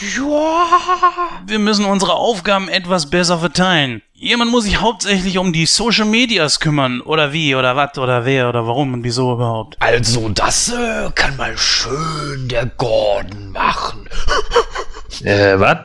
Ja. 0.00 1.42
Wir 1.46 1.58
müssen 1.58 1.84
unsere 1.84 2.14
Aufgaben 2.14 2.68
etwas 2.68 3.08
besser 3.08 3.38
verteilen. 3.38 4.02
Jemand 4.12 4.50
muss 4.50 4.64
sich 4.64 4.80
hauptsächlich 4.80 5.38
um 5.38 5.52
die 5.52 5.66
Social 5.66 6.06
Medias 6.06 6.60
kümmern. 6.60 7.00
Oder 7.00 7.32
wie, 7.32 7.54
oder 7.54 7.76
was, 7.76 7.96
oder 7.98 8.24
wer, 8.24 8.48
oder 8.48 8.66
warum 8.66 8.94
und 8.94 9.04
wieso 9.04 9.32
überhaupt. 9.32 9.76
Also, 9.80 10.28
das 10.28 10.72
äh, 10.72 11.10
kann 11.14 11.36
mal 11.36 11.56
schön 11.56 12.48
der 12.48 12.66
Gordon 12.66 13.52
machen. 13.52 14.08
äh, 15.24 15.58
was? 15.58 15.78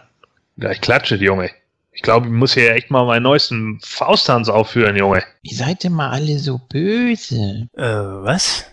Ja, 0.58 0.72
ich 0.72 0.82
klatsche, 0.82 1.16
Junge. 1.16 1.50
Ich 1.92 2.02
glaube, 2.02 2.28
ich 2.28 2.34
muss 2.34 2.54
hier 2.54 2.74
echt 2.74 2.90
mal 2.90 3.06
meinen 3.06 3.24
neuesten 3.24 3.80
Fausttanz 3.84 4.50
aufführen, 4.50 4.96
Junge. 4.96 5.24
Wie 5.44 5.54
seid 5.54 5.84
ihr 5.84 5.90
mal 5.90 6.10
alle 6.10 6.40
so 6.40 6.58
böse? 6.58 7.68
Äh, 7.76 7.84
was? 7.84 8.66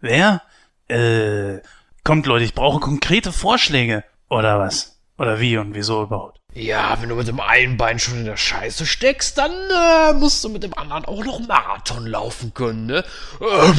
Wer? 0.00 0.42
Äh, 0.88 1.60
kommt 2.02 2.26
Leute, 2.26 2.44
ich 2.44 2.54
brauche 2.54 2.80
konkrete 2.80 3.32
Vorschläge. 3.32 4.04
Oder 4.34 4.58
was? 4.58 4.98
Oder 5.16 5.38
wie 5.38 5.56
und 5.58 5.74
wieso 5.76 6.02
überhaupt? 6.02 6.40
Ja, 6.54 7.00
wenn 7.00 7.08
du 7.08 7.14
mit 7.14 7.28
dem 7.28 7.38
einen 7.38 7.76
Bein 7.76 8.00
schon 8.00 8.18
in 8.18 8.24
der 8.24 8.36
Scheiße 8.36 8.84
steckst, 8.84 9.38
dann 9.38 9.52
äh, 9.52 10.12
musst 10.12 10.42
du 10.42 10.48
mit 10.48 10.64
dem 10.64 10.74
anderen 10.74 11.04
auch 11.04 11.24
noch 11.24 11.38
Marathon 11.46 12.04
laufen 12.04 12.52
können, 12.52 12.86
ne? 12.86 13.04
Ähm. 13.40 13.74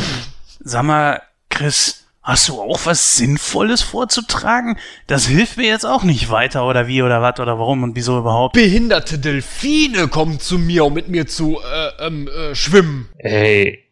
Sag 0.61 0.83
mal, 0.83 1.21
Chris, 1.49 2.01
Hast 2.23 2.49
du 2.49 2.59
auch 2.59 2.87
was 2.87 3.17
Sinnvolles 3.17 3.83
vorzutragen? 3.83 4.79
Das 5.05 5.27
hilft 5.27 5.57
mir 5.57 5.67
jetzt 5.67 5.85
auch 5.85 6.01
nicht 6.01 6.31
weiter, 6.31 6.65
oder 6.65 6.87
wie, 6.87 7.03
oder 7.03 7.21
was, 7.21 7.39
oder 7.39 7.59
warum 7.59 7.83
und 7.83 7.95
wieso 7.95 8.17
überhaupt. 8.17 8.53
Behinderte 8.53 9.19
Delfine 9.19 10.07
kommen 10.07 10.39
zu 10.39 10.57
mir, 10.57 10.85
um 10.85 10.93
mit 10.93 11.07
mir 11.07 11.27
zu 11.27 11.59
äh, 11.59 12.07
ähm, 12.07 12.27
äh, 12.27 12.55
schwimmen. 12.55 13.09
Ey, 13.19 13.83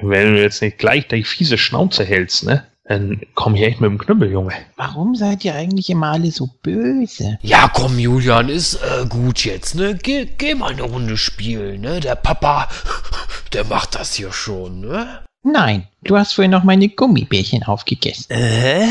wenn 0.00 0.34
du 0.34 0.42
jetzt 0.42 0.60
nicht 0.60 0.78
gleich 0.78 1.06
die 1.06 1.22
fiese 1.22 1.56
Schnauze 1.56 2.04
hältst, 2.04 2.42
ne? 2.42 2.66
Dann 2.88 3.20
komm 3.34 3.54
hier 3.54 3.66
echt 3.66 3.82
mit 3.82 3.90
dem 3.90 3.98
Knüppel, 3.98 4.30
Junge. 4.32 4.54
Warum 4.76 5.14
seid 5.14 5.44
ihr 5.44 5.54
eigentlich 5.54 5.90
immer 5.90 6.12
alle 6.12 6.30
so 6.30 6.48
böse? 6.62 7.38
Ja, 7.42 7.68
komm, 7.68 7.98
Julian, 7.98 8.48
ist 8.48 8.76
äh, 8.76 9.04
gut 9.06 9.44
jetzt, 9.44 9.74
ne? 9.74 9.94
Geh, 9.94 10.24
geh 10.24 10.54
mal 10.54 10.72
eine 10.72 10.82
Runde 10.82 11.18
spielen, 11.18 11.82
ne? 11.82 12.00
Der 12.00 12.14
Papa, 12.14 12.66
der 13.52 13.64
macht 13.64 13.94
das 13.94 14.14
hier 14.14 14.32
schon, 14.32 14.80
ne? 14.80 15.22
Nein, 15.42 15.86
du 16.02 16.16
hast 16.16 16.32
vorhin 16.32 16.50
noch 16.50 16.64
meine 16.64 16.88
Gummibärchen 16.88 17.62
aufgegessen. 17.62 18.30
Äh? 18.30 18.86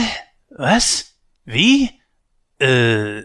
Was? 0.51 1.15
Wie? 1.45 1.89
Äh. 2.59 3.23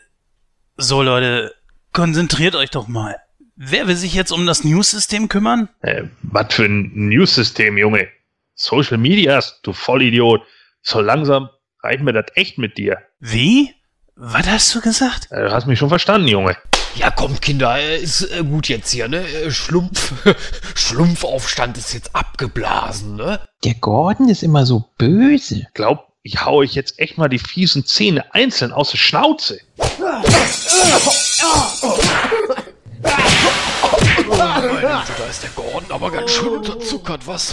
So, 0.78 1.02
Leute, 1.02 1.54
konzentriert 1.92 2.54
euch 2.54 2.70
doch 2.70 2.88
mal. 2.88 3.16
Wer 3.56 3.88
will 3.88 3.96
sich 3.96 4.14
jetzt 4.14 4.32
um 4.32 4.46
das 4.46 4.64
News-System 4.64 5.28
kümmern? 5.28 5.68
Äh, 5.82 6.04
was 6.22 6.54
für 6.54 6.64
ein 6.64 6.92
News-System, 6.94 7.76
Junge? 7.76 8.08
Social 8.54 8.96
Medias, 8.96 9.60
du 9.62 9.74
Vollidiot. 9.74 10.40
So 10.82 11.00
langsam 11.00 11.48
reicht 11.82 12.02
mir 12.02 12.12
das 12.12 12.26
echt 12.34 12.58
mit 12.58 12.76
dir. 12.76 12.98
Wie? 13.20 13.74
Was 14.16 14.46
hast 14.46 14.74
du 14.74 14.80
gesagt? 14.80 15.28
Äh, 15.30 15.44
du 15.44 15.52
hast 15.52 15.66
mich 15.66 15.78
schon 15.78 15.88
verstanden, 15.88 16.28
Junge. 16.28 16.56
Ja, 16.94 17.10
komm, 17.10 17.40
Kinder, 17.40 17.80
ist 17.80 18.22
äh, 18.22 18.42
gut 18.42 18.68
jetzt 18.68 18.90
hier, 18.90 19.08
ne? 19.08 19.26
Äh, 19.26 19.50
Schlumpf, 19.50 20.12
Schlumpfaufstand 20.74 21.78
ist 21.78 21.94
jetzt 21.94 22.14
abgeblasen, 22.14 23.16
ne? 23.16 23.40
Der 23.64 23.74
Gordon 23.74 24.28
ist 24.28 24.42
immer 24.42 24.66
so 24.66 24.84
böse. 24.98 25.66
Glaub, 25.72 26.12
ich 26.22 26.44
hau 26.44 26.56
euch 26.56 26.74
jetzt 26.74 26.98
echt 26.98 27.16
mal 27.16 27.28
die 27.28 27.38
fiesen 27.38 27.86
Zähne 27.86 28.34
einzeln 28.34 28.72
aus 28.72 28.90
der 28.90 28.98
Schnauze. 28.98 29.58
Oh, 29.78 29.84
meine 34.36 34.68
Güte, 34.68 35.12
da 35.16 35.24
ist 35.30 35.42
der 35.42 35.50
Gordon 35.50 35.90
aber 35.90 36.10
ganz 36.10 36.30
schön 36.32 36.48
unterzuckert, 36.48 37.26
was? 37.26 37.52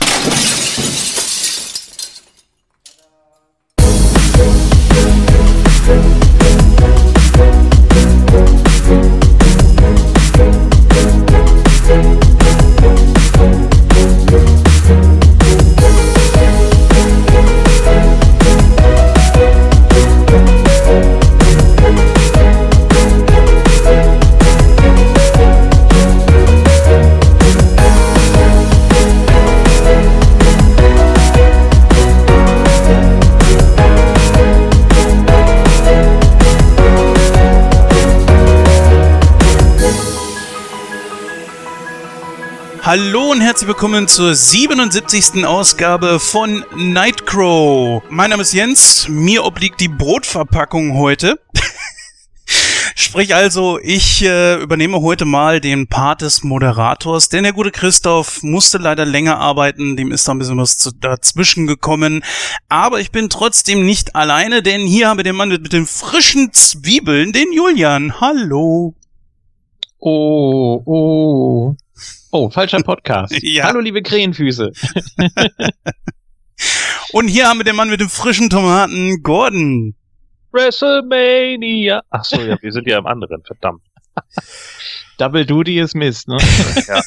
Hallo 42.92 43.30
und 43.30 43.42
herzlich 43.42 43.68
willkommen 43.68 44.08
zur 44.08 44.34
77. 44.34 45.46
Ausgabe 45.46 46.20
von 46.20 46.66
Nightcrow. 46.76 48.02
Mein 48.10 48.32
Name 48.32 48.42
ist 48.42 48.52
Jens, 48.52 49.08
mir 49.08 49.46
obliegt 49.46 49.80
die 49.80 49.88
Brotverpackung 49.88 50.98
heute. 50.98 51.40
Sprich 52.96 53.36
also, 53.36 53.78
ich 53.78 54.24
äh, 54.24 54.56
übernehme 54.56 55.02
heute 55.02 55.26
mal 55.26 55.62
den 55.62 55.86
Part 55.86 56.22
des 56.22 56.44
Moderators, 56.44 57.30
denn 57.30 57.44
der 57.44 57.54
gute 57.54 57.70
Christoph 57.70 58.42
musste 58.42 58.80
leider 58.80 59.06
länger 59.06 59.38
arbeiten, 59.38 59.96
dem 59.96 60.12
ist 60.12 60.28
da 60.28 60.32
ein 60.32 60.40
bisschen 60.40 60.58
was 60.58 60.80
zu, 60.80 60.90
dazwischen 60.90 61.68
gekommen. 61.68 62.24
Aber 62.70 63.00
ich 63.00 63.12
bin 63.12 63.30
trotzdem 63.30 63.86
nicht 63.86 64.16
alleine, 64.16 64.64
denn 64.64 64.82
hier 64.82 65.10
haben 65.10 65.18
wir 65.18 65.24
den 65.24 65.36
Mann 65.36 65.50
mit, 65.50 65.62
mit 65.62 65.74
den 65.74 65.86
frischen 65.86 66.54
Zwiebeln, 66.54 67.34
den 67.34 67.54
Julian. 67.54 68.20
Hallo. 68.20 68.96
Oh, 70.00 70.82
oh. 70.86 71.76
Oh, 72.32 72.50
falscher 72.50 72.82
Podcast. 72.84 73.36
Ja. 73.42 73.66
Hallo, 73.66 73.80
liebe 73.80 74.02
Krähenfüße. 74.02 74.72
Und 77.12 77.28
hier 77.28 77.48
haben 77.48 77.60
wir 77.60 77.64
den 77.64 77.76
Mann 77.76 77.90
mit 77.90 78.00
den 78.00 78.10
frischen 78.10 78.50
Tomaten, 78.50 79.24
Gordon. 79.24 79.96
WrestleMania. 80.52 82.04
Ach 82.10 82.24
so, 82.24 82.40
ja, 82.42 82.58
wir 82.62 82.72
sind 82.72 82.88
ja 82.88 83.00
im 83.00 83.08
anderen, 83.08 83.44
verdammt. 83.44 83.82
Double 85.18 85.46
Duty 85.46 85.80
ist 85.80 85.96
Mist, 85.96 86.28
ne? 86.28 86.38
Ja. 86.88 87.02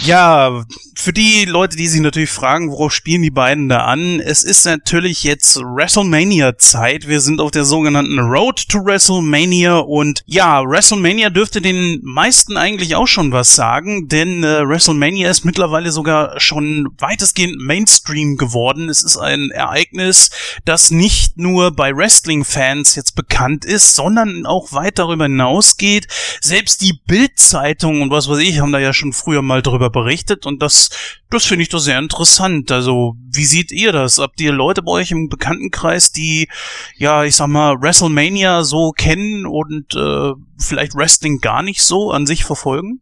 Ja, 0.00 0.64
für 0.94 1.12
die 1.12 1.44
Leute, 1.44 1.76
die 1.76 1.88
sich 1.88 2.00
natürlich 2.00 2.30
fragen, 2.30 2.70
worauf 2.70 2.92
spielen 2.92 3.22
die 3.22 3.30
beiden 3.30 3.68
da 3.68 3.78
an, 3.78 4.20
es 4.20 4.44
ist 4.44 4.64
natürlich 4.64 5.24
jetzt 5.24 5.56
WrestleMania-Zeit. 5.56 7.08
Wir 7.08 7.20
sind 7.20 7.40
auf 7.40 7.50
der 7.50 7.64
sogenannten 7.64 8.18
Road 8.20 8.68
to 8.68 8.84
WrestleMania 8.84 9.78
und 9.78 10.22
ja, 10.26 10.62
WrestleMania 10.62 11.30
dürfte 11.30 11.60
den 11.60 12.00
meisten 12.02 12.56
eigentlich 12.56 12.94
auch 12.94 13.08
schon 13.08 13.32
was 13.32 13.56
sagen, 13.56 14.06
denn 14.08 14.44
äh, 14.44 14.68
WrestleMania 14.68 15.30
ist 15.30 15.44
mittlerweile 15.44 15.90
sogar 15.90 16.38
schon 16.38 16.88
weitestgehend 16.98 17.60
Mainstream 17.60 18.36
geworden. 18.36 18.88
Es 18.88 19.02
ist 19.02 19.16
ein 19.16 19.50
Ereignis, 19.50 20.30
das 20.64 20.92
nicht 20.92 21.38
nur 21.38 21.72
bei 21.72 21.96
Wrestling-Fans 21.96 22.94
jetzt 22.94 23.16
bekannt 23.16 23.64
ist, 23.64 23.96
sondern 23.96 24.46
auch 24.46 24.72
weit 24.72 25.00
darüber 25.00 25.24
hinausgeht. 25.24 26.06
Selbst 26.40 26.82
die 26.82 27.00
Bild-Zeitung 27.06 28.02
und 28.02 28.10
was 28.10 28.28
weiß 28.28 28.38
ich 28.38 28.60
haben 28.60 28.72
da 28.72 28.78
ja 28.78 28.92
schon 28.92 29.12
früher 29.12 29.42
mal 29.42 29.62
drüber 29.62 29.87
berichtet 29.90 30.46
und 30.46 30.62
das, 30.62 30.90
das 31.30 31.44
finde 31.44 31.62
ich 31.62 31.68
doch 31.68 31.78
sehr 31.78 31.98
interessant. 31.98 32.70
Also, 32.72 33.14
wie 33.30 33.44
seht 33.44 33.72
ihr 33.72 33.92
das? 33.92 34.18
Habt 34.18 34.40
ihr 34.40 34.52
Leute 34.52 34.82
bei 34.82 34.92
euch 34.92 35.10
im 35.10 35.28
Bekanntenkreis, 35.28 36.12
die, 36.12 36.48
ja, 36.96 37.24
ich 37.24 37.36
sag 37.36 37.48
mal, 37.48 37.80
WrestleMania 37.80 38.64
so 38.64 38.92
kennen 38.92 39.46
und 39.46 39.94
äh, 39.94 40.32
vielleicht 40.58 40.94
Wrestling 40.94 41.40
gar 41.40 41.62
nicht 41.62 41.82
so 41.82 42.10
an 42.10 42.26
sich 42.26 42.44
verfolgen? 42.44 43.00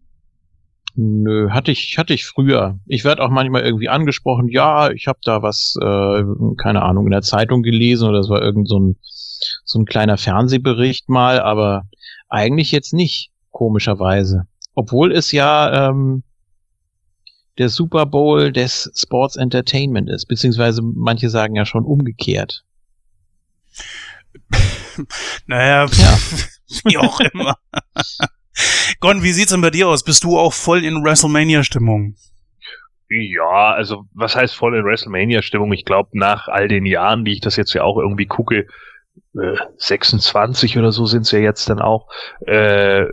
Nö, 0.99 1.51
hatte 1.51 1.73
ich, 1.73 1.99
hatte 1.99 2.15
ich 2.15 2.25
früher. 2.25 2.79
Ich 2.87 3.05
werde 3.05 3.23
auch 3.23 3.29
manchmal 3.29 3.63
irgendwie 3.63 3.91
angesprochen, 3.91 4.49
ja, 4.49 4.91
ich 4.91 5.07
habe 5.07 5.19
da 5.23 5.43
was, 5.43 5.75
äh, 5.81 6.23
keine 6.57 6.83
Ahnung, 6.83 7.05
in 7.05 7.11
der 7.11 7.21
Zeitung 7.21 7.63
gelesen 7.63 8.09
oder 8.09 8.21
es 8.21 8.31
war 8.31 8.41
irgend 8.41 8.67
so 8.67 8.79
ein, 8.79 8.97
so 9.65 9.79
ein 9.79 9.85
kleiner 9.85 10.17
Fernsehbericht 10.17 11.11
mal, 11.11 11.41
aber 11.41 11.83
eigentlich 12.31 12.73
jetzt 12.73 12.95
nicht, 12.95 13.31
komischerweise. 13.51 14.47
Obwohl 14.75 15.13
es 15.13 15.33
ja 15.33 15.91
ähm, 15.91 16.23
der 17.59 17.69
Super 17.69 18.07
Bowl 18.07 18.53
des 18.53 18.91
Sports 18.95 19.37
Entertainment 19.37 20.11
ist, 20.11 20.27
beziehungsweise 20.27 20.83
manche 20.83 21.31
sagen 21.31 21.57
ja 21.57 21.65
schon 21.67 21.85
umgekehrt. 21.85 22.65
naja, 25.47 25.87
Ja. 25.87 26.19
wie 26.85 26.99
auch 26.99 27.21
immer. 27.21 27.57
Gon, 29.01 29.23
wie 29.23 29.33
sieht's 29.33 29.53
denn 29.53 29.61
bei 29.61 29.71
dir 29.71 29.89
aus? 29.89 30.03
Bist 30.03 30.25
du 30.25 30.39
auch 30.39 30.53
voll 30.53 30.85
in 30.85 31.05
WrestleMania-Stimmung? 31.05 32.17
Ja, 33.09 33.73
also 33.73 34.07
was 34.15 34.35
heißt 34.35 34.55
voll 34.55 34.77
in 34.77 34.85
WrestleMania-Stimmung? 34.85 35.73
Ich 35.73 35.85
glaube, 35.85 36.11
nach 36.13 36.49
all 36.49 36.67
den 36.67 36.87
Jahren, 36.87 37.25
die 37.25 37.33
ich 37.33 37.41
das 37.41 37.57
jetzt 37.57 37.73
ja 37.75 37.83
auch 37.83 37.99
irgendwie 37.99 38.27
gucke, 38.27 38.67
26 39.79 40.79
oder 40.79 40.93
so 40.93 41.05
sind's 41.07 41.31
ja 41.31 41.39
jetzt 41.39 41.69
dann 41.69 41.81
auch, 41.81 42.09
äh, 42.47 43.05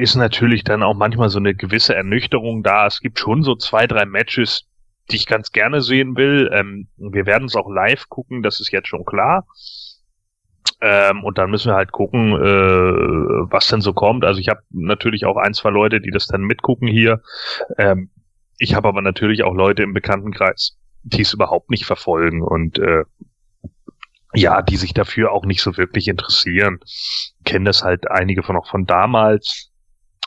ist 0.00 0.14
natürlich 0.14 0.64
dann 0.64 0.82
auch 0.82 0.94
manchmal 0.94 1.28
so 1.28 1.38
eine 1.38 1.54
gewisse 1.54 1.94
Ernüchterung 1.94 2.62
da. 2.62 2.86
Es 2.86 3.00
gibt 3.00 3.18
schon 3.18 3.42
so 3.42 3.54
zwei, 3.54 3.86
drei 3.86 4.06
Matches, 4.06 4.66
die 5.10 5.16
ich 5.16 5.26
ganz 5.26 5.52
gerne 5.52 5.80
sehen 5.82 6.16
will. 6.16 6.50
Ähm, 6.52 6.88
wir 6.96 7.26
werden 7.26 7.46
es 7.46 7.56
auch 7.56 7.70
live 7.70 8.08
gucken, 8.08 8.42
das 8.42 8.60
ist 8.60 8.72
jetzt 8.72 8.88
schon 8.88 9.04
klar. 9.04 9.46
Ähm, 10.80 11.24
und 11.24 11.38
dann 11.38 11.50
müssen 11.50 11.72
wir 11.72 11.76
halt 11.76 11.92
gucken, 11.92 12.32
äh, 12.32 13.50
was 13.50 13.68
denn 13.68 13.80
so 13.80 13.92
kommt. 13.92 14.24
Also 14.24 14.40
ich 14.40 14.48
habe 14.48 14.60
natürlich 14.70 15.26
auch 15.26 15.36
ein, 15.36 15.54
zwei 15.54 15.70
Leute, 15.70 16.00
die 16.00 16.10
das 16.10 16.26
dann 16.26 16.42
mitgucken 16.42 16.86
hier. 16.86 17.20
Ähm, 17.76 18.10
ich 18.58 18.74
habe 18.74 18.88
aber 18.88 19.02
natürlich 19.02 19.42
auch 19.42 19.54
Leute 19.54 19.82
im 19.82 19.92
Bekanntenkreis, 19.92 20.78
die 21.02 21.22
es 21.22 21.32
überhaupt 21.32 21.70
nicht 21.70 21.84
verfolgen 21.84 22.42
und 22.42 22.78
äh, 22.78 23.04
ja, 24.38 24.62
die 24.62 24.76
sich 24.76 24.94
dafür 24.94 25.32
auch 25.32 25.44
nicht 25.44 25.60
so 25.60 25.76
wirklich 25.76 26.08
interessieren. 26.08 26.78
Kennen 27.44 27.64
das 27.64 27.82
halt 27.82 28.10
einige 28.10 28.42
von 28.42 28.56
auch 28.56 28.68
von 28.68 28.86
damals. 28.86 29.70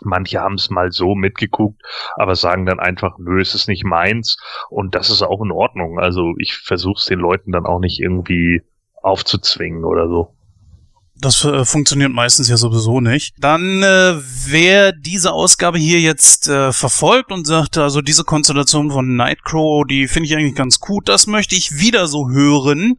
Manche 0.04 0.40
haben 0.40 0.56
es 0.56 0.70
mal 0.70 0.92
so 0.92 1.14
mitgeguckt, 1.14 1.82
aber 2.16 2.36
sagen 2.36 2.66
dann 2.66 2.80
einfach, 2.80 3.18
nö, 3.20 3.40
es 3.40 3.54
ist 3.54 3.68
nicht 3.68 3.84
meins. 3.84 4.38
Und 4.70 4.96
das 4.96 5.10
ist 5.10 5.22
auch 5.22 5.42
in 5.44 5.52
Ordnung. 5.52 6.00
Also 6.00 6.34
ich 6.40 6.56
versuche 6.58 6.98
es 6.98 7.06
den 7.06 7.20
Leuten 7.20 7.52
dann 7.52 7.66
auch 7.66 7.80
nicht 7.80 8.00
irgendwie 8.00 8.64
aufzuzwingen 9.04 9.86
oder 9.86 10.08
so. 10.08 10.36
Das 11.22 11.46
äh, 11.46 11.66
funktioniert 11.66 12.12
meistens 12.12 12.50
ja 12.50 12.58
sowieso 12.58 13.00
nicht. 13.00 13.36
Dann, 13.38 13.84
äh, 13.84 14.16
wer 14.48 14.92
diese 14.92 15.34
Ausgabe 15.34 15.78
hier 15.78 16.00
jetzt 16.00 16.48
äh, 16.48 16.72
verfolgt 16.72 17.32
und 17.32 17.46
sagt, 17.46 17.78
also 17.78 18.02
diese 18.02 18.24
Konstellation 18.24 18.90
von 18.90 19.16
Nightcrow, 19.16 19.86
die 19.86 20.08
finde 20.08 20.28
ich 20.28 20.36
eigentlich 20.36 20.56
ganz 20.56 20.80
gut, 20.80 21.08
das 21.08 21.28
möchte 21.28 21.56
ich 21.56 21.80
wieder 21.80 22.08
so 22.08 22.30
hören. 22.30 22.98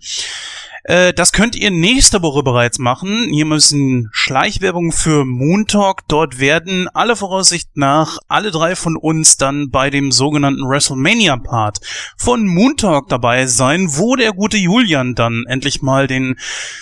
Äh, 0.84 1.12
das 1.12 1.32
könnt 1.32 1.55
ihr 1.55 1.70
nächste 1.70 2.23
Woche 2.23 2.43
bereits 2.43 2.79
machen. 2.79 3.29
Hier 3.31 3.44
müssen 3.44 4.08
Schleichwerbung 4.12 4.93
für 4.93 5.25
Moon 5.25 5.67
Talk. 5.67 6.08
Dort 6.08 6.40
werden 6.40 6.88
alle 6.93 7.14
Voraussicht 7.14 7.76
nach 7.76 8.19
alle 8.29 8.50
drei 8.50 8.75
von 8.75 8.96
uns 8.96 9.37
dann 9.37 9.70
bei 9.70 9.90
dem 9.90 10.11
sogenannten 10.11 10.69
WrestleMania 10.69 11.37
Part 11.37 11.79
von 12.17 12.46
Moon 12.46 12.76
Talk 12.76 13.08
dabei 13.08 13.46
sein, 13.46 13.87
wo 13.90 14.17
der 14.17 14.32
gute 14.32 14.56
Julian 14.56 15.14
dann 15.14 15.44
endlich 15.46 15.82
mal 15.82 16.06
den 16.06 16.37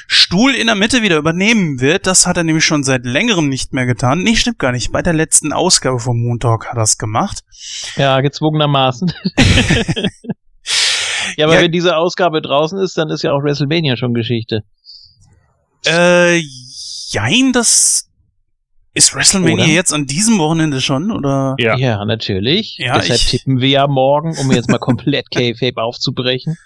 Stuhl 0.06 0.54
in 0.54 0.66
der 0.66 0.76
Mitte 0.76 1.02
wieder 1.02 1.18
übernehmen 1.18 1.80
wird. 1.80 2.06
Das 2.06 2.26
hat 2.26 2.36
er 2.36 2.44
nämlich 2.44 2.64
schon 2.64 2.84
seit 2.84 3.04
längerem 3.04 3.48
nicht 3.48 3.72
mehr 3.74 3.86
getan. 3.86 4.22
Nee, 4.22 4.36
stimmt 4.36 4.58
gar 4.58 4.72
nicht. 4.72 4.92
Bei 4.92 5.02
der 5.02 5.12
letzten 5.12 5.52
Ausgabe 5.52 5.98
von 5.98 6.20
Moon 6.20 6.40
Talk 6.40 6.66
hat 6.68 6.76
er 6.76 6.84
es 6.84 6.96
gemacht. 6.96 7.44
Ja, 7.96 8.20
gezwungenermaßen. 8.20 9.12
Ja, 11.36 11.46
aber 11.46 11.56
ja. 11.56 11.62
wenn 11.62 11.72
diese 11.72 11.96
Ausgabe 11.96 12.42
draußen 12.42 12.78
ist, 12.78 12.96
dann 12.98 13.10
ist 13.10 13.22
ja 13.22 13.32
auch 13.32 13.42
WrestleMania 13.42 13.96
schon 13.96 14.14
Geschichte. 14.14 14.62
Äh, 15.86 16.42
jein, 17.10 17.52
das 17.52 18.08
ist 18.92 19.14
WrestleMania 19.14 19.64
oder? 19.64 19.72
jetzt 19.72 19.92
an 19.92 20.06
diesem 20.06 20.38
Wochenende 20.38 20.80
schon, 20.80 21.10
oder? 21.10 21.54
Ja, 21.58 21.76
ja 21.76 22.04
natürlich. 22.04 22.76
Ja, 22.78 22.98
Deshalb 22.98 23.20
tippen 23.20 23.60
wir 23.60 23.68
ja 23.68 23.86
morgen, 23.86 24.36
um 24.38 24.50
jetzt 24.50 24.68
mal 24.68 24.78
komplett 24.78 25.30
K-Fape 25.30 25.80
aufzubrechen. 25.80 26.56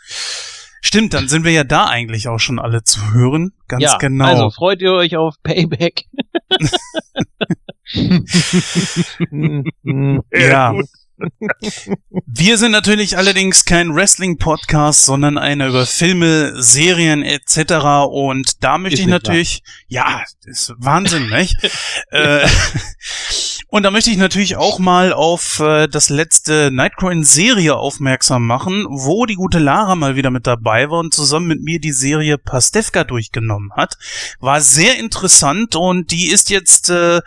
Stimmt, 0.81 1.15
dann 1.15 1.29
sind 1.29 1.45
wir 1.45 1.53
ja 1.53 1.65
da 1.65 1.87
eigentlich 1.87 2.29
auch 2.29 2.39
schon 2.39 2.59
alle 2.59 2.85
zu 2.85 3.12
hören. 3.12 3.53
Ganz 3.69 3.85
ja, 3.85 3.97
genau. 3.99 4.27
Also 4.27 4.51
freut 4.51 4.83
ihr 4.83 4.93
euch 4.93 5.17
auf 5.17 5.35
Payback. 5.43 6.05
ja. 10.33 10.33
ja. 10.33 10.75
Wir 12.27 12.59
sind 12.59 12.73
natürlich 12.73 13.17
allerdings 13.17 13.65
kein 13.65 13.95
Wrestling-Podcast, 13.95 15.05
sondern 15.05 15.39
einer 15.39 15.69
über 15.69 15.87
Filme, 15.87 16.61
Serien 16.61 17.23
etc. 17.23 18.09
Und 18.11 18.65
da 18.65 18.79
möchte 18.79 18.95
ist 18.95 19.01
ich 19.01 19.07
natürlich, 19.07 19.63
wahr. 19.63 20.21
ja, 20.21 20.25
ist 20.45 20.73
Wahnsinn, 20.79 21.29
nicht? 21.29 21.57
äh, 22.11 22.47
und 23.69 23.85
da 23.85 23.91
möchte 23.91 24.11
ich 24.11 24.17
natürlich 24.17 24.57
auch 24.57 24.79
mal 24.79 25.13
auf 25.13 25.61
äh, 25.61 25.87
das 25.89 26.09
letzte 26.09 26.71
Nightcrow 26.73 27.11
in 27.11 27.25
Serie 27.25 27.77
aufmerksam 27.77 28.47
machen, 28.47 28.87
wo 28.89 29.27
die 29.27 29.35
gute 29.35 29.59
Lara 29.59 29.95
mal 29.95 30.17
wieder 30.17 30.31
mit 30.31 30.47
dabei 30.47 30.91
war 30.91 30.99
und 30.99 31.15
zusammen 31.15 31.47
mit 31.47 31.63
mir 31.63 31.81
die 31.81 31.93
Serie 31.93 32.39
Pastewka 32.39 33.05
durchgenommen 33.05 33.71
hat. 33.77 33.99
War 34.41 34.61
sehr 34.61 34.99
interessant 34.99 35.77
und 35.77 36.11
die 36.11 36.29
ist 36.29 36.51
jetzt 36.51 36.91
äh, 36.91 37.21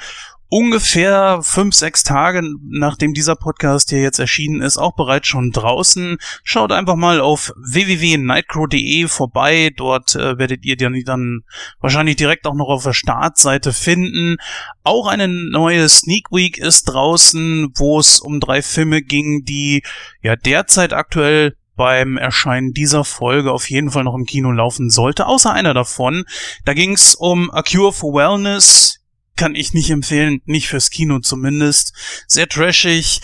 ungefähr 0.49 1.39
fünf, 1.41 1.75
sechs 1.75 2.03
Tage, 2.03 2.41
nachdem 2.69 3.13
dieser 3.13 3.35
Podcast 3.35 3.89
hier 3.89 4.01
jetzt 4.01 4.19
erschienen 4.19 4.61
ist, 4.61 4.77
auch 4.77 4.95
bereits 4.95 5.27
schon 5.27 5.51
draußen. 5.51 6.17
Schaut 6.43 6.71
einfach 6.71 6.95
mal 6.95 7.19
auf 7.19 7.51
www.nightcrow.de 7.57 9.07
vorbei. 9.07 9.71
Dort 9.75 10.15
äh, 10.15 10.37
werdet 10.37 10.65
ihr 10.65 10.77
dann, 10.77 11.01
dann 11.05 11.41
wahrscheinlich 11.79 12.15
direkt 12.15 12.47
auch 12.47 12.55
noch 12.55 12.69
auf 12.69 12.83
der 12.83 12.93
Startseite 12.93 13.73
finden. 13.73 14.37
Auch 14.83 15.07
eine 15.07 15.27
neue 15.27 15.87
Sneak 15.89 16.31
Week 16.31 16.57
ist 16.57 16.83
draußen, 16.85 17.69
wo 17.75 17.99
es 17.99 18.19
um 18.19 18.39
drei 18.39 18.61
Filme 18.61 19.01
ging, 19.01 19.43
die 19.43 19.83
ja 20.21 20.35
derzeit 20.35 20.93
aktuell 20.93 21.55
beim 21.75 22.17
Erscheinen 22.17 22.73
dieser 22.73 23.05
Folge 23.05 23.51
auf 23.51 23.69
jeden 23.69 23.91
Fall 23.91 24.03
noch 24.03 24.15
im 24.15 24.25
Kino 24.25 24.51
laufen 24.51 24.89
sollte, 24.89 25.27
außer 25.27 25.53
einer 25.53 25.73
davon. 25.73 26.25
Da 26.65 26.73
ging 26.73 26.93
es 26.93 27.15
um 27.15 27.51
A 27.51 27.61
Cure 27.61 27.93
for 27.93 28.13
Wellness, 28.13 28.99
kann 29.37 29.55
ich 29.55 29.73
nicht 29.73 29.89
empfehlen, 29.89 30.41
nicht 30.45 30.67
fürs 30.67 30.89
Kino 30.89 31.19
zumindest. 31.19 31.93
Sehr 32.27 32.47
trashig. 32.47 33.21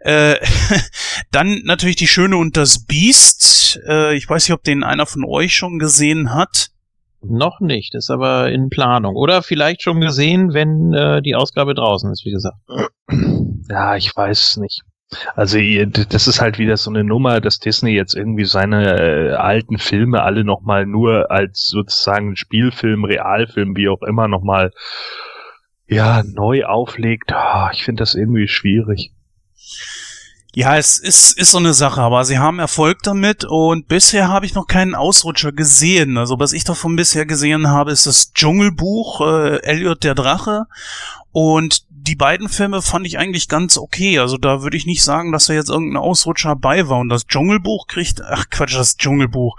Äh, 0.00 0.36
dann 1.32 1.62
natürlich 1.64 1.96
die 1.96 2.06
Schöne 2.06 2.36
und 2.36 2.56
das 2.56 2.84
Biest. 2.84 3.80
Äh, 3.88 4.14
ich 4.16 4.28
weiß 4.28 4.48
nicht, 4.48 4.54
ob 4.54 4.62
den 4.62 4.84
einer 4.84 5.06
von 5.06 5.24
euch 5.24 5.56
schon 5.56 5.78
gesehen 5.78 6.34
hat. 6.34 6.70
Noch 7.22 7.60
nicht, 7.60 7.94
ist 7.94 8.10
aber 8.10 8.52
in 8.52 8.68
Planung. 8.68 9.16
Oder 9.16 9.42
vielleicht 9.42 9.82
schon 9.82 10.00
gesehen, 10.00 10.52
wenn 10.52 10.92
äh, 10.92 11.22
die 11.22 11.34
Ausgabe 11.34 11.74
draußen 11.74 12.12
ist, 12.12 12.24
wie 12.24 12.32
gesagt. 12.32 12.56
Ja, 13.70 13.96
ich 13.96 14.14
weiß 14.14 14.48
es 14.48 14.56
nicht. 14.58 14.82
Also 15.34 15.58
das 16.10 16.26
ist 16.26 16.40
halt 16.40 16.58
wieder 16.58 16.76
so 16.76 16.90
eine 16.90 17.02
Nummer, 17.02 17.40
dass 17.40 17.58
Disney 17.58 17.92
jetzt 17.92 18.14
irgendwie 18.14 18.44
seine 18.44 18.98
äh, 18.98 19.32
alten 19.32 19.78
Filme 19.78 20.22
alle 20.22 20.44
nochmal 20.44 20.86
nur 20.86 21.30
als 21.30 21.68
sozusagen 21.68 22.36
Spielfilm, 22.36 23.04
Realfilm, 23.04 23.74
wie 23.76 23.88
auch 23.88 24.02
immer 24.02 24.28
nochmal 24.28 24.72
ja, 25.86 26.22
neu 26.22 26.64
auflegt, 26.64 27.32
ich 27.72 27.84
finde 27.84 28.02
das 28.02 28.14
irgendwie 28.14 28.48
schwierig. 28.48 29.12
Ja, 30.56 30.76
es 30.76 30.98
ist, 31.00 31.36
ist 31.36 31.50
so 31.50 31.58
eine 31.58 31.74
Sache, 31.74 32.00
aber 32.00 32.24
sie 32.24 32.38
haben 32.38 32.60
Erfolg 32.60 33.02
damit 33.02 33.44
und 33.44 33.88
bisher 33.88 34.28
habe 34.28 34.46
ich 34.46 34.54
noch 34.54 34.68
keinen 34.68 34.94
Ausrutscher 34.94 35.50
gesehen. 35.50 36.16
Also 36.16 36.38
was 36.38 36.52
ich 36.52 36.62
davon 36.62 36.94
bisher 36.94 37.26
gesehen 37.26 37.68
habe, 37.68 37.90
ist 37.90 38.06
das 38.06 38.32
Dschungelbuch, 38.32 39.20
äh, 39.20 39.62
Elliot 39.64 40.04
der 40.04 40.14
Drache 40.14 40.66
und 41.34 41.84
die 41.90 42.14
beiden 42.14 42.48
Filme 42.48 42.80
fand 42.80 43.06
ich 43.08 43.18
eigentlich 43.18 43.48
ganz 43.48 43.76
okay. 43.76 44.20
Also 44.20 44.36
da 44.36 44.62
würde 44.62 44.76
ich 44.76 44.86
nicht 44.86 45.02
sagen, 45.02 45.32
dass 45.32 45.46
da 45.46 45.54
jetzt 45.54 45.68
irgendein 45.68 46.00
Ausrutscher 46.00 46.54
bei 46.54 46.88
war. 46.88 46.98
Und 46.98 47.08
das 47.08 47.26
Dschungelbuch 47.26 47.88
kriegt, 47.88 48.22
ach 48.22 48.50
Quatsch, 48.50 48.76
das 48.76 48.98
Dschungelbuch. 48.98 49.56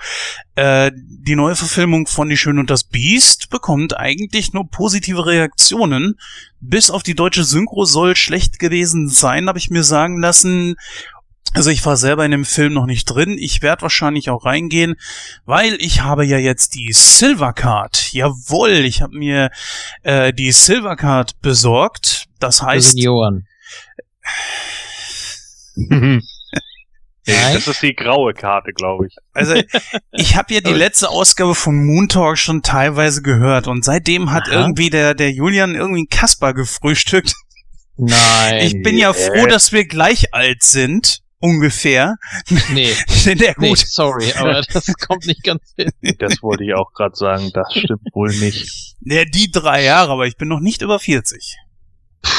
Äh, 0.56 0.92
die 0.96 1.36
neue 1.36 1.56
Verfilmung 1.56 2.08
von 2.08 2.30
Die 2.30 2.38
Schön 2.38 2.60
und 2.60 2.70
das 2.70 2.86
Biest 2.86 3.50
bekommt 3.50 3.98
eigentlich 3.98 4.54
nur 4.54 4.70
positive 4.70 5.26
Reaktionen. 5.26 6.18
Bis 6.62 6.90
auf 6.90 7.04
die 7.04 7.16
deutsche 7.16 7.44
Synchro 7.44 7.84
soll 7.84 8.16
schlecht 8.16 8.58
gewesen 8.58 9.10
sein, 9.10 9.50
habe 9.50 9.60
ich 9.60 9.70
mir 9.70 9.84
sagen 9.84 10.22
lassen. 10.22 10.76
Also 11.54 11.70
ich 11.70 11.86
war 11.86 11.96
selber 11.96 12.26
in 12.26 12.32
dem 12.32 12.44
Film 12.44 12.74
noch 12.74 12.86
nicht 12.86 13.06
drin. 13.06 13.38
Ich 13.40 13.62
werde 13.62 13.84
wahrscheinlich 13.84 14.30
auch 14.30 14.44
reingehen, 14.44 14.96
weil 15.46 15.76
ich 15.80 16.02
habe 16.02 16.26
ja 16.26 16.38
jetzt 16.38 16.76
die 16.76 16.92
Silver 16.92 17.54
Card. 17.54 18.12
Jawohl, 18.12 18.84
ich 18.84 19.02
habe 19.02 19.18
mir 19.18 19.52
äh, 20.04 20.34
die 20.34 20.52
Silver 20.52 20.98
Card 20.98 21.40
besorgt. 21.42 22.26
Das 22.40 22.62
heißt. 22.62 22.92
Senioren. 22.92 23.48
das 27.26 27.68
ist 27.68 27.82
die 27.82 27.96
graue 27.96 28.34
Karte, 28.34 28.72
glaube 28.74 29.08
ich. 29.08 29.16
Also 29.34 29.56
ich 30.12 30.36
habe 30.36 30.54
ja 30.54 30.62
die 30.62 30.74
letzte 30.74 31.10
Ausgabe 31.10 31.56
von 31.56 31.86
Moon 31.86 32.10
Talk 32.10 32.38
schon 32.38 32.64
teilweise 32.64 33.22
gehört 33.22 33.68
und 33.68 33.86
seitdem 33.86 34.32
hat 34.32 34.50
Aha. 34.50 34.60
irgendwie 34.60 34.90
der 34.90 35.14
der 35.14 35.32
Julian 35.32 35.74
irgendwie 35.74 36.00
einen 36.00 36.10
Kasper 36.10 36.54
gefrühstückt. 36.54 37.34
Nein. 37.98 38.66
Ich 38.66 38.84
bin 38.84 38.98
ja 38.98 39.14
froh, 39.14 39.46
dass 39.48 39.72
wir 39.72 39.88
gleich 39.88 40.34
alt 40.34 40.64
sind 40.64 41.25
ungefähr. 41.46 42.16
Nee. 42.74 42.94
der 43.26 43.54
gut. 43.54 43.62
Nee, 43.64 43.74
sorry, 43.76 44.34
aber 44.34 44.62
das 44.62 44.92
kommt 45.08 45.26
nicht 45.28 45.44
ganz 45.44 45.74
hin. 45.76 45.92
Das 46.20 46.42
wollte 46.42 46.64
ich 46.64 46.74
auch 46.74 46.92
gerade 46.94 47.16
sagen, 47.16 47.52
das 47.54 47.72
stimmt 47.72 48.08
wohl 48.14 48.30
nicht. 48.30 48.96
Ja, 49.02 49.26
die 49.26 49.52
drei 49.52 49.84
Jahre, 49.84 50.12
aber 50.12 50.26
ich 50.26 50.38
bin 50.38 50.48
noch 50.48 50.60
nicht 50.60 50.82
über 50.82 51.00
40. 51.00 51.58
Puh, 52.22 52.30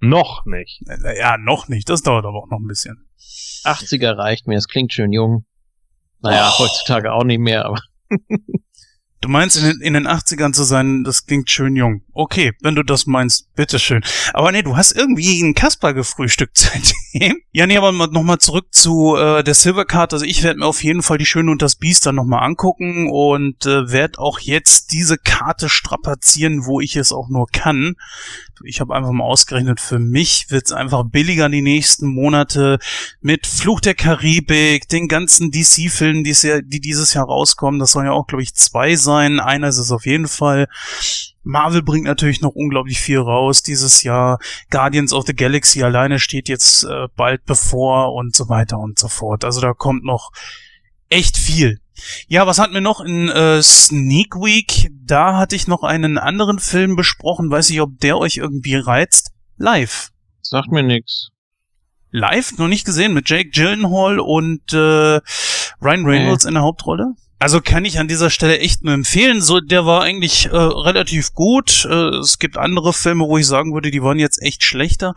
noch 0.00 0.44
nicht. 0.44 0.82
Ja, 1.18 1.38
noch 1.38 1.68
nicht, 1.68 1.88
das 1.88 2.02
dauert 2.02 2.26
aber 2.26 2.38
auch 2.38 2.50
noch 2.50 2.58
ein 2.58 2.66
bisschen. 2.66 3.08
80er 3.64 4.16
reicht 4.16 4.46
mir, 4.46 4.58
es 4.58 4.68
klingt 4.68 4.92
schön 4.92 5.12
jung. 5.12 5.46
Naja, 6.20 6.52
oh. 6.54 6.58
heutzutage 6.60 7.12
auch 7.12 7.24
nicht 7.24 7.40
mehr, 7.40 7.64
aber. 7.64 7.80
Du 9.22 9.28
meinst, 9.28 9.56
in 9.56 9.64
den, 9.64 9.80
in 9.80 9.94
den 9.94 10.08
80ern 10.08 10.52
zu 10.52 10.64
sein, 10.64 11.04
das 11.04 11.26
klingt 11.26 11.48
schön 11.48 11.76
jung. 11.76 12.02
Okay, 12.12 12.54
wenn 12.60 12.74
du 12.74 12.82
das 12.82 13.06
meinst, 13.06 13.54
bitteschön. 13.54 14.02
Aber 14.34 14.50
nee, 14.50 14.62
du 14.62 14.76
hast 14.76 14.90
irgendwie 14.92 15.40
einen 15.40 15.54
Kasper 15.54 15.94
gefrühstückt 15.94 16.58
seitdem. 17.12 17.36
Ja, 17.52 17.68
nee, 17.68 17.76
aber 17.76 17.92
nochmal 17.92 18.38
zurück 18.38 18.66
zu 18.72 19.14
äh, 19.16 19.44
der 19.44 19.54
Silvercard. 19.54 20.12
Also 20.12 20.24
ich 20.24 20.42
werde 20.42 20.58
mir 20.58 20.66
auf 20.66 20.82
jeden 20.82 21.02
Fall 21.02 21.18
die 21.18 21.26
Schöne 21.26 21.52
und 21.52 21.62
das 21.62 21.76
Biest 21.76 22.04
dann 22.04 22.16
nochmal 22.16 22.42
angucken 22.42 23.08
und 23.10 23.64
äh, 23.64 23.92
werde 23.92 24.18
auch 24.18 24.40
jetzt 24.40 24.92
diese 24.92 25.18
Karte 25.18 25.68
strapazieren, 25.68 26.66
wo 26.66 26.80
ich 26.80 26.96
es 26.96 27.12
auch 27.12 27.28
nur 27.28 27.46
kann 27.46 27.94
ich 28.64 28.80
habe 28.80 28.94
einfach 28.94 29.10
mal 29.10 29.24
ausgerechnet, 29.24 29.80
für 29.80 29.98
mich 29.98 30.50
wird 30.50 30.66
es 30.66 30.72
einfach 30.72 31.04
billiger 31.04 31.48
die 31.48 31.62
nächsten 31.62 32.06
Monate 32.06 32.78
mit 33.20 33.46
Fluch 33.46 33.80
der 33.80 33.94
Karibik, 33.94 34.88
den 34.88 35.08
ganzen 35.08 35.50
DC-Filmen, 35.50 36.24
die, 36.24 36.34
die 36.64 36.80
dieses 36.80 37.14
Jahr 37.14 37.26
rauskommen. 37.26 37.80
Das 37.80 37.92
sollen 37.92 38.06
ja 38.06 38.12
auch, 38.12 38.26
glaube 38.26 38.42
ich, 38.42 38.54
zwei 38.54 38.96
sein 38.96 39.11
sein. 39.12 39.40
Einer 39.40 39.68
ist 39.68 39.78
es 39.78 39.92
auf 39.92 40.06
jeden 40.06 40.28
Fall. 40.28 40.68
Marvel 41.44 41.82
bringt 41.82 42.04
natürlich 42.04 42.40
noch 42.40 42.54
unglaublich 42.54 43.00
viel 43.00 43.18
raus 43.18 43.62
dieses 43.62 44.02
Jahr. 44.02 44.38
Guardians 44.70 45.12
of 45.12 45.26
the 45.26 45.34
Galaxy 45.34 45.82
alleine 45.82 46.18
steht 46.18 46.48
jetzt 46.48 46.84
äh, 46.84 47.08
bald 47.16 47.44
bevor 47.44 48.14
und 48.14 48.34
so 48.34 48.48
weiter 48.48 48.78
und 48.78 48.98
so 48.98 49.08
fort. 49.08 49.44
Also 49.44 49.60
da 49.60 49.72
kommt 49.74 50.04
noch 50.04 50.30
echt 51.08 51.36
viel. 51.36 51.78
Ja, 52.26 52.46
was 52.46 52.58
hatten 52.58 52.74
wir 52.74 52.80
noch 52.80 53.00
in 53.00 53.28
äh, 53.28 53.62
Sneak 53.62 54.34
Week? 54.36 54.90
Da 55.04 55.36
hatte 55.36 55.56
ich 55.56 55.68
noch 55.68 55.82
einen 55.82 56.16
anderen 56.16 56.58
Film 56.58 56.96
besprochen. 56.96 57.50
Weiß 57.50 57.70
ich, 57.70 57.80
ob 57.80 57.98
der 57.98 58.18
euch 58.18 58.38
irgendwie 58.38 58.76
reizt. 58.76 59.32
Live. 59.58 60.10
Sagt 60.40 60.70
mir 60.70 60.82
nix. 60.82 61.28
Live? 62.10 62.58
Noch 62.58 62.68
nicht 62.68 62.84
gesehen 62.84 63.14
mit 63.14 63.28
Jake 63.28 63.50
Gyllenhaal 63.50 64.20
und 64.20 64.72
äh, 64.72 65.20
Ryan 65.80 66.04
Reynolds 66.06 66.44
äh. 66.44 66.48
in 66.48 66.54
der 66.54 66.62
Hauptrolle? 66.62 67.14
Also 67.42 67.60
kann 67.60 67.84
ich 67.84 67.98
an 67.98 68.06
dieser 68.06 68.30
Stelle 68.30 68.60
echt 68.60 68.84
nur 68.84 68.94
empfehlen. 68.94 69.40
So, 69.40 69.58
der 69.58 69.84
war 69.84 70.02
eigentlich 70.02 70.46
äh, 70.46 70.56
relativ 70.56 71.34
gut. 71.34 71.84
Äh, 71.90 72.20
es 72.20 72.38
gibt 72.38 72.56
andere 72.56 72.92
Filme, 72.92 73.24
wo 73.24 73.36
ich 73.36 73.48
sagen 73.48 73.74
würde, 73.74 73.90
die 73.90 74.00
waren 74.00 74.20
jetzt 74.20 74.40
echt 74.40 74.62
schlechter. 74.62 75.12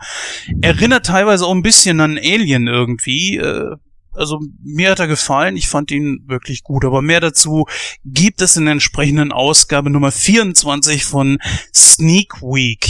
Erinnert 0.60 1.06
teilweise 1.06 1.46
auch 1.46 1.54
ein 1.54 1.62
bisschen 1.62 2.00
an 2.00 2.18
Alien 2.18 2.66
irgendwie. 2.66 3.36
Äh, 3.36 3.76
also 4.12 4.40
mir 4.60 4.90
hat 4.90 4.98
er 4.98 5.06
gefallen, 5.06 5.56
ich 5.56 5.68
fand 5.68 5.92
ihn 5.92 6.24
wirklich 6.26 6.64
gut, 6.64 6.84
aber 6.84 7.00
mehr 7.00 7.20
dazu 7.20 7.66
gibt 8.04 8.40
es 8.40 8.56
in 8.56 8.64
der 8.64 8.72
entsprechenden 8.72 9.30
Ausgabe 9.30 9.90
Nummer 9.90 10.10
24 10.10 11.04
von 11.04 11.38
Sneak 11.72 12.42
Week. 12.42 12.88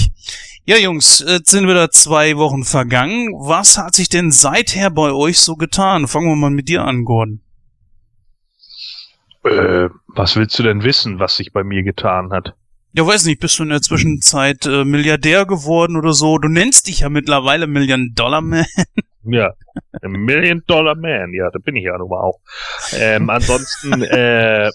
Ja, 0.64 0.78
Jungs, 0.78 1.22
jetzt 1.26 1.50
sind 1.50 1.68
wieder 1.68 1.90
zwei 1.90 2.38
Wochen 2.38 2.64
vergangen. 2.64 3.34
Was 3.34 3.76
hat 3.76 3.96
sich 3.96 4.08
denn 4.08 4.32
seither 4.32 4.88
bei 4.88 5.12
euch 5.12 5.40
so 5.40 5.56
getan? 5.56 6.08
Fangen 6.08 6.28
wir 6.28 6.36
mal 6.36 6.50
mit 6.50 6.70
dir 6.70 6.86
an, 6.86 7.04
Gordon. 7.04 7.42
Äh, 9.46 9.88
was 10.08 10.36
willst 10.36 10.58
du 10.58 10.62
denn 10.62 10.82
wissen, 10.82 11.18
was 11.18 11.36
sich 11.36 11.52
bei 11.52 11.64
mir 11.64 11.82
getan 11.82 12.32
hat? 12.32 12.54
Ja, 12.92 13.06
weiß 13.06 13.26
nicht, 13.26 13.40
bist 13.40 13.58
du 13.58 13.64
in 13.64 13.68
der 13.68 13.82
Zwischenzeit 13.82 14.64
äh, 14.64 14.84
Milliardär 14.84 15.44
geworden 15.44 15.96
oder 15.96 16.12
so? 16.12 16.38
Du 16.38 16.48
nennst 16.48 16.88
dich 16.88 17.00
ja 17.00 17.10
mittlerweile 17.10 17.66
Million 17.66 18.12
Dollar 18.14 18.40
Man. 18.40 18.64
Ja, 19.32 19.54
a 20.02 20.08
Million 20.08 20.62
Dollar 20.66 20.94
Man, 20.94 21.32
ja, 21.34 21.50
da 21.50 21.58
bin 21.58 21.76
ich 21.76 21.84
ja 21.84 21.96
nun 21.98 22.08
mal 22.08 22.20
auch. 22.20 22.40
Ähm, 22.92 23.30
ansonsten, 23.30 24.02
äh, 24.02 24.70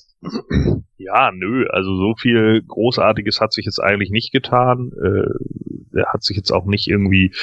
ja, 0.97 1.31
nö, 1.31 1.65
also 1.69 1.95
so 1.95 2.15
viel 2.15 2.61
Großartiges 2.67 3.41
hat 3.41 3.53
sich 3.53 3.65
jetzt 3.65 3.79
eigentlich 3.79 4.11
nicht 4.11 4.31
getan. 4.31 4.91
Äh, 5.03 6.03
hat 6.05 6.23
sich 6.23 6.37
jetzt 6.37 6.51
auch 6.51 6.65
nicht 6.65 6.87
irgendwie 6.87 7.33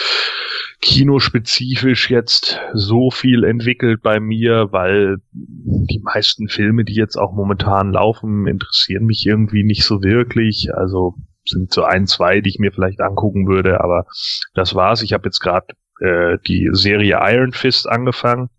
kinospezifisch 0.80 2.10
jetzt 2.10 2.60
so 2.72 3.10
viel 3.10 3.44
entwickelt 3.44 4.00
bei 4.02 4.20
mir, 4.20 4.68
weil 4.70 5.16
die 5.32 6.00
meisten 6.02 6.48
Filme, 6.48 6.84
die 6.84 6.94
jetzt 6.94 7.16
auch 7.16 7.32
momentan 7.32 7.92
laufen, 7.92 8.46
interessieren 8.46 9.04
mich 9.04 9.26
irgendwie 9.26 9.64
nicht 9.64 9.84
so 9.84 10.02
wirklich. 10.02 10.74
Also 10.74 11.14
sind 11.44 11.72
so 11.72 11.82
ein, 11.82 12.06
zwei, 12.06 12.40
die 12.40 12.50
ich 12.50 12.58
mir 12.58 12.72
vielleicht 12.72 13.00
angucken 13.00 13.48
würde, 13.48 13.80
aber 13.80 14.06
das 14.54 14.74
war's. 14.74 15.02
Ich 15.02 15.12
habe 15.12 15.26
jetzt 15.26 15.40
gerade 15.40 15.66
äh, 16.00 16.38
die 16.46 16.68
Serie 16.72 17.18
Iron 17.20 17.52
Fist 17.52 17.88
angefangen 17.88 18.50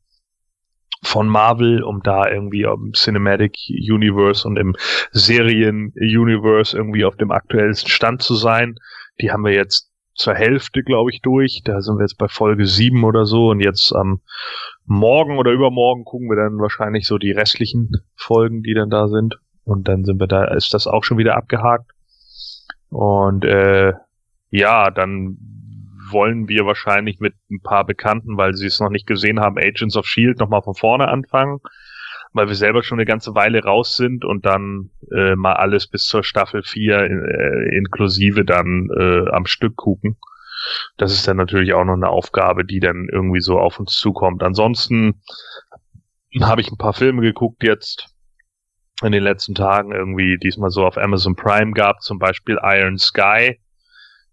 von 1.01 1.27
Marvel, 1.27 1.83
um 1.83 2.01
da 2.03 2.29
irgendwie 2.29 2.63
im 2.63 2.91
Cinematic 2.93 3.55
Universe 3.69 4.47
und 4.47 4.57
im 4.57 4.75
Serien 5.11 5.93
Universe 5.95 6.75
irgendwie 6.75 7.05
auf 7.05 7.15
dem 7.15 7.31
aktuellsten 7.31 7.89
Stand 7.89 8.21
zu 8.21 8.35
sein. 8.35 8.75
Die 9.21 9.31
haben 9.31 9.45
wir 9.45 9.53
jetzt 9.53 9.89
zur 10.15 10.35
Hälfte, 10.35 10.83
glaube 10.83 11.11
ich, 11.11 11.21
durch. 11.21 11.61
Da 11.63 11.81
sind 11.81 11.97
wir 11.97 12.03
jetzt 12.03 12.17
bei 12.17 12.27
Folge 12.27 12.65
7 12.65 13.03
oder 13.03 13.25
so 13.25 13.49
und 13.49 13.61
jetzt 13.61 13.93
am 13.93 14.21
Morgen 14.85 15.37
oder 15.37 15.51
übermorgen 15.51 16.03
gucken 16.03 16.29
wir 16.29 16.35
dann 16.35 16.59
wahrscheinlich 16.59 17.07
so 17.07 17.17
die 17.17 17.31
restlichen 17.31 17.91
Folgen, 18.15 18.61
die 18.63 18.73
dann 18.73 18.89
da 18.89 19.07
sind. 19.07 19.39
Und 19.63 19.87
dann 19.87 20.03
sind 20.03 20.19
wir 20.19 20.27
da, 20.27 20.45
ist 20.45 20.73
das 20.73 20.87
auch 20.87 21.03
schon 21.03 21.17
wieder 21.17 21.37
abgehakt. 21.37 21.91
Und 22.89 23.45
äh, 23.45 23.93
ja, 24.49 24.89
dann 24.89 25.37
wollen 26.11 26.47
wir 26.47 26.65
wahrscheinlich 26.65 27.19
mit 27.19 27.33
ein 27.49 27.61
paar 27.61 27.85
Bekannten, 27.85 28.37
weil 28.37 28.53
sie 28.53 28.67
es 28.67 28.79
noch 28.79 28.89
nicht 28.89 29.07
gesehen 29.07 29.39
haben, 29.39 29.57
Agents 29.57 29.95
of 29.95 30.05
Shield 30.05 30.39
nochmal 30.39 30.61
von 30.61 30.75
vorne 30.75 31.07
anfangen, 31.07 31.59
weil 32.33 32.47
wir 32.47 32.55
selber 32.55 32.83
schon 32.83 32.97
eine 32.99 33.05
ganze 33.05 33.35
Weile 33.35 33.63
raus 33.63 33.95
sind 33.95 34.25
und 34.25 34.45
dann 34.45 34.91
äh, 35.11 35.35
mal 35.35 35.53
alles 35.53 35.87
bis 35.87 36.05
zur 36.05 36.23
Staffel 36.23 36.63
4 36.63 36.97
äh, 36.99 37.77
inklusive 37.77 38.45
dann 38.45 38.89
äh, 38.97 39.29
am 39.31 39.45
Stück 39.45 39.75
gucken. 39.75 40.17
Das 40.97 41.11
ist 41.11 41.27
dann 41.27 41.37
natürlich 41.37 41.73
auch 41.73 41.85
noch 41.85 41.93
eine 41.93 42.09
Aufgabe, 42.09 42.65
die 42.65 42.79
dann 42.79 43.07
irgendwie 43.11 43.41
so 43.41 43.57
auf 43.57 43.79
uns 43.79 43.93
zukommt. 43.93 44.43
Ansonsten 44.43 45.21
habe 46.41 46.61
ich 46.61 46.71
ein 46.71 46.77
paar 46.77 46.93
Filme 46.93 47.21
geguckt 47.21 47.63
jetzt 47.63 48.13
in 49.01 49.11
den 49.11 49.23
letzten 49.23 49.55
Tagen 49.55 49.93
irgendwie 49.93 50.37
diesmal 50.37 50.69
so 50.69 50.85
auf 50.85 50.97
Amazon 50.97 51.35
Prime 51.35 51.71
gab, 51.71 52.01
zum 52.01 52.19
Beispiel 52.19 52.59
Iron 52.61 52.97
Sky 52.97 53.57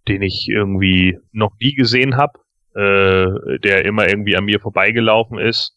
den 0.08 0.22
ich 0.22 0.48
irgendwie 0.48 1.18
noch 1.32 1.52
nie 1.60 1.74
gesehen 1.74 2.16
habe, 2.16 2.38
äh, 2.74 3.58
der 3.60 3.84
immer 3.84 4.08
irgendwie 4.08 4.36
an 4.36 4.44
mir 4.44 4.60
vorbeigelaufen 4.60 5.38
ist. 5.38 5.72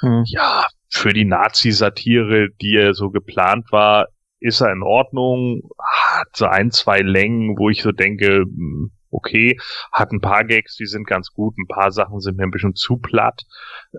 Hm. 0.00 0.22
Ja, 0.26 0.66
für 0.88 1.12
die 1.12 1.24
Nazi-Satire, 1.24 2.48
die 2.60 2.76
er 2.76 2.94
so 2.94 3.10
geplant 3.10 3.66
war, 3.70 4.08
ist 4.40 4.60
er 4.60 4.72
in 4.72 4.82
Ordnung, 4.82 5.62
hat 5.78 6.28
so 6.34 6.46
ein, 6.46 6.70
zwei 6.70 7.00
Längen, 7.00 7.56
wo 7.58 7.70
ich 7.70 7.82
so 7.82 7.92
denke, 7.92 8.42
hm, 8.42 8.90
okay, 9.12 9.58
hat 9.92 10.12
ein 10.12 10.20
paar 10.20 10.44
Gags, 10.44 10.76
die 10.76 10.86
sind 10.86 11.06
ganz 11.06 11.30
gut, 11.30 11.56
ein 11.58 11.68
paar 11.68 11.92
Sachen 11.92 12.20
sind 12.20 12.36
mir 12.36 12.44
ein 12.44 12.50
bisschen 12.50 12.74
zu 12.74 12.96
platt, 12.96 13.42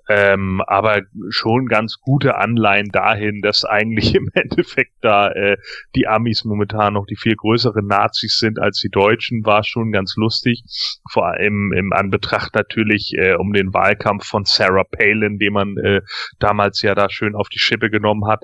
ähm, 0.09 0.61
aber 0.67 1.01
schon 1.29 1.67
ganz 1.67 1.99
gute 1.99 2.35
Anleihen 2.35 2.89
dahin, 2.89 3.41
dass 3.41 3.65
eigentlich 3.65 4.15
im 4.15 4.29
Endeffekt 4.33 4.93
da 5.01 5.31
äh, 5.31 5.57
die 5.95 6.07
Amis 6.07 6.43
momentan 6.43 6.93
noch 6.93 7.05
die 7.05 7.15
viel 7.15 7.35
größeren 7.35 7.85
Nazis 7.85 8.37
sind 8.39 8.59
als 8.59 8.79
die 8.79 8.89
Deutschen, 8.89 9.45
war 9.45 9.63
schon 9.63 9.91
ganz 9.91 10.15
lustig, 10.15 10.63
vor 11.09 11.27
allem 11.27 11.73
im 11.73 11.93
Anbetracht 11.93 12.55
natürlich 12.55 13.13
äh, 13.17 13.35
um 13.35 13.53
den 13.53 13.73
Wahlkampf 13.73 14.25
von 14.25 14.45
Sarah 14.45 14.83
Palin, 14.83 15.37
den 15.39 15.53
man 15.53 15.77
äh, 15.77 16.01
damals 16.39 16.81
ja 16.81 16.95
da 16.95 17.09
schön 17.09 17.35
auf 17.35 17.49
die 17.49 17.59
Schippe 17.59 17.89
genommen 17.89 18.27
hat, 18.27 18.43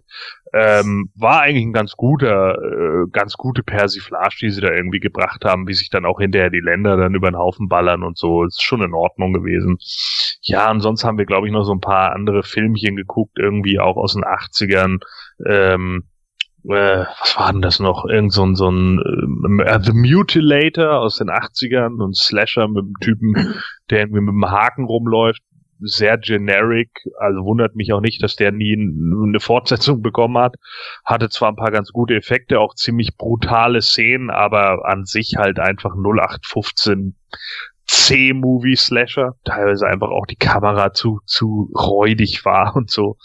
ähm, 0.54 1.12
war 1.16 1.42
eigentlich 1.42 1.66
ein 1.66 1.74
ganz 1.74 1.94
guter, 1.94 2.56
äh, 2.56 3.10
ganz 3.12 3.34
gute 3.34 3.64
Persiflage, 3.64 4.36
die 4.42 4.50
sie 4.50 4.62
da 4.62 4.72
irgendwie 4.72 5.00
gebracht 5.00 5.46
haben, 5.46 5.68
wie 5.68 5.74
sich 5.74 5.90
dann 5.90 6.06
auch 6.06 6.20
hinterher 6.20 6.50
die 6.50 6.59
Länder 6.60 6.98
dann 6.98 7.16
über 7.16 7.30
den 7.30 7.38
Haufen 7.38 7.68
ballern 7.68 8.04
und 8.04 8.18
so. 8.18 8.44
Ist 8.44 8.62
schon 8.62 8.82
in 8.82 8.94
Ordnung 8.94 9.34
gewesen. 9.34 9.78
Ja, 10.42 10.72
und 10.72 10.82
sonst 10.82 11.04
haben 11.04 11.18
wir, 11.18 11.26
glaube 11.26 11.48
ich, 11.48 11.54
noch 11.54 11.64
so 11.64 11.74
ein 11.74 11.82
paar 11.82 12.14
andere 12.14 12.44
Filmchen 12.44 12.96
geguckt, 12.96 13.38
irgendwie 13.38 13.80
auch 13.80 13.98
aus 13.98 14.14
den 14.14 14.24
80ern. 14.24 15.00
Ähm, 15.46 16.04
äh, 16.66 17.06
was 17.22 17.38
war 17.38 17.52
denn 17.52 17.62
das 17.62 17.80
noch? 17.80 18.06
Irgend 18.06 18.34
so 18.34 18.46
ein, 18.46 18.56
so 18.56 18.70
ein 18.70 19.00
äh, 19.00 19.80
The 19.82 19.94
Mutilator 19.94 21.00
aus 21.00 21.18
den 21.18 21.30
80ern 21.30 22.04
und 22.04 22.18
Slasher 22.18 22.68
mit 22.68 22.84
einem 22.84 22.94
Typen, 23.02 23.56
der 23.90 24.00
irgendwie 24.00 24.22
mit 24.22 24.34
einem 24.34 24.52
Haken 24.52 24.86
rumläuft 24.86 25.42
sehr 25.80 26.18
generic, 26.18 26.90
also 27.20 27.44
wundert 27.44 27.76
mich 27.76 27.94
auch 27.94 28.02
nicht, 28.02 28.22
dass 28.22 28.36
der 28.36 28.52
nie 28.52 28.74
eine 28.74 29.40
Fortsetzung 29.40 30.02
bekommen 30.02 30.38
hat. 30.38 30.56
Hatte 31.06 31.30
zwar 31.30 31.50
ein 31.50 31.56
paar 31.56 31.72
ganz 31.72 31.92
gute 31.92 32.16
Effekte, 32.16 32.60
auch 32.60 32.76
ziemlich 32.76 33.18
brutale 33.18 33.82
Szenen, 33.82 34.30
aber 34.30 34.86
an 34.86 35.06
sich 35.06 35.36
halt 35.38 35.60
einfach 35.60 35.96
0815 35.96 37.16
C-Movie-Slasher. 37.88 39.36
Teilweise 39.46 39.88
einfach 39.88 40.10
auch 40.10 40.26
die 40.26 40.36
Kamera 40.36 40.94
zu, 40.94 41.20
zu 41.26 41.72
räudig 41.76 42.46
war 42.46 42.76
und 42.76 42.92
so. 42.92 43.18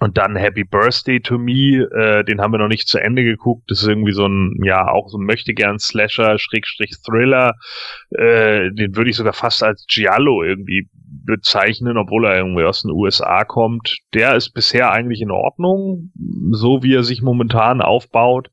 Und 0.00 0.18
dann 0.18 0.36
Happy 0.36 0.64
Birthday 0.64 1.20
to 1.20 1.38
Me, 1.38 1.88
äh, 1.94 2.24
den 2.24 2.40
haben 2.40 2.52
wir 2.52 2.58
noch 2.58 2.68
nicht 2.68 2.88
zu 2.88 2.98
Ende 2.98 3.22
geguckt. 3.22 3.70
Das 3.70 3.80
ist 3.80 3.88
irgendwie 3.88 4.12
so 4.12 4.26
ein, 4.26 4.60
ja, 4.64 4.88
auch 4.88 5.08
so 5.08 5.18
ein 5.18 5.24
möchtegern 5.24 5.78
Slasher, 5.78 6.38
Schrägstrich 6.38 6.96
Thriller. 7.04 7.54
Äh, 8.10 8.70
den 8.72 8.96
würde 8.96 9.10
ich 9.10 9.16
sogar 9.16 9.32
fast 9.32 9.62
als 9.62 9.86
Giallo 9.88 10.42
irgendwie 10.42 10.88
bezeichnen, 11.24 11.96
obwohl 11.96 12.26
er 12.26 12.36
irgendwie 12.36 12.64
aus 12.64 12.82
den 12.82 12.90
USA 12.90 13.44
kommt. 13.44 13.98
Der 14.12 14.34
ist 14.34 14.50
bisher 14.50 14.90
eigentlich 14.92 15.20
in 15.20 15.30
Ordnung, 15.30 16.12
so 16.50 16.82
wie 16.82 16.94
er 16.94 17.02
sich 17.02 17.22
momentan 17.22 17.80
aufbaut. 17.80 18.50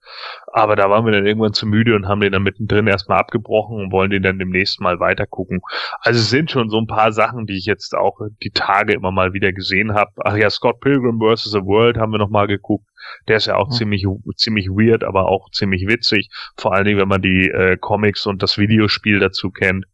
Aber 0.53 0.75
da 0.75 0.89
waren 0.89 1.05
wir 1.05 1.11
dann 1.11 1.25
irgendwann 1.25 1.53
zu 1.53 1.65
müde 1.65 1.95
und 1.95 2.07
haben 2.07 2.21
den 2.21 2.31
dann 2.31 2.43
mittendrin 2.43 2.87
erstmal 2.87 3.19
abgebrochen 3.19 3.77
und 3.77 3.91
wollen 3.91 4.11
den 4.11 4.23
dann 4.23 4.39
demnächst 4.39 4.81
mal 4.81 4.99
weitergucken. 4.99 5.61
Also 6.01 6.19
es 6.19 6.29
sind 6.29 6.51
schon 6.51 6.69
so 6.69 6.77
ein 6.77 6.87
paar 6.87 7.11
Sachen, 7.11 7.45
die 7.45 7.57
ich 7.57 7.65
jetzt 7.65 7.95
auch 7.95 8.19
die 8.43 8.51
Tage 8.51 8.93
immer 8.93 9.11
mal 9.11 9.33
wieder 9.33 9.53
gesehen 9.53 9.93
habe. 9.93 10.11
Ach 10.23 10.35
ja, 10.35 10.49
Scott 10.49 10.79
Pilgrim 10.81 11.19
vs. 11.19 11.51
The 11.51 11.63
World 11.63 11.97
haben 11.97 12.11
wir 12.11 12.19
noch 12.19 12.29
mal 12.29 12.47
geguckt. 12.47 12.85
Der 13.27 13.37
ist 13.37 13.47
ja 13.47 13.55
auch 13.55 13.69
mhm. 13.69 13.73
ziemlich 13.73 14.05
ziemlich 14.35 14.67
weird, 14.67 15.03
aber 15.03 15.27
auch 15.27 15.49
ziemlich 15.51 15.87
witzig. 15.87 16.29
Vor 16.57 16.73
allen 16.73 16.85
Dingen, 16.85 16.99
wenn 16.99 17.07
man 17.07 17.21
die 17.21 17.49
äh, 17.49 17.77
Comics 17.77 18.25
und 18.25 18.43
das 18.43 18.57
Videospiel 18.57 19.19
dazu 19.19 19.51
kennt. 19.51 19.85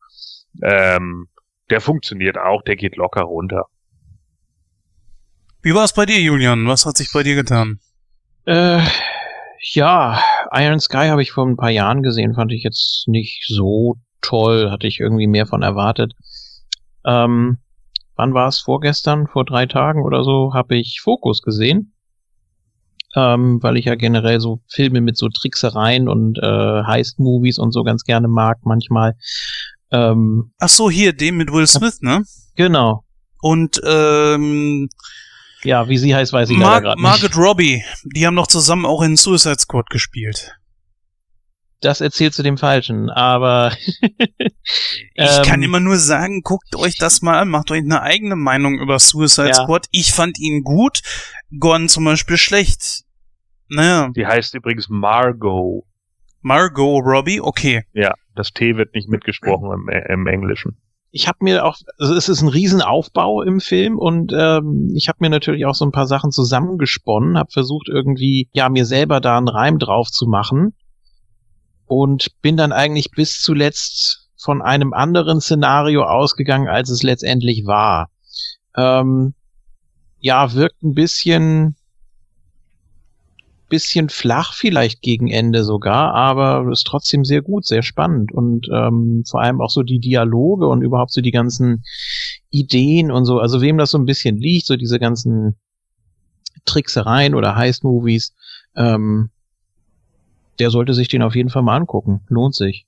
Ähm, 0.63 1.27
der 1.69 1.81
funktioniert 1.81 2.37
auch, 2.37 2.61
der 2.63 2.75
geht 2.75 2.95
locker 2.95 3.23
runter. 3.23 3.65
Wie 5.61 5.73
war 5.73 5.83
es 5.83 5.93
bei 5.93 6.05
dir, 6.05 6.19
Julian? 6.21 6.67
Was 6.67 6.85
hat 6.85 6.97
sich 6.97 7.11
bei 7.11 7.23
dir 7.23 7.35
getan? 7.35 7.79
Äh, 8.45 8.81
ja, 9.73 10.21
Iron 10.53 10.79
Sky 10.79 11.07
habe 11.07 11.21
ich 11.21 11.31
vor 11.31 11.45
ein 11.45 11.57
paar 11.57 11.71
Jahren 11.71 12.03
gesehen, 12.03 12.35
fand 12.35 12.51
ich 12.53 12.63
jetzt 12.63 13.07
nicht 13.07 13.43
so 13.47 13.97
toll, 14.21 14.71
hatte 14.71 14.87
ich 14.87 14.99
irgendwie 14.99 15.27
mehr 15.27 15.45
von 15.45 15.63
erwartet. 15.63 16.13
Ähm, 17.05 17.57
wann 18.15 18.33
war 18.33 18.47
es? 18.47 18.59
Vorgestern, 18.59 19.27
vor 19.27 19.43
drei 19.45 19.65
Tagen 19.65 20.03
oder 20.03 20.23
so, 20.23 20.53
habe 20.53 20.77
ich 20.77 21.01
Fokus 21.01 21.41
gesehen. 21.41 21.93
ähm, 23.15 23.61
weil 23.63 23.77
ich 23.77 23.85
ja 23.85 23.95
generell 23.95 24.39
so 24.39 24.61
Filme 24.67 25.01
mit 25.01 25.17
so 25.17 25.29
Tricksereien 25.29 26.07
und 26.07 26.37
äh, 26.37 26.83
Heist-Movies 26.83 27.57
und 27.57 27.71
so 27.71 27.83
ganz 27.83 28.03
gerne 28.03 28.27
mag 28.27 28.59
manchmal. 28.63 29.15
Ähm, 29.91 30.51
Ach 30.59 30.69
so, 30.69 30.89
hier, 30.89 31.13
den 31.13 31.37
mit 31.37 31.51
Will 31.51 31.67
Smith, 31.67 32.01
ne? 32.01 32.23
Genau. 32.55 33.03
Und 33.41 33.79
ähm, 33.85 34.89
ja, 35.63 35.87
wie 35.87 35.97
sie 35.97 36.15
heißt, 36.15 36.33
weiß 36.33 36.49
ich 36.49 36.57
Mar 36.57 36.81
gerade 36.81 36.99
nicht. 36.99 37.03
Margaret 37.03 37.37
Robbie, 37.37 37.83
die 38.03 38.25
haben 38.25 38.35
noch 38.35 38.47
zusammen 38.47 38.85
auch 38.85 39.01
in 39.01 39.15
Suicide 39.15 39.59
Squad 39.59 39.89
gespielt. 39.89 40.55
Das 41.79 42.01
erzählst 42.01 42.39
du 42.39 42.43
dem 42.43 42.57
Falschen, 42.57 43.09
aber 43.11 43.71
ich 43.91 44.51
ähm, 45.15 45.43
kann 45.43 45.61
immer 45.61 45.79
nur 45.79 45.97
sagen, 45.97 46.41
guckt 46.41 46.75
euch 46.75 46.97
das 46.97 47.21
mal 47.21 47.37
an, 47.37 47.49
macht 47.49 47.69
euch 47.69 47.81
eine 47.81 48.01
eigene 48.01 48.35
Meinung 48.35 48.79
über 48.79 48.97
Suicide 48.97 49.49
ja. 49.49 49.53
Squad. 49.53 49.85
Ich 49.91 50.11
fand 50.11 50.39
ihn 50.39 50.63
gut, 50.63 51.01
Gordon 51.59 51.87
zum 51.87 52.05
Beispiel 52.05 52.37
schlecht. 52.37 53.03
Naja. 53.69 54.09
Die 54.15 54.25
heißt 54.25 54.55
übrigens 54.55 54.89
Margot. 54.89 55.83
Margot 56.47 57.03
Robbie, 57.05 57.41
okay. 57.41 57.83
Ja, 57.93 58.13
das 58.35 58.51
T 58.51 58.77
wird 58.77 58.93
nicht 58.93 59.09
mitgesprochen 59.09 59.71
im, 59.71 59.89
im 59.89 60.27
Englischen 60.27 60.77
ich 61.11 61.27
habe 61.27 61.39
mir 61.41 61.65
auch, 61.65 61.77
also 61.97 62.13
es 62.13 62.29
ist 62.29 62.41
ein 62.41 62.49
Riesenaufbau 62.49 63.41
im 63.41 63.59
Film 63.59 63.97
und 63.97 64.33
ähm, 64.37 64.91
ich 64.95 65.07
habe 65.07 65.17
mir 65.21 65.29
natürlich 65.29 65.65
auch 65.65 65.73
so 65.73 65.85
ein 65.85 65.91
paar 65.91 66.05
Sachen 66.05 66.31
zusammengesponnen, 66.31 67.37
habe 67.37 67.51
versucht 67.51 67.87
irgendwie, 67.87 68.49
ja, 68.53 68.69
mir 68.69 68.85
selber 68.85 69.19
da 69.21 69.37
einen 69.37 69.47
Reim 69.47 69.79
drauf 69.79 70.11
zu 70.11 70.27
machen 70.27 70.73
und 71.85 72.39
bin 72.41 72.57
dann 72.57 72.71
eigentlich 72.71 73.11
bis 73.11 73.41
zuletzt 73.41 74.29
von 74.37 74.61
einem 74.61 74.93
anderen 74.93 75.41
Szenario 75.41 76.03
ausgegangen, 76.03 76.67
als 76.67 76.89
es 76.89 77.03
letztendlich 77.03 77.65
war. 77.65 78.09
Ähm, 78.75 79.33
ja, 80.19 80.53
wirkt 80.53 80.83
ein 80.83 80.93
bisschen 80.93 81.75
bisschen 83.69 84.09
flach 84.09 84.53
vielleicht 84.53 85.01
gegen 85.01 85.29
Ende 85.29 85.63
sogar, 85.63 86.13
aber 86.13 86.71
ist 86.71 86.87
trotzdem 86.87 87.25
sehr 87.25 87.41
gut, 87.41 87.65
sehr 87.65 87.83
spannend 87.83 88.31
und 88.31 88.67
ähm, 88.73 89.23
vor 89.29 89.41
allem 89.41 89.61
auch 89.61 89.69
so 89.69 89.83
die 89.83 89.99
Dialoge 89.99 90.67
und 90.67 90.81
überhaupt 90.81 91.11
so 91.11 91.21
die 91.21 91.31
ganzen 91.31 91.83
Ideen 92.49 93.11
und 93.11 93.25
so. 93.25 93.39
Also 93.39 93.61
wem 93.61 93.77
das 93.77 93.91
so 93.91 93.97
ein 93.97 94.05
bisschen 94.05 94.37
liegt, 94.37 94.65
so 94.65 94.75
diese 94.75 94.99
ganzen 94.99 95.55
Tricksereien 96.65 97.35
oder 97.35 97.55
Heist-Movies, 97.55 98.33
ähm, 98.75 99.29
der 100.59 100.69
sollte 100.69 100.93
sich 100.93 101.07
den 101.07 101.21
auf 101.21 101.35
jeden 101.35 101.49
Fall 101.49 101.61
mal 101.61 101.75
angucken. 101.75 102.21
Lohnt 102.29 102.55
sich. 102.55 102.85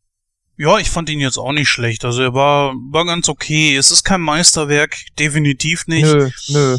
Ja, 0.57 0.77
ich 0.77 0.89
fand 0.89 1.09
ihn 1.09 1.21
jetzt 1.21 1.38
auch 1.38 1.53
nicht 1.53 1.69
schlecht. 1.69 2.03
Also 2.03 2.21
er 2.21 2.33
war, 2.33 2.74
war 2.91 3.05
ganz 3.05 3.29
okay. 3.29 3.75
Es 3.75 3.91
ist 3.91 4.03
kein 4.03 4.19
Meisterwerk, 4.21 4.98
definitiv 5.17 5.88
nicht. 5.88 6.03
Nö, 6.03 6.29
nö. 6.50 6.77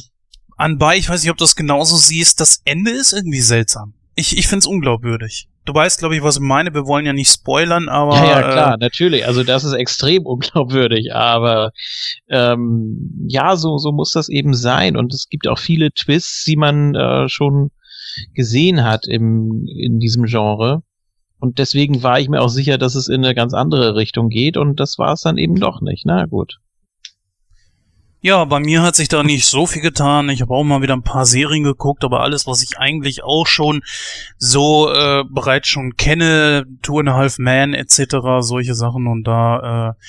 Anbei, 0.61 0.99
ich 0.99 1.09
weiß 1.09 1.23
nicht, 1.23 1.31
ob 1.31 1.39
du 1.39 1.45
das 1.45 1.57
genauso 1.57 1.97
siehst, 1.97 2.39
das 2.39 2.61
Ende 2.67 2.91
ist 2.91 3.15
irgendwie 3.15 3.41
seltsam. 3.41 3.95
Ich, 4.15 4.37
ich 4.37 4.47
finde 4.47 4.59
es 4.59 4.67
unglaubwürdig. 4.67 5.49
Du 5.65 5.73
weißt, 5.73 6.01
glaube 6.01 6.17
ich, 6.17 6.23
was 6.23 6.37
ich 6.37 6.43
meine. 6.43 6.75
Wir 6.75 6.87
wollen 6.87 7.07
ja 7.07 7.15
nicht 7.15 7.31
spoilern, 7.31 7.89
aber. 7.89 8.17
Ja, 8.17 8.27
ja, 8.27 8.43
klar, 8.43 8.75
äh, 8.75 8.77
natürlich. 8.79 9.27
Also 9.27 9.43
das 9.43 9.65
ist 9.65 9.73
extrem 9.73 10.27
unglaubwürdig, 10.27 11.15
aber 11.15 11.73
ähm, 12.29 13.25
ja, 13.27 13.57
so, 13.57 13.79
so 13.79 13.91
muss 13.91 14.11
das 14.11 14.29
eben 14.29 14.53
sein. 14.53 14.97
Und 14.97 15.15
es 15.15 15.29
gibt 15.31 15.49
auch 15.49 15.59
viele 15.59 15.93
Twists, 15.93 16.45
die 16.45 16.57
man 16.57 16.95
äh, 16.95 17.29
schon 17.31 17.71
gesehen 18.35 18.85
hat 18.85 19.07
im, 19.07 19.65
in 19.67 19.99
diesem 19.99 20.25
Genre. 20.25 20.83
Und 21.39 21.59
deswegen 21.59 22.03
war 22.03 22.21
ich 22.21 22.29
mir 22.29 22.43
auch 22.43 22.49
sicher, 22.49 22.77
dass 22.77 22.95
es 22.95 23.09
in 23.09 23.25
eine 23.25 23.35
ganz 23.35 23.55
andere 23.55 23.95
Richtung 23.95 24.29
geht 24.29 24.59
und 24.59 24.79
das 24.79 24.99
war 24.99 25.15
es 25.15 25.23
dann 25.23 25.39
eben 25.39 25.59
doch 25.59 25.81
nicht. 25.81 26.05
Na 26.05 26.27
gut. 26.27 26.59
Ja, 28.23 28.45
bei 28.45 28.61
mir 28.61 28.83
hat 28.83 28.97
sich 28.97 29.09
da 29.09 29.23
nicht 29.23 29.47
so 29.47 29.67
viel 29.67 29.81
getan. 29.81 30.29
Ich 30.29 30.43
habe 30.43 30.53
auch 30.53 30.63
mal 30.63 30.83
wieder 30.83 30.93
ein 30.93 31.03
paar 31.03 31.25
Serien 31.25 31.65
geguckt, 31.65 32.05
aber 32.05 32.21
alles, 32.21 32.47
was 32.47 32.63
ich 32.63 32.79
eigentlich 32.79 33.25
auch 33.25 33.47
schon 33.47 33.81
so 34.37 34.93
äh, 34.93 35.25
bereits 35.27 35.69
schon 35.69 35.97
kenne, 35.97 36.67
Two 36.83 36.99
and 36.99 37.09
a 37.09 37.15
Half 37.15 37.39
Man 37.39 37.73
etc., 37.73 38.17
solche 38.41 38.75
Sachen 38.75 39.07
und 39.07 39.25
da 39.25 39.97
äh, 39.97 40.05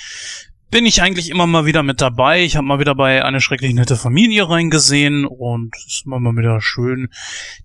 bin 0.72 0.86
ich 0.86 1.02
eigentlich 1.02 1.30
immer 1.30 1.48
mal 1.48 1.66
wieder 1.66 1.84
mit 1.84 2.02
dabei. 2.02 2.44
Ich 2.44 2.58
habe 2.58 2.68
mal 2.68 2.80
wieder 2.80 2.96
bei 2.96 3.24
eine 3.24 3.40
schrecklich 3.40 3.74
nette 3.74 3.96
Familie 3.96 4.50
reingesehen 4.50 5.26
und 5.26 5.74
es 5.78 5.94
ist 5.94 6.06
immer 6.06 6.20
mal 6.20 6.36
wieder 6.36 6.60
schön, 6.60 7.10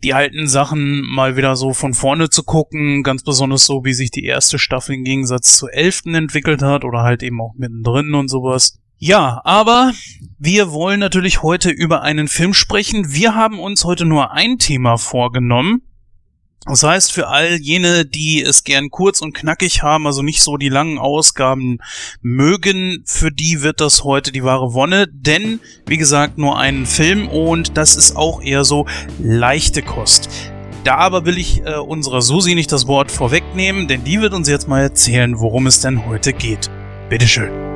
die 0.05 0.15
alten 0.15 0.47
Sachen 0.47 1.03
mal 1.03 1.37
wieder 1.37 1.57
so 1.57 1.73
von 1.73 1.93
vorne 1.93 2.31
zu 2.31 2.45
gucken. 2.45 3.03
Ganz 3.03 3.25
besonders 3.25 3.67
so, 3.67 3.85
wie 3.85 3.95
sich 3.95 4.13
die 4.13 4.25
erste 4.25 4.61
Staffel 4.61 4.95
im 4.95 5.05
Gegensatz 5.05 5.59
zur 5.59 5.73
elften 5.73 6.15
entwickelt 6.15 6.63
hat 6.63 6.85
oder 6.85 7.03
halt 7.03 7.25
eben 7.25 7.41
auch 7.41 7.55
mittendrin 7.57 8.15
und 8.15 8.29
sowas. 8.29 8.79
Ja, 8.99 9.43
aber 9.45 9.93
wir 10.39 10.73
wollen 10.73 11.01
natürlich 11.01 11.43
heute 11.43 11.71
über 11.71 12.03
einen 12.03 12.29
Film 12.29 12.55
sprechen. 12.55 13.13
Wir 13.13 13.35
haben 13.35 13.59
uns 13.59 13.85
heute 13.85 14.07
nur 14.07 14.33
ein 14.33 14.59
Thema 14.59 14.97
vorgenommen. 14.97 15.83
Das 16.65 16.83
heißt, 16.83 17.13
für 17.13 17.29
all 17.29 17.57
jene, 17.57 18.07
die 18.07 18.43
es 18.43 18.65
gern 18.65 18.91
kurz 18.91 19.21
und 19.21 19.35
knackig 19.35 19.83
haben, 19.83 20.07
also 20.07 20.23
nicht 20.23 20.43
so 20.43 20.57
die 20.57 20.69
langen 20.69 20.99
Ausgaben 20.99 21.79
mögen, 22.23 23.05
für 23.07 23.31
die 23.31 23.63
wird 23.63 23.81
das 23.81 24.03
heute 24.03 24.33
die 24.33 24.43
wahre 24.43 24.73
Wonne, 24.75 25.07
denn, 25.13 25.61
wie 25.87 25.97
gesagt, 25.97 26.39
nur 26.39 26.59
einen 26.59 26.87
Film 26.87 27.29
und 27.29 27.77
das 27.77 27.95
ist 27.97 28.17
auch 28.17 28.43
eher 28.43 28.65
so 28.65 28.87
leichte 29.21 29.83
Kost. 29.83 30.29
Da 30.83 30.97
aber 30.97 31.25
will 31.25 31.39
ich 31.39 31.65
äh, 31.65 31.77
unserer 31.77 32.23
Susi 32.23 32.57
nicht 32.57 32.73
das 32.73 32.89
Wort 32.89 33.13
vorwegnehmen, 33.13 33.87
denn 33.87 34.03
die 34.03 34.21
wird 34.21 34.35
uns 34.35 34.49
jetzt 34.49 34.67
mal 34.67 34.83
erzählen, 34.83 35.39
worum 35.39 35.69
es 35.69 35.81
denn 35.81 36.05
heute 36.07 36.33
geht. 36.33 36.69
Bitteschön. 37.09 37.76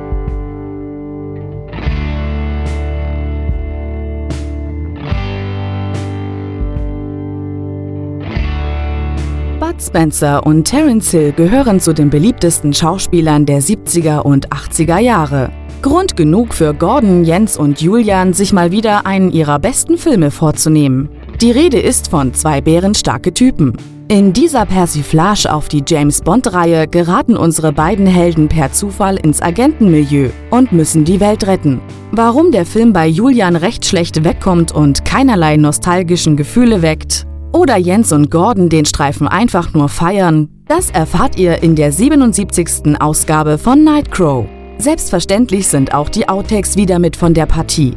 Spencer 9.81 10.45
und 10.45 10.65
Terence 10.65 11.11
Hill 11.11 11.31
gehören 11.31 11.79
zu 11.79 11.93
den 11.93 12.09
beliebtesten 12.09 12.73
Schauspielern 12.73 13.45
der 13.45 13.61
70er 13.61 14.19
und 14.19 14.49
80er 14.49 14.99
Jahre. 14.99 15.51
Grund 15.81 16.15
genug 16.15 16.53
für 16.53 16.75
Gordon, 16.75 17.23
Jens 17.23 17.57
und 17.57 17.81
Julian, 17.81 18.33
sich 18.33 18.53
mal 18.53 18.71
wieder 18.71 19.07
einen 19.07 19.31
ihrer 19.31 19.57
besten 19.57 19.97
Filme 19.97 20.29
vorzunehmen. 20.29 21.09
Die 21.41 21.49
Rede 21.49 21.79
ist 21.79 22.09
von 22.09 22.33
zwei 22.35 22.61
bärenstarke 22.61 23.33
Typen. 23.33 23.75
In 24.07 24.33
dieser 24.33 24.65
Persiflage 24.65 25.51
auf 25.51 25.69
die 25.69 25.83
James 25.87 26.21
Bond-Reihe 26.21 26.87
geraten 26.87 27.35
unsere 27.35 27.71
beiden 27.71 28.05
Helden 28.05 28.47
per 28.47 28.71
Zufall 28.71 29.15
ins 29.15 29.41
Agentenmilieu 29.41 30.29
und 30.51 30.71
müssen 30.71 31.05
die 31.05 31.19
Welt 31.19 31.47
retten. 31.47 31.79
Warum 32.11 32.51
der 32.51 32.65
Film 32.65 32.93
bei 32.93 33.07
Julian 33.07 33.55
recht 33.55 33.85
schlecht 33.85 34.23
wegkommt 34.23 34.73
und 34.73 35.05
keinerlei 35.05 35.55
nostalgischen 35.55 36.35
Gefühle 36.35 36.81
weckt, 36.81 37.25
oder 37.51 37.77
Jens 37.77 38.11
und 38.11 38.31
Gordon 38.31 38.69
den 38.69 38.85
Streifen 38.85 39.27
einfach 39.27 39.73
nur 39.73 39.89
feiern, 39.89 40.49
das 40.67 40.89
erfahrt 40.89 41.37
ihr 41.37 41.61
in 41.63 41.75
der 41.75 41.91
77. 41.91 42.99
Ausgabe 42.99 43.57
von 43.57 43.83
Nightcrow. 43.83 44.45
Selbstverständlich 44.77 45.67
sind 45.67 45.93
auch 45.93 46.09
die 46.09 46.27
Outtakes 46.27 46.75
wieder 46.75 46.97
mit 46.97 47.15
von 47.15 47.33
der 47.33 47.45
Partie. 47.45 47.93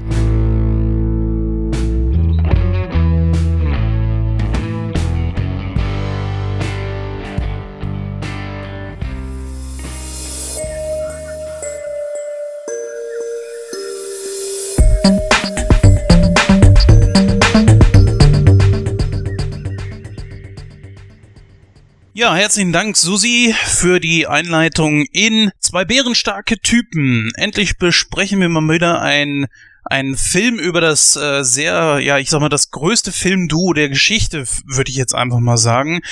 Ja, 22.16 22.32
herzlichen 22.36 22.72
Dank, 22.72 22.96
Susi, 22.96 23.52
für 23.64 23.98
die 23.98 24.28
Einleitung 24.28 25.04
in 25.10 25.50
zwei 25.58 25.84
bärenstarke 25.84 26.60
Typen. 26.60 27.32
Endlich 27.34 27.76
besprechen 27.76 28.38
wir 28.38 28.48
mal 28.48 28.72
wieder 28.72 29.02
ein 29.02 29.48
ein 29.82 30.14
Film 30.14 30.60
über 30.60 30.80
das 30.80 31.16
äh, 31.16 31.42
sehr, 31.42 31.98
ja, 31.98 32.18
ich 32.18 32.30
sag 32.30 32.38
mal, 32.38 32.48
das 32.48 32.70
größte 32.70 33.10
Filmduo 33.10 33.72
der 33.72 33.88
Geschichte, 33.88 34.46
würde 34.64 34.90
ich 34.90 34.96
jetzt 34.96 35.12
einfach 35.12 35.40
mal 35.40 35.56
sagen. 35.56 36.02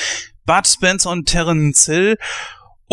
Bud 0.45 0.67
Spencer 0.67 1.11
und 1.11 1.27
Terence 1.27 1.87
Hill. 1.87 2.19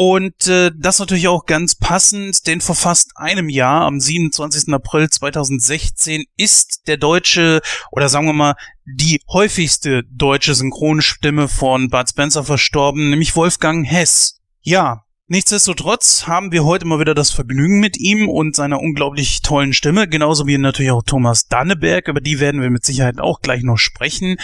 Und 0.02 0.48
äh, 0.48 0.72
das 0.78 1.00
natürlich 1.00 1.28
auch 1.28 1.46
ganz 1.46 1.76
passend, 1.76 2.48
denn 2.48 2.62
vor 2.62 2.76
fast 2.76 3.12
einem 3.18 3.50
Jahr, 3.50 3.82
am 3.82 4.00
27. 4.00 4.74
April 4.74 5.10
2016, 5.10 6.24
ist 6.38 6.88
der 6.88 6.96
deutsche, 6.96 7.60
oder 7.92 8.08
sagen 8.08 8.26
wir 8.26 8.32
mal, 8.32 8.56
die 8.86 9.20
häufigste 9.30 10.06
deutsche 10.06 10.56
Synchronstimme 10.56 11.50
von 11.50 11.90
Bud 11.90 12.10
Spencer 12.10 12.46
verstorben, 12.46 13.10
nämlich 13.10 13.36
Wolfgang 13.36 13.86
Hess. 13.86 14.40
Ja, 14.62 15.04
Nichtsdestotrotz 15.32 16.26
haben 16.26 16.52
wir 16.52 16.66
heute 16.66 16.86
mal 16.86 17.00
wieder 17.00 17.14
das 17.14 17.30
Vergnügen 17.30 17.80
mit 17.80 18.00
ihm 18.00 18.28
und 18.28 18.56
seiner 18.56 18.82
unglaublich 18.82 19.44
tollen 19.44 19.74
Stimme, 19.74 20.08
genauso 20.08 20.48
wie 20.48 20.58
natürlich 20.58 20.90
auch 20.92 21.04
Thomas 21.04 21.48
Danneberg, 21.48 22.08
über 22.08 22.20
die 22.20 22.40
werden 22.40 22.64
wir 22.64 22.72
mit 22.72 22.84
Sicherheit 22.84 23.20
auch 23.20 23.42
gleich 23.42 23.62
noch 23.62 23.78
sprechen. 23.78 24.38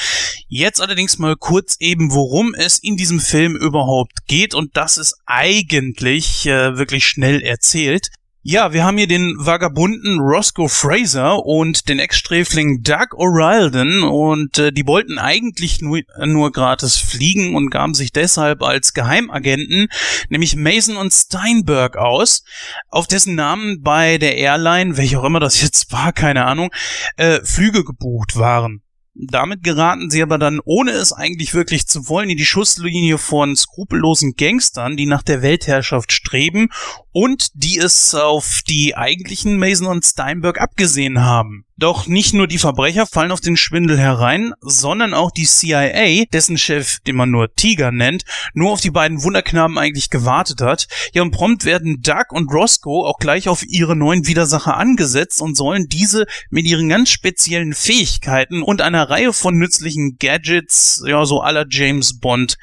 Jetzt 0.47 0.79
allerdings 0.79 1.17
mal 1.17 1.37
kurz 1.37 1.77
eben, 1.79 2.13
worum 2.13 2.53
es 2.53 2.77
in 2.77 2.97
diesem 2.97 3.19
Film 3.19 3.55
überhaupt 3.55 4.27
geht 4.27 4.53
und 4.53 4.77
das 4.77 4.99
ist 4.99 5.15
eigentlich 5.25 6.45
äh, 6.45 6.77
wirklich 6.77 7.07
schnell 7.07 7.41
erzählt. 7.41 8.11
Ja, 8.47 8.73
wir 8.73 8.83
haben 8.83 8.99
hier 8.99 9.07
den 9.07 9.33
vagabunden 9.39 10.19
Roscoe 10.19 10.69
Fraser 10.69 11.43
und 11.43 11.89
den 11.89 11.97
Ex-Sträfling 11.97 12.83
Doug 12.83 13.15
O'Riordan 13.17 14.03
und 14.03 14.59
äh, 14.59 14.71
die 14.71 14.85
wollten 14.85 15.17
eigentlich 15.17 15.81
nur, 15.81 16.01
nur 16.23 16.51
gratis 16.51 16.95
fliegen 16.95 17.55
und 17.55 17.71
gaben 17.71 17.95
sich 17.95 18.11
deshalb 18.11 18.61
als 18.61 18.93
Geheimagenten, 18.93 19.87
nämlich 20.29 20.55
Mason 20.55 20.95
und 20.95 21.11
Steinberg 21.11 21.97
aus, 21.97 22.43
auf 22.89 23.07
dessen 23.07 23.33
Namen 23.33 23.81
bei 23.81 24.19
der 24.19 24.37
Airline, 24.37 24.95
welche 24.95 25.19
auch 25.19 25.25
immer 25.25 25.39
das 25.39 25.59
jetzt 25.59 25.91
war, 25.91 26.13
keine 26.13 26.45
Ahnung, 26.45 26.69
äh, 27.17 27.39
Flüge 27.43 27.83
gebucht 27.83 28.37
waren. 28.37 28.83
Damit 29.15 29.63
geraten 29.63 30.09
sie 30.09 30.21
aber 30.21 30.37
dann, 30.37 30.59
ohne 30.65 30.91
es 30.91 31.13
eigentlich 31.13 31.53
wirklich 31.53 31.87
zu 31.87 32.09
wollen, 32.09 32.29
in 32.29 32.37
die 32.37 32.45
Schusslinie 32.45 33.17
von 33.17 33.55
skrupellosen 33.55 34.33
Gangstern, 34.35 34.97
die 34.97 35.05
nach 35.05 35.23
der 35.23 35.41
Weltherrschaft 35.41 36.11
streben 36.11 36.67
und 37.15 37.51
die 37.53 37.77
es 37.77 38.13
auf 38.13 38.59
die 38.67 38.97
eigentlichen 38.97 39.57
Mason 39.57 39.87
und 39.87 40.03
Steinberg 40.03 40.59
abgesehen 40.59 41.21
haben. 41.21 41.63
Doch 41.77 42.07
nicht 42.07 42.33
nur 42.33 42.45
die 42.45 42.57
Verbrecher 42.57 43.07
fallen 43.07 43.31
auf 43.31 43.39
den 43.39 43.55
Schwindel 43.55 43.97
herein, 43.97 44.51
sondern 44.59 45.13
auch 45.13 45.31
die 45.31 45.45
CIA, 45.45 46.25
dessen 46.33 46.57
Chef, 46.57 46.99
den 47.07 47.15
man 47.15 47.31
nur 47.31 47.55
Tiger 47.55 47.93
nennt, 47.93 48.25
nur 48.53 48.73
auf 48.73 48.81
die 48.81 48.91
beiden 48.91 49.23
Wunderknaben 49.23 49.77
eigentlich 49.77 50.09
gewartet 50.09 50.59
hat. 50.59 50.87
Ja, 51.13 51.21
und 51.21 51.31
prompt 51.31 51.63
werden 51.63 52.01
Doug 52.01 52.31
und 52.31 52.51
Roscoe 52.51 53.07
auch 53.07 53.17
gleich 53.17 53.47
auf 53.47 53.63
ihre 53.65 53.95
neuen 53.95 54.27
Widersacher 54.27 54.75
angesetzt 54.75 55.41
und 55.41 55.55
sollen 55.55 55.87
diese 55.87 56.25
mit 56.49 56.65
ihren 56.65 56.89
ganz 56.89 57.11
speziellen 57.11 57.73
Fähigkeiten 57.73 58.61
und 58.61 58.81
einer 58.81 59.09
Reihe 59.09 59.31
von 59.31 59.57
nützlichen 59.57 60.17
Gadgets, 60.19 61.01
ja, 61.07 61.25
so 61.25 61.39
aller 61.39 61.65
James 61.69 62.19
Bond, 62.19 62.57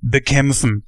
bekämpfen. 0.00 0.84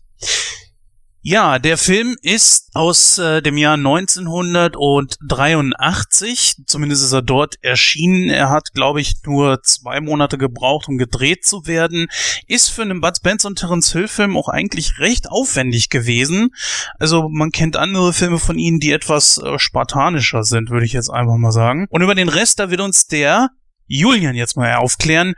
Ja, 1.22 1.58
der 1.58 1.76
Film 1.76 2.16
ist 2.22 2.70
aus 2.72 3.18
äh, 3.18 3.42
dem 3.42 3.58
Jahr 3.58 3.74
1983. 3.74 6.62
Zumindest 6.66 7.04
ist 7.04 7.12
er 7.12 7.20
dort 7.20 7.62
erschienen. 7.62 8.30
Er 8.30 8.48
hat, 8.48 8.72
glaube 8.72 9.02
ich, 9.02 9.16
nur 9.26 9.62
zwei 9.62 10.00
Monate 10.00 10.38
gebraucht, 10.38 10.88
um 10.88 10.96
gedreht 10.96 11.44
zu 11.44 11.66
werden. 11.66 12.06
Ist 12.46 12.70
für 12.70 12.80
einen 12.80 13.02
Bud 13.02 13.18
Spencer 13.18 13.48
und 13.48 13.58
Terence 13.58 13.92
Hill 13.92 14.08
Film 14.08 14.34
auch 14.34 14.48
eigentlich 14.48 14.98
recht 14.98 15.30
aufwendig 15.30 15.90
gewesen. 15.90 16.54
Also 16.98 17.28
man 17.28 17.50
kennt 17.50 17.76
andere 17.76 18.14
Filme 18.14 18.38
von 18.38 18.58
ihnen, 18.58 18.80
die 18.80 18.92
etwas 18.92 19.36
äh, 19.36 19.58
spartanischer 19.58 20.42
sind, 20.42 20.70
würde 20.70 20.86
ich 20.86 20.94
jetzt 20.94 21.10
einfach 21.10 21.36
mal 21.36 21.52
sagen. 21.52 21.86
Und 21.90 22.00
über 22.00 22.14
den 22.14 22.30
Rest, 22.30 22.60
da 22.60 22.70
wird 22.70 22.80
uns 22.80 23.08
der 23.08 23.50
Julian 23.86 24.36
jetzt 24.36 24.56
mal 24.56 24.76
aufklären, 24.76 25.34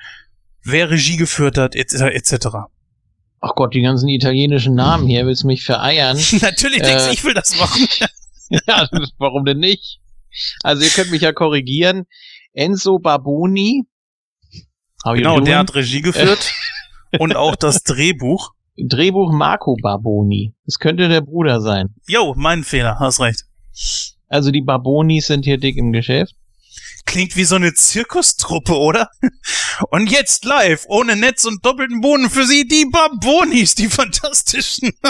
wer 0.62 0.90
Regie 0.90 1.16
geführt 1.16 1.58
hat, 1.58 1.74
etc. 1.74 2.02
etc. 2.02 2.68
Ach 3.44 3.54
Gott, 3.56 3.74
die 3.74 3.82
ganzen 3.82 4.08
italienischen 4.08 4.74
Namen 4.76 5.08
hier, 5.08 5.26
willst 5.26 5.42
du 5.42 5.48
mich 5.48 5.64
vereiern? 5.64 6.16
Natürlich 6.40 6.80
denkst 6.80 7.04
du, 7.04 7.10
Äh. 7.10 7.14
ich 7.14 7.24
will 7.24 7.34
das 7.34 7.58
machen. 7.58 7.86
ja, 8.68 8.88
warum 9.18 9.44
denn 9.44 9.58
nicht? 9.58 9.98
Also 10.62 10.84
ihr 10.84 10.90
könnt 10.90 11.10
mich 11.10 11.22
ja 11.22 11.32
korrigieren. 11.32 12.06
Enzo 12.52 12.98
Barboni. 13.00 13.82
Genau, 15.04 15.40
der 15.40 15.58
hat 15.58 15.74
Regie 15.74 16.00
geführt. 16.00 16.52
und 17.18 17.34
auch 17.34 17.56
das 17.56 17.82
Drehbuch. 17.82 18.52
Drehbuch 18.76 19.32
Marco 19.32 19.76
Barboni. 19.82 20.54
Das 20.64 20.78
könnte 20.78 21.08
der 21.08 21.20
Bruder 21.20 21.60
sein. 21.60 21.94
Jo, 22.06 22.34
mein 22.36 22.62
Fehler, 22.62 22.98
hast 23.00 23.20
recht. 23.20 23.42
Also 24.28 24.52
die 24.52 24.62
Barbonis 24.62 25.26
sind 25.26 25.44
hier 25.44 25.58
dick 25.58 25.76
im 25.76 25.92
Geschäft. 25.92 26.34
Klingt 27.04 27.36
wie 27.36 27.44
so 27.44 27.56
eine 27.56 27.74
Zirkustruppe, 27.74 28.76
oder? 28.76 29.10
Und 29.90 30.10
jetzt 30.10 30.44
live, 30.44 30.84
ohne 30.88 31.16
Netz 31.16 31.44
und 31.44 31.64
doppelten 31.64 32.00
Boden 32.00 32.30
für 32.30 32.46
sie, 32.46 32.66
die 32.66 32.86
Babonis, 32.90 33.74
die 33.74 33.88
fantastischen. 33.88 34.92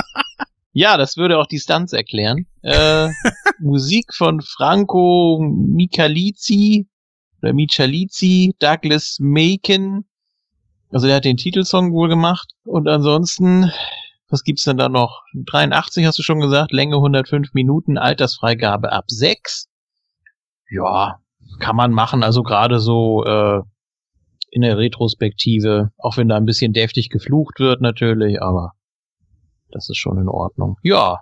Ja, 0.75 0.97
das 0.97 1.19
würde 1.19 1.39
auch 1.39 1.47
die 1.47 1.59
Stunts 1.59 1.93
erklären. 1.93 2.47
Äh, 2.63 3.11
Musik 3.61 4.15
von 4.15 4.41
Franco 4.41 5.39
Michalizzi 5.39 6.89
oder 7.43 7.53
Michalizzi, 7.53 8.55
Douglas 8.59 9.19
Macon. 9.21 10.07
Also 10.91 11.07
der 11.07 11.17
hat 11.17 11.27
den 11.27 11.37
Titelsong 11.37 11.93
wohl 11.93 12.09
gemacht. 12.09 12.53
Und 12.65 12.89
ansonsten, 12.89 13.71
was 14.29 14.45
gibt's 14.45 14.65
denn 14.65 14.79
da 14.79 14.89
noch? 14.89 15.23
83 15.35 16.07
hast 16.07 16.19
du 16.19 16.23
schon 16.23 16.41
gesagt, 16.41 16.73
Länge 16.73 16.97
105 16.97 17.53
Minuten, 17.53 17.99
Altersfreigabe 17.99 18.93
ab 18.93 19.05
6. 19.09 19.69
Ja, 20.71 21.21
kann 21.59 21.77
man 21.77 21.93
machen. 21.93 22.23
Also 22.23 22.43
gerade 22.43 22.81
so 22.81 23.25
äh, 23.25 23.61
in 24.51 24.63
der 24.63 24.77
Retrospektive, 24.77 25.91
auch 25.99 26.17
wenn 26.17 26.29
da 26.29 26.37
ein 26.37 26.45
bisschen 26.45 26.73
deftig 26.73 27.09
geflucht 27.09 27.59
wird 27.59 27.81
natürlich, 27.81 28.41
aber 28.43 28.73
das 29.71 29.89
ist 29.89 29.97
schon 29.97 30.19
in 30.19 30.29
Ordnung. 30.29 30.77
Ja, 30.83 31.21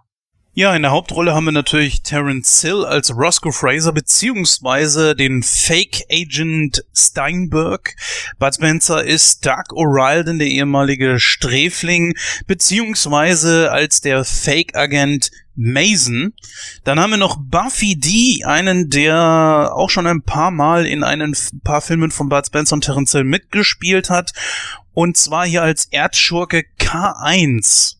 Ja, 0.53 0.75
in 0.75 0.83
der 0.83 0.91
Hauptrolle 0.91 1.33
haben 1.33 1.45
wir 1.45 1.53
natürlich 1.53 2.03
Terence 2.03 2.61
Hill 2.61 2.85
als 2.85 3.17
Roscoe 3.17 3.53
Fraser 3.53 3.93
beziehungsweise 3.93 5.15
den 5.15 5.45
Fake 5.45 6.03
Agent 6.11 6.85
Steinberg. 6.93 7.95
Bud 8.41 8.57
Spencer 8.57 9.05
ist 9.05 9.47
Doug 9.47 9.71
O'Riordan, 9.71 10.39
der 10.39 10.49
ehemalige 10.49 11.21
Sträfling, 11.21 12.15
beziehungsweise 12.49 13.71
als 13.71 14.01
der 14.01 14.25
Fake 14.25 14.75
Agent 14.75 15.31
Mason. 15.61 16.33
Dann 16.85 16.99
haben 16.99 17.11
wir 17.11 17.18
noch 17.18 17.38
Buffy 17.38 17.96
D, 17.96 18.44
einen, 18.44 18.88
der 18.88 19.73
auch 19.75 19.90
schon 19.90 20.07
ein 20.07 20.23
paar 20.23 20.51
Mal 20.51 20.87
in 20.87 21.05
einen 21.05 21.37
paar 21.62 21.83
Filmen 21.83 22.11
von 22.11 22.29
Bud 22.29 22.46
Spencer 22.46 22.75
und 22.75 22.85
Terence 22.85 23.12
Hill 23.12 23.25
mitgespielt 23.25 24.09
hat. 24.09 24.33
Und 24.92 25.16
zwar 25.16 25.46
hier 25.46 25.62
als 25.62 25.85
Erdschurke 25.87 26.64
K1. 26.79 27.96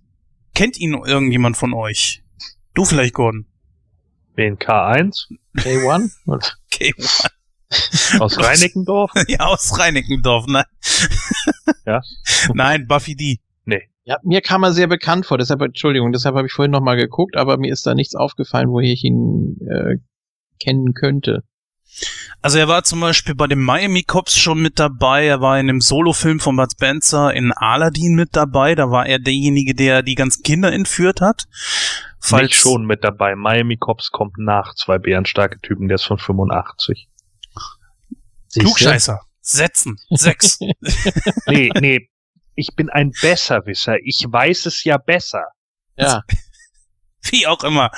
Kennt 0.55 0.79
ihn 0.79 0.95
irgendjemand 0.95 1.57
von 1.57 1.75
euch? 1.75 2.23
Du 2.75 2.85
vielleicht, 2.85 3.15
Gordon. 3.15 3.47
Den 4.37 4.59
K1 4.59 5.27
K1? 5.57 6.13
Okay, 6.67 6.95
aus 8.19 8.39
Reinickendorf. 8.39 9.13
ja, 9.29 9.41
aus 9.41 9.79
Reinickendorf, 9.79 10.47
nein. 10.47 10.65
Ja. 11.87 12.01
Nein, 12.55 12.87
Buffy 12.87 13.15
D. 13.15 13.41
Ja, 14.11 14.17
mir 14.25 14.41
kam 14.41 14.65
er 14.65 14.73
sehr 14.73 14.89
bekannt 14.89 15.25
vor, 15.25 15.39
deshalb, 15.39 15.63
Entschuldigung, 15.63 16.11
deshalb 16.11 16.35
habe 16.35 16.49
ich 16.49 16.53
vorhin 16.53 16.73
nochmal 16.73 16.97
geguckt, 16.97 17.37
aber 17.37 17.59
mir 17.59 17.73
ist 17.73 17.87
da 17.87 17.95
nichts 17.95 18.17
aufgefallen, 18.17 18.69
wo 18.69 18.81
ich 18.81 19.05
ihn 19.05 19.57
äh, 19.71 19.99
kennen 20.59 20.95
könnte. 20.95 21.45
Also 22.43 22.59
er 22.59 22.67
war 22.67 22.83
zum 22.83 22.99
Beispiel 22.99 23.37
bei 23.37 23.47
den 23.47 23.61
Miami 23.61 24.03
Cops 24.03 24.37
schon 24.37 24.61
mit 24.61 24.81
dabei, 24.81 25.27
er 25.27 25.41
war 25.41 25.61
in 25.61 25.69
dem 25.69 25.81
Solofilm 25.81 26.41
von 26.41 26.57
Bud 26.57 26.73
Spencer 26.73 27.33
in 27.33 27.53
Aladdin 27.53 28.17
mit 28.17 28.31
dabei, 28.33 28.75
da 28.75 28.91
war 28.91 29.07
er 29.07 29.21
derjenige, 29.21 29.77
der 29.77 30.03
die 30.03 30.17
ganzen 30.17 30.43
Kinder 30.43 30.73
entführt 30.73 31.21
hat. 31.21 31.45
Falls 32.19 32.51
schon 32.51 32.87
mit 32.87 33.05
dabei. 33.05 33.37
Miami 33.37 33.77
Cops 33.77 34.11
kommt 34.11 34.39
nach 34.39 34.75
zwei 34.75 34.99
bärenstarke 34.99 35.61
Typen, 35.61 35.87
der 35.87 35.95
ist 35.95 36.05
von 36.05 36.19
85. 36.19 37.09
Siehste? 38.49 38.67
Klugscheißer. 38.67 39.21
Setzen. 39.41 39.99
Sechs. 40.11 40.59
Nee, 41.47 41.71
nee. 41.81 42.11
Ich 42.61 42.77
bin 42.77 42.91
ein 42.91 43.11
Besserwisser. 43.23 43.97
Ich 44.05 44.25
weiß 44.29 44.67
es 44.67 44.85
ja 44.85 44.99
besser. 44.99 45.45
Ja, 45.97 46.23
Wie 47.31 47.47
auch 47.47 47.63
immer. 47.65 47.91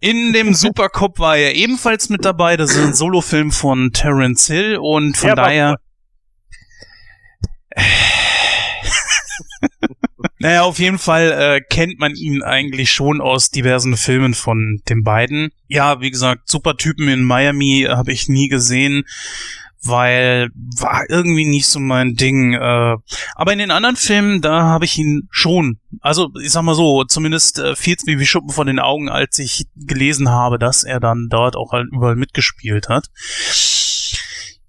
In 0.00 0.32
dem 0.32 0.54
Supercop 0.60 1.18
war 1.18 1.36
er 1.36 1.54
ebenfalls 1.54 2.08
mit 2.08 2.24
dabei. 2.24 2.56
Das 2.56 2.70
ist 2.72 2.78
ein 2.84 2.94
Solofilm 2.94 3.50
von 3.52 3.92
Terence 3.92 4.46
Hill 4.46 4.78
und 4.80 5.16
von 5.16 5.28
Ja, 5.28 5.34
daher. 5.34 5.76
naja, 10.38 10.62
auf 10.62 10.78
jeden 10.78 10.98
Fall 10.98 11.32
äh, 11.32 11.60
kennt 11.68 11.98
man 11.98 12.14
ihn 12.14 12.42
eigentlich 12.42 12.92
schon 12.92 13.20
aus 13.20 13.50
diversen 13.50 13.96
Filmen 13.96 14.34
von 14.34 14.80
den 14.88 15.02
beiden. 15.02 15.50
Ja, 15.66 16.00
wie 16.00 16.12
gesagt, 16.12 16.48
super 16.48 16.76
Typen 16.76 17.08
in 17.08 17.24
Miami 17.24 17.86
habe 17.88 18.12
ich 18.12 18.28
nie 18.28 18.46
gesehen, 18.48 19.04
weil 19.84 20.50
war 20.54 21.04
irgendwie 21.08 21.44
nicht 21.44 21.66
so 21.66 21.78
mein 21.80 22.14
Ding. 22.14 22.54
Äh, 22.54 22.96
aber 23.34 23.52
in 23.52 23.58
den 23.58 23.70
anderen 23.70 23.96
Filmen, 23.96 24.40
da 24.40 24.62
habe 24.62 24.84
ich 24.84 24.98
ihn 24.98 25.28
schon. 25.30 25.78
Also, 26.00 26.30
ich 26.42 26.50
sag 26.50 26.62
mal 26.62 26.74
so, 26.74 27.04
zumindest 27.04 27.58
äh, 27.58 27.76
fiel 27.76 27.94
es 27.96 28.04
mir 28.04 28.18
wie 28.18 28.26
Schuppen 28.26 28.50
von 28.50 28.66
den 28.66 28.80
Augen, 28.80 29.08
als 29.08 29.38
ich 29.38 29.66
gelesen 29.76 30.30
habe, 30.30 30.58
dass 30.58 30.84
er 30.84 31.00
dann 31.00 31.28
dort 31.30 31.56
auch 31.56 31.72
halt 31.72 31.88
überall 31.92 32.16
mitgespielt 32.16 32.88
hat. 32.88 33.10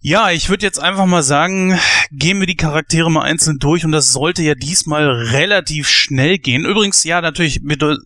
Ja, 0.08 0.30
ich 0.30 0.50
würde 0.50 0.64
jetzt 0.64 0.78
einfach 0.80 1.08
mal 1.08 1.24
sagen, 1.24 1.80
gehen 2.12 2.40
wir 2.40 2.46
die 2.46 2.56
Charaktere 2.56 3.10
mal 3.10 3.24
einzeln 3.24 3.58
durch 3.58 3.86
und 3.86 3.92
das 3.92 4.14
sollte 4.14 4.44
ja 4.44 4.54
diesmal 4.54 5.10
relativ 5.10 5.90
schnell 5.90 6.38
gehen. 6.38 6.64
Übrigens, 6.64 7.04
ja, 7.06 7.22
natürlich, 7.22 7.62
wir 7.64 7.98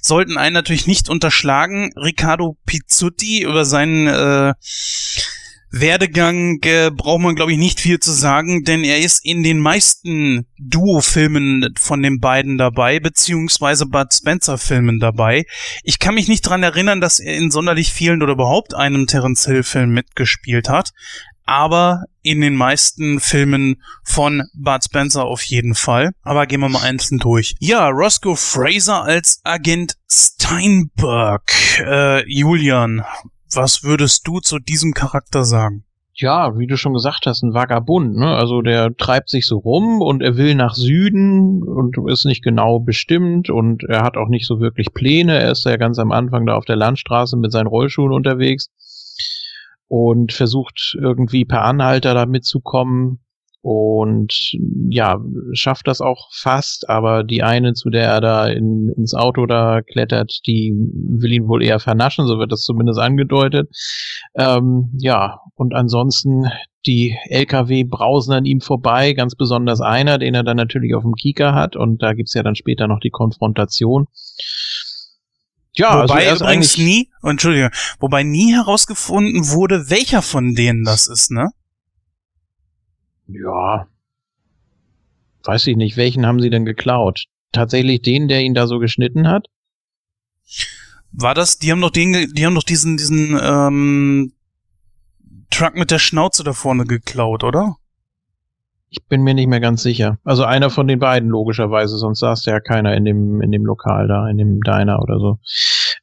sollten 0.00 0.38
einen 0.38 0.54
natürlich 0.54 0.86
nicht 0.86 1.08
unterschlagen. 1.08 1.90
Riccardo 1.96 2.56
Pizzuti 2.64 3.42
über 3.42 3.64
seinen 3.64 4.06
äh, 4.06 4.54
Werdegang 5.70 6.58
äh, 6.62 6.90
braucht 6.90 7.20
man, 7.20 7.34
glaube 7.34 7.52
ich, 7.52 7.58
nicht 7.58 7.80
viel 7.80 8.00
zu 8.00 8.12
sagen, 8.12 8.64
denn 8.64 8.84
er 8.84 8.98
ist 9.00 9.24
in 9.24 9.42
den 9.42 9.58
meisten 9.58 10.46
Duo-Filmen 10.58 11.74
von 11.78 12.02
den 12.02 12.20
beiden 12.20 12.56
dabei, 12.58 13.00
beziehungsweise 13.00 13.86
Bud 13.86 14.12
Spencer-Filmen 14.12 14.98
dabei. 14.98 15.44
Ich 15.82 15.98
kann 15.98 16.14
mich 16.14 16.28
nicht 16.28 16.42
dran 16.42 16.62
erinnern, 16.62 17.00
dass 17.00 17.20
er 17.20 17.36
in 17.36 17.50
sonderlich 17.50 17.92
vielen 17.92 18.22
oder 18.22 18.32
überhaupt 18.32 18.74
einem 18.74 19.06
Terence 19.06 19.44
Hill-Film 19.44 19.90
mitgespielt 19.90 20.68
hat. 20.68 20.92
aber 21.48 22.04
in 22.22 22.42
den 22.42 22.56
meisten 22.56 23.20
Filmen 23.20 23.76
von 24.04 24.42
Bud 24.52 24.84
Spencer 24.84 25.24
auf 25.24 25.42
jeden 25.42 25.74
Fall. 25.74 26.10
Aber 26.22 26.46
gehen 26.46 26.60
wir 26.60 26.68
mal 26.68 26.82
einzeln 26.82 27.18
durch. 27.18 27.54
Ja, 27.58 27.88
Roscoe 27.88 28.36
Fraser 28.36 29.02
als 29.04 29.40
Agent 29.44 29.94
Steinberg. 30.10 31.50
Äh, 31.80 32.30
Julian, 32.30 33.02
was 33.54 33.82
würdest 33.82 34.26
du 34.26 34.40
zu 34.40 34.58
diesem 34.58 34.92
Charakter 34.92 35.44
sagen? 35.44 35.84
ja, 36.20 36.58
wie 36.58 36.66
du 36.66 36.76
schon 36.76 36.94
gesagt 36.94 37.26
hast, 37.26 37.42
ein 37.42 37.54
Vagabund, 37.54 38.16
ne? 38.16 38.34
Also 38.34 38.60
der 38.60 38.96
treibt 38.96 39.28
sich 39.28 39.46
so 39.46 39.58
rum 39.58 40.02
und 40.02 40.20
er 40.20 40.36
will 40.36 40.56
nach 40.56 40.74
Süden 40.74 41.62
und 41.62 41.96
ist 42.08 42.24
nicht 42.24 42.42
genau 42.42 42.80
bestimmt 42.80 43.50
und 43.50 43.84
er 43.84 44.02
hat 44.02 44.16
auch 44.16 44.28
nicht 44.28 44.46
so 44.46 44.58
wirklich 44.58 44.92
Pläne. 44.92 45.38
Er 45.38 45.52
ist 45.52 45.64
ja 45.64 45.76
ganz 45.76 45.98
am 46.00 46.10
Anfang 46.10 46.44
da 46.44 46.56
auf 46.56 46.64
der 46.64 46.76
Landstraße 46.76 47.36
mit 47.36 47.52
seinen 47.52 47.68
Rollschuhen 47.68 48.12
unterwegs 48.12 48.68
und 49.86 50.32
versucht 50.32 50.96
irgendwie 51.00 51.44
per 51.44 51.62
Anhalter 51.62 52.14
da 52.14 52.26
mitzukommen 52.26 53.20
und 53.60 54.52
ja, 54.88 55.20
schafft 55.52 55.88
das 55.88 56.00
auch 56.00 56.28
fast, 56.32 56.88
aber 56.88 57.24
die 57.24 57.42
eine, 57.42 57.74
zu 57.74 57.90
der 57.90 58.08
er 58.08 58.20
da 58.20 58.46
in, 58.46 58.92
ins 58.96 59.14
Auto 59.14 59.46
da 59.46 59.82
klettert, 59.82 60.40
die 60.46 60.72
will 60.74 61.32
ihn 61.32 61.48
wohl 61.48 61.62
eher 61.62 61.80
vernaschen, 61.80 62.26
so 62.26 62.38
wird 62.38 62.52
das 62.52 62.62
zumindest 62.62 63.00
angedeutet. 63.00 63.68
Ähm, 64.36 64.90
ja, 64.98 65.40
und 65.56 65.74
ansonsten 65.74 66.46
die 66.86 67.16
LKW 67.28 67.84
brausen 67.84 68.32
an 68.32 68.44
ihm 68.44 68.60
vorbei, 68.60 69.12
ganz 69.12 69.34
besonders 69.34 69.80
einer, 69.80 70.18
den 70.18 70.34
er 70.34 70.44
dann 70.44 70.56
natürlich 70.56 70.94
auf 70.94 71.02
dem 71.02 71.14
Kieker 71.14 71.54
hat 71.54 71.74
und 71.74 72.00
da 72.02 72.14
gibt's 72.14 72.34
ja 72.34 72.42
dann 72.44 72.54
später 72.54 72.86
noch 72.86 73.00
die 73.00 73.10
Konfrontation. 73.10 74.06
Ja, 75.74 76.00
also 76.00 76.14
wobei 76.14 76.28
also 76.28 76.44
übrigens 76.44 76.78
nie, 76.78 77.10
Entschuldige, 77.22 77.70
wobei 78.00 78.22
nie 78.22 78.52
herausgefunden 78.54 79.48
wurde, 79.50 79.90
welcher 79.90 80.22
von 80.22 80.54
denen 80.54 80.84
das 80.84 81.08
ist, 81.08 81.30
ne? 81.30 81.50
Ja. 83.28 83.86
Weiß 85.44 85.66
ich 85.66 85.76
nicht, 85.76 85.96
welchen 85.96 86.26
haben 86.26 86.40
sie 86.40 86.50
denn 86.50 86.64
geklaut? 86.64 87.26
Tatsächlich 87.52 88.02
den, 88.02 88.28
der 88.28 88.42
ihn 88.42 88.54
da 88.54 88.66
so 88.66 88.78
geschnitten 88.78 89.28
hat? 89.28 89.46
War 91.12 91.34
das, 91.34 91.58
die 91.58 91.70
haben 91.70 91.80
doch 91.80 91.90
den, 91.90 92.32
die 92.34 92.44
haben 92.44 92.54
doch 92.54 92.64
diesen, 92.64 92.96
diesen, 92.96 93.38
ähm, 93.40 94.32
Truck 95.50 95.74
mit 95.74 95.90
der 95.90 95.98
Schnauze 95.98 96.44
da 96.44 96.52
vorne 96.52 96.84
geklaut, 96.84 97.44
oder? 97.44 97.76
Ich 98.90 99.04
bin 99.06 99.22
mir 99.22 99.34
nicht 99.34 99.48
mehr 99.48 99.60
ganz 99.60 99.82
sicher. 99.82 100.18
Also 100.24 100.44
einer 100.44 100.70
von 100.70 100.86
den 100.86 100.98
beiden 100.98 101.28
logischerweise, 101.28 101.96
sonst 101.98 102.20
saß 102.20 102.44
ja 102.46 102.60
keiner 102.60 102.94
in 102.96 103.04
dem 103.04 103.42
in 103.42 103.52
dem 103.52 103.66
Lokal 103.66 104.08
da, 104.08 104.28
in 104.28 104.38
dem 104.38 104.60
Diner 104.60 105.02
oder 105.02 105.18
so. 105.18 105.38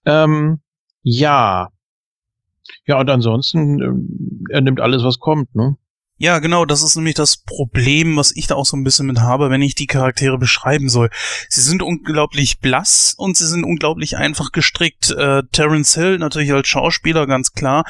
Ähm, 0.05 0.59
ja, 1.01 1.69
ja 2.85 2.99
und 2.99 3.09
ansonsten 3.09 3.81
ähm, 3.81 4.43
er 4.51 4.61
nimmt 4.61 4.81
alles, 4.81 5.03
was 5.03 5.19
kommt, 5.19 5.55
ne? 5.55 5.77
Ja, 6.17 6.39
genau, 6.39 6.63
das 6.63 6.81
ist 6.81 6.95
nämlich 6.95 7.15
das 7.15 7.35
Problem, 7.35 8.15
was 8.15 8.33
ich 8.33 8.47
da 8.47 8.55
auch 8.55 8.65
so 8.65 8.77
ein 8.77 8.85
bisschen 8.85 9.07
mit 9.07 9.19
habe, 9.19 9.49
wenn 9.49 9.61
ich 9.61 9.75
die 9.75 9.85
Charaktere 9.85 10.37
beschreiben 10.37 10.87
soll. 10.87 11.09
Sie 11.49 11.59
sind 11.59 11.81
unglaublich 11.81 12.59
blass 12.59 13.13
und 13.17 13.35
sie 13.35 13.45
sind 13.45 13.65
unglaublich 13.65 14.15
einfach 14.15 14.53
gestrickt. 14.53 15.11
Äh, 15.11 15.43
Terence 15.51 15.93
Hill 15.95 16.17
natürlich 16.17 16.53
als 16.53 16.69
Schauspieler, 16.69 17.27
ganz 17.27 17.51
klar. 17.51 17.83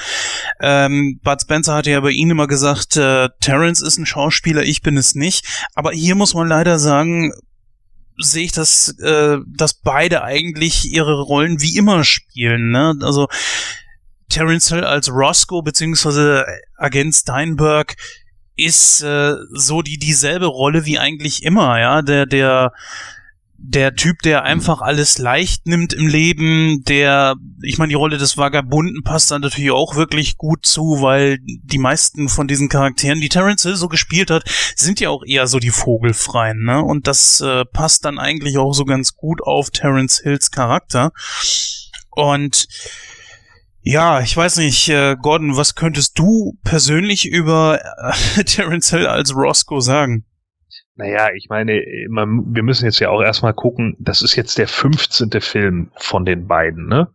Ähm, 0.59 1.19
Bud 1.23 1.39
Spencer 1.39 1.75
hatte 1.75 1.91
ja 1.91 1.99
bei 1.99 2.09
ihnen 2.09 2.31
immer 2.31 2.47
gesagt, 2.47 2.97
äh, 2.97 3.29
Terence 3.41 3.83
ist 3.83 3.99
ein 3.99 4.07
Schauspieler, 4.07 4.63
ich 4.63 4.81
bin 4.81 4.97
es 4.97 5.13
nicht. 5.13 5.45
Aber 5.75 5.91
hier 5.91 6.15
muss 6.15 6.33
man 6.33 6.47
leider 6.47 6.79
sagen, 6.79 7.31
sehe 8.17 8.45
ich 8.45 8.51
das, 8.51 8.89
äh, 9.01 9.37
dass 9.45 9.75
beide 9.75 10.23
eigentlich 10.23 10.91
ihre 10.91 11.21
Rollen 11.21 11.61
wie 11.61 11.77
immer 11.77 12.03
spielen. 12.03 12.71
Ne? 12.71 12.95
Also 13.01 13.27
Terence 14.35 14.67
Hill 14.69 14.83
als 14.83 15.09
Roscoe 15.09 15.61
beziehungsweise 15.61 16.45
Agent 16.77 17.15
Steinberg 17.15 17.95
ist 18.57 19.01
äh, 19.01 19.35
so 19.53 19.81
die 19.81 19.97
dieselbe 19.97 20.45
Rolle 20.45 20.85
wie 20.85 20.99
eigentlich 20.99 21.43
immer, 21.43 21.79
ja, 21.79 22.01
der 22.01 22.25
der 22.25 22.73
der 23.57 23.95
Typ, 23.95 24.21
der 24.21 24.43
einfach 24.43 24.81
alles 24.81 25.17
leicht 25.17 25.65
nimmt 25.65 25.93
im 25.93 26.07
Leben, 26.07 26.83
der, 26.83 27.35
ich 27.63 27.77
meine, 27.77 27.89
die 27.89 27.95
Rolle 27.95 28.17
des 28.17 28.37
Vagabunden 28.37 29.01
passt 29.03 29.31
dann 29.31 29.41
natürlich 29.41 29.71
auch 29.71 29.95
wirklich 29.95 30.37
gut 30.37 30.65
zu, 30.65 31.01
weil 31.01 31.39
die 31.41 31.77
meisten 31.77 32.27
von 32.27 32.47
diesen 32.47 32.67
Charakteren, 32.67 33.21
die 33.21 33.29
Terence 33.29 33.63
Hill 33.63 33.77
so 33.77 33.87
gespielt 33.87 34.29
hat, 34.29 34.43
sind 34.75 34.99
ja 34.99 35.09
auch 35.09 35.23
eher 35.25 35.47
so 35.47 35.59
die 35.59 35.71
Vogelfreien, 35.71 36.63
ne? 36.63 36.83
Und 36.83 37.07
das 37.07 37.39
äh, 37.41 37.63
passt 37.65 38.03
dann 38.03 38.19
eigentlich 38.19 38.57
auch 38.57 38.73
so 38.73 38.83
ganz 38.83 39.15
gut 39.15 39.41
auf 39.41 39.71
Terence 39.71 40.19
Hills 40.21 40.51
Charakter. 40.51 41.11
Und 42.11 42.67
ja, 43.87 44.19
ich 44.19 44.35
weiß 44.35 44.57
nicht, 44.57 44.89
äh, 44.89 45.15
Gordon, 45.15 45.57
was 45.57 45.75
könntest 45.75 46.17
du 46.17 46.57
persönlich 46.63 47.29
über 47.29 47.79
äh, 48.37 48.43
Terence 48.43 48.89
Hill 48.89 49.05
als 49.05 49.35
Roscoe 49.35 49.79
sagen? 49.79 50.25
Naja, 50.95 51.29
ich 51.35 51.49
meine, 51.49 51.83
man, 52.09 52.55
wir 52.55 52.63
müssen 52.63 52.85
jetzt 52.85 52.99
ja 52.99 53.09
auch 53.09 53.21
erstmal 53.21 53.53
gucken, 53.53 53.95
das 53.99 54.23
ist 54.23 54.35
jetzt 54.35 54.57
der 54.57 54.67
15. 54.67 55.29
Film 55.39 55.91
von 55.97 56.25
den 56.25 56.47
beiden, 56.47 56.87
ne? 56.87 57.09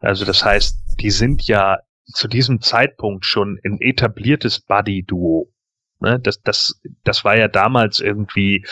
Also 0.00 0.24
das 0.24 0.44
heißt, 0.44 0.98
die 0.98 1.10
sind 1.10 1.46
ja 1.46 1.78
zu 2.06 2.26
diesem 2.26 2.60
Zeitpunkt 2.60 3.24
schon 3.24 3.60
ein 3.64 3.78
etabliertes 3.80 4.60
Buddy-Duo. 4.60 5.52
Ne? 6.00 6.18
Das, 6.18 6.42
das, 6.42 6.80
das 7.04 7.24
war 7.24 7.36
ja 7.36 7.46
damals 7.46 8.00
irgendwie 8.00 8.64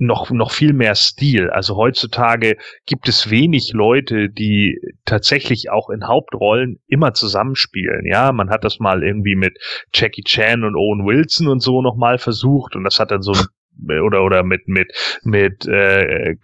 noch, 0.00 0.30
noch 0.30 0.50
viel 0.50 0.72
mehr 0.72 0.94
Stil. 0.94 1.50
Also 1.50 1.76
heutzutage 1.76 2.56
gibt 2.86 3.08
es 3.08 3.30
wenig 3.30 3.72
Leute, 3.72 4.28
die 4.28 4.80
tatsächlich 5.04 5.70
auch 5.70 5.90
in 5.90 6.08
Hauptrollen 6.08 6.80
immer 6.86 7.14
zusammenspielen. 7.14 8.06
Ja, 8.06 8.32
man 8.32 8.50
hat 8.50 8.64
das 8.64 8.80
mal 8.80 9.02
irgendwie 9.04 9.36
mit 9.36 9.58
Jackie 9.92 10.22
Chan 10.22 10.64
und 10.64 10.74
Owen 10.74 11.06
Wilson 11.06 11.48
und 11.48 11.60
so 11.60 11.82
nochmal 11.82 12.18
versucht 12.18 12.74
und 12.76 12.84
das 12.84 12.98
hat 12.98 13.10
dann 13.10 13.22
so 13.22 13.32
ein 13.32 13.44
oder 13.88 14.24
oder 14.24 14.42
mit 14.42 14.68
mit 14.68 14.92
mit 15.22 15.66
äh, 15.66 16.36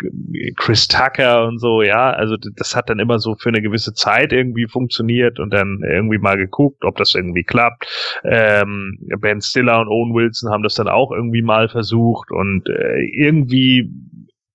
Chris 0.57 0.89
Tucker 0.89 1.47
und 1.47 1.59
so, 1.59 1.83
ja, 1.83 2.11
also 2.11 2.37
das 2.57 2.75
hat 2.77 2.91
dann 2.91 2.99
immer 2.99 3.19
so 3.19 3.35
für 3.35 3.49
eine 3.49 3.63
gewisse 3.63 3.93
Zeit 3.93 4.33
irgendwie 4.33 4.67
funktioniert 4.67 5.39
und 5.39 5.53
dann 5.53 5.83
irgendwie 5.83 6.19
mal 6.19 6.37
geguckt, 6.37 6.85
ob 6.85 6.97
das 6.97 7.15
irgendwie 7.15 7.45
klappt. 7.45 7.87
Ähm, 8.25 8.99
Ben 9.21 9.41
Stiller 9.41 9.81
und 9.81 9.89
Owen 9.89 10.15
Wilson 10.15 10.51
haben 10.51 10.63
das 10.63 10.75
dann 10.75 10.89
auch 10.89 11.13
irgendwie 11.13 11.43
mal 11.43 11.69
versucht 11.69 12.31
und 12.31 12.69
äh, 12.69 13.01
irgendwie 13.13 13.91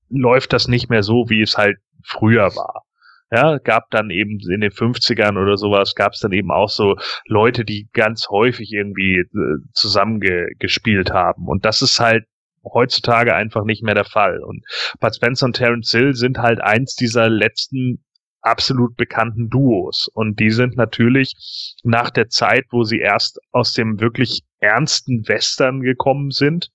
läuft 0.09 0.53
das 0.53 0.67
nicht 0.67 0.89
mehr 0.89 1.03
so, 1.03 1.29
wie 1.29 1.41
es 1.41 1.57
halt 1.57 1.77
früher 2.03 2.55
war. 2.55 2.83
Ja, 3.33 3.59
gab 3.59 3.89
dann 3.91 4.09
eben 4.09 4.39
in 4.51 4.59
den 4.59 4.71
50ern 4.71 5.41
oder 5.41 5.55
sowas, 5.55 5.95
gab 5.95 6.11
es 6.11 6.19
dann 6.19 6.33
eben 6.33 6.51
auch 6.51 6.67
so 6.67 6.97
Leute, 7.27 7.63
die 7.63 7.87
ganz 7.93 8.27
häufig 8.29 8.73
irgendwie 8.73 9.19
äh, 9.19 9.57
zusammengespielt 9.71 11.11
haben. 11.11 11.47
Und 11.47 11.63
das 11.63 11.81
ist 11.81 12.01
halt 12.01 12.25
heutzutage 12.63 13.35
einfach 13.35 13.63
nicht 13.63 13.83
mehr 13.83 13.95
der 13.95 14.05
Fall. 14.05 14.39
Und 14.43 14.63
Bud 14.99 15.15
Spencer 15.15 15.45
und 15.45 15.55
Terence 15.55 15.91
Hill 15.91 16.13
sind 16.13 16.37
halt 16.37 16.61
eins 16.61 16.95
dieser 16.95 17.29
letzten 17.29 18.03
absolut 18.41 18.95
bekannten 18.95 19.49
Duos. 19.49 20.09
Und 20.13 20.39
die 20.39 20.51
sind 20.51 20.75
natürlich 20.75 21.33
nach 21.83 22.09
der 22.09 22.29
Zeit, 22.29 22.65
wo 22.71 22.83
sie 22.83 22.99
erst 22.99 23.39
aus 23.51 23.73
dem 23.73 23.99
wirklich 23.99 24.41
ernsten 24.59 25.27
Western 25.27 25.81
gekommen 25.81 26.31
sind, 26.31 26.69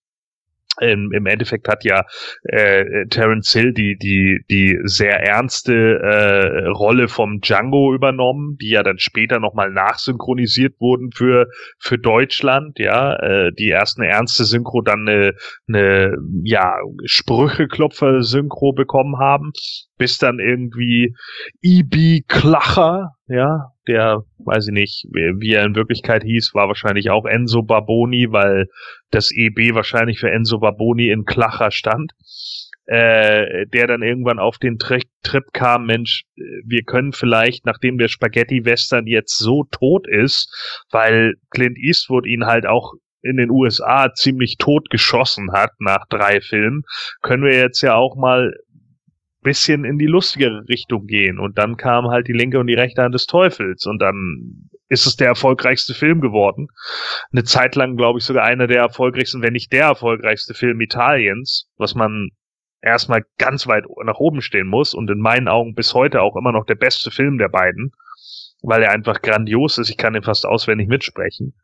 im, 0.81 1.13
im 1.13 1.27
Endeffekt 1.27 1.69
hat 1.69 1.85
ja 1.85 2.05
äh, 2.45 3.07
Terence 3.09 3.53
Hill 3.53 3.73
die 3.73 3.97
die 3.97 4.45
die 4.51 4.79
sehr 4.85 5.21
ernste 5.21 5.75
äh, 5.75 6.67
Rolle 6.69 7.09
vom 7.09 7.41
Django 7.41 7.95
übernommen, 7.95 8.57
die 8.61 8.71
ja 8.71 8.83
dann 8.83 8.99
später 8.99 9.41
nochmal 9.41 9.71
nachsynchronisiert 9.71 10.81
wurden 10.81 11.11
für 11.13 11.49
für 11.79 11.99
Deutschland, 11.99 12.79
ja, 12.79 13.17
äh, 13.17 13.53
die 13.53 13.69
erst 13.69 13.99
eine 13.99 14.09
ernste 14.09 14.45
Synchro, 14.45 14.83
dann 14.83 15.09
eine, 15.09 15.35
eine 15.69 16.17
ja 16.45 16.77
Sprücheklopfer 17.05 18.23
Synchro 18.23 18.73
bekommen 18.73 19.19
haben, 19.19 19.53
bis 19.99 20.19
dann 20.19 20.39
irgendwie 20.39 21.15
E.B. 21.63 22.23
Klacher, 22.29 23.16
ja, 23.29 23.73
der, 23.89 24.23
weiß 24.39 24.69
ich 24.69 24.73
nicht, 24.73 25.05
wie 25.13 25.53
er 25.53 25.65
in 25.65 25.75
Wirklichkeit 25.75 26.23
hieß, 26.23 26.55
war 26.55 26.69
wahrscheinlich 26.69 27.11
auch 27.11 27.25
Enzo 27.25 27.63
Barboni, 27.63 28.29
weil 28.31 28.69
das 29.11 29.31
EB 29.33 29.75
wahrscheinlich 29.75 30.21
für 30.21 30.31
Enzo 30.31 30.59
Barboni 30.59 31.09
in 31.09 31.25
Klacher 31.25 31.71
stand. 31.71 32.13
Äh, 32.89 33.67
der 33.67 33.89
dann 33.89 34.03
irgendwann 34.03 34.39
auf 34.39 34.59
den 34.59 34.79
Tri 34.79 35.01
Trip 35.25 35.43
kam, 35.53 35.87
Mensch, 35.87 36.23
wir 36.37 36.85
können 36.85 37.13
vielleicht, 37.13 37.67
nachdem 37.67 37.99
der 37.99 38.07
Spaghetti-Western 38.07 39.09
jetzt 39.09 39.39
so 39.39 39.65
tot 39.73 40.07
ist, 40.07 40.85
weil 40.93 41.35
Clint 41.51 41.77
Eastwood 41.79 42.27
ihn 42.27 42.47
halt 42.47 42.65
auch 42.65 42.93
in 43.23 43.39
den 43.39 43.51
USA 43.51 44.13
ziemlich 44.15 44.57
tot 44.57 44.89
geschossen 44.89 45.51
hat 45.53 45.73
nach 45.81 46.07
drei 46.09 46.41
Filmen, 46.41 46.83
können 47.23 47.43
wir 47.43 47.57
jetzt 47.57 47.81
ja 47.81 47.97
auch 47.97 48.15
mal 48.15 48.55
bisschen 49.47 49.85
in 49.85 49.97
die 49.97 50.07
lustigere 50.07 50.65
Richtung 50.69 51.07
gehen. 51.07 51.39
Und 51.39 51.57
dann 51.57 51.77
kam 51.77 52.09
halt 52.09 52.27
die 52.27 52.33
linke 52.33 52.59
und 52.59 52.67
die 52.67 52.75
rechte 52.75 53.03
Hand 53.03 53.15
des 53.15 53.27
Teufels. 53.27 53.87
Und 53.87 54.03
dann 54.03 54.69
ist 54.89 55.07
es 55.07 55.15
der 55.15 55.29
erfolgreichste 55.29 55.95
Film 55.95 56.21
geworden. 56.21 56.67
Eine 57.31 57.45
Zeit 57.45 57.77
lang, 57.77 57.97
glaube 57.97 58.19
ich, 58.19 58.25
sogar 58.25 58.45
einer 58.45 58.67
der 58.67 58.79
erfolgreichsten, 58.79 59.43
wenn 59.43 59.53
nicht 59.53 59.73
der 59.73 59.85
erfolgreichste 59.85 60.53
Film 60.53 60.81
Italiens, 60.81 61.71
was 61.77 61.95
man 61.95 62.31
erstmal 62.83 63.23
ganz 63.39 63.69
weit 63.69 63.85
nach 64.05 64.19
oben 64.19 64.43
stehen 64.43 64.67
muss 64.67 64.95
und 64.95 65.09
in 65.11 65.21
meinen 65.21 65.47
Augen 65.47 65.75
bis 65.75 65.95
heute 65.95 66.23
auch 66.23 66.35
immer 66.35 66.51
noch 66.51 66.67
der 66.67 66.75
beste 66.75 67.13
Film 67.13 67.39
der 67.39 67.49
beiden, 67.49 67.93
weil 68.63 68.83
er 68.83 68.91
einfach 68.91 69.23
grandios 69.23 69.79
ist. 69.79 69.91
Ich 69.91 69.97
kann 69.97 70.17
ihn 70.17 70.25
fast 70.25 70.45
auswendig 70.45 70.89
mitsprechen. 70.89 71.55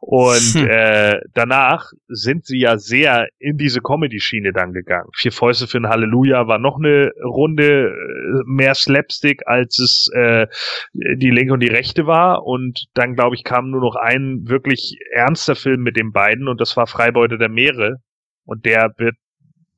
Und 0.00 0.54
hm. 0.54 0.68
äh, 0.68 1.20
danach 1.34 1.92
sind 2.08 2.46
sie 2.46 2.60
ja 2.60 2.78
sehr 2.78 3.28
in 3.38 3.56
diese 3.56 3.80
Comedy-Schiene 3.80 4.52
dann 4.52 4.72
gegangen. 4.72 5.08
Vier 5.14 5.32
Fäuste 5.32 5.66
für 5.66 5.78
ein 5.78 5.88
Halleluja 5.88 6.46
war 6.46 6.58
noch 6.58 6.78
eine 6.78 7.12
Runde 7.22 7.88
äh, 7.88 8.42
mehr 8.46 8.74
Slapstick, 8.74 9.42
als 9.46 9.78
es 9.78 10.10
äh, 10.14 10.46
die 10.92 11.30
linke 11.30 11.52
und 11.52 11.60
die 11.60 11.68
rechte 11.68 12.06
war. 12.06 12.44
Und 12.44 12.86
dann, 12.94 13.14
glaube 13.14 13.36
ich, 13.36 13.44
kam 13.44 13.70
nur 13.70 13.80
noch 13.80 13.96
ein 13.96 14.48
wirklich 14.48 14.98
ernster 15.12 15.56
Film 15.56 15.82
mit 15.82 15.96
den 15.96 16.12
beiden 16.12 16.48
und 16.48 16.60
das 16.60 16.76
war 16.76 16.86
Freibeuter 16.86 17.38
der 17.38 17.48
Meere. 17.48 17.96
Und 18.44 18.64
der 18.64 18.92
wird 18.96 19.16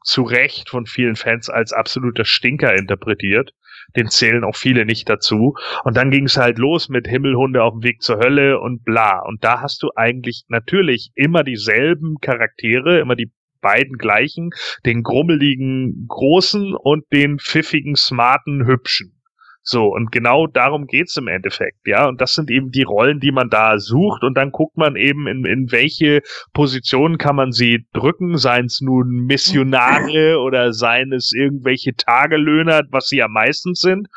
zu 0.05 0.23
Recht 0.23 0.71
von 0.71 0.87
vielen 0.87 1.17
Fans 1.17 1.51
als 1.51 1.73
absoluter 1.73 2.25
Stinker 2.25 2.75
interpretiert 2.75 3.53
den 3.97 4.09
zählen 4.09 4.45
auch 4.45 4.57
viele 4.57 4.85
nicht 4.85 5.09
dazu. 5.09 5.55
Und 5.85 5.97
dann 5.97 6.11
ging 6.11 6.25
es 6.25 6.37
halt 6.37 6.59
los 6.59 6.89
mit 6.89 7.07
Himmelhunde 7.09 7.63
auf 7.63 7.75
dem 7.75 7.83
Weg 7.83 8.03
zur 8.03 8.19
Hölle 8.19 8.61
und 8.61 8.85
bla. 8.85 9.21
Und 9.21 9.45
da 9.45 9.61
hast 9.61 9.83
du 9.83 9.91
eigentlich 9.97 10.45
natürlich 10.49 11.11
immer 11.15 11.45
dieselben 11.45 12.17
Charaktere, 12.21 12.99
immer 13.01 13.17
die 13.17 13.31
beiden 13.61 13.99
gleichen, 13.99 14.51
den 14.87 15.03
grummeligen 15.03 16.07
Großen 16.09 16.75
und 16.75 17.05
den 17.13 17.39
pfiffigen, 17.39 17.95
smarten, 17.95 18.67
hübschen. 18.67 19.20
So, 19.63 19.87
und 19.87 20.11
genau 20.11 20.47
darum 20.47 20.87
geht's 20.87 21.17
im 21.17 21.29
Endeffekt, 21.29 21.87
ja. 21.87 22.09
Und 22.09 22.21
das 22.21 22.35
sind 22.35 22.51
eben 22.51 22.71
die 22.71 22.83
Rollen, 22.83 23.21
die 23.21 23.31
man 23.31 23.51
da 23.51 23.79
sucht. 23.79 24.25
Und 24.25 24.35
dann 24.35 24.53
guckt 24.53 24.77
man 24.77 24.97
eben, 24.97 25.27
in, 25.27 25.45
in 25.45 25.71
welche 25.71 26.23
Position 26.53 27.19
kann 27.19 27.37
man 27.37 27.53
sie 27.53 27.87
drücken, 27.93 28.39
seien 28.39 28.67
es 28.67 28.81
nun 28.81 29.27
Missionare 29.27 30.39
oder 30.41 30.73
seien 30.73 31.13
es 31.13 31.33
irgendwelche 31.35 31.95
Tagelöhner, 31.95 32.83
was 32.91 33.09
sie 33.09 33.19
ja 33.19 33.29
meistens 33.29 33.81
sind, 33.81 34.09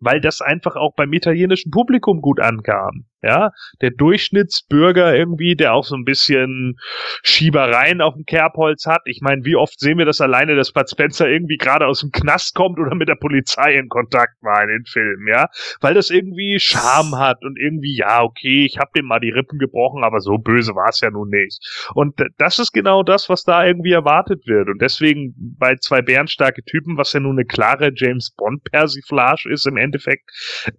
weil 0.00 0.20
das 0.20 0.40
einfach 0.40 0.76
auch 0.76 0.94
beim 0.94 1.12
italienischen 1.12 1.70
Publikum 1.70 2.20
gut 2.20 2.40
ankam. 2.40 3.06
Ja, 3.20 3.50
der 3.80 3.90
Durchschnittsbürger 3.90 5.12
irgendwie, 5.12 5.56
der 5.56 5.74
auch 5.74 5.82
so 5.82 5.96
ein 5.96 6.04
bisschen 6.04 6.76
Schiebereien 7.24 8.00
auf 8.00 8.14
dem 8.14 8.24
Kerbholz 8.24 8.86
hat. 8.86 9.00
Ich 9.06 9.20
meine, 9.22 9.44
wie 9.44 9.56
oft 9.56 9.80
sehen 9.80 9.98
wir 9.98 10.04
das 10.04 10.20
alleine, 10.20 10.54
dass 10.54 10.70
Bud 10.70 10.88
Spencer 10.88 11.28
irgendwie 11.28 11.56
gerade 11.56 11.86
aus 11.86 11.98
dem 11.98 12.12
Knast 12.12 12.54
kommt 12.54 12.78
oder 12.78 12.94
mit 12.94 13.08
der 13.08 13.16
Polizei 13.16 13.74
in 13.74 13.88
Kontakt 13.88 14.40
war 14.40 14.62
in 14.62 14.68
den 14.68 14.84
Filmen, 14.84 15.26
ja? 15.26 15.48
Weil 15.80 15.94
das 15.94 16.10
irgendwie 16.10 16.60
Charme 16.60 17.18
hat 17.18 17.42
und 17.42 17.58
irgendwie, 17.58 17.96
ja, 17.96 18.22
okay, 18.22 18.64
ich 18.64 18.78
hab 18.78 18.92
dem 18.92 19.06
mal 19.06 19.18
die 19.18 19.30
Rippen 19.30 19.58
gebrochen, 19.58 20.04
aber 20.04 20.20
so 20.20 20.38
böse 20.38 20.76
war 20.76 20.90
es 20.90 21.00
ja 21.00 21.10
nun 21.10 21.30
nicht. 21.30 21.58
Und 21.94 22.14
das 22.38 22.60
ist 22.60 22.70
genau 22.70 23.02
das, 23.02 23.28
was 23.28 23.42
da 23.42 23.66
irgendwie 23.66 23.92
erwartet 23.92 24.46
wird. 24.46 24.68
Und 24.68 24.80
deswegen 24.80 25.34
bei 25.58 25.74
zwei 25.74 26.02
bärenstarke 26.02 26.62
Typen, 26.62 26.96
was 26.96 27.12
ja 27.14 27.18
nun 27.18 27.36
eine 27.36 27.46
klare 27.46 27.90
James 27.92 28.32
Bond-Persiflage 28.36 29.50
ist 29.50 29.66
im 29.66 29.76
Endeffekt, 29.76 29.87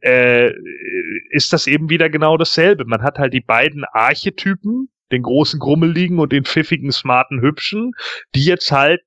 äh, 0.02 0.52
ist 1.30 1.54
das 1.54 1.68
eben 1.68 1.90
wieder 1.90 2.10
genau 2.10 2.38
dasselbe. 2.38 2.86
Man 2.86 3.02
hat 3.02 3.18
halt 3.18 3.34
die 3.34 3.42
beiden 3.42 3.84
Archetypen, 3.86 4.90
den 5.12 5.24
großen 5.24 5.60
Grummeligen 5.60 6.20
und 6.20 6.32
den 6.32 6.46
pfiffigen, 6.46 6.92
smarten, 6.92 7.42
hübschen, 7.42 7.92
die 8.36 8.46
jetzt 8.46 8.72
halt 8.72 9.02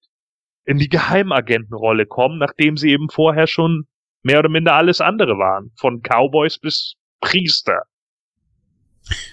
in 0.64 0.78
die 0.78 0.88
Geheimagentenrolle 0.88 2.06
kommen, 2.06 2.38
nachdem 2.38 2.76
sie 2.76 2.90
eben 2.90 3.08
vorher 3.08 3.46
schon 3.46 3.84
mehr 4.22 4.38
oder 4.38 4.48
minder 4.48 4.74
alles 4.74 5.00
andere 5.00 5.38
waren. 5.38 5.72
Von 5.76 6.02
Cowboys 6.02 6.58
bis 6.58 6.94
Priester. 7.20 7.82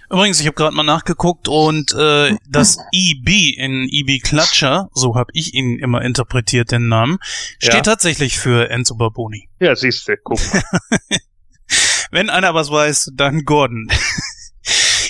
Übrigens, 0.09 0.39
ich 0.39 0.47
habe 0.47 0.55
gerade 0.55 0.75
mal 0.75 0.83
nachgeguckt 0.83 1.47
und 1.47 1.93
äh, 1.93 2.35
das 2.47 2.77
EB 2.91 3.55
in 3.55 3.87
EB 3.89 4.21
Klatscher, 4.21 4.89
so 4.93 5.15
habe 5.15 5.31
ich 5.33 5.53
ihn 5.53 5.77
immer 5.77 6.01
interpretiert, 6.01 6.71
den 6.71 6.87
Namen, 6.87 7.19
steht 7.59 7.73
ja. 7.73 7.81
tatsächlich 7.81 8.39
für 8.39 8.69
Enzo 8.69 8.95
Barboni. 8.95 9.47
Ja, 9.59 9.75
siehst 9.75 10.07
du, 10.07 10.17
guck 10.23 10.39
mal. 10.53 10.63
Wenn 12.11 12.29
einer 12.29 12.55
was 12.55 12.71
weiß, 12.71 13.11
dann 13.13 13.45
Gordon. 13.45 13.87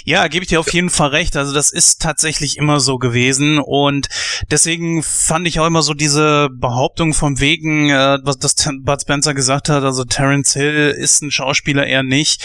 Ja, 0.05 0.27
gebe 0.27 0.43
ich 0.43 0.49
dir 0.49 0.59
auf 0.59 0.73
jeden 0.73 0.89
Fall 0.89 1.09
recht. 1.09 1.37
Also 1.37 1.53
das 1.53 1.69
ist 1.71 2.01
tatsächlich 2.01 2.57
immer 2.57 2.79
so 2.79 2.97
gewesen 2.97 3.59
und 3.59 4.07
deswegen 4.49 5.03
fand 5.03 5.47
ich 5.47 5.59
auch 5.59 5.67
immer 5.67 5.83
so 5.83 5.93
diese 5.93 6.49
Behauptung 6.51 7.13
vom 7.13 7.39
wegen, 7.39 7.89
äh, 7.89 8.17
was 8.23 8.39
das 8.39 8.55
Bud 8.81 9.01
Spencer 9.01 9.35
gesagt 9.35 9.69
hat, 9.69 9.83
also 9.83 10.05
Terence 10.05 10.53
Hill 10.53 10.95
ist 10.97 11.21
ein 11.21 11.29
Schauspieler 11.29 11.85
eher 11.85 12.01
nicht, 12.01 12.43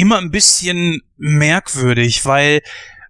immer 0.00 0.16
ein 0.16 0.30
bisschen 0.30 1.02
merkwürdig, 1.18 2.24
weil 2.24 2.62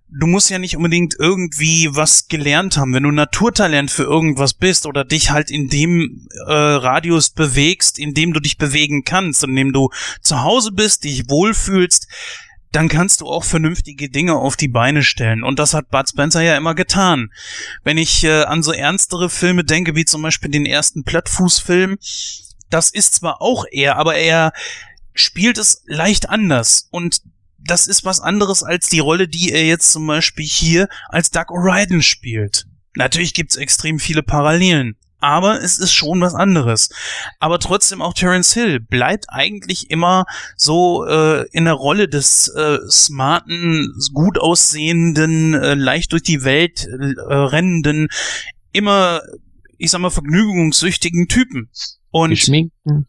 du 0.09 0.27
musst 0.27 0.51
ja 0.51 0.59
nicht 0.59 0.77
unbedingt 0.77 1.15
irgendwie 1.17 1.89
was 1.93 2.27
gelernt 2.27 2.77
haben. 2.77 2.93
Wenn 2.93 3.05
du 3.05 3.13
Naturtalent 3.13 3.93
für 3.93 4.03
irgendwas 4.03 4.55
bist 4.55 4.87
oder 4.87 5.05
dich 5.05 5.31
halt 5.31 5.53
in 5.53 5.69
dem 5.69 6.27
äh, 6.49 6.53
Radius 6.53 7.31
bewegst, 7.31 8.01
in 8.01 8.13
dem 8.13 8.33
du 8.33 8.41
dich 8.41 8.59
bewegen 8.59 9.05
kannst, 9.05 9.45
in 9.45 9.55
dem 9.55 9.73
du 9.73 9.91
zu 10.21 10.43
Hause 10.43 10.73
bist, 10.73 11.05
dich 11.05 11.31
wohlfühlst, 11.31 12.09
dann 12.73 12.89
kannst 12.89 13.21
du 13.21 13.27
auch 13.27 13.45
vernünftige 13.45 14.11
Dinge 14.11 14.35
auf 14.35 14.57
die 14.57 14.69
Beine 14.69 15.05
stellen. 15.05 15.45
Und 15.45 15.61
das 15.61 15.75
hat 15.75 15.91
Bud 15.91 16.09
Spencer 16.09 16.43
ja 16.43 16.57
immer 16.57 16.75
getan. 16.75 17.31
Wenn 17.85 17.99
ich 17.99 18.25
äh, 18.25 18.43
an 18.43 18.65
so 18.65 18.73
ernstere 18.73 19.31
Filme 19.31 19.63
denke, 19.63 19.95
wie 19.95 20.05
zum 20.05 20.23
Beispiel 20.23 20.51
den 20.51 20.67
ersten 20.67 21.05
Plattfußfilm, 21.05 21.99
das 22.69 22.91
ist 22.91 23.15
zwar 23.15 23.41
auch 23.41 23.65
er, 23.71 23.97
aber 23.97 24.17
er 24.17 24.53
spielt 25.15 25.59
es 25.59 25.83
leicht 25.87 26.29
anders. 26.29 26.89
Und 26.91 27.23
das 27.59 27.87
ist 27.87 28.05
was 28.05 28.21
anderes 28.21 28.63
als 28.63 28.89
die 28.89 29.01
Rolle, 29.01 29.29
die 29.29 29.53
er 29.53 29.67
jetzt 29.67 29.93
zum 29.93 30.07
Beispiel 30.07 30.47
hier 30.47 30.89
als 31.09 31.31
Doug 31.31 31.51
O'Riordan 31.51 32.03
spielt. 32.03 32.67
Natürlich 32.95 33.35
gibt's 33.35 33.57
extrem 33.57 33.99
viele 33.99 34.23
Parallelen, 34.23 34.97
aber 35.21 35.63
es 35.63 35.79
ist 35.79 35.93
schon 35.93 36.21
was 36.21 36.35
anderes. 36.35 36.91
Aber 37.39 37.59
trotzdem 37.59 38.03
auch 38.03 38.15
Terence 38.15 38.53
Hill 38.55 38.81
bleibt 38.81 39.27
eigentlich 39.29 39.91
immer 39.91 40.25
so 40.57 41.07
äh, 41.07 41.47
in 41.53 41.67
der 41.67 41.75
Rolle 41.75 42.09
des 42.09 42.49
äh, 42.49 42.79
smarten, 42.89 43.95
gut 44.13 44.39
aussehenden, 44.39 45.55
äh, 45.55 45.75
leicht 45.75 46.13
durch 46.13 46.23
die 46.23 46.43
Welt 46.43 46.87
äh, 46.87 47.35
rennenden, 47.35 48.09
immer, 48.73 49.21
ich 49.79 49.91
sag 49.91 50.01
mal, 50.01 50.11
vergnügungssüchtigen 50.11 51.29
Typen. 51.29 51.71
Und 52.11 52.31
Geschminkten. 52.31 53.07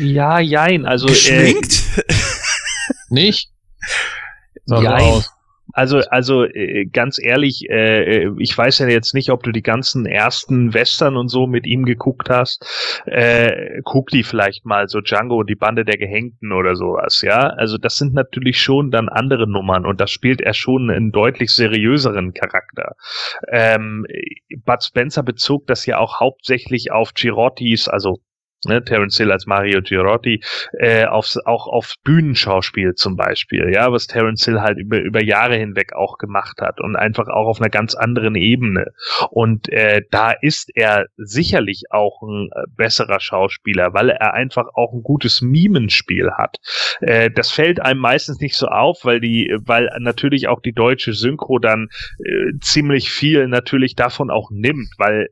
Ja, 0.00 0.38
jein, 0.38 0.86
also 0.86 1.06
geschminkt. 1.06 1.82
Äh, 1.96 2.14
nicht? 3.10 3.50
Ja, 4.66 5.22
also, 5.72 6.00
also 6.10 6.44
äh, 6.44 6.86
ganz 6.86 7.18
ehrlich, 7.18 7.68
äh, 7.70 8.24
äh, 8.24 8.34
ich 8.38 8.56
weiß 8.56 8.80
ja 8.80 8.88
jetzt 8.88 9.14
nicht, 9.14 9.30
ob 9.30 9.42
du 9.42 9.52
die 9.52 9.62
ganzen 9.62 10.06
ersten 10.06 10.74
Western 10.74 11.16
und 11.16 11.28
so 11.28 11.46
mit 11.46 11.66
ihm 11.66 11.84
geguckt 11.84 12.28
hast. 12.28 12.64
Äh, 13.06 13.80
guck 13.84 14.10
die 14.10 14.22
vielleicht 14.22 14.66
mal, 14.66 14.88
so 14.88 15.00
Django 15.00 15.38
und 15.38 15.48
die 15.48 15.54
Bande 15.54 15.84
der 15.84 15.96
Gehängten 15.96 16.52
oder 16.52 16.76
sowas, 16.76 17.22
ja. 17.22 17.48
Also 17.48 17.78
das 17.78 17.96
sind 17.96 18.12
natürlich 18.12 18.60
schon 18.60 18.90
dann 18.90 19.08
andere 19.08 19.48
Nummern 19.48 19.86
und 19.86 20.00
da 20.00 20.06
spielt 20.06 20.40
er 20.40 20.54
schon 20.54 20.90
einen 20.90 21.10
deutlich 21.10 21.50
seriöseren 21.54 22.34
Charakter. 22.34 22.94
Ähm, 23.50 24.04
Bud 24.64 24.82
Spencer 24.82 25.22
bezog 25.22 25.66
das 25.66 25.86
ja 25.86 25.98
auch 25.98 26.20
hauptsächlich 26.20 26.92
auf 26.92 27.14
Girottis, 27.14 27.88
also 27.88 28.20
ne, 28.66 28.82
Terence 28.84 29.16
Hill 29.16 29.32
als 29.32 29.46
Mario 29.46 29.80
Girotti, 29.82 30.42
äh, 30.78 31.06
aufs, 31.06 31.38
auch 31.38 31.66
auf 31.66 31.94
Bühnenschauspiel 32.04 32.94
zum 32.94 33.16
Beispiel, 33.16 33.70
ja, 33.72 33.90
was 33.92 34.06
Terence 34.06 34.44
Hill 34.44 34.60
halt 34.60 34.78
über, 34.78 35.00
über 35.00 35.22
Jahre 35.22 35.56
hinweg 35.56 35.92
auch 35.94 36.18
gemacht 36.18 36.60
hat 36.60 36.80
und 36.80 36.96
einfach 36.96 37.28
auch 37.28 37.46
auf 37.46 37.60
einer 37.60 37.70
ganz 37.70 37.94
anderen 37.94 38.34
Ebene. 38.34 38.86
Und 39.30 39.68
äh, 39.70 40.02
da 40.10 40.30
ist 40.30 40.70
er 40.74 41.06
sicherlich 41.16 41.84
auch 41.90 42.22
ein 42.22 42.50
äh, 42.54 42.62
besserer 42.76 43.20
Schauspieler, 43.20 43.94
weil 43.94 44.10
er 44.10 44.34
einfach 44.34 44.66
auch 44.74 44.92
ein 44.92 45.02
gutes 45.02 45.42
Mimenspiel 45.42 46.30
hat. 46.32 46.56
Äh, 47.00 47.30
das 47.30 47.50
fällt 47.50 47.80
einem 47.80 48.00
meistens 48.00 48.40
nicht 48.40 48.56
so 48.56 48.66
auf, 48.66 49.04
weil 49.04 49.20
die, 49.20 49.54
weil 49.64 49.88
natürlich 49.98 50.48
auch 50.48 50.60
die 50.60 50.72
deutsche 50.72 51.12
Synchro 51.12 51.58
dann 51.58 51.88
äh, 52.18 52.58
ziemlich 52.60 53.10
viel 53.10 53.48
natürlich 53.48 53.94
davon 53.94 54.30
auch 54.30 54.50
nimmt, 54.50 54.94
weil 54.98 55.28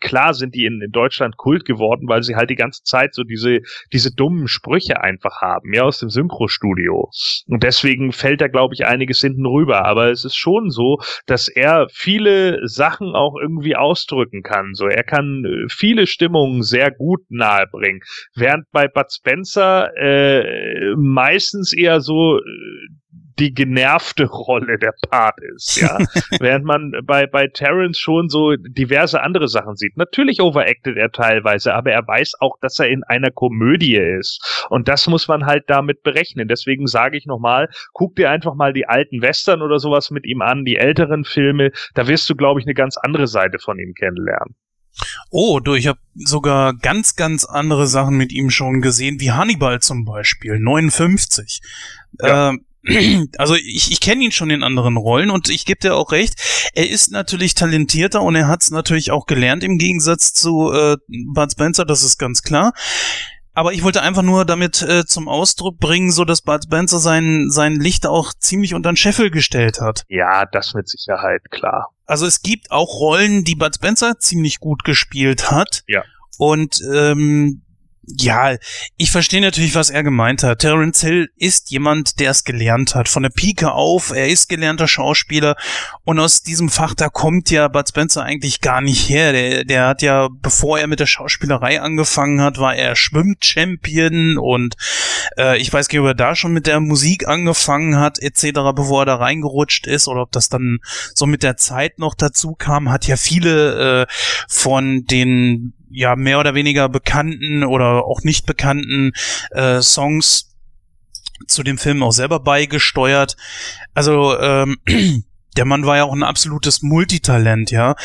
klar 0.00 0.34
sind 0.34 0.54
die 0.54 0.66
in, 0.66 0.80
in 0.80 0.90
Deutschland 0.90 1.36
Kult 1.36 1.64
geworden, 1.64 2.08
weil 2.08 2.22
sie 2.22 2.36
halt 2.36 2.50
die 2.50 2.56
ganze 2.56 2.82
Zeit 2.82 3.14
so 3.14 3.22
diese, 3.22 3.60
diese 3.92 4.14
dummen 4.14 4.48
Sprüche 4.48 5.00
einfach 5.02 5.40
haben, 5.40 5.72
ja, 5.72 5.82
aus 5.82 5.98
dem 5.98 6.10
Synchrostudio. 6.10 7.10
Und 7.48 7.62
deswegen 7.62 8.12
fällt 8.12 8.40
da, 8.40 8.48
glaube 8.48 8.74
ich, 8.74 8.86
einiges 8.86 9.20
hinten 9.20 9.46
rüber. 9.46 9.84
Aber 9.84 10.10
es 10.10 10.24
ist 10.24 10.36
schon 10.36 10.70
so, 10.70 10.98
dass 11.26 11.48
er 11.48 11.86
viele 11.90 12.66
Sachen 12.66 13.14
auch 13.14 13.36
irgendwie 13.40 13.76
ausdrücken 13.76 14.42
kann. 14.42 14.74
So, 14.74 14.86
er 14.86 15.04
kann 15.04 15.44
äh, 15.44 15.68
viele 15.68 16.06
Stimmungen 16.06 16.62
sehr 16.62 16.90
gut 16.90 17.20
nahebringen. 17.28 18.00
Während 18.34 18.70
bei 18.72 18.88
Bud 18.88 19.12
Spencer 19.12 19.96
äh, 19.96 20.94
meistens 20.96 21.72
eher 21.72 22.00
so 22.00 22.38
äh, 22.38 22.42
die 23.38 23.52
genervte 23.52 24.24
Rolle 24.24 24.78
der 24.78 24.94
Part 25.10 25.38
ist, 25.54 25.76
ja. 25.76 25.98
Während 26.40 26.64
man 26.64 26.92
bei, 27.04 27.26
bei 27.26 27.48
Terrence 27.48 27.98
schon 27.98 28.28
so 28.28 28.56
diverse 28.56 29.22
andere 29.22 29.48
Sachen 29.48 29.76
sieht. 29.76 29.96
Natürlich 29.96 30.40
overacted 30.40 30.96
er 30.96 31.12
teilweise, 31.12 31.74
aber 31.74 31.92
er 31.92 32.06
weiß 32.06 32.34
auch, 32.40 32.56
dass 32.60 32.78
er 32.78 32.88
in 32.88 33.02
einer 33.04 33.30
Komödie 33.30 33.96
ist. 33.96 34.66
Und 34.70 34.88
das 34.88 35.06
muss 35.06 35.28
man 35.28 35.44
halt 35.44 35.64
damit 35.68 36.02
berechnen. 36.02 36.48
Deswegen 36.48 36.86
sage 36.86 37.18
ich 37.18 37.26
nochmal, 37.26 37.68
guck 37.92 38.16
dir 38.16 38.30
einfach 38.30 38.54
mal 38.54 38.72
die 38.72 38.88
alten 38.88 39.20
Western 39.20 39.60
oder 39.60 39.78
sowas 39.78 40.10
mit 40.10 40.26
ihm 40.26 40.40
an, 40.40 40.64
die 40.64 40.76
älteren 40.76 41.24
Filme. 41.24 41.72
Da 41.94 42.08
wirst 42.08 42.28
du, 42.30 42.36
glaube 42.36 42.60
ich, 42.60 42.66
eine 42.66 42.74
ganz 42.74 42.96
andere 42.96 43.26
Seite 43.26 43.58
von 43.58 43.78
ihm 43.78 43.92
kennenlernen. 43.92 44.54
Oh, 45.30 45.60
du, 45.60 45.74
ich 45.74 45.86
habe 45.86 45.98
sogar 46.14 46.74
ganz, 46.74 47.16
ganz 47.16 47.44
andere 47.44 47.86
Sachen 47.86 48.16
mit 48.16 48.32
ihm 48.32 48.48
schon 48.48 48.80
gesehen, 48.80 49.20
wie 49.20 49.32
Hannibal 49.32 49.80
zum 49.80 50.06
Beispiel, 50.06 50.58
59. 50.58 51.60
Ja. 52.22 52.52
Äh, 52.52 52.56
also 53.38 53.54
ich, 53.54 53.90
ich 53.90 54.00
kenne 54.00 54.24
ihn 54.24 54.32
schon 54.32 54.50
in 54.50 54.62
anderen 54.62 54.96
Rollen 54.96 55.30
und 55.30 55.48
ich 55.48 55.64
gebe 55.64 55.80
dir 55.80 55.96
auch 55.96 56.12
recht, 56.12 56.34
er 56.74 56.88
ist 56.88 57.10
natürlich 57.10 57.54
talentierter 57.54 58.22
und 58.22 58.36
er 58.36 58.48
hat 58.48 58.62
es 58.62 58.70
natürlich 58.70 59.10
auch 59.10 59.26
gelernt 59.26 59.64
im 59.64 59.78
Gegensatz 59.78 60.32
zu 60.32 60.72
äh, 60.72 60.96
Bud 61.08 61.52
Spencer, 61.52 61.84
das 61.84 62.02
ist 62.02 62.18
ganz 62.18 62.42
klar. 62.42 62.72
Aber 63.56 63.72
ich 63.72 63.82
wollte 63.82 64.02
einfach 64.02 64.22
nur 64.22 64.44
damit 64.44 64.82
äh, 64.82 65.06
zum 65.06 65.28
Ausdruck 65.28 65.78
bringen, 65.78 66.10
so 66.10 66.26
dass 66.26 66.42
Bud 66.42 66.64
Spencer 66.64 66.98
sein, 66.98 67.46
sein 67.48 67.76
Licht 67.76 68.06
auch 68.06 68.34
ziemlich 68.34 68.74
unter 68.74 68.92
den 68.92 68.98
Scheffel 68.98 69.30
gestellt 69.30 69.80
hat. 69.80 70.04
Ja, 70.08 70.44
das 70.44 70.74
mit 70.74 70.90
Sicherheit, 70.90 71.40
klar. 71.50 71.88
Also 72.04 72.26
es 72.26 72.42
gibt 72.42 72.70
auch 72.70 73.00
Rollen, 73.00 73.44
die 73.44 73.54
Bud 73.54 73.74
Spencer 73.74 74.18
ziemlich 74.18 74.60
gut 74.60 74.84
gespielt 74.84 75.50
hat. 75.50 75.84
Ja. 75.88 76.04
Und 76.36 76.82
ähm, 76.92 77.62
ja, 78.06 78.56
ich 78.96 79.10
verstehe 79.10 79.40
natürlich, 79.40 79.74
was 79.74 79.90
er 79.90 80.02
gemeint 80.02 80.42
hat. 80.42 80.60
Terence 80.60 81.00
Hill 81.00 81.30
ist 81.36 81.70
jemand, 81.70 82.20
der 82.20 82.30
es 82.30 82.44
gelernt 82.44 82.94
hat. 82.94 83.08
Von 83.08 83.24
der 83.24 83.30
Pike 83.30 83.72
auf, 83.72 84.10
er 84.10 84.28
ist 84.28 84.48
gelernter 84.48 84.86
Schauspieler 84.86 85.56
und 86.04 86.20
aus 86.20 86.42
diesem 86.42 86.68
Fach, 86.68 86.94
da 86.94 87.08
kommt 87.08 87.50
ja 87.50 87.66
Bud 87.68 87.88
Spencer 87.88 88.22
eigentlich 88.22 88.60
gar 88.60 88.80
nicht 88.80 89.08
her. 89.08 89.32
Der, 89.32 89.64
der 89.64 89.86
hat 89.88 90.02
ja, 90.02 90.28
bevor 90.30 90.78
er 90.78 90.86
mit 90.86 91.00
der 91.00 91.06
Schauspielerei 91.06 91.80
angefangen 91.80 92.40
hat, 92.40 92.58
war 92.58 92.76
er 92.76 92.94
Schwimmchampion 92.94 94.38
und 94.38 94.76
äh, 95.36 95.58
ich 95.58 95.72
weiß 95.72 95.88
gar 95.88 95.98
nicht, 95.98 96.04
ob 96.04 96.10
er 96.10 96.14
da 96.14 96.36
schon 96.36 96.52
mit 96.52 96.66
der 96.66 96.80
Musik 96.80 97.26
angefangen 97.26 97.98
hat, 97.98 98.20
etc., 98.20 98.52
bevor 98.74 99.02
er 99.02 99.06
da 99.06 99.16
reingerutscht 99.16 99.86
ist 99.86 100.06
oder 100.06 100.22
ob 100.22 100.32
das 100.32 100.48
dann 100.48 100.78
so 101.14 101.26
mit 101.26 101.42
der 101.42 101.56
Zeit 101.56 101.98
noch 101.98 102.14
dazu 102.14 102.54
kam, 102.54 102.90
hat 102.90 103.06
ja 103.06 103.16
viele 103.16 104.02
äh, 104.02 104.06
von 104.48 105.04
den 105.04 105.72
ja 105.90 106.16
mehr 106.16 106.38
oder 106.38 106.54
weniger 106.54 106.88
bekannten 106.88 107.64
oder 107.64 108.04
auch 108.04 108.22
nicht 108.22 108.46
bekannten 108.46 109.12
äh, 109.50 109.80
Songs 109.82 110.56
zu 111.46 111.62
dem 111.62 111.78
Film 111.78 112.02
auch 112.02 112.12
selber 112.12 112.40
beigesteuert. 112.40 113.36
Also 113.94 114.38
ähm, 114.38 114.76
der 115.56 115.64
Mann 115.64 115.86
war 115.86 115.96
ja 115.96 116.04
auch 116.04 116.12
ein 116.12 116.22
absolutes 116.22 116.82
Multitalent, 116.82 117.70
ja, 117.70 117.96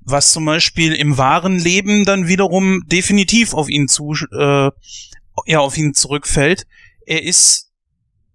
was 0.00 0.32
zum 0.32 0.44
Beispiel 0.44 0.92
im 0.92 1.18
wahren 1.18 1.58
Leben 1.58 2.04
dann 2.04 2.28
wiederum 2.28 2.82
definitiv 2.86 3.54
auf 3.54 3.68
ihn 3.68 3.88
zu, 3.88 4.14
äh, 4.32 4.70
ja, 5.46 5.58
auf 5.60 5.76
ihn 5.76 5.94
zurückfällt. 5.94 6.66
Er 7.06 7.22
ist 7.22 7.70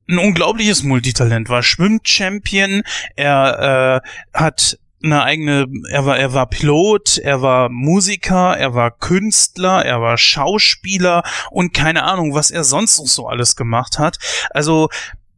ein 0.10 0.18
unglaubliches 0.18 0.84
Multitalent, 0.84 1.50
war 1.50 1.64
Schwimmchampion, 1.64 2.84
er 3.16 4.02
äh, 4.04 4.38
hat 4.38 4.78
eine 5.04 5.24
eigene, 5.24 5.68
er 5.90 6.06
war, 6.06 6.18
er 6.18 6.34
war 6.34 6.48
Pilot, 6.48 7.18
er 7.18 7.42
war 7.42 7.70
Musiker, 7.70 8.58
er 8.58 8.74
war 8.74 8.92
Künstler, 8.92 9.86
er 9.86 10.02
war 10.02 10.18
Schauspieler 10.18 11.24
und 11.50 11.74
keine 11.74 12.04
Ahnung, 12.04 12.34
was 12.34 12.52
er 12.52 12.64
sonst 12.64 13.00
noch 13.00 13.08
so 13.08 13.28
alles 13.28 13.56
gemacht 13.56 14.00
hat. 14.00 14.18
Also 14.52 14.90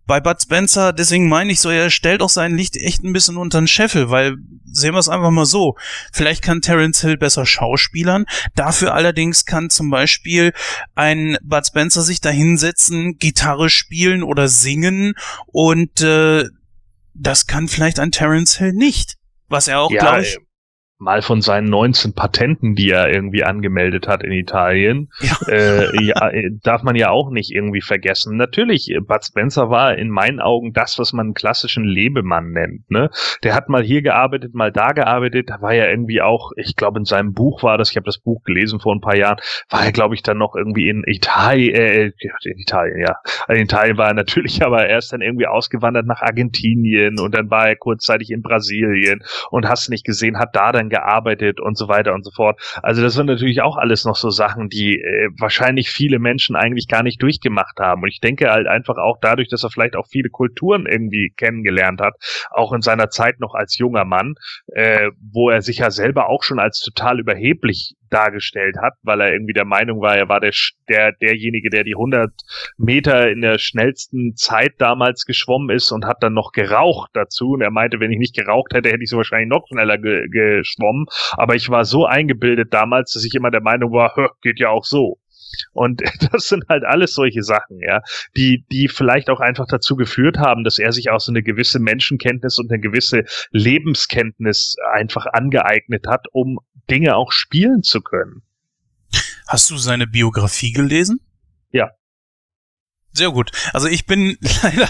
bei 0.06 0.20
Bud 0.20 0.42
Spencer, 0.42 0.92
deswegen 0.92 1.30
meine 1.30 1.52
ich 1.52 1.62
so, 1.62 1.70
er 1.70 1.90
stellt 1.90 2.22
auch 2.22 2.30
sein 2.30 2.58
Licht 2.58 2.76
echt 2.76 3.04
ein 3.04 3.14
bisschen 3.14 3.38
unter 3.38 3.62
den 3.62 3.68
Scheffel, 3.68 4.10
weil 4.10 4.36
sehen 4.66 4.94
wir 4.94 5.00
es 5.00 5.08
einfach 5.08 5.32
mal 5.32 5.46
so. 5.46 5.78
Vielleicht 6.12 6.42
kann 6.42 6.62
Terence 6.62 7.02
Hill 7.02 7.18
besser 7.18 7.46
schauspielern, 7.46 8.26
dafür 8.56 8.94
allerdings 8.94 9.46
kann 9.46 9.70
zum 9.70 9.90
Beispiel 9.90 10.54
ein 10.96 11.38
Bud 11.42 11.66
Spencer 11.66 12.02
sich 12.02 12.20
da 12.20 12.30
hinsetzen, 12.30 13.18
Gitarre 13.18 13.70
spielen 13.70 14.24
oder 14.24 14.50
singen 14.50 15.14
und 15.48 16.02
äh, 16.02 16.46
das 17.14 17.48
kann 17.48 17.68
vielleicht 17.68 18.00
ein 18.00 18.12
Terence 18.12 18.58
Hill 18.58 18.74
nicht. 18.74 19.16
Was 19.50 19.68
er 19.68 19.80
auch, 19.80 19.92
ja, 19.92 20.00
glaube 20.00 20.22
ich, 20.22 20.38
mal 21.04 21.22
von 21.22 21.42
seinen 21.42 21.70
19 21.70 22.14
Patenten, 22.14 22.76
die 22.76 22.90
er 22.90 23.12
irgendwie 23.12 23.44
angemeldet 23.44 24.08
hat 24.08 24.24
in 24.24 24.32
Italien, 24.32 25.10
ja. 25.20 25.48
Äh, 25.48 26.04
ja, 26.04 26.30
äh, 26.30 26.52
darf 26.64 26.84
man 26.84 26.96
ja 26.96 27.10
auch 27.10 27.30
nicht 27.30 27.52
irgendwie 27.52 27.82
vergessen. 27.82 28.38
Natürlich, 28.38 28.90
äh, 28.90 29.00
Bud 29.00 29.24
Spencer 29.24 29.70
war 29.70 29.96
in 29.96 30.10
meinen 30.10 30.40
Augen 30.40 30.74
das, 30.74 30.98
was 30.98 31.14
man 31.14 31.28
einen 31.28 31.34
klassischen 31.34 31.84
Lebemann 31.84 32.52
nennt. 32.52 32.90
Ne? 32.90 33.10
Der 33.44 33.54
hat 33.54 33.70
mal 33.70 33.84
hier 33.84 34.02
gearbeitet, 34.02 34.54
mal 34.54 34.72
da 34.72 34.94
gearbeitet, 34.94 35.50
da 35.50 35.62
war 35.62 35.74
ja 35.74 35.88
irgendwie 35.88 36.22
auch, 36.22 36.52
ich 36.56 36.76
glaube 36.76 37.00
in 37.00 37.06
seinem 37.06 37.34
Buch 37.34 37.64
war 37.64 37.78
das, 37.78 37.92
ich 37.92 37.98
habe 37.98 38.06
das 38.06 38.18
Buch 38.18 38.44
gelesen 38.44 38.80
vor 38.80 38.96
ein 38.96 39.02
paar 39.02 39.16
Jahren, 39.16 39.38
war 39.70 39.86
er 39.86 39.92
glaube 39.92 40.16
ich 40.16 40.24
dann 40.24 40.38
noch 40.38 40.56
irgendwie 40.56 40.90
in 40.90 41.04
Italien, 41.06 41.76
äh, 41.76 42.06
in 42.06 42.60
Italien, 42.60 43.00
ja. 43.00 43.18
In 43.50 43.58
Italien 43.58 43.98
war 43.98 44.08
er 44.08 44.14
natürlich, 44.14 44.64
aber 44.66 44.88
er 44.88 45.00
ist 45.00 45.12
dann 45.12 45.22
irgendwie 45.22 45.48
ausgewandert 45.48 46.06
nach 46.06 46.22
Argentinien 46.22 47.20
und 47.20 47.36
dann 47.36 47.50
war 47.50 47.68
er 47.68 47.76
kurzzeitig 47.76 48.32
in 48.32 48.42
Brasilien 48.42 49.24
und 49.52 49.68
hast 49.68 49.90
nicht 49.90 50.06
gesehen, 50.06 50.40
hat 50.40 50.56
da 50.56 50.72
dann 50.72 50.90
gearbeitet 50.94 51.60
und 51.60 51.76
so 51.76 51.88
weiter 51.88 52.14
und 52.14 52.24
so 52.24 52.30
fort. 52.30 52.62
Also 52.84 53.02
das 53.02 53.16
sind 53.16 53.26
natürlich 53.26 53.64
auch 53.64 53.78
alles 53.78 54.06
noch 54.06 54.16
so 54.16 54.30
Sachen, 54.30 54.70
die 54.70 55.00
äh, 55.00 55.30
wahrscheinlich 55.40 55.90
viele 55.90 56.20
Menschen 56.20 56.56
eigentlich 56.56 56.88
gar 56.88 57.02
nicht 57.02 57.20
durchgemacht 57.20 57.80
haben. 57.80 58.04
Und 58.04 58.10
ich 58.10 58.20
denke 58.20 58.52
halt 58.52 58.68
einfach 58.68 58.98
auch 58.98 59.18
dadurch, 59.20 59.50
dass 59.50 59.64
er 59.64 59.72
vielleicht 59.72 59.96
auch 59.96 60.06
viele 60.08 60.30
Kulturen 60.30 60.86
irgendwie 60.86 61.34
kennengelernt 61.36 62.00
hat, 62.00 62.14
auch 62.52 62.74
in 62.74 62.82
seiner 62.82 63.10
Zeit 63.10 63.40
noch 63.40 63.56
als 63.56 63.80
junger 63.80 64.06
Mann, 64.06 64.36
äh, 64.68 65.10
wo 65.20 65.50
er 65.50 65.64
sich 65.64 65.80
ja 65.80 65.90
selber 65.90 66.30
auch 66.30 66.44
schon 66.44 66.60
als 66.60 66.80
total 66.80 67.20
überheblich 67.20 67.96
dargestellt 68.14 68.78
hat, 68.82 68.94
weil 69.02 69.22
er 69.22 69.34
irgendwie 69.34 69.54
der 69.54 69.66
Meinung 69.66 70.02
war, 70.02 70.16
er 70.16 70.30
war 70.30 70.40
der, 70.40 70.54
der 70.88 71.12
derjenige, 71.14 71.70
der 71.70 71.84
die 71.84 71.96
100 71.96 72.32
Meter 72.78 73.30
in 73.30 73.42
der 73.42 73.58
schnellsten 73.58 74.36
Zeit 74.36 74.74
damals 74.78 75.26
geschwommen 75.26 75.76
ist 75.76 75.92
und 75.92 76.06
hat 76.06 76.22
dann 76.22 76.34
noch 76.34 76.52
geraucht 76.52 77.12
dazu. 77.14 77.52
Und 77.52 77.62
er 77.62 77.72
meinte, 77.72 78.00
wenn 78.00 78.12
ich 78.12 78.20
nicht 78.20 78.36
geraucht 78.36 78.74
hätte, 78.74 78.90
hätte 78.90 79.04
ich 79.04 79.10
so 79.10 79.18
wahrscheinlich 79.18 79.50
noch 79.50 79.66
schneller 79.68 79.98
ge 79.98 80.28
geschwommen. 80.30 81.06
Aber 81.34 81.56
ich 81.56 81.70
war 81.70 81.86
so 81.86 82.06
eingebildet 82.06 82.74
damals, 82.74 83.14
dass 83.14 83.26
ich 83.26 83.34
immer 83.36 83.52
der 83.52 83.62
Meinung 83.62 83.92
war, 83.92 84.14
geht 84.42 84.60
ja 84.60 84.70
auch 84.70 84.86
so. 84.86 85.18
Und 85.72 86.02
das 86.32 86.48
sind 86.48 86.66
halt 86.70 86.84
alles 86.84 87.14
solche 87.14 87.44
Sachen, 87.44 87.80
ja, 87.80 88.02
die, 88.36 88.66
die 88.72 88.88
vielleicht 88.88 89.30
auch 89.30 89.40
einfach 89.40 89.68
dazu 89.68 89.96
geführt 89.96 90.38
haben, 90.38 90.64
dass 90.64 90.80
er 90.80 90.92
sich 90.92 91.10
auch 91.10 91.20
so 91.20 91.32
eine 91.32 91.44
gewisse 91.44 91.80
Menschenkenntnis 91.80 92.60
und 92.60 92.72
eine 92.72 92.82
gewisse 92.82 93.24
Lebenskenntnis 93.52 94.76
einfach 94.94 95.26
angeeignet 95.26 96.06
hat, 96.08 96.26
um 96.32 96.60
Dinge 96.90 97.16
auch 97.16 97.32
spielen 97.32 97.84
zu 97.84 98.02
können. 98.02 98.44
Hast 99.48 99.70
du 99.70 99.78
seine 99.78 100.08
Biografie 100.08 100.72
gelesen? 100.72 101.20
Ja. 101.72 101.92
Sehr 103.12 103.32
gut. 103.32 103.52
Also 103.74 103.88
ich 103.88 104.06
bin 104.06 104.38
leider 104.64 104.90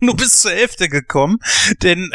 nur 0.00 0.16
bis 0.16 0.42
zur 0.42 0.52
Hälfte 0.52 0.88
gekommen, 0.88 1.38
denn 1.82 2.10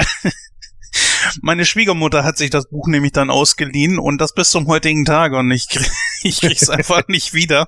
meine 1.41 1.65
Schwiegermutter 1.65 2.23
hat 2.23 2.37
sich 2.37 2.49
das 2.49 2.69
Buch 2.69 2.87
nämlich 2.87 3.11
dann 3.11 3.29
ausgeliehen 3.29 3.99
und 3.99 4.19
das 4.19 4.33
bis 4.33 4.51
zum 4.51 4.67
heutigen 4.67 5.05
Tage 5.05 5.37
und 5.37 5.51
ich, 5.51 5.69
krieg, 5.69 5.91
ich 6.23 6.41
krieg's 6.41 6.69
einfach 6.69 7.07
nicht 7.07 7.33
wieder. 7.33 7.67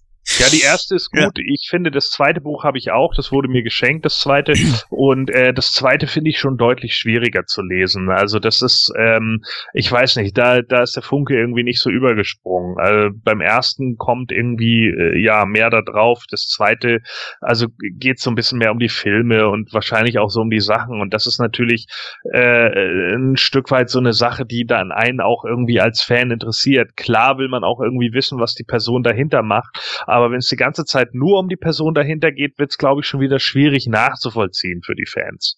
Ja, 0.37 0.45
die 0.51 0.61
erste 0.61 0.95
ist 0.95 1.09
gut. 1.09 1.37
Ja. 1.37 1.43
Ich 1.45 1.67
finde, 1.69 1.89
das 1.89 2.11
zweite 2.11 2.41
Buch 2.41 2.63
habe 2.63 2.77
ich 2.77 2.91
auch. 2.91 3.13
Das 3.15 3.31
wurde 3.31 3.47
mir 3.47 3.63
geschenkt, 3.63 4.05
das 4.05 4.19
zweite. 4.19 4.53
Und 4.89 5.31
äh, 5.31 5.51
das 5.51 5.71
zweite 5.71 6.05
finde 6.05 6.29
ich 6.29 6.37
schon 6.37 6.57
deutlich 6.57 6.95
schwieriger 6.95 7.45
zu 7.45 7.63
lesen. 7.63 8.09
Also 8.09 8.37
das 8.37 8.61
ist, 8.61 8.93
ähm, 8.97 9.43
ich 9.73 9.91
weiß 9.91 10.17
nicht, 10.17 10.37
da, 10.37 10.61
da 10.61 10.83
ist 10.83 10.95
der 10.95 11.01
Funke 11.03 11.35
irgendwie 11.35 11.63
nicht 11.63 11.79
so 11.81 11.89
übergesprungen. 11.89 12.77
Also 12.77 13.09
beim 13.23 13.41
ersten 13.41 13.97
kommt 13.97 14.31
irgendwie 14.31 14.89
äh, 14.89 15.19
ja 15.19 15.45
mehr 15.45 15.71
da 15.71 15.81
drauf. 15.81 16.23
Das 16.29 16.47
zweite, 16.47 16.99
also 17.41 17.67
geht 17.97 18.19
so 18.19 18.29
ein 18.29 18.35
bisschen 18.35 18.59
mehr 18.59 18.71
um 18.71 18.79
die 18.79 18.89
Filme 18.89 19.49
und 19.49 19.73
wahrscheinlich 19.73 20.19
auch 20.19 20.29
so 20.29 20.41
um 20.41 20.51
die 20.51 20.61
Sachen. 20.61 21.01
Und 21.01 21.15
das 21.15 21.25
ist 21.25 21.39
natürlich 21.39 21.87
äh, 22.31 23.15
ein 23.15 23.37
Stück 23.37 23.71
weit 23.71 23.89
so 23.89 23.99
eine 23.99 24.13
Sache, 24.13 24.45
die 24.45 24.65
dann 24.65 24.91
einen 24.91 25.19
auch 25.19 25.45
irgendwie 25.45 25.81
als 25.81 26.03
Fan 26.03 26.29
interessiert. 26.29 26.95
Klar 26.95 27.39
will 27.39 27.49
man 27.49 27.63
auch 27.63 27.81
irgendwie 27.81 28.13
wissen, 28.13 28.39
was 28.39 28.53
die 28.53 28.63
Person 28.63 29.01
dahinter 29.01 29.41
macht 29.41 29.79
aber 30.11 30.20
wenn 30.29 30.39
es 30.39 30.47
die 30.47 30.55
ganze 30.57 30.85
Zeit 30.85 31.13
nur 31.13 31.39
um 31.39 31.49
die 31.49 31.55
Person 31.55 31.93
dahinter 31.93 32.31
geht, 32.31 32.59
wird 32.59 32.71
es, 32.71 32.77
glaube 32.77 33.01
ich, 33.01 33.07
schon 33.07 33.21
wieder 33.21 33.39
schwierig 33.39 33.87
nachzuvollziehen 33.87 34.81
für 34.83 34.93
die 34.93 35.07
Fans. 35.07 35.57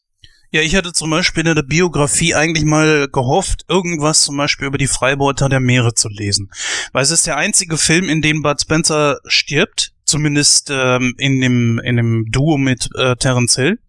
Ja, 0.53 0.61
ich 0.61 0.76
hatte 0.76 0.93
zum 0.93 1.09
Beispiel 1.09 1.47
in 1.47 1.55
der 1.55 1.64
Biografie 1.64 2.36
eigentlich 2.36 2.64
mal 2.64 3.07
gehofft, 3.07 3.66
irgendwas 3.68 4.22
zum 4.22 4.38
Beispiel 4.38 4.68
über 4.68 4.78
die 4.78 4.86
Freibeuter 4.86 5.49
der 5.49 5.59
Meere 5.59 5.95
zu 5.95 6.09
lesen. 6.09 6.51
Weil 6.91 7.01
es 7.01 7.09
ist 7.09 7.26
der 7.26 7.38
einzige 7.38 7.76
Film, 7.76 8.07
in 8.07 8.22
dem 8.22 8.43
Bud 8.43 8.61
Spencer 8.61 9.18
stirbt, 9.26 9.93
zumindest 10.05 10.70
ähm, 10.72 11.16
in, 11.18 11.41
dem, 11.41 11.80
in 11.80 11.97
dem 11.97 12.26
Duo 12.30 12.59
mit 12.59 12.88
äh, 12.95 13.16
Terence 13.16 13.55
Hill. 13.55 13.80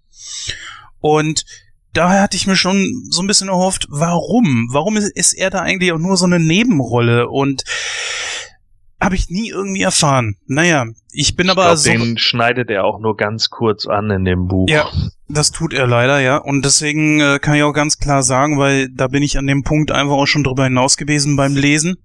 Und 1.01 1.45
daher 1.93 2.23
hatte 2.23 2.39
ich 2.39 2.47
mir 2.47 2.57
schon 2.57 3.09
so 3.11 3.23
ein 3.23 3.27
bisschen 3.27 3.49
erhofft, 3.49 3.87
warum? 3.91 4.69
Warum 4.73 4.97
ist, 4.97 5.15
ist 5.15 5.35
er 5.35 5.51
da 5.51 5.61
eigentlich 5.61 5.93
auch 5.93 5.99
nur 5.99 6.17
so 6.17 6.25
eine 6.25 6.41
Nebenrolle? 6.41 7.29
Und 7.29 7.65
habe 9.05 9.15
ich 9.15 9.29
nie 9.29 9.51
irgendwie 9.51 9.83
erfahren. 9.83 10.37
Naja, 10.47 10.87
ich 11.13 11.37
bin 11.37 11.47
ich 11.47 11.53
aber 11.53 11.65
glaub, 11.65 11.77
so. 11.77 11.91
Den 11.91 12.19
schneidet 12.19 12.71
er 12.71 12.85
auch 12.85 12.99
nur 12.99 13.17
ganz 13.17 13.51
kurz 13.51 13.87
an 13.87 14.11
in 14.11 14.25
dem 14.25 14.49
Buch. 14.49 14.69
Ja, 14.69 14.91
das 15.29 15.51
tut 15.53 15.73
er 15.73 15.87
leider, 15.87 16.21
ja. 16.21 16.39
Und 16.39 16.65
deswegen 16.65 17.21
äh, 17.21 17.39
kann 17.39 17.55
ich 17.55 17.63
auch 17.63 17.73
ganz 17.73 17.99
klar 17.99 18.23
sagen, 18.23 18.59
weil 18.59 18.89
da 18.89 19.09
bin 19.09 19.23
ich 19.23 19.39
an 19.39 19.47
dem 19.47 19.63
Punkt 19.63 19.93
einfach 19.93 20.15
auch 20.15 20.27
schon 20.27 20.45
drüber 20.45 20.65
hinaus 20.65 20.97
gewesen 20.97 21.37
beim 21.37 21.55
Lesen, 21.55 21.97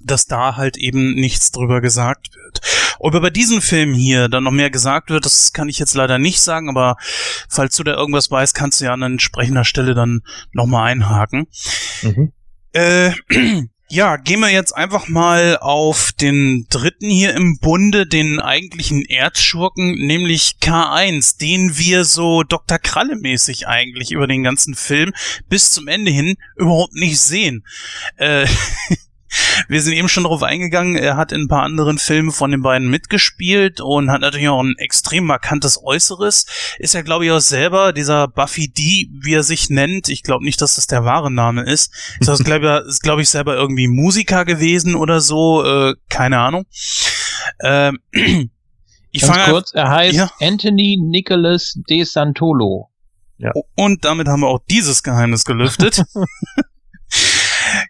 dass 0.00 0.26
da 0.26 0.56
halt 0.56 0.76
eben 0.76 1.14
nichts 1.14 1.52
drüber 1.52 1.80
gesagt 1.80 2.34
wird. 2.34 2.60
Ob 2.98 3.14
über 3.14 3.30
diesen 3.30 3.60
Film 3.60 3.94
hier 3.94 4.28
dann 4.28 4.44
noch 4.44 4.50
mehr 4.50 4.70
gesagt 4.70 5.10
wird, 5.10 5.24
das 5.24 5.52
kann 5.52 5.68
ich 5.68 5.78
jetzt 5.78 5.94
leider 5.94 6.18
nicht 6.18 6.40
sagen, 6.40 6.68
aber 6.68 6.96
falls 7.48 7.76
du 7.76 7.84
da 7.84 7.94
irgendwas 7.94 8.30
weißt, 8.30 8.54
kannst 8.54 8.80
du 8.80 8.86
ja 8.86 8.92
an 8.92 9.02
entsprechender 9.02 9.64
Stelle 9.64 9.94
dann 9.94 10.22
nochmal 10.52 10.90
einhaken. 10.90 11.46
Mhm. 12.02 12.32
Äh, 12.72 13.12
Ja, 13.90 14.16
gehen 14.16 14.40
wir 14.40 14.50
jetzt 14.50 14.76
einfach 14.76 15.08
mal 15.08 15.56
auf 15.62 16.12
den 16.12 16.66
dritten 16.68 17.08
hier 17.08 17.34
im 17.34 17.58
Bunde, 17.58 18.06
den 18.06 18.38
eigentlichen 18.38 19.02
Erzschurken, 19.06 19.94
nämlich 19.94 20.56
K1, 20.60 21.38
den 21.38 21.78
wir 21.78 22.04
so 22.04 22.42
Dr. 22.42 22.78
Kralle-mäßig 22.78 23.66
eigentlich 23.66 24.10
über 24.10 24.26
den 24.26 24.42
ganzen 24.42 24.74
Film 24.74 25.14
bis 25.48 25.70
zum 25.70 25.88
Ende 25.88 26.10
hin 26.10 26.36
überhaupt 26.56 26.92
nicht 26.96 27.18
sehen. 27.18 27.64
Äh, 28.18 28.46
Wir 29.68 29.82
sind 29.82 29.94
eben 29.94 30.08
schon 30.08 30.24
darauf 30.24 30.42
eingegangen, 30.42 30.96
er 30.96 31.16
hat 31.16 31.32
in 31.32 31.42
ein 31.42 31.48
paar 31.48 31.62
anderen 31.62 31.98
Filmen 31.98 32.32
von 32.32 32.50
den 32.50 32.62
beiden 32.62 32.88
mitgespielt 32.88 33.80
und 33.80 34.10
hat 34.10 34.20
natürlich 34.20 34.48
auch 34.48 34.62
ein 34.62 34.74
extrem 34.78 35.24
markantes 35.24 35.82
Äußeres. 35.82 36.46
Ist 36.78 36.94
ja, 36.94 37.02
glaube 37.02 37.26
ich, 37.26 37.30
auch 37.30 37.40
selber 37.40 37.92
dieser 37.92 38.28
Buffy 38.28 38.68
D, 38.68 39.10
wie 39.12 39.34
er 39.34 39.42
sich 39.42 39.70
nennt. 39.70 40.08
Ich 40.08 40.22
glaube 40.22 40.44
nicht, 40.44 40.60
dass 40.62 40.76
das 40.76 40.86
der 40.86 41.04
wahre 41.04 41.30
Name 41.30 41.62
ist. 41.62 41.92
Ist 42.20 42.28
das, 42.28 42.42
glaube 42.42 42.84
ich, 42.88 43.00
glaub 43.00 43.18
ich, 43.18 43.28
selber 43.28 43.54
irgendwie 43.54 43.88
Musiker 43.88 44.44
gewesen 44.44 44.94
oder 44.94 45.20
so. 45.20 45.64
Äh, 45.64 45.94
keine 46.08 46.38
Ahnung. 46.38 46.66
Ähm, 47.62 47.98
ich 49.10 49.22
Ganz 49.22 49.44
kurz, 49.50 49.74
er 49.74 49.90
heißt 49.90 50.16
ja. 50.16 50.30
Anthony 50.40 50.98
Nicholas 51.00 51.78
De 51.88 52.04
Santolo. 52.04 52.90
Ja. 53.38 53.52
Und 53.76 54.04
damit 54.04 54.26
haben 54.28 54.40
wir 54.40 54.48
auch 54.48 54.60
dieses 54.68 55.02
Geheimnis 55.02 55.44
gelüftet. 55.44 56.02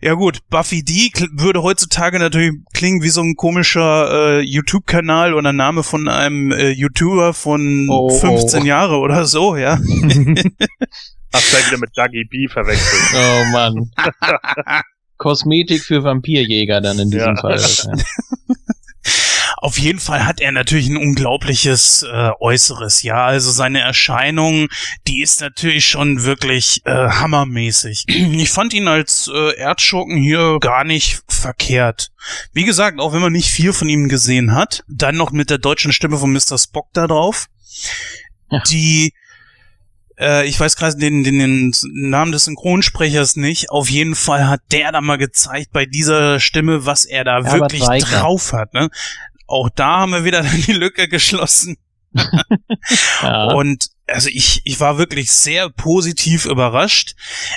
Ja 0.00 0.14
gut, 0.14 0.40
Buffy 0.50 0.82
D 0.84 1.10
würde 1.32 1.62
heutzutage 1.62 2.18
natürlich 2.18 2.52
klingen 2.72 3.02
wie 3.02 3.08
so 3.08 3.20
ein 3.22 3.34
komischer 3.36 4.38
äh, 4.38 4.40
YouTube-Kanal 4.40 5.34
oder 5.34 5.52
Name 5.52 5.82
von 5.82 6.08
einem 6.08 6.52
äh, 6.52 6.70
YouTuber 6.70 7.34
von 7.34 7.88
oh, 7.90 8.10
15 8.10 8.62
oh. 8.62 8.64
Jahre 8.64 8.98
oder 8.98 9.26
so, 9.26 9.56
ja. 9.56 9.78
Hast 11.32 11.52
du 11.52 11.58
wieder 11.66 11.78
mit 11.78 11.90
Dougie 11.96 12.24
B 12.24 12.48
verwechselt. 12.48 13.02
Oh 13.14 13.44
Mann. 13.52 13.90
Kosmetik 15.16 15.82
für 15.82 16.04
Vampirjäger 16.04 16.80
dann 16.80 16.98
in 16.98 17.10
diesem 17.10 17.34
ja. 17.34 17.40
Fall. 17.40 17.58
Auf 19.60 19.78
jeden 19.78 19.98
Fall 19.98 20.24
hat 20.24 20.40
er 20.40 20.52
natürlich 20.52 20.88
ein 20.88 20.96
unglaubliches 20.96 22.04
äh, 22.04 22.30
Äußeres, 22.40 23.02
ja. 23.02 23.26
Also 23.26 23.50
seine 23.50 23.80
Erscheinung, 23.80 24.68
die 25.06 25.22
ist 25.22 25.40
natürlich 25.40 25.86
schon 25.86 26.22
wirklich 26.24 26.82
äh, 26.84 27.08
hammermäßig. 27.08 28.04
Ich 28.38 28.50
fand 28.50 28.72
ihn 28.72 28.88
als 28.88 29.28
äh, 29.32 29.56
Erdschurken 29.56 30.16
hier 30.16 30.58
gar 30.60 30.84
nicht 30.84 31.22
verkehrt. 31.28 32.10
Wie 32.52 32.64
gesagt, 32.64 33.00
auch 33.00 33.12
wenn 33.12 33.20
man 33.20 33.32
nicht 33.32 33.50
viel 33.50 33.72
von 33.72 33.88
ihm 33.88 34.08
gesehen 34.08 34.54
hat, 34.54 34.84
dann 34.86 35.16
noch 35.16 35.32
mit 35.32 35.50
der 35.50 35.58
deutschen 35.58 35.92
Stimme 35.92 36.18
von 36.18 36.32
Mr. 36.32 36.56
Spock 36.56 36.88
da 36.92 37.06
drauf. 37.06 37.46
Ja. 38.50 38.62
Die 38.70 39.12
äh, 40.18 40.46
ich 40.46 40.58
weiß 40.58 40.76
gerade 40.76 40.96
den, 40.96 41.22
den, 41.22 41.38
den 41.38 41.72
Namen 41.92 42.32
des 42.32 42.44
Synchronsprechers 42.44 43.36
nicht. 43.36 43.70
Auf 43.70 43.88
jeden 43.88 44.14
Fall 44.14 44.48
hat 44.48 44.60
der 44.72 44.92
da 44.92 45.00
mal 45.00 45.18
gezeigt 45.18 45.70
bei 45.72 45.86
dieser 45.86 46.40
Stimme, 46.40 46.86
was 46.86 47.04
er 47.04 47.24
da 47.24 47.40
ja, 47.40 47.52
wirklich 47.52 47.82
drauf 48.04 48.52
hat. 48.52 48.74
Ne? 48.74 48.90
Auch 49.48 49.68
da 49.70 49.98
haben 49.98 50.12
wir 50.12 50.24
wieder 50.24 50.42
die 50.66 50.72
Lücke 50.72 51.08
geschlossen. 51.08 51.76
ja. 53.22 53.52
Und 53.52 53.88
also 54.06 54.30
ich, 54.32 54.62
ich 54.64 54.80
war 54.80 54.96
wirklich 54.96 55.30
sehr 55.30 55.68
positiv 55.68 56.46
überrascht. 56.46 57.14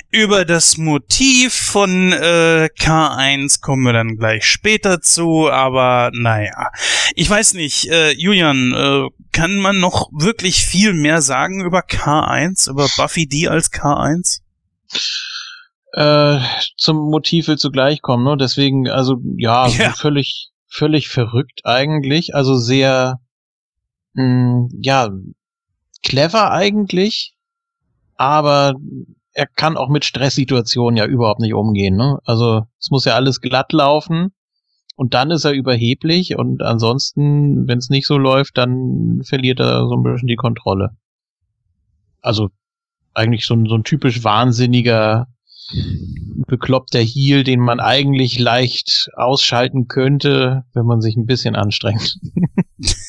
Über 0.10 0.44
das 0.44 0.78
Motiv 0.78 1.54
von 1.54 2.12
äh, 2.12 2.70
K1 2.78 3.62
kommen 3.62 3.84
wir 3.84 3.94
dann 3.94 4.18
gleich 4.18 4.46
später 4.46 5.02
zu, 5.02 5.50
aber 5.50 6.12
naja. 6.14 6.72
Ich 7.16 7.30
weiß 7.30 7.54
nicht, 7.54 7.90
äh, 7.90 8.12
Julian, 8.12 8.74
äh, 8.74 9.08
kann 9.32 9.58
man 9.58 9.80
noch 9.80 10.10
wirklich 10.12 10.66
viel 10.66 10.94
mehr 10.94 11.22
sagen 11.22 11.64
über 11.64 11.82
K1, 11.82 12.70
über 12.70 12.90
Buffy 12.98 13.28
D 13.28 13.48
als 13.48 13.72
K1? 13.72 14.42
Äh, 15.94 16.40
zum 16.78 16.98
Motiv 17.10 17.48
will 17.48 17.58
zugleich 17.58 18.02
kommen, 18.02 18.24
ne? 18.24 18.38
Deswegen, 18.38 18.90
also 18.90 19.18
ja, 19.38 19.68
ja. 19.78 19.92
völlig, 19.92 20.51
völlig 20.72 21.10
verrückt 21.10 21.62
eigentlich. 21.66 22.34
Also 22.34 22.56
sehr, 22.58 23.20
mh, 24.14 24.24
hm, 24.24 24.70
ja, 24.82 25.10
clever 26.02 26.52
eigentlich, 26.52 27.36
aber 28.16 28.74
er 29.34 29.46
kann 29.46 29.78
auch 29.78 29.90
mit 29.90 30.06
Stresssituationen 30.06 30.98
ja 30.98 31.06
überhaupt 31.06 31.40
nicht 31.40 31.54
umgehen. 31.54 31.96
Ne? 31.96 32.20
Also 32.26 32.66
es 32.80 32.90
muss 32.90 33.06
ja 33.06 33.16
alles 33.16 33.42
glatt 33.42 33.72
laufen 33.72 34.34
und 34.96 35.14
dann 35.14 35.32
ist 35.32 35.46
er 35.46 35.52
überheblich 35.52 36.38
und 36.38 36.62
ansonsten, 36.64 37.68
wenn 37.68 37.78
es 37.78 37.90
nicht 37.90 38.08
so 38.08 38.18
läuft, 38.18 38.58
dann 38.58 39.22
verliert 39.24 39.60
er 39.60 39.88
so 39.88 39.96
ein 39.96 40.04
bisschen 40.04 40.28
die 40.28 40.36
Kontrolle. 40.36 40.98
Also 42.22 42.50
eigentlich 43.14 43.46
so 43.46 43.56
ein, 43.56 43.66
so 43.68 43.76
ein 43.76 43.84
typisch 43.84 44.24
wahnsinniger, 44.24 45.28
bekloppter 46.48 47.02
Heal, 47.02 47.44
den 47.44 47.60
man 47.60 47.80
eigentlich 47.80 48.40
leicht 48.40 49.10
ausschalten 49.16 49.88
könnte, 49.88 50.66
wenn 50.74 50.86
man 50.86 51.02
sich 51.02 51.16
ein 51.16 51.26
bisschen 51.26 51.56
anstrengt. 51.56 52.18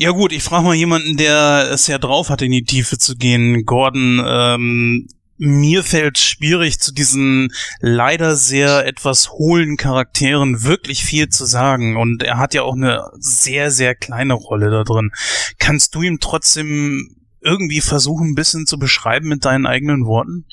Ja 0.00 0.12
gut, 0.12 0.32
ich 0.32 0.44
frage 0.44 0.62
mal 0.62 0.76
jemanden, 0.76 1.16
der 1.16 1.70
es 1.72 1.88
ja 1.88 1.98
drauf 1.98 2.30
hat, 2.30 2.40
in 2.40 2.52
die 2.52 2.62
Tiefe 2.62 2.98
zu 2.98 3.16
gehen. 3.16 3.64
Gordon, 3.64 4.22
ähm, 4.24 5.08
mir 5.38 5.82
fällt 5.82 6.18
schwierig, 6.18 6.78
zu 6.78 6.94
diesen 6.94 7.52
leider 7.80 8.36
sehr 8.36 8.86
etwas 8.86 9.30
hohlen 9.30 9.76
Charakteren 9.76 10.62
wirklich 10.62 11.02
viel 11.02 11.30
zu 11.30 11.46
sagen. 11.46 11.96
Und 11.96 12.22
er 12.22 12.38
hat 12.38 12.54
ja 12.54 12.62
auch 12.62 12.76
eine 12.76 13.10
sehr, 13.18 13.72
sehr 13.72 13.96
kleine 13.96 14.34
Rolle 14.34 14.70
da 14.70 14.84
drin. 14.84 15.10
Kannst 15.58 15.96
du 15.96 16.02
ihm 16.02 16.20
trotzdem 16.20 17.16
irgendwie 17.40 17.80
versuchen, 17.80 18.30
ein 18.30 18.34
bisschen 18.36 18.66
zu 18.66 18.78
beschreiben 18.78 19.26
mit 19.28 19.44
deinen 19.44 19.66
eigenen 19.66 20.06
Worten? 20.06 20.46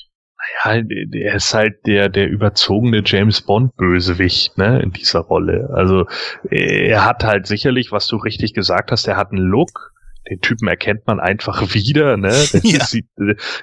Ja, 0.64 0.82
er 1.12 1.34
ist 1.34 1.54
halt 1.54 1.86
der, 1.86 2.08
der 2.08 2.28
überzogene 2.28 3.02
James 3.04 3.40
Bond 3.40 3.76
Bösewicht, 3.76 4.58
ne, 4.58 4.80
in 4.82 4.92
dieser 4.92 5.20
Rolle. 5.20 5.70
Also, 5.72 6.06
er 6.50 7.04
hat 7.04 7.24
halt 7.24 7.46
sicherlich, 7.46 7.92
was 7.92 8.06
du 8.06 8.16
richtig 8.16 8.54
gesagt 8.54 8.90
hast, 8.90 9.06
er 9.06 9.16
hat 9.16 9.32
einen 9.32 9.42
Look, 9.42 9.92
den 10.28 10.40
Typen 10.40 10.68
erkennt 10.68 11.06
man 11.06 11.20
einfach 11.20 11.62
wieder, 11.74 12.16
ne? 12.16 12.32
Ja. 12.66 12.84
sieht, 12.84 13.06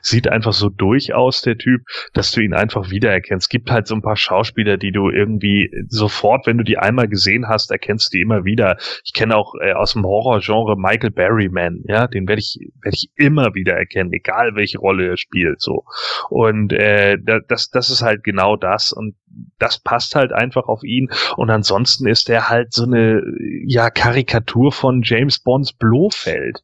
sieht 0.01 0.28
einfach 0.28 0.53
so 0.53 0.70
durch 0.70 1.14
aus, 1.14 1.41
der 1.41 1.57
Typ, 1.57 1.82
dass 2.14 2.32
du 2.32 2.41
ihn 2.41 2.53
einfach 2.53 2.89
wiedererkennst. 2.89 3.45
Es 3.45 3.49
gibt 3.49 3.70
halt 3.70 3.88
so 3.88 3.95
ein 3.95 4.01
paar 4.01 4.16
Schauspieler, 4.16 4.78
die 4.78 4.91
du 4.91 5.09
irgendwie 5.09 5.70
sofort, 5.89 6.47
wenn 6.47 6.57
du 6.57 6.64
die 6.64 6.78
einmal 6.78 7.07
gesehen 7.07 7.47
hast, 7.47 7.72
erkennst 7.72 8.14
du 8.14 8.18
die 8.18 8.22
immer 8.22 8.45
wieder. 8.45 8.78
Ich 9.03 9.14
kenne 9.14 9.36
auch 9.36 9.55
äh, 9.61 9.74
aus 9.74 9.93
dem 9.93 10.03
Horrorgenre 10.03 10.78
Michael 10.78 11.11
Berryman, 11.11 11.84
ja, 11.88 12.07
den 12.07 12.28
werde 12.28 12.39
ich, 12.39 12.57
werde 12.82 12.95
ich 12.95 13.09
immer 13.16 13.55
wieder 13.55 13.74
erkennen, 13.74 14.14
egal 14.14 14.55
welche 14.55 14.78
Rolle 14.78 15.07
er 15.07 15.18
spielt, 15.18 15.61
so. 15.61 15.84
Und 16.30 16.72
äh, 16.72 17.18
das, 17.47 17.70
das 17.70 17.89
ist 17.89 18.01
halt 18.01 18.24
genau 18.24 18.55
das. 18.55 18.91
Und 18.91 19.16
das 19.60 19.80
passt 19.80 20.16
halt 20.16 20.32
einfach 20.34 20.68
auf 20.68 20.84
ihn. 20.84 21.10
Und 21.38 21.50
ansonsten 21.50 22.08
ist 22.08 22.30
er 22.30 22.50
halt 22.50 22.74
so 22.74 22.84
eine, 22.84 23.22
ja, 23.66 23.90
Karikatur 23.90 24.72
von 24.72 25.02
James 25.04 25.40
Bonds 25.40 25.74
Blofeld. 25.74 26.64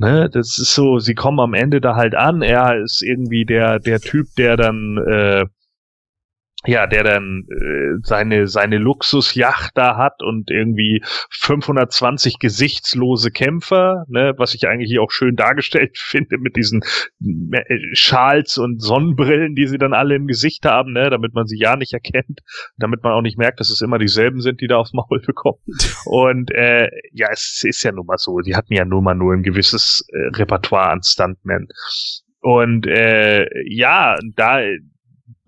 Ne, 0.00 0.30
das 0.30 0.58
ist 0.58 0.74
so, 0.74 1.00
sie 1.00 1.16
kommen 1.16 1.40
am 1.40 1.54
Ende 1.54 1.80
da 1.80 1.96
halt 1.96 2.14
an, 2.14 2.40
er 2.40 2.80
ist 2.80 3.02
irgendwie 3.02 3.44
der, 3.44 3.80
der 3.80 3.98
Typ, 3.98 4.28
der 4.36 4.56
dann, 4.56 4.96
äh, 4.96 5.44
ja, 6.66 6.88
der 6.88 7.04
dann 7.04 7.46
äh, 7.48 8.00
seine 8.02 8.48
seine 8.48 8.78
Luxusjacht 8.78 9.76
da 9.76 9.96
hat 9.96 10.22
und 10.22 10.50
irgendwie 10.50 11.02
520 11.30 12.40
gesichtslose 12.40 13.30
Kämpfer, 13.30 14.04
ne, 14.08 14.34
was 14.38 14.54
ich 14.54 14.66
eigentlich 14.66 14.90
hier 14.90 15.02
auch 15.02 15.12
schön 15.12 15.36
dargestellt 15.36 15.96
finde 15.98 16.38
mit 16.38 16.56
diesen 16.56 16.82
äh, 17.22 17.78
Schals 17.92 18.58
und 18.58 18.82
Sonnenbrillen, 18.82 19.54
die 19.54 19.68
sie 19.68 19.78
dann 19.78 19.94
alle 19.94 20.16
im 20.16 20.26
Gesicht 20.26 20.64
haben, 20.64 20.92
ne, 20.92 21.10
damit 21.10 21.32
man 21.32 21.46
sie 21.46 21.58
ja 21.58 21.76
nicht 21.76 21.92
erkennt, 21.92 22.40
damit 22.76 23.04
man 23.04 23.12
auch 23.12 23.22
nicht 23.22 23.38
merkt, 23.38 23.60
dass 23.60 23.70
es 23.70 23.80
immer 23.80 23.98
dieselben 23.98 24.40
sind, 24.40 24.60
die 24.60 24.66
da 24.66 24.78
aufs 24.78 24.92
Maul 24.92 25.20
bekommen. 25.24 25.60
Und 26.06 26.50
äh, 26.50 26.88
ja, 27.12 27.28
es 27.30 27.62
ist 27.64 27.84
ja 27.84 27.92
nun 27.92 28.06
mal 28.06 28.18
so, 28.18 28.40
die 28.40 28.56
hatten 28.56 28.74
ja 28.74 28.84
nun 28.84 29.04
mal 29.04 29.14
nur 29.14 29.32
ein 29.32 29.44
gewisses 29.44 30.04
äh, 30.12 30.36
Repertoire 30.36 30.90
an 30.90 31.02
Stuntmen. 31.04 31.68
Und 32.40 32.86
äh, 32.86 33.46
ja, 33.68 34.16
da 34.34 34.60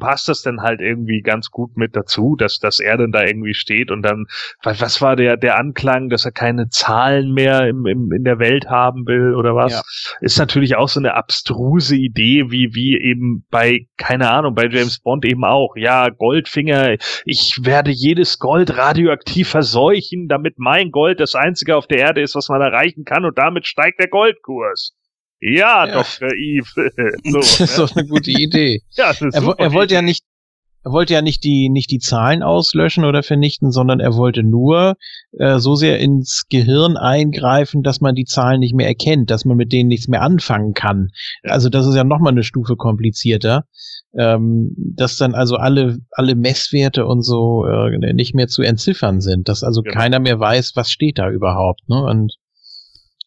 passt 0.01 0.29
das 0.29 0.43
dann 0.43 0.63
halt 0.63 0.81
irgendwie 0.81 1.21
ganz 1.21 1.51
gut 1.51 1.77
mit 1.77 1.95
dazu, 1.95 2.35
dass, 2.35 2.59
dass 2.59 2.81
er 2.81 2.97
dann 2.97 3.13
da 3.13 3.23
irgendwie 3.23 3.55
steht 3.55 3.93
und 3.93 4.03
dann, 4.03 4.27
was 4.65 5.01
war 5.01 5.15
der, 5.15 5.37
der 5.37 5.57
Anklang, 5.57 6.09
dass 6.09 6.25
er 6.25 6.33
keine 6.33 6.69
Zahlen 6.69 7.33
mehr 7.33 7.69
im, 7.69 7.87
im, 7.87 8.11
in 8.11 8.25
der 8.25 8.41
Welt 8.41 8.69
haben 8.69 9.07
will 9.07 9.37
oder 9.37 9.55
was? 9.55 9.73
Ja. 9.73 9.83
Ist 10.21 10.39
natürlich 10.39 10.75
auch 10.75 10.89
so 10.89 10.99
eine 10.99 11.15
abstruse 11.15 11.95
Idee, 11.95 12.51
wie, 12.51 12.75
wie 12.75 12.99
eben 12.99 13.47
bei, 13.51 13.87
keine 13.97 14.31
Ahnung, 14.31 14.57
bei 14.57 14.67
James 14.67 14.99
Bond 14.99 15.25
eben 15.25 15.45
auch. 15.45 15.77
Ja, 15.77 16.09
Goldfinger, 16.09 16.97
ich 17.25 17.59
werde 17.63 17.93
jedes 17.93 18.41
Gold 18.41 18.77
radioaktiv 18.77 19.49
verseuchen, 19.49 20.27
damit 20.29 20.59
mein 20.59 20.91
Gold 20.91 21.21
das 21.21 21.37
einzige 21.37 21.77
auf 21.77 21.87
der 21.87 21.99
Erde 21.99 22.23
ist, 22.23 22.35
was 22.35 22.49
man 22.49 22.61
erreichen 22.61 23.05
kann 23.05 23.25
und 23.25 23.39
damit 23.39 23.67
steigt 23.67 24.01
der 24.01 24.09
Goldkurs. 24.09 24.97
Ja, 25.41 25.87
ja. 25.87 26.03
Dr. 26.03 26.33
Eve. 26.35 26.91
so, 27.25 27.39
das 27.39 27.61
ist 27.61 27.79
ne? 27.79 27.87
doch 27.87 27.97
eine 27.97 28.07
gute 28.07 28.31
Idee. 28.31 28.83
ja, 28.93 29.09
das 29.09 29.23
ist 29.23 29.35
er, 29.35 29.59
er 29.59 29.73
wollte 29.73 29.95
ja 29.95 30.03
nicht 30.03 30.25
er 30.83 30.93
wollte 30.93 31.13
ja 31.13 31.21
nicht 31.21 31.45
die, 31.45 31.69
nicht 31.69 31.91
die 31.91 31.99
Zahlen 31.99 32.43
auslöschen 32.43 33.05
oder 33.05 33.23
vernichten, 33.23 33.71
sondern 33.71 34.01
er 34.01 34.15
wollte 34.15 34.43
nur 34.43 34.97
äh, 35.39 35.59
so 35.59 35.75
sehr 35.75 35.99
ins 35.99 36.45
Gehirn 36.49 36.97
eingreifen, 36.97 37.83
dass 37.83 38.01
man 38.01 38.15
die 38.15 38.25
Zahlen 38.25 38.61
nicht 38.61 38.75
mehr 38.75 38.87
erkennt, 38.87 39.31
dass 39.31 39.45
man 39.45 39.59
mit 39.59 39.73
denen 39.73 39.89
nichts 39.89 40.09
mehr 40.09 40.23
anfangen 40.23 40.73
kann. 40.73 41.11
Also 41.43 41.69
das 41.69 41.87
ist 41.87 41.97
ja 41.97 42.05
nochmal 42.05 42.33
eine 42.33 42.45
Stufe 42.45 42.77
komplizierter. 42.77 43.65
Ähm, 44.13 44.75
dass 44.77 45.17
dann 45.19 45.35
also 45.35 45.57
alle, 45.57 45.99
alle 46.11 46.35
Messwerte 46.35 47.07
und 47.07 47.23
so 47.23 47.65
äh, 47.67 48.13
nicht 48.13 48.35
mehr 48.35 48.49
zu 48.49 48.63
entziffern 48.63 49.21
sind, 49.21 49.49
dass 49.49 49.63
also 49.63 49.83
Genau. 49.83 49.95
keiner 49.95 50.19
mehr 50.19 50.41
weiß, 50.41 50.73
was 50.75 50.91
steht 50.91 51.19
da 51.19 51.31
überhaupt. 51.31 51.89
Ne? 51.89 52.03
Und 52.03 52.35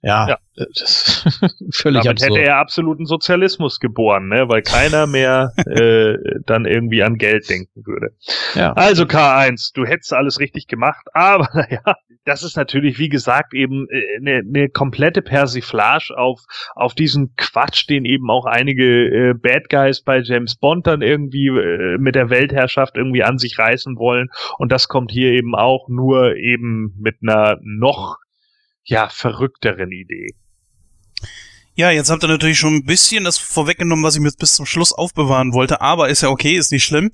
ja, 0.03 0.27
Ja. 0.29 0.37
das 0.55 1.25
völlig 1.73 2.03
Damit 2.03 2.21
absurd. 2.21 2.37
hätte 2.37 2.47
er 2.47 2.57
absoluten 2.57 3.05
Sozialismus 3.05 3.79
geboren, 3.79 4.27
ne? 4.27 4.47
weil 4.49 4.61
keiner 4.61 5.07
mehr 5.07 5.51
äh, 5.65 6.17
dann 6.45 6.65
irgendwie 6.65 7.01
an 7.03 7.15
Geld 7.17 7.49
denken 7.49 7.83
würde. 7.85 8.09
ja. 8.53 8.73
Also 8.73 9.03
K1, 9.05 9.71
du 9.73 9.85
hättest 9.85 10.13
alles 10.13 10.39
richtig 10.39 10.67
gemacht, 10.67 11.05
aber 11.13 11.47
naja, 11.53 11.81
das 12.25 12.43
ist 12.43 12.55
natürlich, 12.55 12.99
wie 12.99 13.09
gesagt, 13.09 13.53
eben 13.53 13.87
eine 14.17 14.31
äh, 14.39 14.43
ne 14.43 14.69
komplette 14.69 15.21
Persiflage 15.21 16.13
auf, 16.17 16.41
auf 16.75 16.93
diesen 16.93 17.35
Quatsch, 17.35 17.89
den 17.89 18.05
eben 18.05 18.29
auch 18.29 18.45
einige 18.45 18.85
äh, 19.31 19.33
Bad 19.33 19.69
Guys 19.69 20.01
bei 20.03 20.19
James 20.19 20.55
Bond 20.55 20.87
dann 20.87 21.01
irgendwie 21.01 21.47
äh, 21.47 21.97
mit 21.97 22.15
der 22.15 22.29
Weltherrschaft 22.29 22.95
irgendwie 22.95 23.23
an 23.23 23.37
sich 23.37 23.57
reißen 23.59 23.97
wollen. 23.97 24.29
Und 24.57 24.71
das 24.71 24.87
kommt 24.87 25.11
hier 25.11 25.31
eben 25.31 25.55
auch 25.55 25.87
nur 25.89 26.35
eben 26.35 26.93
mit 26.99 27.15
einer 27.21 27.57
noch 27.61 28.17
ja, 28.83 29.09
verrückteren 29.09 29.91
Idee. 29.91 30.35
Ja, 31.75 31.89
jetzt 31.89 32.11
habt 32.11 32.23
ihr 32.23 32.27
natürlich 32.27 32.59
schon 32.59 32.75
ein 32.75 32.85
bisschen 32.85 33.23
das 33.23 33.39
vorweggenommen, 33.39 34.05
was 34.05 34.13
ich 34.13 34.21
mir 34.21 34.31
bis 34.37 34.53
zum 34.53 34.67
Schluss 34.67 34.93
aufbewahren 34.93 35.53
wollte, 35.53 35.81
aber 35.81 36.07
ist 36.07 36.21
ja 36.21 36.29
okay, 36.29 36.53
ist 36.53 36.71
nicht 36.71 36.83
schlimm. 36.83 37.09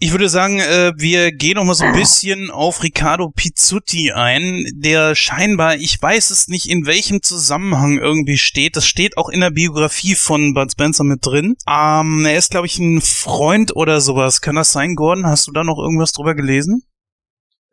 Ich 0.00 0.10
würde 0.10 0.28
sagen, 0.28 0.58
äh, 0.58 0.92
wir 0.96 1.30
gehen 1.30 1.54
noch 1.54 1.64
mal 1.64 1.74
so 1.74 1.84
ein 1.84 1.92
bisschen 1.92 2.50
auf 2.50 2.82
Riccardo 2.82 3.30
Pizzuti 3.30 4.10
ein, 4.10 4.66
der 4.74 5.14
scheinbar, 5.14 5.76
ich 5.76 6.02
weiß 6.02 6.30
es 6.30 6.48
nicht, 6.48 6.68
in 6.68 6.84
welchem 6.84 7.22
Zusammenhang 7.22 7.98
irgendwie 7.98 8.38
steht. 8.38 8.74
Das 8.74 8.86
steht 8.86 9.16
auch 9.16 9.28
in 9.28 9.40
der 9.40 9.50
Biografie 9.50 10.16
von 10.16 10.52
Bud 10.52 10.72
Spencer 10.72 11.04
mit 11.04 11.24
drin. 11.24 11.54
Ähm, 11.68 12.26
er 12.26 12.36
ist, 12.36 12.50
glaube 12.50 12.66
ich, 12.66 12.78
ein 12.78 13.00
Freund 13.00 13.76
oder 13.76 14.00
sowas. 14.00 14.40
Kann 14.40 14.56
das 14.56 14.72
sein, 14.72 14.96
Gordon? 14.96 15.26
Hast 15.26 15.46
du 15.46 15.52
da 15.52 15.62
noch 15.62 15.78
irgendwas 15.78 16.10
drüber 16.10 16.34
gelesen? 16.34 16.82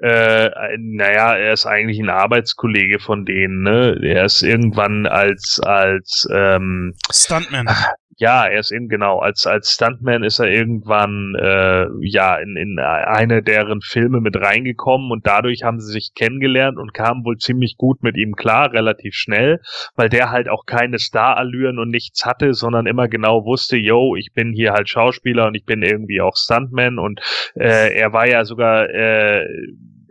Äh, 0.03 0.49
naja, 0.79 1.33
er 1.33 1.53
ist 1.53 1.65
eigentlich 1.65 1.97
ein 1.97 2.09
Arbeitskollege 2.09 2.99
von 2.99 3.23
denen, 3.23 3.63
ne? 3.63 3.97
Er 4.03 4.25
ist 4.25 4.41
irgendwann 4.41 5.07
als, 5.07 5.61
als, 5.63 6.27
ähm, 6.29 6.93
Stuntman. 7.09 7.69
ja, 8.17 8.45
er 8.45 8.59
ist 8.59 8.71
eben 8.71 8.89
genau, 8.89 9.19
als, 9.19 9.47
als 9.47 9.71
Stuntman 9.71 10.23
ist 10.23 10.39
er 10.39 10.47
irgendwann, 10.47 11.35
äh, 11.39 11.85
ja, 12.01 12.35
in, 12.35 12.57
in 12.57 12.79
eine 12.79 13.43
deren 13.43 13.79
Filme 13.79 14.19
mit 14.19 14.35
reingekommen 14.35 15.09
und 15.09 15.25
dadurch 15.25 15.63
haben 15.63 15.79
sie 15.79 15.93
sich 15.93 16.11
kennengelernt 16.13 16.77
und 16.79 16.93
kamen 16.93 17.23
wohl 17.23 17.37
ziemlich 17.37 17.77
gut 17.77 18.03
mit 18.03 18.17
ihm 18.17 18.35
klar, 18.35 18.73
relativ 18.73 19.13
schnell, 19.15 19.61
weil 19.95 20.09
der 20.09 20.31
halt 20.31 20.49
auch 20.49 20.65
keine 20.65 20.99
Starallüren 20.99 21.79
und 21.79 21.91
nichts 21.91 22.25
hatte, 22.25 22.53
sondern 22.53 22.87
immer 22.87 23.07
genau 23.07 23.45
wusste, 23.45 23.77
yo, 23.77 24.17
ich 24.17 24.33
bin 24.33 24.51
hier 24.51 24.73
halt 24.73 24.89
Schauspieler 24.89 25.47
und 25.47 25.55
ich 25.55 25.63
bin 25.63 25.81
irgendwie 25.81 26.19
auch 26.19 26.35
Stuntman 26.35 26.99
und 26.99 27.21
äh, 27.55 27.95
er 27.95 28.11
war 28.11 28.27
ja 28.27 28.43
sogar, 28.43 28.89
äh, 28.89 29.47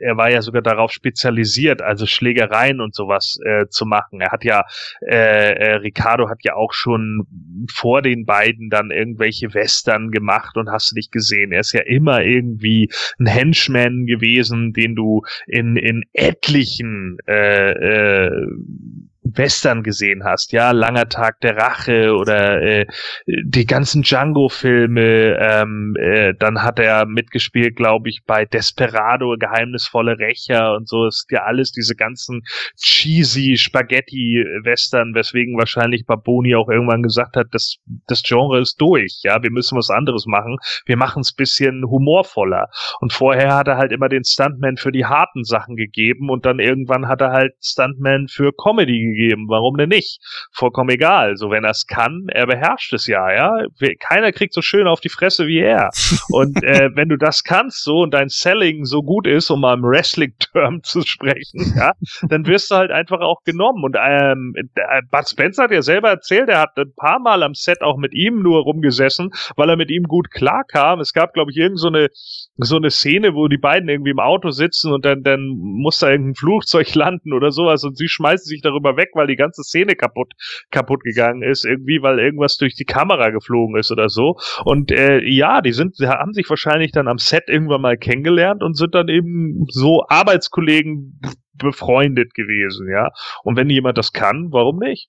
er 0.02 0.16
war 0.16 0.30
ja 0.30 0.42
sogar 0.42 0.62
darauf 0.62 0.92
spezialisiert, 0.92 1.80
also 1.80 2.06
Schlägereien 2.06 2.80
und 2.80 2.94
sowas 2.94 3.38
äh, 3.44 3.66
zu 3.68 3.86
machen. 3.86 4.20
Er 4.20 4.32
hat 4.32 4.44
ja, 4.44 4.64
äh, 5.06 5.52
äh, 5.52 5.74
Ricardo 5.76 6.28
hat 6.28 6.42
ja 6.42 6.54
auch 6.54 6.72
schon 6.72 7.26
vor 7.72 8.02
den 8.02 8.26
beiden 8.26 8.68
dann 8.68 8.90
irgendwelche 8.90 9.54
Western 9.54 10.10
gemacht 10.10 10.56
und 10.56 10.70
hast 10.70 10.90
du 10.90 10.96
nicht 10.96 11.12
gesehen. 11.12 11.52
Er 11.52 11.60
ist 11.60 11.72
ja 11.72 11.82
immer 11.82 12.22
irgendwie 12.22 12.90
ein 13.18 13.26
Henchman 13.26 14.06
gewesen, 14.06 14.72
den 14.72 14.96
du 14.96 15.22
in, 15.46 15.76
in 15.76 16.02
etlichen 16.12 17.18
äh, 17.26 17.70
äh, 17.70 18.46
Western 19.36 19.82
gesehen 19.82 20.24
hast, 20.24 20.52
ja, 20.52 20.70
Langer 20.70 21.08
Tag 21.08 21.40
der 21.40 21.56
Rache 21.56 22.14
oder 22.14 22.62
äh, 22.62 22.86
die 23.26 23.66
ganzen 23.66 24.02
Django-Filme, 24.02 25.38
ähm, 25.40 25.94
äh, 25.98 26.34
dann 26.38 26.62
hat 26.62 26.78
er 26.78 27.06
mitgespielt, 27.06 27.76
glaube 27.76 28.08
ich, 28.08 28.20
bei 28.26 28.44
Desperado, 28.44 29.36
geheimnisvolle 29.38 30.18
Rächer 30.18 30.74
und 30.74 30.88
so, 30.88 31.06
ist 31.06 31.26
ja 31.30 31.42
alles 31.42 31.72
diese 31.72 31.94
ganzen 31.94 32.42
cheesy 32.76 33.56
Spaghetti-Western, 33.56 35.14
weswegen 35.14 35.58
wahrscheinlich 35.58 36.06
Baboni 36.06 36.54
auch 36.54 36.68
irgendwann 36.68 37.02
gesagt 37.02 37.36
hat, 37.36 37.48
das, 37.52 37.76
das 38.06 38.22
Genre 38.22 38.60
ist 38.60 38.80
durch, 38.80 39.20
ja, 39.22 39.42
wir 39.42 39.50
müssen 39.50 39.76
was 39.76 39.90
anderes 39.90 40.26
machen, 40.26 40.56
wir 40.86 40.96
machen 40.96 41.20
es 41.20 41.32
bisschen 41.32 41.84
humorvoller. 41.84 42.68
Und 43.00 43.12
vorher 43.12 43.56
hat 43.56 43.68
er 43.68 43.76
halt 43.76 43.92
immer 43.92 44.08
den 44.08 44.24
Stuntman 44.24 44.76
für 44.76 44.92
die 44.92 45.06
harten 45.06 45.44
Sachen 45.44 45.76
gegeben 45.76 46.30
und 46.30 46.46
dann 46.46 46.58
irgendwann 46.58 47.08
hat 47.08 47.20
er 47.20 47.32
halt 47.32 47.54
Stuntman 47.62 48.28
für 48.28 48.52
Comedy 48.52 48.98
gegeben. 48.98 49.21
Warum 49.48 49.76
denn 49.76 49.88
nicht? 49.88 50.20
Vollkommen 50.52 50.90
egal. 50.90 51.36
So, 51.36 51.50
wenn 51.50 51.64
er 51.64 51.70
es 51.70 51.86
kann, 51.86 52.26
er 52.28 52.46
beherrscht 52.46 52.92
es 52.92 53.06
ja, 53.06 53.32
ja. 53.32 53.66
Keiner 54.00 54.32
kriegt 54.32 54.54
so 54.54 54.62
schön 54.62 54.86
auf 54.86 55.00
die 55.00 55.08
Fresse 55.08 55.46
wie 55.46 55.60
er. 55.60 55.90
Und 56.30 56.62
äh, 56.62 56.90
wenn 56.94 57.08
du 57.08 57.16
das 57.16 57.44
kannst 57.44 57.82
so 57.84 58.00
und 58.00 58.14
dein 58.14 58.28
Selling 58.28 58.84
so 58.84 59.02
gut 59.02 59.26
ist, 59.26 59.50
um 59.50 59.60
mal 59.60 59.74
im 59.74 59.82
Wrestling-Term 59.82 60.82
zu 60.82 61.02
sprechen, 61.02 61.74
ja, 61.76 61.92
dann 62.28 62.46
wirst 62.46 62.70
du 62.70 62.76
halt 62.76 62.90
einfach 62.90 63.20
auch 63.20 63.42
genommen. 63.44 63.84
Und 63.84 63.96
ähm, 63.98 64.54
äh, 64.56 65.02
Bud 65.10 65.28
Spencer 65.28 65.64
hat 65.64 65.70
ja 65.70 65.82
selber 65.82 66.10
erzählt, 66.10 66.48
er 66.48 66.60
hat 66.60 66.76
ein 66.76 66.92
paar 66.96 67.18
Mal 67.18 67.42
am 67.42 67.54
Set 67.54 67.82
auch 67.82 67.96
mit 67.96 68.14
ihm 68.14 68.42
nur 68.42 68.62
rumgesessen, 68.62 69.30
weil 69.56 69.70
er 69.70 69.76
mit 69.76 69.90
ihm 69.90 70.04
gut 70.04 70.30
klarkam. 70.30 71.00
Es 71.00 71.12
gab, 71.12 71.34
glaube 71.34 71.50
ich, 71.50 71.56
irgend 71.56 71.78
so 71.78 71.88
eine 71.88 72.08
so 72.56 72.76
eine 72.76 72.90
Szene, 72.90 73.34
wo 73.34 73.48
die 73.48 73.58
beiden 73.58 73.88
irgendwie 73.88 74.10
im 74.10 74.18
Auto 74.18 74.50
sitzen 74.50 74.92
und 74.92 75.04
dann, 75.04 75.22
dann 75.22 75.40
muss 75.56 75.98
da 75.98 76.10
irgendein 76.10 76.34
Flugzeug 76.34 76.94
landen 76.94 77.32
oder 77.32 77.50
sowas 77.50 77.84
und 77.84 77.96
sie 77.96 78.08
schmeißen 78.08 78.46
sich 78.46 78.60
darüber 78.62 78.96
weg, 78.96 79.10
weil 79.14 79.26
die 79.26 79.36
ganze 79.36 79.62
Szene 79.62 79.94
kaputt, 79.94 80.32
kaputt 80.70 81.02
gegangen 81.02 81.42
ist, 81.42 81.64
irgendwie, 81.64 82.02
weil 82.02 82.18
irgendwas 82.18 82.56
durch 82.56 82.74
die 82.74 82.84
Kamera 82.84 83.30
geflogen 83.30 83.76
ist 83.76 83.90
oder 83.90 84.08
so. 84.08 84.36
Und 84.64 84.90
äh, 84.90 85.20
ja, 85.24 85.60
die 85.60 85.72
sind, 85.72 85.96
haben 86.00 86.32
sich 86.32 86.48
wahrscheinlich 86.48 86.92
dann 86.92 87.08
am 87.08 87.18
Set 87.18 87.44
irgendwann 87.48 87.82
mal 87.82 87.96
kennengelernt 87.96 88.62
und 88.62 88.76
sind 88.76 88.94
dann 88.94 89.08
eben 89.08 89.64
so 89.68 90.04
Arbeitskollegen 90.08 91.20
befreundet 91.54 92.34
gewesen, 92.34 92.88
ja. 92.90 93.10
Und 93.44 93.56
wenn 93.56 93.70
jemand 93.70 93.98
das 93.98 94.12
kann, 94.12 94.48
warum 94.50 94.78
nicht? 94.78 95.08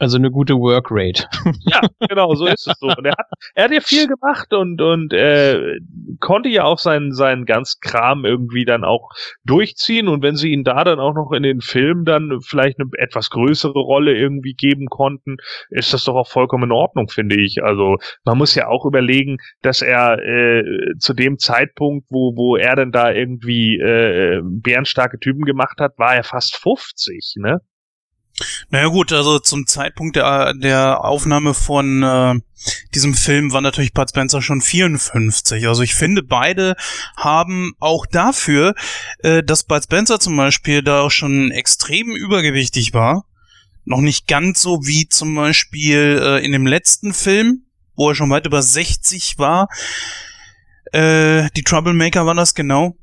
Also 0.00 0.16
eine 0.16 0.30
gute 0.30 0.54
Workrate. 0.54 1.26
Ja, 1.70 1.82
genau, 2.08 2.34
so 2.34 2.46
ist 2.46 2.66
es 2.66 2.78
so. 2.80 2.86
Und 2.86 3.04
er 3.04 3.12
hat, 3.12 3.26
er 3.54 3.64
hat 3.64 3.70
ja 3.70 3.80
viel 3.80 4.08
gemacht 4.08 4.52
und, 4.54 4.80
und 4.80 5.12
äh, 5.12 5.78
konnte 6.20 6.48
ja 6.48 6.64
auch 6.64 6.78
seinen, 6.78 7.12
seinen 7.12 7.44
ganz 7.44 7.80
Kram 7.80 8.24
irgendwie 8.24 8.64
dann 8.64 8.82
auch 8.82 9.10
durchziehen. 9.44 10.08
Und 10.08 10.22
wenn 10.22 10.36
sie 10.36 10.52
ihn 10.52 10.64
da 10.64 10.84
dann 10.84 11.00
auch 11.00 11.14
noch 11.14 11.32
in 11.32 11.42
den 11.42 11.60
Film 11.60 12.04
dann 12.06 12.40
vielleicht 12.40 12.80
eine 12.80 12.88
etwas 12.96 13.28
größere 13.28 13.78
Rolle 13.78 14.16
irgendwie 14.16 14.54
geben 14.54 14.86
konnten, 14.86 15.36
ist 15.68 15.92
das 15.92 16.04
doch 16.04 16.14
auch 16.14 16.28
vollkommen 16.28 16.64
in 16.64 16.72
Ordnung, 16.72 17.08
finde 17.08 17.38
ich. 17.38 17.62
Also 17.62 17.98
man 18.24 18.38
muss 18.38 18.54
ja 18.54 18.68
auch 18.68 18.86
überlegen, 18.86 19.36
dass 19.60 19.82
er 19.82 20.18
äh, 20.18 20.64
zu 20.98 21.12
dem 21.12 21.38
Zeitpunkt, 21.38 22.06
wo, 22.10 22.34
wo 22.36 22.56
er 22.56 22.74
denn 22.74 22.90
da 22.90 23.12
irgendwie 23.12 23.78
äh, 23.78 24.40
bärenstarke 24.42 25.18
Typen 25.18 25.44
gemacht 25.44 25.78
hat, 25.78 25.98
war 25.98 26.16
er 26.16 26.24
fast 26.24 26.56
50, 26.56 27.34
ne? 27.36 27.60
Naja 28.70 28.88
gut, 28.88 29.12
also 29.12 29.38
zum 29.38 29.66
Zeitpunkt 29.66 30.16
der, 30.16 30.54
der 30.54 31.04
Aufnahme 31.04 31.54
von 31.54 32.02
äh, 32.02 32.34
diesem 32.94 33.14
Film 33.14 33.52
war 33.52 33.60
natürlich 33.60 33.92
Bud 33.92 34.08
Spencer 34.08 34.42
schon 34.42 34.60
54. 34.60 35.66
Also 35.66 35.82
ich 35.82 35.94
finde, 35.94 36.22
beide 36.22 36.76
haben 37.16 37.72
auch 37.80 38.06
dafür, 38.06 38.74
äh, 39.20 39.42
dass 39.42 39.64
Bud 39.64 39.82
Spencer 39.84 40.20
zum 40.20 40.36
Beispiel 40.36 40.82
da 40.82 41.02
auch 41.02 41.10
schon 41.10 41.50
extrem 41.50 42.10
übergewichtig 42.10 42.92
war, 42.92 43.24
noch 43.84 44.00
nicht 44.00 44.26
ganz 44.26 44.60
so 44.60 44.86
wie 44.86 45.08
zum 45.08 45.34
Beispiel 45.34 46.20
äh, 46.22 46.44
in 46.44 46.52
dem 46.52 46.66
letzten 46.66 47.14
Film, 47.14 47.64
wo 47.96 48.10
er 48.10 48.14
schon 48.14 48.30
weit 48.30 48.46
über 48.46 48.62
60 48.62 49.38
war. 49.38 49.68
Äh, 50.92 51.48
die 51.56 51.62
Troublemaker 51.62 52.26
waren 52.26 52.36
das 52.36 52.54
genau. 52.54 52.96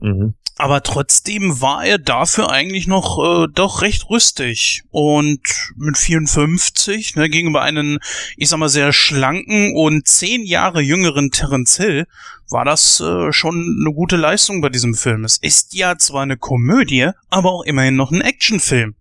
Mhm. 0.00 0.34
Aber 0.56 0.82
trotzdem 0.82 1.60
war 1.60 1.84
er 1.84 1.98
dafür 1.98 2.50
eigentlich 2.50 2.86
noch 2.86 3.18
äh, 3.18 3.48
doch 3.52 3.82
recht 3.82 4.08
rüstig. 4.08 4.84
Und 4.90 5.40
mit 5.76 5.98
54, 5.98 7.16
ne, 7.16 7.28
gegenüber 7.28 7.62
einem, 7.62 7.98
ich 8.36 8.48
sag 8.48 8.58
mal, 8.58 8.68
sehr 8.68 8.92
schlanken 8.92 9.74
und 9.74 10.06
zehn 10.06 10.44
Jahre 10.44 10.80
jüngeren 10.80 11.30
Terence 11.30 11.76
Hill, 11.76 12.06
war 12.50 12.64
das 12.64 13.00
äh, 13.00 13.32
schon 13.32 13.78
eine 13.80 13.92
gute 13.92 14.16
Leistung 14.16 14.60
bei 14.60 14.68
diesem 14.68 14.94
Film. 14.94 15.24
Es 15.24 15.38
ist 15.38 15.74
ja 15.74 15.98
zwar 15.98 16.22
eine 16.22 16.36
Komödie, 16.36 17.10
aber 17.30 17.50
auch 17.50 17.64
immerhin 17.64 17.96
noch 17.96 18.12
ein 18.12 18.20
Actionfilm. 18.20 18.94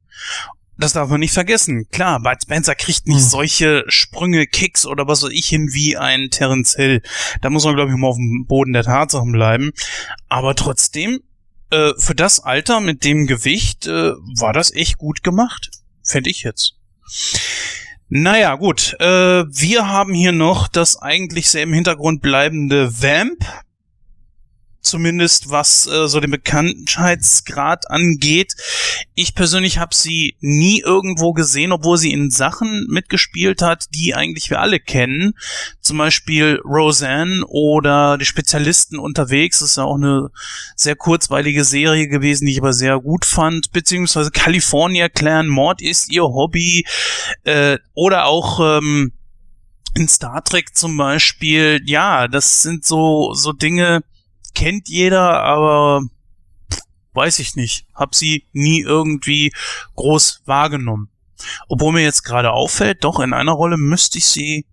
Das 0.78 0.94
darf 0.94 1.10
man 1.10 1.20
nicht 1.20 1.34
vergessen. 1.34 1.88
Klar, 1.92 2.20
Bud 2.20 2.38
Spencer 2.42 2.74
kriegt 2.76 3.08
nicht 3.08 3.20
Hm. 3.20 3.24
solche 3.24 3.84
Sprünge, 3.88 4.48
Kicks 4.48 4.86
oder 4.86 5.08
was 5.08 5.22
weiß 5.24 5.32
ich 5.32 5.46
hin 5.46 5.70
wie 5.72 5.98
ein 5.98 6.30
Terence 6.32 6.76
Hill. 6.76 7.02
Da 7.42 7.50
muss 7.50 7.64
man, 7.64 7.76
glaube 7.76 7.92
ich, 7.92 7.98
mal 7.98 8.08
auf 8.08 8.16
dem 8.18 8.46
Boden 8.48 8.74
der 8.74 8.84
Tatsachen 8.84 9.32
bleiben. 9.32 9.72
Aber 10.30 10.56
trotzdem, 10.56 11.22
äh, 11.70 11.92
für 11.98 12.16
das 12.16 12.40
Alter 12.40 12.80
mit 12.80 13.04
dem 13.04 13.28
Gewicht 13.28 13.86
äh, 13.86 14.14
war 14.40 14.54
das 14.54 14.74
echt 14.74 14.98
gut 14.98 15.24
gemacht. 15.24 15.70
Fände 16.04 16.30
ich 16.30 16.44
jetzt. 16.44 16.74
Naja, 18.10 18.56
gut. 18.56 18.96
Äh, 19.00 19.06
wir 19.48 19.88
haben 19.88 20.14
hier 20.14 20.32
noch 20.32 20.68
das 20.68 21.02
eigentlich 21.02 21.50
sehr 21.50 21.64
im 21.64 21.74
Hintergrund 21.74 22.22
bleibende 22.22 23.02
Vamp, 23.02 23.44
zumindest 24.84 25.50
was 25.50 25.88
äh, 25.88 26.08
so 26.08 26.20
den 26.20 26.32
Bekanntheitsgrad 26.32 27.90
angeht. 27.90 28.56
Ich 29.16 29.34
persönlich 29.34 29.80
habe 29.80 29.96
sie 29.96 30.36
nie 30.42 30.82
irgendwo 30.82 31.34
gesehen, 31.34 31.72
obwohl 31.72 31.98
sie 31.98 32.12
in 32.12 32.30
Sachen 32.30 32.86
mitgespielt 32.90 33.62
hat, 33.62 33.88
die 33.96 34.14
eigentlich 34.14 34.50
wir 34.50 34.60
alle 34.60 34.80
kennen. 34.80 35.34
Zum 35.80 35.98
Beispiel 35.98 36.60
Roseanne 36.66 37.46
oder 37.48 38.18
die 38.18 38.26
Spezialisten 38.26 39.00
unterwegs. 39.00 39.60
Das 39.60 39.70
ist 39.70 39.78
ja 39.78 39.86
auch 39.86 39.96
eine 39.96 40.30
sehr 40.76 40.96
kurzweilige 40.96 41.64
Serie 41.64 42.08
gewesen, 42.08 42.46
die 42.46 42.52
ich 42.52 42.60
aber 42.60 42.74
sehr 42.74 43.00
gut 43.00 43.26
fand. 43.26 43.72
Beziehungsweise 43.72 44.32
California 44.32 45.08
Clan, 45.10 45.48
Mord 45.48 45.82
ist 45.82 46.12
ihr 46.12 46.24
Hobby. 46.24 46.86
Äh, 47.46 47.78
oder 47.94 48.26
auch 48.26 48.60
ähm, 48.80 49.14
in 49.96 50.08
Star 50.08 50.44
Trek 50.44 50.76
zum 50.76 50.98
Beispiel. 50.98 51.82
Ja, 51.86 52.28
das 52.28 52.62
sind 52.64 52.86
so, 52.86 53.34
so 53.34 53.54
Dinge, 53.54 54.04
kennt 54.54 54.90
jeder, 54.90 55.44
aber 55.44 56.04
weiß 57.14 57.40
ich 57.40 57.56
nicht. 57.56 57.86
Hab 57.94 58.16
sie 58.16 58.48
nie 58.52 58.82
irgendwie 58.82 59.52
groß 59.96 60.44
wahrgenommen. 60.46 61.10
Obwohl 61.68 61.94
mir 61.94 62.04
jetzt 62.04 62.24
gerade 62.24 62.52
auffällt, 62.52 63.04
doch 63.04 63.20
in 63.20 63.34
einer 63.34 63.52
Rolle 63.52 63.78
müsste 63.78 64.18
ich 64.18 64.26
sie, 64.26 64.66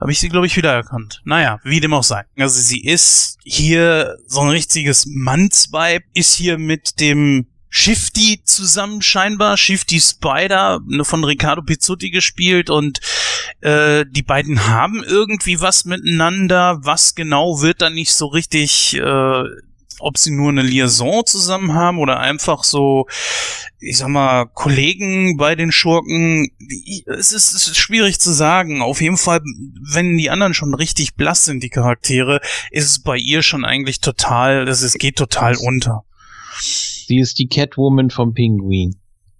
habe 0.00 0.12
ich 0.12 0.18
sie 0.18 0.28
glaube 0.28 0.46
ich 0.46 0.56
wiedererkannt. 0.56 1.22
Naja, 1.24 1.60
wie 1.64 1.80
dem 1.80 1.94
auch 1.94 2.02
sei. 2.02 2.24
Also 2.36 2.60
sie 2.60 2.82
ist 2.82 3.38
hier 3.44 4.16
so 4.26 4.40
ein 4.40 4.48
richtiges 4.48 5.06
Mannsweib, 5.06 6.04
ist 6.12 6.34
hier 6.34 6.58
mit 6.58 7.00
dem 7.00 7.46
Shifty 7.68 8.40
zusammen 8.44 9.02
scheinbar, 9.02 9.56
Shifty 9.56 10.00
Spider, 10.00 10.80
ne, 10.86 11.04
von 11.04 11.24
Riccardo 11.24 11.62
Pizzuti 11.62 12.10
gespielt 12.10 12.70
und 12.70 13.00
äh, 13.60 14.04
die 14.08 14.22
beiden 14.22 14.68
haben 14.68 15.02
irgendwie 15.04 15.60
was 15.60 15.84
miteinander. 15.84 16.78
Was 16.82 17.14
genau 17.14 17.60
wird 17.62 17.82
dann 17.82 17.94
nicht 17.94 18.14
so 18.14 18.26
richtig, 18.26 18.96
äh, 18.96 19.44
ob 19.98 20.18
sie 20.18 20.30
nur 20.30 20.50
eine 20.50 20.62
Liaison 20.62 21.24
zusammen 21.26 21.74
haben 21.74 21.98
oder 21.98 22.20
einfach 22.20 22.64
so, 22.64 23.06
ich 23.80 23.98
sag 23.98 24.08
mal, 24.08 24.46
Kollegen 24.46 25.36
bei 25.36 25.54
den 25.54 25.72
Schurken. 25.72 26.48
Es 27.06 27.32
ist, 27.32 27.54
es 27.54 27.68
ist 27.68 27.76
schwierig 27.76 28.20
zu 28.20 28.32
sagen. 28.32 28.80
Auf 28.82 29.00
jeden 29.00 29.16
Fall, 29.16 29.40
wenn 29.90 30.16
die 30.16 30.30
anderen 30.30 30.54
schon 30.54 30.74
richtig 30.74 31.14
blass 31.14 31.44
sind, 31.44 31.62
die 31.62 31.70
Charaktere, 31.70 32.40
ist 32.70 32.84
es 32.84 32.98
bei 33.00 33.16
ihr 33.16 33.42
schon 33.42 33.64
eigentlich 33.64 34.00
total, 34.00 34.68
es 34.68 34.94
geht 34.94 35.16
total 35.16 35.56
unter. 35.56 36.04
Sie 37.06 37.18
ist 37.20 37.38
die 37.38 37.46
Catwoman 37.46 38.10
vom 38.10 38.34
Pinguin. 38.34 38.96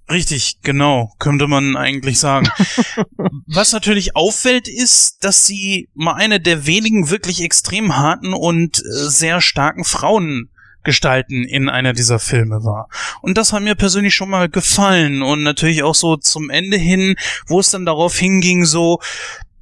Richtig, 0.08 0.58
genau, 0.62 1.12
könnte 1.18 1.48
man 1.48 1.76
eigentlich 1.76 2.20
sagen. 2.20 2.48
Was 3.46 3.72
natürlich 3.72 4.14
auffällt, 4.14 4.68
ist, 4.68 5.24
dass 5.24 5.46
sie 5.46 5.88
mal 5.94 6.12
eine 6.12 6.38
der 6.38 6.66
wenigen 6.66 7.10
wirklich 7.10 7.42
extrem 7.42 7.96
harten 7.96 8.32
und 8.32 8.78
äh, 8.78 8.82
sehr 9.08 9.40
starken 9.40 9.82
Frauen 9.82 10.48
gestalten 10.84 11.42
in 11.42 11.68
einer 11.68 11.92
dieser 11.92 12.20
Filme 12.20 12.62
war. 12.62 12.88
Und 13.20 13.36
das 13.36 13.52
hat 13.52 13.64
mir 13.64 13.74
persönlich 13.74 14.14
schon 14.14 14.30
mal 14.30 14.48
gefallen 14.48 15.22
und 15.22 15.42
natürlich 15.42 15.82
auch 15.82 15.96
so 15.96 16.16
zum 16.16 16.50
Ende 16.50 16.76
hin, 16.76 17.16
wo 17.48 17.58
es 17.58 17.72
dann 17.72 17.84
darauf 17.84 18.16
hinging, 18.16 18.64
so, 18.64 19.00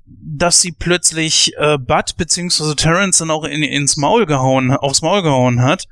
dass 0.06 0.60
sie 0.60 0.72
plötzlich 0.72 1.54
äh, 1.56 1.78
Bud 1.78 2.18
beziehungsweise 2.18 2.76
Terrence 2.76 3.18
dann 3.18 3.30
auch 3.30 3.44
in, 3.44 3.62
ins 3.62 3.96
Maul 3.96 4.26
gehauen, 4.26 4.72
aufs 4.72 5.00
Maul 5.00 5.22
gehauen 5.22 5.62
hat 5.62 5.88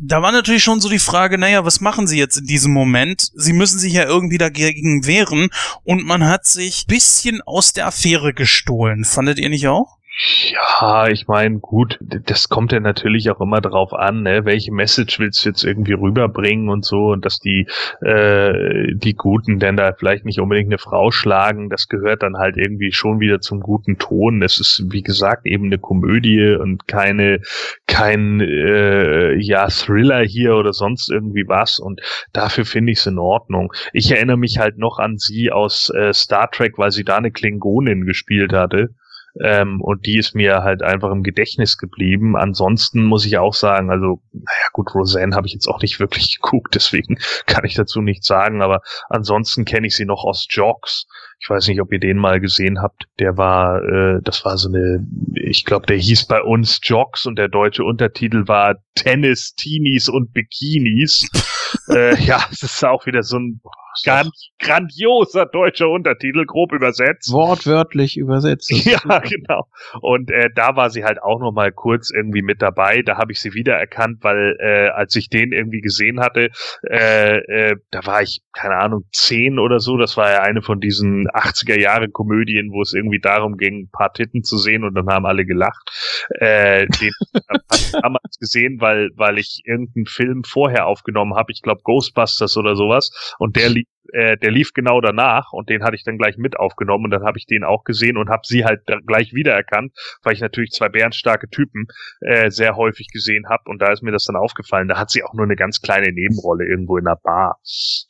da 0.00 0.22
war 0.22 0.30
natürlich 0.30 0.62
schon 0.62 0.80
so 0.80 0.88
die 0.88 1.00
Frage, 1.00 1.38
naja, 1.38 1.64
was 1.64 1.80
machen 1.80 2.06
sie 2.06 2.18
jetzt 2.18 2.38
in 2.38 2.46
diesem 2.46 2.72
Moment? 2.72 3.30
Sie 3.34 3.52
müssen 3.52 3.78
sich 3.78 3.92
ja 3.92 4.04
irgendwie 4.04 4.38
dagegen 4.38 5.06
wehren 5.06 5.50
und 5.82 6.04
man 6.04 6.24
hat 6.24 6.46
sich 6.46 6.86
bisschen 6.86 7.42
aus 7.42 7.72
der 7.72 7.86
Affäre 7.86 8.32
gestohlen. 8.32 9.04
Fandet 9.04 9.38
ihr 9.38 9.48
nicht 9.48 9.66
auch? 9.66 9.97
Ja, 10.20 11.06
ich 11.06 11.28
meine, 11.28 11.60
gut, 11.60 11.96
das 12.00 12.48
kommt 12.48 12.72
ja 12.72 12.80
natürlich 12.80 13.30
auch 13.30 13.40
immer 13.40 13.60
darauf 13.60 13.92
an, 13.94 14.24
ne? 14.24 14.44
welche 14.44 14.72
Message 14.72 15.20
willst 15.20 15.44
du 15.44 15.50
jetzt 15.50 15.62
irgendwie 15.62 15.92
rüberbringen 15.92 16.70
und 16.70 16.84
so 16.84 17.12
und 17.12 17.24
dass 17.24 17.38
die 17.38 17.68
äh, 18.00 18.94
die 18.94 19.14
Guten 19.14 19.60
denn 19.60 19.76
da 19.76 19.92
vielleicht 19.92 20.24
nicht 20.24 20.40
unbedingt 20.40 20.70
eine 20.70 20.78
Frau 20.78 21.12
schlagen, 21.12 21.70
das 21.70 21.86
gehört 21.86 22.24
dann 22.24 22.36
halt 22.36 22.56
irgendwie 22.56 22.90
schon 22.90 23.20
wieder 23.20 23.40
zum 23.40 23.60
guten 23.60 23.98
Ton. 23.98 24.42
Es 24.42 24.58
ist 24.58 24.82
wie 24.90 25.02
gesagt 25.02 25.46
eben 25.46 25.66
eine 25.66 25.78
Komödie 25.78 26.56
und 26.56 26.88
keine 26.88 27.40
kein 27.86 28.40
äh, 28.40 29.34
ja 29.36 29.68
Thriller 29.68 30.24
hier 30.24 30.56
oder 30.56 30.72
sonst 30.72 31.12
irgendwie 31.12 31.44
was 31.46 31.78
und 31.78 32.00
dafür 32.32 32.64
finde 32.64 32.90
ich 32.90 32.98
es 32.98 33.06
in 33.06 33.20
Ordnung. 33.20 33.72
Ich 33.92 34.10
erinnere 34.10 34.36
mich 34.36 34.58
halt 34.58 34.78
noch 34.78 34.98
an 34.98 35.16
sie 35.16 35.52
aus 35.52 35.90
äh, 35.90 36.12
Star 36.12 36.50
Trek, 36.50 36.76
weil 36.76 36.90
sie 36.90 37.04
da 37.04 37.18
eine 37.18 37.30
Klingonin 37.30 38.04
gespielt 38.04 38.52
hatte. 38.52 38.96
Ähm, 39.42 39.80
und 39.80 40.06
die 40.06 40.18
ist 40.18 40.34
mir 40.34 40.62
halt 40.62 40.82
einfach 40.82 41.10
im 41.10 41.22
Gedächtnis 41.22 41.78
geblieben. 41.78 42.36
Ansonsten 42.36 43.04
muss 43.04 43.24
ich 43.24 43.38
auch 43.38 43.54
sagen, 43.54 43.90
also, 43.90 44.20
naja 44.32 44.68
gut, 44.72 44.94
Roseanne 44.94 45.36
habe 45.36 45.46
ich 45.46 45.52
jetzt 45.52 45.68
auch 45.68 45.80
nicht 45.80 46.00
wirklich 46.00 46.36
geguckt, 46.42 46.74
deswegen 46.74 47.18
kann 47.46 47.64
ich 47.64 47.74
dazu 47.74 48.00
nichts 48.00 48.26
sagen, 48.26 48.62
aber 48.62 48.82
ansonsten 49.08 49.64
kenne 49.64 49.86
ich 49.86 49.96
sie 49.96 50.06
noch 50.06 50.24
aus 50.24 50.46
Jogs. 50.48 51.06
Ich 51.40 51.48
weiß 51.48 51.68
nicht, 51.68 51.80
ob 51.80 51.92
ihr 51.92 52.00
den 52.00 52.16
mal 52.16 52.40
gesehen 52.40 52.82
habt. 52.82 53.04
Der 53.20 53.36
war, 53.36 53.82
äh, 53.82 54.20
das 54.22 54.44
war 54.44 54.58
so 54.58 54.68
eine, 54.68 55.06
ich 55.34 55.64
glaube, 55.64 55.86
der 55.86 55.96
hieß 55.96 56.26
bei 56.26 56.42
uns 56.42 56.80
Jogs 56.82 57.26
und 57.26 57.36
der 57.36 57.48
deutsche 57.48 57.84
Untertitel 57.84 58.48
war 58.48 58.76
Tennis, 58.94 59.54
Teenies 59.54 60.08
und 60.08 60.32
Bikinis. 60.32 61.28
äh, 61.90 62.20
ja, 62.22 62.44
es 62.50 62.62
ist 62.62 62.84
auch 62.84 63.06
wieder 63.06 63.22
so 63.22 63.38
ein 63.38 63.60
Ganz 64.04 64.50
grandioser 64.60 65.46
deutscher 65.46 65.88
Untertitel, 65.88 66.44
grob 66.46 66.72
übersetzt. 66.72 67.32
Wortwörtlich 67.32 68.16
übersetzt. 68.16 68.70
ja, 68.84 69.18
genau. 69.20 69.66
Und 70.00 70.30
äh, 70.30 70.50
da 70.54 70.76
war 70.76 70.90
sie 70.90 71.04
halt 71.04 71.22
auch 71.22 71.40
noch 71.40 71.52
mal 71.52 71.72
kurz 71.72 72.10
irgendwie 72.10 72.42
mit 72.42 72.62
dabei. 72.62 73.02
Da 73.02 73.16
habe 73.16 73.32
ich 73.32 73.40
sie 73.40 73.54
wiedererkannt, 73.54 74.18
weil 74.22 74.56
äh, 74.60 74.88
als 74.88 75.16
ich 75.16 75.28
den 75.28 75.52
irgendwie 75.52 75.80
gesehen 75.80 76.20
hatte, 76.20 76.50
äh, 76.88 77.38
äh, 77.38 77.76
da 77.90 78.06
war 78.06 78.22
ich, 78.22 78.42
keine 78.52 78.76
Ahnung, 78.76 79.04
zehn 79.12 79.58
oder 79.58 79.80
so. 79.80 79.96
Das 79.96 80.16
war 80.16 80.30
ja 80.30 80.42
eine 80.42 80.62
von 80.62 80.80
diesen 80.80 81.27
80er 81.30 81.78
Jahre 81.78 82.08
Komödien, 82.08 82.70
wo 82.72 82.82
es 82.82 82.92
irgendwie 82.92 83.20
darum 83.20 83.56
ging, 83.56 83.82
ein 83.82 83.90
paar 83.90 84.12
Titten 84.12 84.42
zu 84.42 84.58
sehen 84.58 84.84
und 84.84 84.94
dann 84.94 85.08
haben 85.08 85.26
alle 85.26 85.44
gelacht. 85.44 85.90
Äh, 86.30 86.86
den 86.86 87.12
habe 87.48 87.62
ich 87.74 87.92
damals 87.92 88.38
gesehen, 88.38 88.80
weil, 88.80 89.10
weil 89.16 89.38
ich 89.38 89.62
irgendeinen 89.64 90.06
Film 90.06 90.44
vorher 90.44 90.86
aufgenommen 90.86 91.34
habe. 91.34 91.52
Ich 91.52 91.62
glaube 91.62 91.82
Ghostbusters 91.84 92.56
oder 92.56 92.76
sowas. 92.76 93.34
Und 93.38 93.56
der 93.56 93.70
liegt 93.70 93.90
äh, 94.12 94.36
der 94.36 94.50
lief 94.50 94.72
genau 94.72 95.00
danach 95.00 95.52
und 95.52 95.68
den 95.68 95.82
hatte 95.82 95.96
ich 95.96 96.04
dann 96.04 96.18
gleich 96.18 96.36
mit 96.36 96.58
aufgenommen 96.58 97.04
und 97.04 97.10
dann 97.10 97.24
habe 97.24 97.38
ich 97.38 97.46
den 97.46 97.64
auch 97.64 97.84
gesehen 97.84 98.16
und 98.16 98.28
habe 98.28 98.42
sie 98.44 98.64
halt 98.64 98.82
gleich 99.06 99.32
wiedererkannt, 99.32 99.92
weil 100.22 100.34
ich 100.34 100.40
natürlich 100.40 100.70
zwei 100.70 100.88
bärenstarke 100.88 101.48
Typen 101.48 101.86
äh, 102.20 102.50
sehr 102.50 102.76
häufig 102.76 103.08
gesehen 103.12 103.48
habe 103.48 103.64
und 103.66 103.80
da 103.80 103.92
ist 103.92 104.02
mir 104.02 104.12
das 104.12 104.24
dann 104.24 104.36
aufgefallen. 104.36 104.88
Da 104.88 104.98
hat 104.98 105.10
sie 105.10 105.22
auch 105.22 105.34
nur 105.34 105.44
eine 105.44 105.56
ganz 105.56 105.80
kleine 105.80 106.12
Nebenrolle 106.12 106.66
irgendwo 106.66 106.96
in 106.96 107.04
der 107.04 107.18
Bar. 107.22 107.58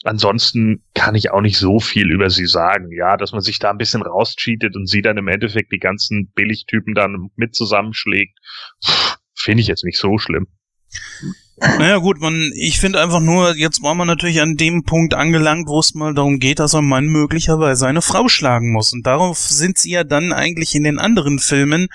Ansonsten 0.04 0.84
kann 0.94 1.14
ich 1.14 1.30
auch 1.30 1.40
nicht 1.40 1.58
so 1.58 1.78
viel 1.80 2.10
über 2.10 2.30
sie 2.30 2.46
sagen. 2.46 2.90
Ja, 2.92 3.16
dass 3.16 3.32
man 3.32 3.40
sich 3.40 3.58
da 3.58 3.70
ein 3.70 3.78
bisschen 3.78 4.02
rauscheatet 4.02 4.76
und 4.76 4.88
sie 4.88 5.02
dann 5.02 5.16
im 5.16 5.28
Endeffekt 5.28 5.72
die 5.72 5.78
ganzen 5.78 6.30
Billigtypen 6.34 6.94
dann 6.94 7.30
mit 7.36 7.54
zusammenschlägt, 7.54 8.38
finde 9.34 9.60
ich 9.62 9.68
jetzt 9.68 9.84
nicht 9.84 9.98
so 9.98 10.18
schlimm. 10.18 10.46
Naja 11.60 11.96
gut, 11.98 12.20
man, 12.20 12.52
ich 12.54 12.78
finde 12.78 13.00
einfach 13.00 13.20
nur, 13.20 13.56
jetzt 13.56 13.82
war 13.82 13.94
man 13.94 14.06
natürlich 14.06 14.40
an 14.40 14.56
dem 14.56 14.84
Punkt 14.84 15.14
angelangt, 15.14 15.68
wo 15.68 15.80
es 15.80 15.94
mal 15.94 16.14
darum 16.14 16.38
geht, 16.38 16.60
dass 16.60 16.74
ein 16.74 16.86
Mann 16.86 17.06
möglicherweise 17.06 17.86
eine 17.88 18.02
Frau 18.02 18.28
schlagen 18.28 18.72
muss. 18.72 18.92
Und 18.92 19.06
darauf 19.06 19.38
sind 19.38 19.76
sie 19.76 19.90
ja 19.90 20.04
dann 20.04 20.32
eigentlich 20.32 20.74
in 20.74 20.84
den 20.84 20.98
anderen 20.98 21.40
Filmen 21.40 21.88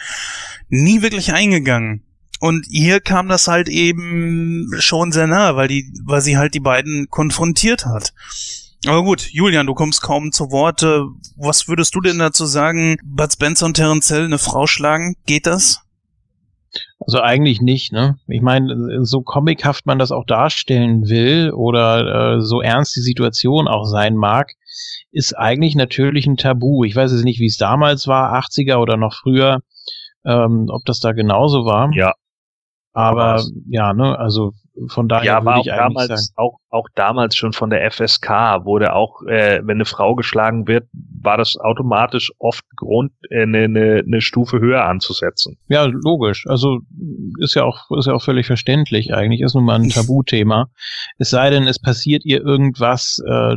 nie 0.68 1.02
wirklich 1.02 1.34
eingegangen. 1.34 2.04
Und 2.42 2.66
hier 2.70 3.00
kam 3.00 3.30
das 3.30 3.48
halt 3.48 3.70
eben 3.70 4.70
schon 4.80 5.14
sehr 5.14 5.28
nahe, 5.28 5.56
weil 5.56 5.70
die, 5.70 5.94
weil 6.04 6.20
sie 6.20 6.38
halt 6.38 6.54
die 6.54 6.60
beiden 6.60 7.08
konfrontiert 7.10 7.86
hat. 7.86 8.14
Aber 8.86 9.04
gut, 9.04 9.30
Julian, 9.32 9.66
du 9.66 9.74
kommst 9.74 10.02
kaum 10.02 10.34
zu 10.34 10.52
Worte. 10.52 11.06
Was 11.38 11.70
würdest 11.70 11.96
du 11.96 12.02
denn 12.02 12.20
dazu 12.20 12.46
sagen? 12.46 12.98
Bud 13.02 13.32
Spencer 13.32 13.66
und 13.66 13.76
Terence 13.76 14.10
Hill 14.10 14.26
eine 14.26 14.40
Frau 14.40 14.68
schlagen? 14.68 15.16
Geht 15.26 15.46
das? 15.46 15.83
Also 17.00 17.22
eigentlich 17.22 17.62
nicht, 17.62 17.92
ne? 17.92 18.18
Ich 18.28 18.42
meine, 18.42 19.04
so 19.06 19.22
comichaft 19.22 19.86
man 19.86 20.00
das 20.00 20.12
auch 20.12 20.26
darstellen 20.26 21.08
will 21.08 21.52
oder 21.52 22.36
äh, 22.38 22.42
so 22.42 22.62
ernst 22.62 22.96
die 22.96 23.02
Situation 23.02 23.68
auch 23.68 23.86
sein 23.86 24.16
mag, 24.16 24.54
ist 25.12 25.38
eigentlich 25.38 25.76
natürlich 25.76 26.26
ein 26.26 26.38
Tabu. 26.38 26.84
Ich 26.84 26.96
weiß 26.96 27.12
jetzt 27.12 27.26
nicht, 27.26 27.40
wie 27.40 27.46
es 27.46 27.58
damals 27.58 28.08
war, 28.08 28.34
80er 28.34 28.78
oder 28.78 28.98
noch 28.98 29.14
früher, 29.14 29.60
ähm, 30.26 30.68
ob 30.70 30.86
das 30.86 31.00
da 31.00 31.12
genauso 31.12 31.66
war. 31.66 31.92
Ja. 31.94 32.14
Aber 32.94 33.44
ja, 33.68 33.94
ne, 33.94 34.18
also 34.18 34.54
von 34.88 35.08
daher 35.08 35.26
ja, 35.26 35.46
würde 35.46 35.62
ich 35.62 35.72
auch 35.72 35.78
damals 35.78 36.08
sagen. 36.08 36.22
auch 36.36 36.58
auch 36.74 36.88
damals 36.96 37.36
schon 37.36 37.54
von 37.54 37.70
der 37.70 37.90
FSK 37.92 38.66
wurde 38.66 38.94
auch, 38.94 39.22
äh, 39.28 39.62
wenn 39.64 39.78
eine 39.78 39.86
Frau 39.86 40.16
geschlagen 40.16 40.68
wird, 40.68 40.88
war 40.92 41.38
das 41.38 41.56
automatisch 41.58 42.32
oft 42.40 42.64
Grund, 42.76 43.12
äh, 43.30 43.44
eine, 43.44 43.66
eine, 43.66 44.04
eine 44.06 44.22
Stufe 44.22 44.60
höher 44.60 44.86
anzusetzen. 44.86 45.58
Ja, 45.68 45.84
logisch. 45.86 46.46
Also 46.48 46.80
ist 47.40 47.54
ja 47.56 47.64
auch 47.64 47.92
ist 47.98 48.08
ja 48.08 48.14
auch 48.14 48.24
völlig 48.24 48.48
verständlich. 48.48 49.14
Eigentlich 49.14 49.42
ist 49.42 49.54
nun 49.54 49.66
mal 49.66 49.80
ein 49.80 49.90
Tabuthema. 49.90 50.70
Es 51.20 51.30
sei 51.30 51.52
denn, 51.52 51.68
es 51.68 51.80
passiert 51.80 52.26
ihr 52.26 52.42
irgendwas, 52.42 53.22
äh, 53.26 53.56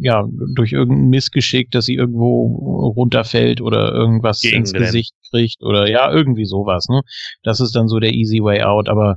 ja, 0.00 0.24
durch 0.54 0.72
irgendein 0.72 1.08
Missgeschick, 1.08 1.70
dass 1.70 1.84
sie 1.84 1.94
irgendwo 1.94 2.92
runterfällt 2.96 3.60
oder 3.60 3.92
irgendwas 3.92 4.40
Gegen 4.40 4.58
ins. 4.58 4.72
Gesicht 4.72 5.14
kriegt 5.30 5.62
oder 5.62 5.88
ja, 5.88 6.10
irgendwie 6.10 6.44
sowas, 6.44 6.86
ne? 6.88 7.02
Das 7.42 7.60
ist 7.60 7.76
dann 7.76 7.88
so 7.88 7.98
der 7.98 8.14
easy 8.14 8.42
way 8.42 8.62
out. 8.62 8.88
Aber 8.88 9.16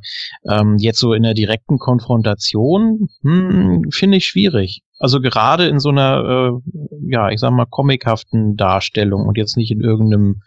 ähm, 0.50 0.78
jetzt 0.78 1.00
so 1.00 1.14
in 1.14 1.24
der 1.24 1.34
direkten 1.34 1.78
Konfrontation, 1.78 2.81
hm, 3.22 3.90
finde 3.92 4.18
ich 4.18 4.26
schwierig. 4.26 4.82
Also 5.00 5.20
gerade 5.20 5.68
in 5.68 5.80
so 5.80 5.90
einer, 5.90 6.24
äh, 6.26 7.12
ja, 7.12 7.30
ich 7.30 7.40
sag 7.40 7.52
mal, 7.52 7.66
comichaften 7.66 8.56
Darstellung 8.56 9.26
und 9.26 9.38
jetzt 9.38 9.58
nicht 9.58 9.72
in 9.72 9.82
irgendeinem 9.82 10.42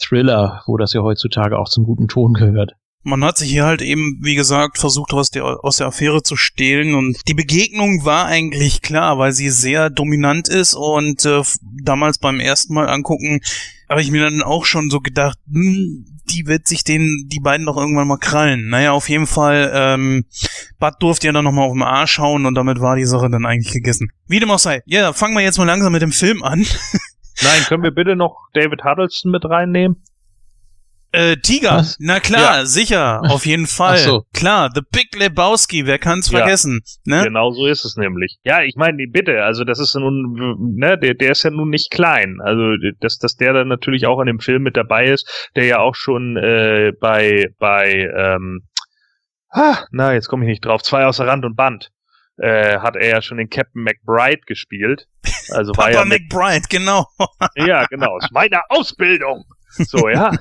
Thriller, 0.00 0.62
wo 0.66 0.76
das 0.76 0.92
ja 0.92 1.02
heutzutage 1.02 1.58
auch 1.58 1.68
zum 1.68 1.84
guten 1.84 2.08
Ton 2.08 2.34
gehört. 2.34 2.72
Man 3.08 3.24
hat 3.24 3.38
sich 3.38 3.50
hier 3.50 3.64
halt 3.64 3.80
eben, 3.80 4.18
wie 4.20 4.34
gesagt, 4.34 4.78
versucht, 4.78 5.14
aus 5.14 5.30
der, 5.30 5.64
aus 5.64 5.78
der 5.78 5.86
Affäre 5.86 6.22
zu 6.22 6.36
stehlen 6.36 6.94
und 6.94 7.16
die 7.26 7.34
Begegnung 7.34 8.04
war 8.04 8.26
eigentlich 8.26 8.82
klar, 8.82 9.18
weil 9.18 9.32
sie 9.32 9.48
sehr 9.48 9.88
dominant 9.88 10.48
ist 10.48 10.74
und 10.74 11.24
äh, 11.24 11.42
damals 11.82 12.18
beim 12.18 12.38
ersten 12.38 12.74
Mal 12.74 12.88
angucken, 12.88 13.40
habe 13.88 14.02
ich 14.02 14.10
mir 14.10 14.22
dann 14.22 14.42
auch 14.42 14.66
schon 14.66 14.90
so 14.90 15.00
gedacht, 15.00 15.38
hm, 15.50 16.04
die 16.30 16.46
wird 16.46 16.68
sich 16.68 16.84
den, 16.84 17.24
die 17.28 17.40
beiden 17.40 17.64
doch 17.64 17.78
irgendwann 17.78 18.08
mal 18.08 18.18
krallen. 18.18 18.68
Naja, 18.68 18.92
auf 18.92 19.08
jeden 19.08 19.26
Fall, 19.26 19.72
ähm, 19.74 20.26
Bud 20.78 20.94
durfte 21.00 21.28
ja 21.28 21.32
dann 21.32 21.44
nochmal 21.44 21.66
auf 21.66 21.72
den 21.72 21.82
Arsch 21.82 22.18
hauen 22.18 22.44
und 22.44 22.54
damit 22.54 22.80
war 22.80 22.96
die 22.96 23.06
Sache 23.06 23.30
dann 23.30 23.46
eigentlich 23.46 23.72
gegessen. 23.72 24.12
Wie 24.26 24.38
dem 24.38 24.50
auch 24.50 24.58
sei. 24.58 24.82
Ja, 24.84 25.14
fangen 25.14 25.34
wir 25.34 25.42
jetzt 25.42 25.56
mal 25.56 25.64
langsam 25.64 25.92
mit 25.92 26.02
dem 26.02 26.12
Film 26.12 26.42
an. 26.42 26.60
Nein, 27.42 27.62
können 27.66 27.82
wir 27.82 27.92
bitte 27.92 28.16
noch 28.16 28.48
David 28.52 28.84
Huddleston 28.84 29.30
mit 29.30 29.44
reinnehmen? 29.46 30.02
Äh, 31.10 31.36
Tiger, 31.38 31.76
Was? 31.78 31.96
na 32.00 32.20
klar, 32.20 32.66
sicher, 32.66 33.22
auf 33.30 33.46
jeden 33.46 33.66
Fall. 33.78 33.94
Ach 33.94 33.98
so. 34.04 34.22
Klar, 34.34 34.70
The 34.74 34.82
Big 34.92 35.16
Lebowski, 35.16 35.86
wer 35.86 35.98
kann's 35.98 36.30
Ja. 36.30 36.38
vergessen, 36.40 36.80
ne? 37.04 37.22
Genau 37.24 37.50
so 37.50 37.66
ist 37.66 37.84
es 37.86 37.96
nämlich. 37.96 38.36
Ja, 38.44 38.62
ich 38.62 38.76
meine, 38.76 38.98
bitte, 39.10 39.42
also 39.42 39.64
das 39.64 39.78
ist 39.78 39.94
nun, 39.94 40.76
ne, 40.76 40.98
der, 40.98 41.14
der 41.14 41.32
ist 41.32 41.42
ja 41.44 41.50
nun 41.50 41.70
nicht 41.70 41.90
klein. 41.90 42.38
Also, 42.42 42.74
dass, 43.00 43.16
dass 43.18 43.36
der 43.36 43.54
dann 43.54 43.68
natürlich 43.68 44.06
auch 44.06 44.20
in 44.20 44.26
dem 44.26 44.38
Film 44.40 44.62
mit 44.62 44.76
dabei 44.76 45.06
ist, 45.06 45.48
der 45.56 45.64
ja 45.64 45.78
auch 45.78 45.94
schon 45.94 46.36
äh, 46.36 46.92
bei, 47.00 47.46
bei, 47.58 48.10
ähm, 48.14 48.68
ah, 49.50 49.78
na, 49.90 50.12
jetzt 50.12 50.28
komme 50.28 50.44
ich 50.44 50.50
nicht 50.50 50.64
drauf, 50.64 50.82
zwei 50.82 51.06
außer 51.06 51.26
Rand 51.26 51.44
und 51.46 51.56
Band. 51.56 51.90
Äh, 52.36 52.78
hat 52.80 52.96
er 52.96 53.08
ja 53.08 53.22
schon 53.22 53.38
den 53.38 53.48
Captain 53.48 53.82
McBride 53.82 54.42
gespielt. 54.46 55.06
Also 55.50 55.72
war 55.76 55.86
Papa 55.86 55.90
ja 56.00 56.04
mit, 56.04 56.30
McBride, 56.30 56.66
genau. 56.68 57.06
ja, 57.56 57.86
genau, 57.86 58.10
aus 58.16 58.28
meiner 58.30 58.60
Ausbildung. 58.68 59.44
So, 59.70 60.08
ja. 60.08 60.30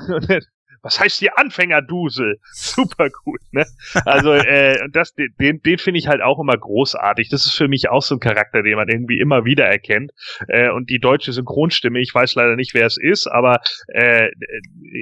Was 0.87 1.01
heißt 1.01 1.19
hier 1.19 1.37
Anfängerdusel? 1.37 2.39
Super 2.53 3.09
gut, 3.09 3.41
ne? 3.51 3.65
Also, 4.05 4.31
äh, 4.31 4.77
das, 4.93 5.13
den, 5.13 5.61
den 5.61 5.77
finde 5.79 5.99
ich 5.99 6.07
halt 6.07 6.21
auch 6.21 6.39
immer 6.39 6.55
großartig. 6.57 7.27
Das 7.27 7.45
ist 7.45 7.55
für 7.55 7.67
mich 7.67 7.89
auch 7.89 8.01
so 8.01 8.15
ein 8.15 8.21
Charakter, 8.21 8.63
den 8.63 8.77
man 8.77 8.87
irgendwie 8.87 9.19
immer 9.19 9.43
wieder 9.43 9.65
erkennt. 9.65 10.11
Äh, 10.47 10.69
und 10.69 10.89
die 10.89 10.99
deutsche 10.99 11.33
Synchronstimme, 11.33 11.99
ich 11.99 12.15
weiß 12.15 12.35
leider 12.35 12.55
nicht, 12.55 12.73
wer 12.73 12.85
es 12.85 12.97
ist, 12.97 13.27
aber 13.27 13.59
äh, 13.87 14.29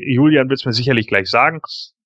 Julian 0.08 0.50
wird 0.50 0.60
es 0.60 0.66
mir 0.66 0.74
sicherlich 0.74 1.06
gleich 1.06 1.30
sagen. 1.30 1.60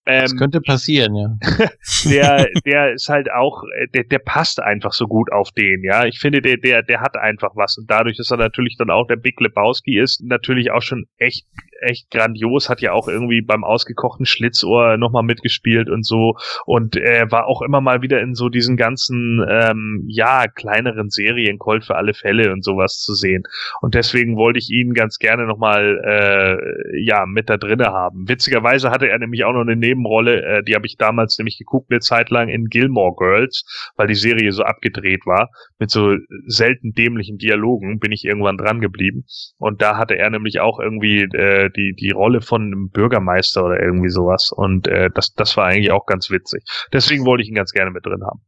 Das 0.06 0.32
Ähm, 0.32 0.38
könnte 0.40 0.60
passieren, 0.60 1.16
ja. 1.16 1.38
der, 2.10 2.48
der 2.66 2.94
ist 2.94 3.10
halt 3.10 3.32
auch, 3.32 3.64
äh, 3.78 3.88
der, 3.94 4.06
der 4.06 4.20
passt 4.20 4.60
einfach 4.60 4.92
so 4.92 5.08
gut 5.08 5.32
auf 5.32 5.52
den, 5.52 5.84
ja. 5.84 6.06
Ich 6.06 6.20
finde, 6.20 6.42
der, 6.42 6.58
der, 6.58 6.82
der 6.82 7.00
hat 7.00 7.16
einfach 7.16 7.52
was. 7.56 7.78
Und 7.78 7.90
dadurch, 7.90 8.18
dass 8.18 8.32
er 8.32 8.38
natürlich 8.38 8.76
dann 8.78 8.90
auch 8.90 9.08
der 9.08 9.18
Big 9.18 9.40
Lebowski 9.40 10.00
ist, 10.00 10.22
natürlich 10.24 10.72
auch 10.72 10.82
schon 10.82 11.06
echt, 11.18 11.46
echt 11.82 12.12
grandios, 12.12 12.70
hat 12.70 12.82
ja 12.82 12.92
auch 12.94 13.08
irgendwie 13.08 13.42
beim 13.42 13.64
ausgekochten 13.64 14.26
Schlitzohr 14.26 14.98
nochmal 14.98 15.24
mitgespielt 15.24 15.90
und 15.90 16.06
so. 16.06 16.36
Und 16.66 16.96
er 16.96 17.32
war 17.32 17.48
auch 17.48 17.62
immer 17.62 17.82
mal 17.82 18.02
wieder 18.02 18.22
in 18.22 18.36
so 18.36 18.50
diesen 18.50 18.78
ganzen, 18.78 19.46
ähm, 19.50 20.04
ja, 20.08 20.48
kleineren 20.48 21.10
Serien, 21.10 21.58
Colt 21.60 21.86
für 21.86 21.96
alle 21.96 22.14
Fälle 22.14 22.52
und 22.52 22.64
sowas 22.64 23.00
zu 23.00 23.14
sehen. 23.14 23.44
Und 23.82 23.96
deswegen 23.96 24.38
wollte 24.38 24.60
ich 24.60 24.70
ihn 24.70 24.94
ganz 24.94 25.18
gerne 25.20 25.46
nochmal, 25.46 26.02
äh, 26.06 27.04
ja, 27.04 27.26
mit 27.26 27.50
da 27.50 27.58
drinne 27.58 27.88
haben. 27.88 28.28
Witzigerweise 28.28 28.92
hatte 28.92 29.10
er 29.10 29.20
nämlich 29.20 29.44
auch 29.44 29.54
noch 29.54 29.62
eine 29.62 29.76
Nebenrolle, 29.76 30.44
äh, 30.44 30.64
die 30.64 30.76
habe 30.76 30.86
ich 30.86 30.98
damals 30.98 31.38
nämlich 31.38 31.58
geguckt, 31.58 31.92
eine 31.92 32.00
Zeit 32.00 32.30
lang 32.30 32.50
in 32.50 32.66
Gilmore 32.66 33.16
Girls, 33.16 33.92
weil 33.96 34.08
die 34.08 34.16
Serie 34.16 34.52
so 34.52 34.64
abgedreht 34.64 35.26
war, 35.26 35.50
mit 35.80 35.90
so 35.90 36.16
selten 36.48 36.94
dämlichen 36.94 37.38
Dialogen, 37.38 38.00
bin 38.00 38.12
ich 38.12 38.26
irgendwann 38.26 38.58
dran 38.58 38.82
geblieben. 38.82 39.26
Und 39.58 39.82
da 39.82 39.98
hatte 39.98 40.18
er 40.18 40.30
nämlich 40.30 40.60
auch 40.60 40.80
irgendwie 40.80 41.24
äh, 41.24 41.69
die, 41.70 41.94
die 41.98 42.12
Rolle 42.12 42.42
von 42.42 42.62
einem 42.64 42.90
Bürgermeister 42.90 43.64
oder 43.66 43.82
irgendwie 43.82 44.10
sowas. 44.10 44.52
Und 44.56 44.88
äh, 44.88 45.10
das, 45.14 45.34
das 45.34 45.56
war 45.58 45.66
eigentlich 45.66 45.92
auch 45.92 46.06
ganz 46.06 46.30
witzig. 46.30 46.64
Deswegen 46.94 47.26
wollte 47.26 47.44
ich 47.44 47.50
ihn 47.50 47.56
ganz 47.56 47.72
gerne 47.72 47.92
mit 47.92 48.06
drin 48.06 48.24
haben. 48.24 48.42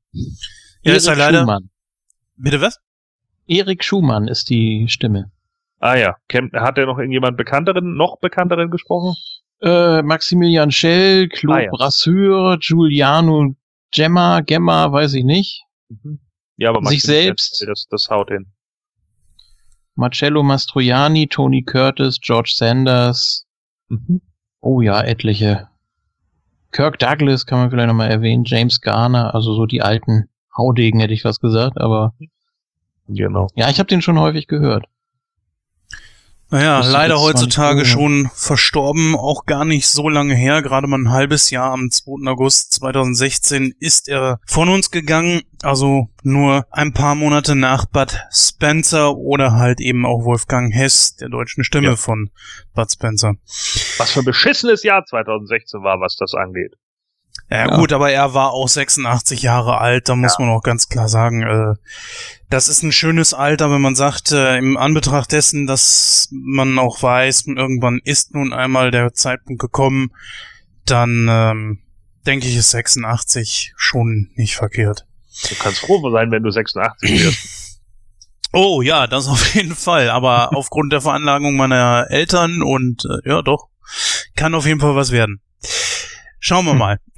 Ja, 0.84 0.94
ist 0.94 1.08
ja 1.08 1.14
leider. 1.14 1.40
Schumann. 1.42 1.70
Bitte 2.38 2.62
was? 2.62 2.80
Erik 3.48 3.84
Schumann 3.84 4.28
ist 4.28 4.50
die 4.50 4.88
Stimme. 4.88 5.32
Ah 5.80 5.96
ja, 5.98 6.16
hat 6.54 6.78
er 6.78 6.86
noch 6.86 7.00
irgendjemand 7.00 7.38
bekannteren, 7.38 7.96
noch 7.96 8.20
bekannteren 8.20 8.70
gesprochen? 8.70 9.16
Äh, 9.62 10.02
Maximilian 10.04 10.72
Schell, 10.72 11.28
Claude 11.28 11.60
Ah, 11.60 11.64
ja. 11.66 11.70
Brasseur, 11.72 12.58
Giuliano 12.60 13.56
Gemma, 13.92 14.42
Gemma, 14.42 14.92
weiß 14.92 15.14
ich 15.16 15.24
nicht. 15.24 15.64
Ja, 16.58 16.70
aber 16.70 16.80
Sich 16.80 16.98
Maximilian 17.00 17.24
selbst. 17.26 17.58
Schell, 17.58 17.68
Das, 17.68 17.88
das 17.90 18.10
haut 18.10 18.30
hin. 18.30 18.52
Marcello 19.96 20.44
Mastroianni, 20.44 21.28
Tony 21.28 21.64
Curtis, 21.64 22.20
George 22.20 22.54
Sanders. 22.56 23.46
Oh 24.62 24.82
ja, 24.82 25.02
etliche. 25.02 25.68
Kirk 26.72 27.00
Douglas 27.00 27.46
kann 27.46 27.60
man 27.60 27.70
vielleicht 27.70 27.88
nochmal 27.90 28.10
erwähnen, 28.10 28.46
James 28.46 28.80
Garner, 28.80 29.36
also 29.36 29.54
so 29.54 29.66
die 29.66 29.82
alten 29.82 30.30
Haudegen 30.58 31.00
hätte 31.00 31.14
ich 31.14 31.26
was 31.26 31.40
gesagt, 31.40 31.80
aber 31.80 32.14
Genau. 33.08 33.48
ja, 33.56 33.70
ich 33.70 33.80
habe 33.80 33.88
den 33.88 34.02
schon 34.02 34.20
häufig 34.20 34.48
gehört. 34.48 34.86
Naja, 36.52 36.82
leider 36.82 37.18
heutzutage 37.22 37.86
schon 37.86 38.30
verstorben, 38.34 39.16
auch 39.16 39.46
gar 39.46 39.64
nicht 39.64 39.88
so 39.88 40.10
lange 40.10 40.36
her, 40.36 40.62
gerade 40.62 40.86
mal 40.86 41.00
ein 41.00 41.10
halbes 41.10 41.50
Jahr 41.50 41.72
am 41.72 41.90
2. 41.90 42.30
August 42.30 42.74
2016 42.74 43.74
ist 43.80 44.10
er 44.10 44.40
von 44.46 44.68
uns 44.68 44.92
gegangen, 44.92 45.44
also 45.64 46.10
nur 46.24 46.66
ein 46.70 46.92
paar 46.92 47.16
Monate 47.16 47.56
nach 47.56 47.86
Bud 47.86 48.20
Spencer 48.32 49.16
oder 49.16 49.54
halt 49.54 49.80
eben 49.80 50.06
auch 50.06 50.26
Wolfgang 50.26 50.74
Hess, 50.74 51.16
der 51.16 51.30
deutschen 51.30 51.64
Stimme 51.64 51.88
Ja. 51.88 51.96
von 51.96 52.32
Bud 52.76 52.92
Spencer. 52.92 53.36
Was 53.98 54.12
für 54.12 54.20
ein 54.20 54.26
beschissenes 54.26 54.84
Jahr 54.84 55.06
2016 55.06 55.82
war, 55.84 56.02
was 56.02 56.18
das 56.18 56.34
angeht. 56.34 56.76
Ja, 57.52 57.68
Ja. 57.68 57.76
gut, 57.76 57.92
aber 57.92 58.10
er 58.12 58.34
war 58.34 58.52
auch 58.52 58.70
86 58.70 59.42
Jahre 59.42 59.80
alt, 59.80 60.08
da 60.08 60.16
muss 60.16 60.40
man 60.40 60.50
auch 60.50 60.64
ganz 60.64 60.88
klar 60.88 61.10
sagen, 61.10 61.44
äh, 61.44 61.76
das 62.50 62.70
ist 62.70 62.82
ein 62.82 62.94
schönes 62.94 63.34
Alter, 63.34 63.70
wenn 63.72 63.82
man 63.82 63.96
sagt, 63.96 64.32
äh, 64.32 64.58
im 64.58 64.78
Anbetracht 64.78 65.34
dessen, 65.34 65.68
dass 65.68 66.30
man 66.32 66.80
auch 66.80 67.04
weiß, 67.04 67.48
irgendwann 67.48 68.00
ist 68.04 68.34
nun 68.34 68.54
einmal 68.54 68.90
der 68.92 69.14
Zeitpunkt 69.14 69.62
gekommen, 69.62 70.12
dann 70.86 71.28
ähm, 71.30 71.80
denke 72.26 72.48
ich, 72.48 72.56
ist 72.56 72.72
86 72.72 73.74
schon 73.76 74.30
nicht 74.36 74.56
verkehrt. 74.56 75.06
Du 75.50 75.56
kannst 75.56 75.80
froh 75.80 76.10
sein, 76.10 76.32
wenn 76.32 76.44
du 76.44 76.52
86 76.52 77.10
wirst. 77.26 77.38
Oh 78.54 78.82
ja, 78.82 79.08
das 79.08 79.30
auf 79.30 79.56
jeden 79.56 79.76
Fall, 79.76 80.10
aber 80.10 80.50
aufgrund 80.56 80.92
der 80.92 81.00
Veranlagung 81.00 81.56
meiner 81.56 82.08
Eltern 82.10 82.62
und 82.62 83.06
äh, 83.06 83.30
ja 83.30 83.42
doch, 83.42 83.70
kann 84.36 84.54
auf 84.56 84.66
jeden 84.66 84.82
Fall 84.82 84.94
was 84.98 85.12
werden. 85.12 85.40
Schauen 86.42 86.66
wir 86.66 86.74
mal. 86.74 86.98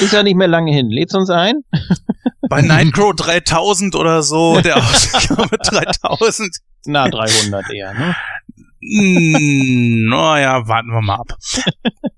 Ist 0.00 0.12
ja 0.14 0.22
nicht 0.22 0.36
mehr 0.36 0.48
lange 0.48 0.72
hin. 0.72 0.88
Lädst 0.88 1.14
uns 1.14 1.28
ein? 1.28 1.62
Bei 2.48 2.62
Nightcrow 2.62 3.14
3000 3.14 3.94
oder 3.94 4.22
so, 4.22 4.60
der 4.60 4.78
Ausgabe 4.78 5.56
3000. 5.58 6.56
Na, 6.86 7.08
300 7.08 7.70
eher, 7.70 7.92
ne? 7.92 8.16
Hm, 8.82 10.08
Naja, 10.08 10.66
warten 10.66 10.88
wir 10.88 11.02
mal 11.02 11.16
ab. 11.16 11.36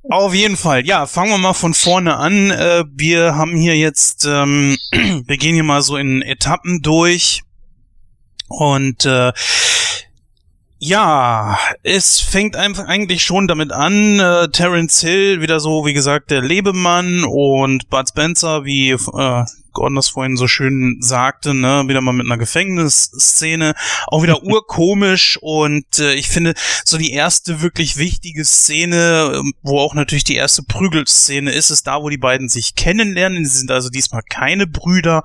Auf 0.08 0.32
jeden 0.32 0.56
Fall, 0.56 0.86
ja, 0.86 1.06
fangen 1.06 1.30
wir 1.32 1.38
mal 1.38 1.52
von 1.52 1.74
vorne 1.74 2.16
an. 2.16 2.52
Äh, 2.52 2.84
wir 2.94 3.34
haben 3.34 3.56
hier 3.56 3.76
jetzt, 3.76 4.24
ähm, 4.24 4.76
wir 5.26 5.36
gehen 5.36 5.54
hier 5.54 5.64
mal 5.64 5.82
so 5.82 5.96
in 5.96 6.22
Etappen 6.22 6.80
durch. 6.80 7.42
Und 8.48 9.04
äh, 9.04 9.32
ja, 10.84 11.60
es 11.84 12.18
fängt 12.18 12.56
einfach 12.56 12.88
eigentlich 12.88 13.22
schon 13.22 13.46
damit 13.46 13.70
an. 13.70 14.18
Äh, 14.18 14.48
Terence 14.48 15.00
Hill, 15.00 15.40
wieder 15.40 15.60
so, 15.60 15.86
wie 15.86 15.92
gesagt, 15.92 16.32
der 16.32 16.42
Lebemann 16.42 17.22
und 17.22 17.88
Bud 17.88 18.08
Spencer, 18.08 18.64
wie 18.64 18.90
äh, 18.90 19.44
Gordon 19.72 19.94
das 19.94 20.08
vorhin 20.08 20.36
so 20.36 20.48
schön 20.48 20.96
sagte, 20.98 21.54
ne, 21.54 21.84
wieder 21.86 22.00
mal 22.00 22.10
mit 22.10 22.26
einer 22.26 22.36
Gefängnisszene, 22.36 23.74
auch 24.08 24.24
wieder 24.24 24.42
urkomisch 24.42 25.38
und 25.40 26.00
äh, 26.00 26.14
ich 26.14 26.28
finde 26.28 26.54
so 26.84 26.98
die 26.98 27.12
erste 27.12 27.62
wirklich 27.62 27.96
wichtige 27.96 28.44
Szene, 28.44 29.34
ähm, 29.36 29.54
wo 29.62 29.78
auch 29.78 29.94
natürlich 29.94 30.24
die 30.24 30.34
erste 30.34 30.64
Prügelszene 30.64 31.52
ist, 31.52 31.70
ist 31.70 31.86
da, 31.86 32.02
wo 32.02 32.08
die 32.08 32.18
beiden 32.18 32.48
sich 32.48 32.74
kennenlernen. 32.74 33.46
Sie 33.46 33.58
sind 33.58 33.70
also 33.70 33.88
diesmal 33.88 34.22
keine 34.28 34.66
Brüder 34.66 35.22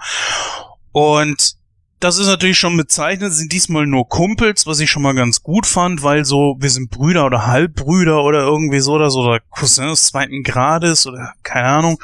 und 0.91 1.56
das 1.99 2.17
ist 2.17 2.27
natürlich 2.27 2.59
schon 2.59 2.77
bezeichnend, 2.77 3.33
sind 3.33 3.51
diesmal 3.51 3.87
nur 3.87 4.07
Kumpels, 4.07 4.67
was 4.67 4.79
ich 4.79 4.89
schon 4.91 5.01
mal 5.01 5.15
ganz 5.15 5.41
gut 5.41 5.65
fand, 5.65 6.03
weil 6.03 6.25
so, 6.25 6.55
wir 6.59 6.69
sind 6.69 6.91
Brüder 6.91 7.25
oder 7.25 7.47
Halbbrüder 7.47 8.23
oder 8.23 8.41
irgendwie 8.41 8.79
so 8.79 8.93
oder 8.93 9.09
so, 9.09 9.21
oder 9.21 9.39
Cousins 9.49 10.07
zweiten 10.07 10.43
Grades 10.43 11.07
oder 11.07 11.33
keine 11.43 11.67
Ahnung. 11.67 12.03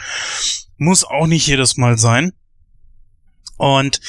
Muss 0.78 1.04
auch 1.04 1.28
nicht 1.28 1.46
jedes 1.48 1.78
Mal 1.78 1.98
sein. 1.98 2.34
Und 3.58 4.02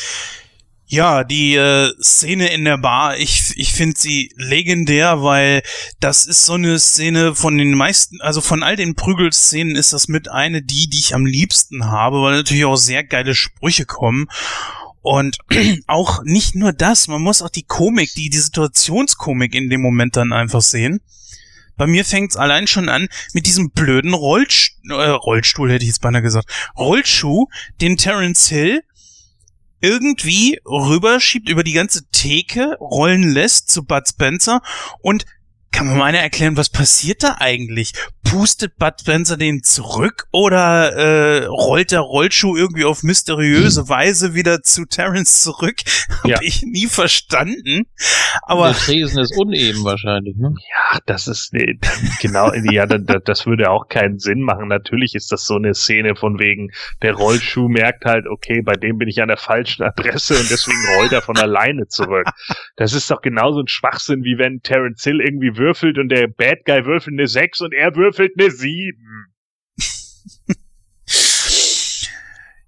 Ja, 0.86 1.24
die 1.24 1.54
äh, 1.56 1.92
Szene 2.00 2.48
in 2.52 2.64
der 2.64 2.78
Bar, 2.78 3.16
ich, 3.16 3.52
ich 3.56 3.72
finde 3.72 3.98
sie 3.98 4.30
legendär, 4.36 5.22
weil 5.22 5.62
das 5.98 6.26
ist 6.26 6.44
so 6.44 6.52
eine 6.54 6.78
Szene 6.78 7.34
von 7.34 7.56
den 7.58 7.74
meisten, 7.74 8.20
also 8.20 8.40
von 8.40 8.62
all 8.62 8.76
den 8.76 8.94
Prügelszenen 8.94 9.76
ist 9.76 9.92
das 9.92 10.08
mit 10.08 10.30
eine 10.30 10.62
die, 10.62 10.88
die 10.88 10.98
ich 11.00 11.14
am 11.14 11.26
liebsten 11.26 11.86
habe, 11.86 12.22
weil 12.22 12.36
natürlich 12.36 12.66
auch 12.66 12.76
sehr 12.76 13.02
geile 13.02 13.34
Sprüche 13.34 13.86
kommen. 13.86 14.28
Und 15.04 15.36
auch 15.86 16.22
nicht 16.24 16.54
nur 16.54 16.72
das, 16.72 17.08
man 17.08 17.20
muss 17.20 17.42
auch 17.42 17.50
die 17.50 17.62
Komik, 17.62 18.14
die, 18.14 18.30
die 18.30 18.38
Situationskomik 18.38 19.54
in 19.54 19.68
dem 19.68 19.82
Moment 19.82 20.16
dann 20.16 20.32
einfach 20.32 20.62
sehen. 20.62 21.02
Bei 21.76 21.86
mir 21.86 22.06
fängt's 22.06 22.36
allein 22.36 22.66
schon 22.66 22.88
an 22.88 23.08
mit 23.34 23.46
diesem 23.46 23.70
blöden 23.70 24.14
Rollst 24.14 24.70
äh, 24.88 24.94
Rollstuhl, 24.94 25.70
hätte 25.70 25.84
ich 25.84 25.90
jetzt 25.90 26.00
beinahe 26.00 26.22
gesagt. 26.22 26.48
Rollschuh, 26.78 27.48
den 27.82 27.98
Terence 27.98 28.48
Hill 28.48 28.82
irgendwie 29.80 30.58
rüberschiebt 30.64 31.50
über 31.50 31.64
die 31.64 31.74
ganze 31.74 32.08
Theke, 32.10 32.78
rollen 32.80 33.30
lässt 33.30 33.70
zu 33.70 33.84
Bud 33.84 34.08
Spencer 34.08 34.62
und 35.02 35.26
kann 35.74 35.88
mir 35.88 35.94
mal 35.96 36.04
einer 36.04 36.20
erklären, 36.20 36.56
was 36.56 36.70
passiert 36.70 37.24
da 37.24 37.36
eigentlich? 37.40 37.92
Pustet 38.22 38.76
Bud 38.78 38.94
Spencer 39.00 39.36
den 39.36 39.62
zurück 39.62 40.26
oder 40.32 40.92
äh, 40.92 41.44
rollt 41.46 41.90
der 41.90 42.00
Rollschuh 42.00 42.56
irgendwie 42.56 42.84
auf 42.84 43.02
mysteriöse 43.02 43.82
hm. 43.82 43.88
Weise 43.88 44.34
wieder 44.34 44.62
zu 44.62 44.86
Terrence 44.86 45.42
zurück? 45.42 45.76
Hab 46.22 46.30
ja. 46.30 46.38
ich 46.42 46.62
nie 46.62 46.86
verstanden. 46.86 47.86
Aber 48.42 48.68
der 48.68 48.76
Tresen 48.76 49.20
ist 49.20 49.36
uneben 49.36 49.84
wahrscheinlich, 49.84 50.36
ne? 50.36 50.54
Ja, 50.56 50.98
das 51.06 51.26
ist 51.26 51.52
ne, 51.52 51.78
genau, 52.20 52.52
ja, 52.54 52.86
das, 52.86 53.22
das 53.24 53.46
würde 53.46 53.70
auch 53.70 53.88
keinen 53.88 54.18
Sinn 54.18 54.40
machen. 54.40 54.68
Natürlich 54.68 55.14
ist 55.14 55.32
das 55.32 55.44
so 55.44 55.56
eine 55.56 55.74
Szene 55.74 56.14
von 56.14 56.38
wegen, 56.38 56.70
der 57.02 57.14
Rollschuh 57.14 57.68
merkt 57.68 58.04
halt, 58.04 58.26
okay, 58.26 58.62
bei 58.62 58.74
dem 58.74 58.98
bin 58.98 59.08
ich 59.08 59.20
an 59.20 59.28
der 59.28 59.36
falschen 59.36 59.82
Adresse 59.82 60.34
und 60.34 60.50
deswegen 60.50 60.78
rollt 60.98 61.12
er 61.12 61.22
von 61.22 61.36
alleine 61.36 61.88
zurück. 61.88 62.26
Das 62.76 62.92
ist 62.92 63.10
doch 63.10 63.20
genauso 63.20 63.60
ein 63.60 63.68
Schwachsinn, 63.68 64.22
wie 64.22 64.38
wenn 64.38 64.60
Terence 64.60 65.02
Hill 65.02 65.20
irgendwie 65.20 65.56
würfelt 65.64 65.98
und 65.98 66.10
der 66.10 66.28
Bad 66.28 66.64
Guy 66.66 66.84
würfelt 66.84 67.14
eine 67.14 67.26
6 67.26 67.62
und 67.62 67.72
er 67.72 67.96
würfelt 67.96 68.32
eine 68.38 68.50
7. 68.50 68.96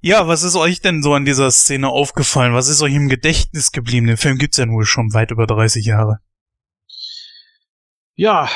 Ja, 0.03 0.29
was 0.29 0.45
ist 0.45 0.55
euch 0.55 0.81
denn 0.81 1.03
so 1.03 1.15
an 1.15 1.25
dieser 1.25 1.51
Szene 1.51 1.89
aufgefallen? 1.89 2.55
Was 2.55 2.69
ist 2.69 2.81
euch 2.81 2.95
im 2.95 3.09
Gedächtnis 3.09 3.73
geblieben? 3.73 4.07
Den 4.07 4.17
Film 4.17 4.39
gibt's 4.39 4.57
ja 4.57 4.65
nur 4.65 4.87
schon 4.87 5.13
weit 5.15 5.33
über 5.33 5.49
30 5.49 5.85
Jahre. 5.85 6.21
Ja, 8.15 8.49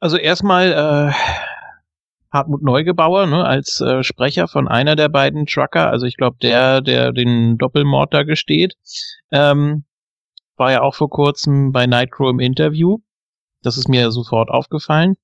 also 0.00 0.16
erstmal 0.16 0.72
äh, 0.72 1.12
Hartmut 2.32 2.62
Neugebauer 2.62 3.26
ne, 3.26 3.44
als 3.44 3.80
äh, 3.80 4.02
Sprecher 4.02 4.48
von 4.48 4.66
einer 4.66 4.96
der 4.96 5.08
beiden 5.08 5.46
Trucker, 5.46 5.88
also 5.88 6.04
ich 6.04 6.16
glaube 6.16 6.38
der, 6.42 6.80
der 6.80 7.12
den 7.12 7.58
Doppelmord 7.58 8.12
da 8.12 8.24
gesteht, 8.24 8.74
ähm, 9.30 9.84
war 10.56 10.72
ja 10.72 10.82
auch 10.82 10.96
vor 10.96 11.10
kurzem 11.10 11.70
bei 11.70 11.86
Nightcrow 11.86 12.30
im 12.30 12.40
Interview. 12.40 12.98
Das 13.62 13.76
ist 13.76 13.88
mir 13.88 14.10
sofort 14.10 14.50
aufgefallen. 14.50 15.16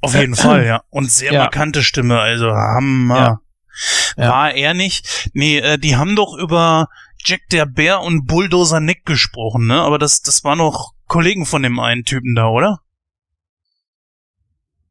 Auf 0.00 0.14
jeden 0.14 0.34
Fall, 0.34 0.66
ja. 0.66 0.82
Und 0.90 1.10
sehr 1.10 1.32
ja. 1.32 1.40
markante 1.40 1.82
Stimme, 1.82 2.18
also 2.18 2.50
Hammer. 2.52 3.40
Ja. 4.16 4.28
War 4.28 4.54
er 4.54 4.74
nicht? 4.74 5.30
Nee, 5.32 5.58
äh, 5.58 5.78
die 5.78 5.96
haben 5.96 6.16
doch 6.16 6.36
über 6.36 6.88
Jack 7.24 7.42
der 7.50 7.66
Bär 7.66 8.00
und 8.00 8.26
Bulldozer 8.26 8.80
Nick 8.80 9.06
gesprochen, 9.06 9.66
ne? 9.66 9.80
Aber 9.80 9.98
das, 9.98 10.22
das 10.22 10.44
waren 10.44 10.58
noch 10.58 10.92
Kollegen 11.06 11.46
von 11.46 11.62
dem 11.62 11.78
einen 11.78 12.04
Typen 12.04 12.34
da, 12.34 12.48
oder? 12.48 12.80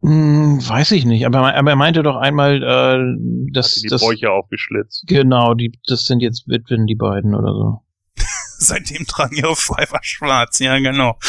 Hm, 0.02 0.68
weiß 0.68 0.92
ich 0.92 1.06
nicht, 1.06 1.26
aber, 1.26 1.54
aber 1.54 1.70
er 1.70 1.76
meinte 1.76 2.02
doch 2.02 2.16
einmal, 2.16 2.64
äh, 2.64 3.52
dass 3.54 3.76
die 3.76 3.88
das, 3.88 4.02
Bräuche 4.02 4.32
aufgeschlitzt. 4.32 5.04
Genau, 5.08 5.54
die, 5.54 5.78
das 5.86 6.06
sind 6.06 6.22
jetzt 6.22 6.48
Witwen, 6.48 6.88
die 6.88 6.96
beiden 6.96 7.36
oder 7.36 7.54
so. 7.54 7.82
Seitdem 8.58 9.06
tragen 9.06 9.36
ihre 9.36 9.56
Pfeifer 9.56 10.00
schwarz, 10.02 10.58
ja 10.60 10.80
genau. 10.80 11.20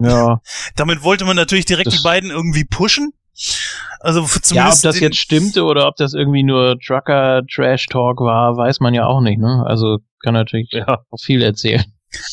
Ja. 0.00 0.40
Damit 0.76 1.02
wollte 1.02 1.24
man 1.24 1.36
natürlich 1.36 1.64
direkt 1.64 1.88
das 1.88 1.96
die 1.96 2.02
beiden 2.02 2.30
irgendwie 2.30 2.64
pushen. 2.64 3.12
Also 4.00 4.22
zumindest 4.22 4.52
ja, 4.52 4.68
ob 4.90 4.94
das 4.94 5.00
jetzt 5.00 5.18
stimmte 5.18 5.64
oder 5.64 5.86
ob 5.86 5.96
das 5.96 6.14
irgendwie 6.14 6.42
nur 6.42 6.76
Trucker 6.84 7.42
Trash 7.52 7.86
Talk 7.86 8.20
war, 8.20 8.56
weiß 8.56 8.80
man 8.80 8.94
ja 8.94 9.06
auch 9.06 9.20
nicht, 9.20 9.38
ne? 9.38 9.64
Also 9.66 9.98
kann 10.22 10.34
natürlich 10.34 10.70
ja. 10.72 10.98
auch 11.10 11.20
viel 11.20 11.42
erzählen. 11.42 11.84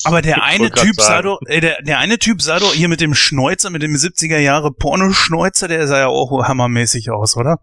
Aber 0.03 0.21
der 0.21 0.43
eine 0.43 0.71
Typ 0.71 0.95
sah 0.95 1.21
doch, 1.21 1.39
äh, 1.47 1.59
der, 1.59 1.81
der 1.81 1.99
eine 1.99 2.17
Typ 2.17 2.41
sah 2.41 2.59
doch 2.59 2.73
hier 2.73 2.87
mit 2.87 3.01
dem 3.01 3.13
Schnäuzer, 3.13 3.69
mit 3.69 3.81
dem 3.81 3.93
70er 3.93 4.37
Jahre 4.37 4.71
Pornoschnäuzer, 4.71 5.67
der 5.67 5.87
sah 5.87 5.99
ja 5.99 6.07
auch 6.07 6.43
hammermäßig 6.43 7.11
aus, 7.11 7.35
oder? 7.35 7.59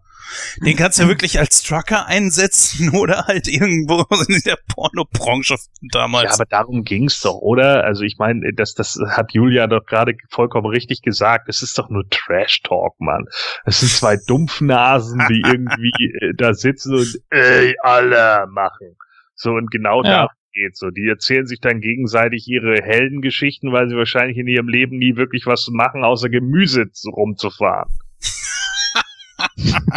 Den 0.57 0.75
kannst 0.77 0.97
du 0.97 1.03
ja 1.03 1.09
wirklich 1.09 1.39
als 1.39 1.63
Trucker 1.63 2.05
einsetzen 2.05 2.89
oder 2.95 3.25
halt 3.27 3.47
irgendwo 3.47 4.05
in 4.27 4.41
der 4.45 4.57
Pornobranche 4.73 5.55
damals. 5.91 6.23
Ja, 6.23 6.33
aber 6.35 6.45
darum 6.45 6.83
ging's 6.83 7.21
doch, 7.21 7.39
oder? 7.39 7.83
Also 7.83 8.03
ich 8.03 8.17
meine, 8.17 8.53
das, 8.53 8.73
das 8.73 8.97
hat 9.09 9.33
Julia 9.33 9.67
doch 9.67 9.85
gerade 9.85 10.15
vollkommen 10.29 10.67
richtig 10.67 11.01
gesagt. 11.01 11.49
Es 11.49 11.61
ist 11.61 11.77
doch 11.77 11.89
nur 11.89 12.03
Trash-Talk, 12.09 12.99
Mann. 12.99 13.25
Es 13.65 13.79
sind 13.79 13.91
zwei 13.91 14.17
Dumpfnasen, 14.27 15.23
die 15.29 15.41
irgendwie 15.45 15.91
äh, 16.21 16.33
da 16.35 16.53
sitzen 16.53 16.95
und 16.95 17.19
ey, 17.29 17.75
alle 17.81 18.45
machen. 18.49 18.95
So, 19.35 19.51
und 19.51 19.71
genau 19.71 20.03
ja. 20.03 20.25
da 20.25 20.27
geht 20.53 20.77
so. 20.77 20.89
Die 20.89 21.07
erzählen 21.07 21.45
sich 21.45 21.59
dann 21.59 21.81
gegenseitig 21.81 22.47
ihre 22.47 22.81
Heldengeschichten, 22.81 23.71
weil 23.71 23.89
sie 23.89 23.95
wahrscheinlich 23.95 24.37
in 24.37 24.47
ihrem 24.47 24.67
Leben 24.67 24.97
nie 24.97 25.15
wirklich 25.15 25.45
was 25.45 25.67
machen, 25.71 26.03
außer 26.03 26.29
Gemüse 26.29 26.85
rumzufahren. 27.05 27.91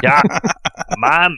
Ja, 0.03 0.23
Mann. 0.99 1.37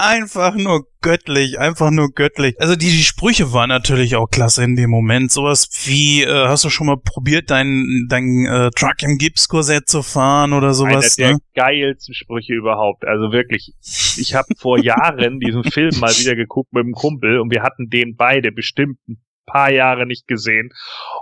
Einfach 0.00 0.54
nur 0.54 0.86
göttlich, 1.00 1.58
einfach 1.58 1.90
nur 1.90 2.12
göttlich. 2.12 2.54
Also 2.60 2.76
die, 2.76 2.86
die 2.86 3.02
Sprüche 3.02 3.52
waren 3.52 3.68
natürlich 3.68 4.14
auch 4.14 4.28
klasse 4.28 4.62
in 4.62 4.76
dem 4.76 4.90
Moment. 4.90 5.32
Sowas 5.32 5.68
wie, 5.86 6.22
äh, 6.22 6.46
hast 6.46 6.64
du 6.64 6.70
schon 6.70 6.86
mal 6.86 6.98
probiert, 6.98 7.50
dein, 7.50 8.06
dein 8.08 8.46
äh, 8.46 8.70
Truck 8.76 9.02
im 9.02 9.18
Gipskorsett 9.18 9.88
zu 9.88 10.02
fahren 10.02 10.52
oder 10.52 10.72
sowas? 10.72 11.18
Einer 11.18 11.30
der 11.30 11.32
ne? 11.34 11.38
geilsten 11.56 12.14
Sprüche 12.14 12.54
überhaupt. 12.54 13.04
Also 13.04 13.32
wirklich, 13.32 13.74
ich 13.82 14.34
habe 14.34 14.46
vor 14.56 14.78
Jahren 14.78 15.40
diesen 15.40 15.64
Film 15.64 15.98
mal 15.98 16.12
wieder 16.12 16.36
geguckt 16.36 16.72
mit 16.72 16.84
einem 16.84 16.92
Kumpel 16.92 17.40
und 17.40 17.50
wir 17.50 17.64
hatten 17.64 17.90
den 17.90 18.14
beide 18.14 18.52
bestimmt 18.52 18.98
ein 19.08 19.18
paar 19.50 19.70
Jahre 19.70 20.06
nicht 20.06 20.26
gesehen. 20.28 20.70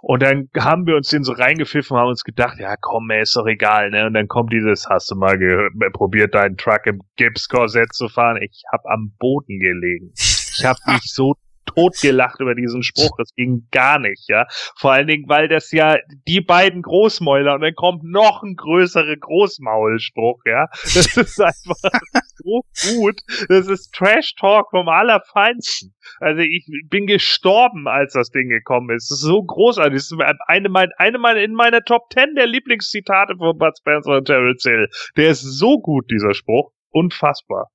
Und 0.02 0.22
dann 0.22 0.48
haben 0.58 0.86
wir 0.86 0.96
uns 0.96 1.08
den 1.08 1.24
so 1.24 1.32
reingepfiffen, 1.32 1.96
haben 1.96 2.08
uns 2.08 2.24
gedacht, 2.24 2.58
ja 2.58 2.74
komm, 2.80 3.10
ey, 3.10 3.22
ist 3.22 3.36
doch 3.36 3.46
egal, 3.46 3.90
ne? 3.90 4.06
Und 4.06 4.14
dann 4.14 4.28
kommt 4.28 4.52
dieses, 4.52 4.88
hast 4.88 5.10
du 5.10 5.16
mal 5.16 5.38
gehört, 5.38 5.72
probiert 5.92 6.34
deinen 6.34 6.56
Truck 6.56 6.86
im 6.86 7.00
Gipskorsett 7.16 7.92
zu 7.92 8.08
fahren? 8.08 8.38
Ich 8.42 8.62
hab 8.72 8.84
am 8.86 9.12
Boden 9.18 9.58
gelegen. 9.58 10.12
Ich 10.14 10.64
hab 10.64 10.76
mich 10.86 11.12
so 11.12 11.34
totgelacht 11.76 12.40
über 12.40 12.54
diesen 12.54 12.82
Spruch. 12.82 13.18
Es 13.20 13.34
ging 13.34 13.68
gar 13.70 13.98
nicht, 13.98 14.28
ja. 14.28 14.46
Vor 14.76 14.92
allen 14.92 15.06
Dingen, 15.06 15.28
weil 15.28 15.48
das 15.48 15.70
ja 15.72 15.96
die 16.26 16.40
beiden 16.40 16.82
Großmäuler 16.82 17.54
und 17.54 17.60
dann 17.60 17.74
kommt 17.74 18.02
noch 18.04 18.42
ein 18.42 18.54
größerer 18.56 19.16
Großmaulspruch, 19.16 20.40
ja. 20.46 20.66
Das 20.94 21.16
ist 21.16 21.40
einfach 21.40 21.76
so 22.36 22.62
gut. 22.96 23.20
Das 23.48 23.68
ist 23.68 23.92
Trash 23.92 24.34
Talk 24.38 24.70
vom 24.70 24.88
Allerfeinsten. 24.88 25.94
Also 26.20 26.40
ich 26.40 26.66
bin 26.88 27.06
gestorben, 27.06 27.88
als 27.88 28.14
das 28.14 28.30
Ding 28.30 28.48
gekommen 28.48 28.90
ist. 28.90 29.10
Das 29.10 29.18
ist 29.18 29.24
so 29.24 29.42
großartig. 29.42 29.94
Das 29.94 30.10
ist 30.10 30.18
eine, 30.46 30.68
meine, 30.68 30.92
eine 30.98 31.18
meine, 31.18 31.42
in 31.42 31.52
meiner 31.52 31.82
Top 31.82 32.08
Ten 32.10 32.34
der 32.34 32.46
Lieblingszitate 32.46 33.36
von 33.36 33.58
Bud 33.58 33.76
Spencer 33.78 34.16
und 34.18 34.24
Terrence 34.24 34.64
Hill. 34.64 34.88
Der 35.16 35.30
ist 35.30 35.42
so 35.42 35.78
gut, 35.78 36.10
dieser 36.10 36.34
Spruch. 36.34 36.72
Unfassbar. 36.90 37.68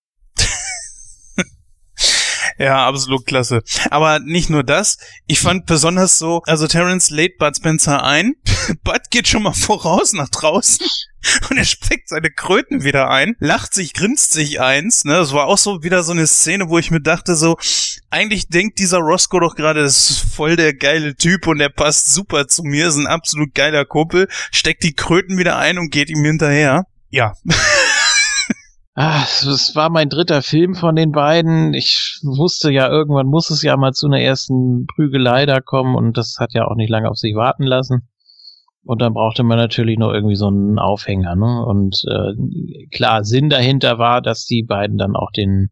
Ja, 2.62 2.86
absolut 2.86 3.26
klasse. 3.26 3.64
Aber 3.90 4.20
nicht 4.20 4.52
nur 4.52 4.64
das. 4.64 5.00
Ich 5.26 5.40
fand 5.40 5.66
besonders 5.66 6.20
so, 6.20 6.44
also 6.46 6.68
Terence 6.68 7.10
lädt 7.10 7.40
Bud 7.40 7.56
Spencer 7.56 8.04
ein. 8.04 8.36
Bud 8.84 9.02
geht 9.10 9.28
schon 9.28 9.42
mal 9.42 9.54
voraus 9.54 10.14
nach 10.14 10.30
draußen 10.30 10.86
und 11.50 11.58
er 11.58 11.66
steckt 11.66 12.08
seine 12.08 12.30
Kröten 12.30 12.84
wieder 12.84 13.10
ein, 13.10 13.36
lacht 13.40 13.74
sich, 13.74 13.96
grinst 13.96 14.34
sich 14.34 14.62
eins. 14.62 15.06
Ne? 15.06 15.14
Das 15.14 15.34
war 15.34 15.48
auch 15.48 15.58
so 15.58 15.82
wieder 15.82 16.04
so 16.04 16.12
eine 16.12 16.28
Szene, 16.28 16.70
wo 16.70 16.78
ich 16.78 16.92
mir 16.92 17.02
dachte 17.02 17.36
so, 17.36 17.58
eigentlich 18.12 18.48
denkt 18.48 18.78
dieser 18.78 19.00
Roscoe 19.00 19.40
doch 19.40 19.56
gerade, 19.56 19.82
das 19.82 20.12
ist 20.12 20.20
voll 20.20 20.56
der 20.56 20.76
geile 20.76 21.16
Typ 21.16 21.48
und 21.48 21.58
der 21.58 21.70
passt 21.70 22.14
super 22.14 22.48
zu 22.48 22.62
mir, 22.62 22.90
ist 22.90 22.98
ein 22.98 23.08
absolut 23.08 23.56
geiler 23.56 23.86
Kumpel, 23.86 24.28
steckt 24.52 24.84
die 24.84 24.94
Kröten 24.94 25.40
wieder 25.40 25.58
ein 25.58 25.80
und 25.80 25.90
geht 25.90 26.12
ihm 26.12 26.24
hinterher. 26.24 26.86
Ja. 27.10 27.34
Ah, 28.94 29.24
es 29.24 29.74
war 29.76 29.90
mein 29.90 30.10
dritter 30.10 30.42
Film 30.42 30.76
von 30.76 30.96
den 30.96 31.12
beiden. 31.14 31.74
Ich 31.74 32.20
wusste 32.24 32.72
ja, 32.72 32.90
irgendwann 32.90 33.28
muss 33.28 33.50
es 33.50 33.62
ja 33.62 33.78
mal 33.78 33.94
zu 33.94 34.08
einer 34.08 34.20
ersten 34.20 34.86
Prügelei 34.86 35.46
da 35.46 35.62
kommen 35.62 35.96
und 35.96 36.18
das 36.18 36.36
hat 36.40 36.54
ja 36.54 36.68
auch 36.68 36.76
nicht 36.76 36.90
lange 36.90 37.10
auf 37.10 37.18
sich 37.18 37.36
warten 37.36 37.64
lassen. 37.64 38.10
Und 38.84 39.02
dann 39.02 39.14
brauchte 39.14 39.44
man 39.44 39.58
natürlich 39.58 39.98
noch 39.98 40.12
irgendwie 40.12 40.36
so 40.36 40.48
einen 40.48 40.80
Aufhänger, 40.80 41.36
ne? 41.36 41.66
Und 41.66 42.04
äh, 42.08 42.88
klar, 42.90 43.24
Sinn 43.24 43.50
dahinter 43.50 43.98
war, 43.98 44.22
dass 44.22 44.46
die 44.46 44.64
beiden 44.64 44.98
dann 44.98 45.16
auch 45.16 45.32
den 45.32 45.70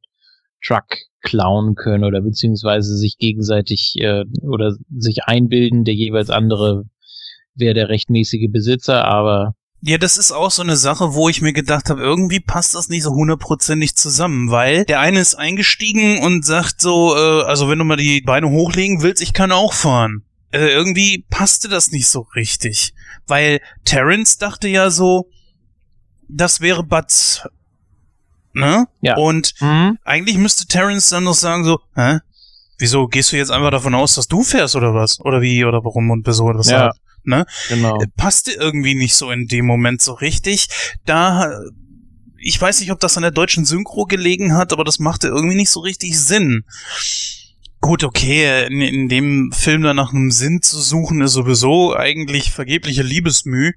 Truck 0.66 0.86
klauen 1.22 1.76
können 1.76 2.06
oder 2.06 2.22
beziehungsweise 2.22 2.96
sich 2.96 3.18
gegenseitig 3.18 3.96
äh, 4.00 4.24
oder 4.44 4.76
sich 4.96 5.24
einbilden, 5.26 5.84
der 5.84 5.96
jeweils 5.96 6.30
andere 6.30 6.86
wäre 7.56 7.74
der 7.74 7.90
rechtmäßige 7.90 8.50
Besitzer, 8.52 9.06
aber 9.06 9.56
Ja, 9.82 9.98
das 9.98 10.18
ist 10.18 10.32
auch 10.34 10.52
so 10.52 10.62
eine 10.62 10.76
Sache, 10.76 11.14
wo 11.14 11.30
ich 11.30 11.42
mir 11.42 11.54
gedacht 11.54 11.90
habe, 11.90 12.02
irgendwie 12.02 12.42
passt 12.42 12.76
das 12.76 12.90
nicht 12.90 13.04
so 13.04 13.12
hundertprozentig 13.12 13.96
zusammen, 13.96 14.52
weil 14.52 14.84
der 14.84 15.00
eine 15.00 15.20
ist 15.22 15.36
eingestiegen 15.36 16.20
und 16.20 16.46
sagt 16.46 16.82
so, 16.82 17.16
äh, 17.16 17.44
also 17.44 17.70
wenn 17.70 17.80
du 17.80 17.86
mal 17.86 17.96
die 17.96 18.20
Beine 18.22 18.50
hochlegen 18.50 19.02
willst, 19.02 19.22
ich 19.22 19.34
kann 19.34 19.54
auch 19.54 19.72
fahren. 19.74 20.24
Äh, 20.52 20.68
irgendwie 20.70 21.24
passte 21.30 21.70
das 21.70 21.92
nicht 21.92 22.08
so 22.10 22.28
richtig, 22.36 22.94
weil 23.28 23.62
Terrence 23.86 24.38
dachte 24.38 24.68
ja 24.68 24.90
so, 24.90 25.30
das 26.28 26.60
wäre 26.60 26.84
Butts, 26.84 27.48
ne? 28.54 28.86
Ja. 29.02 29.16
Und 29.16 29.54
Mhm. 29.62 29.98
eigentlich 30.04 30.38
müsste 30.38 30.66
Terrence 30.68 31.10
dann 31.10 31.24
noch 31.24 31.36
sagen 31.36 31.64
so, 31.64 31.80
hä? 31.96 32.20
Wieso 32.80 33.08
gehst 33.08 33.32
du 33.32 33.38
jetzt 33.38 33.52
einfach 33.52 33.72
davon 33.72 33.94
aus, 33.96 34.16
dass 34.16 34.28
du 34.28 34.44
fährst 34.44 34.76
oder 34.76 34.94
was? 34.94 35.20
Oder 35.22 35.42
wie 35.42 35.64
oder 35.66 35.84
warum 35.84 36.10
und 36.12 36.26
wieso 36.28 36.46
oder 36.46 36.56
Ja. 36.56 36.60
weshalb? 36.60 36.94
Ne? 37.30 37.46
Genau. 37.70 38.02
Äh, 38.02 38.08
passte 38.18 38.52
irgendwie 38.52 38.96
nicht 38.96 39.16
so 39.16 39.32
in 39.32 39.48
dem 39.48 39.66
Moment 39.66 40.02
so 40.02 40.14
richtig. 40.14 40.68
Da, 41.06 41.62
ich 42.38 42.60
weiß 42.60 42.82
nicht, 42.82 42.92
ob 42.92 43.00
das 43.00 43.16
an 43.16 43.24
der 43.24 43.32
deutschen 43.32 43.66
Synchro 43.66 44.06
gelegen 44.06 44.54
hat, 44.56 44.74
aber 44.74 44.84
das 44.84 45.00
machte 45.00 45.28
irgendwie 45.28 45.56
nicht 45.56 45.70
so 45.70 45.80
richtig 45.80 46.20
Sinn. 46.20 46.66
Gut, 47.82 48.04
okay, 48.04 48.68
in, 48.68 48.82
in 48.82 49.08
dem 49.08 49.52
Film 49.54 49.84
da 49.84 49.94
nach 49.94 50.12
einem 50.12 50.32
Sinn 50.32 50.62
zu 50.62 50.80
suchen, 50.80 51.22
ist 51.22 51.34
sowieso 51.34 51.96
eigentlich 51.96 52.52
vergebliche 52.52 53.04
Liebesmüh. 53.04 53.74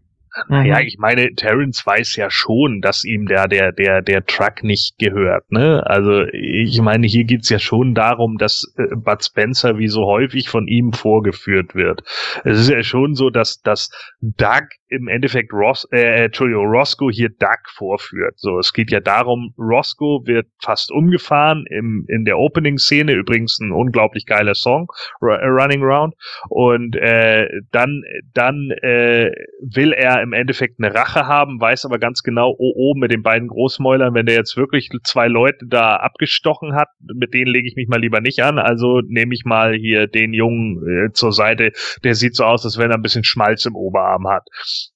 Naja, 0.48 0.80
Mhm. 0.80 0.86
ich 0.86 0.96
meine, 0.98 1.34
Terrence 1.34 1.84
weiß 1.84 2.16
ja 2.16 2.30
schon, 2.30 2.80
dass 2.80 3.04
ihm 3.04 3.26
der, 3.26 3.48
der, 3.48 3.72
der, 3.72 4.00
der 4.02 4.24
Truck 4.24 4.62
nicht 4.62 4.98
gehört, 4.98 5.50
ne? 5.52 5.82
Also, 5.86 6.22
ich 6.32 6.80
meine, 6.80 7.06
hier 7.06 7.24
geht's 7.24 7.48
ja 7.50 7.58
schon 7.58 7.94
darum, 7.94 8.38
dass 8.38 8.64
äh, 8.76 8.94
Bud 8.96 9.22
Spencer 9.24 9.78
wie 9.78 9.88
so 9.88 10.06
häufig 10.06 10.48
von 10.48 10.66
ihm 10.68 10.92
vorgeführt 10.92 11.74
wird. 11.74 12.02
Es 12.44 12.58
ist 12.58 12.70
ja 12.70 12.82
schon 12.82 13.14
so, 13.14 13.30
dass, 13.30 13.60
dass 13.60 13.90
Doug 14.20 14.68
im 14.92 15.08
Endeffekt 15.08 15.52
Ross, 15.52 15.88
äh, 15.90 16.24
Entschuldigung, 16.24 16.66
Roscoe 16.66 17.10
hier 17.10 17.30
Doug 17.30 17.68
vorführt. 17.74 18.34
So, 18.36 18.58
es 18.58 18.72
geht 18.72 18.90
ja 18.90 19.00
darum, 19.00 19.54
Roscoe 19.58 20.20
wird 20.26 20.46
fast 20.60 20.92
umgefahren 20.92 21.64
im, 21.70 22.04
in 22.08 22.24
der 22.24 22.38
Opening-Szene, 22.38 23.12
übrigens 23.12 23.58
ein 23.58 23.72
unglaublich 23.72 24.26
geiler 24.26 24.54
Song, 24.54 24.88
äh, 25.22 25.46
Running 25.46 25.82
Round. 25.82 26.14
Und 26.48 26.94
äh, 26.96 27.48
dann, 27.70 28.02
dann 28.34 28.70
äh, 28.82 29.30
will 29.60 29.92
er 29.92 30.22
im 30.22 30.34
Endeffekt 30.34 30.78
eine 30.78 30.94
Rache 30.94 31.26
haben, 31.26 31.60
weiß 31.60 31.86
aber 31.86 31.98
ganz 31.98 32.22
genau, 32.22 32.54
oh, 32.58 32.72
oh, 32.76 32.94
mit 32.94 33.10
den 33.10 33.22
beiden 33.22 33.48
Großmäulern, 33.48 34.14
wenn 34.14 34.26
der 34.26 34.34
jetzt 34.34 34.56
wirklich 34.56 34.90
zwei 35.04 35.28
Leute 35.28 35.66
da 35.66 35.96
abgestochen 35.96 36.74
hat, 36.74 36.88
mit 37.00 37.32
denen 37.32 37.50
lege 37.50 37.66
ich 37.66 37.76
mich 37.76 37.88
mal 37.88 38.00
lieber 38.00 38.20
nicht 38.20 38.42
an. 38.42 38.58
Also 38.58 39.00
nehme 39.06 39.34
ich 39.34 39.44
mal 39.44 39.74
hier 39.74 40.06
den 40.06 40.34
Jungen 40.34 40.82
äh, 40.86 41.12
zur 41.12 41.32
Seite, 41.32 41.72
der 42.04 42.14
sieht 42.14 42.36
so 42.36 42.44
aus, 42.44 42.64
als 42.64 42.76
wenn 42.76 42.90
er 42.90 42.96
ein 42.96 43.02
bisschen 43.02 43.24
Schmalz 43.24 43.64
im 43.64 43.74
Oberarm 43.74 44.28
hat. 44.28 44.46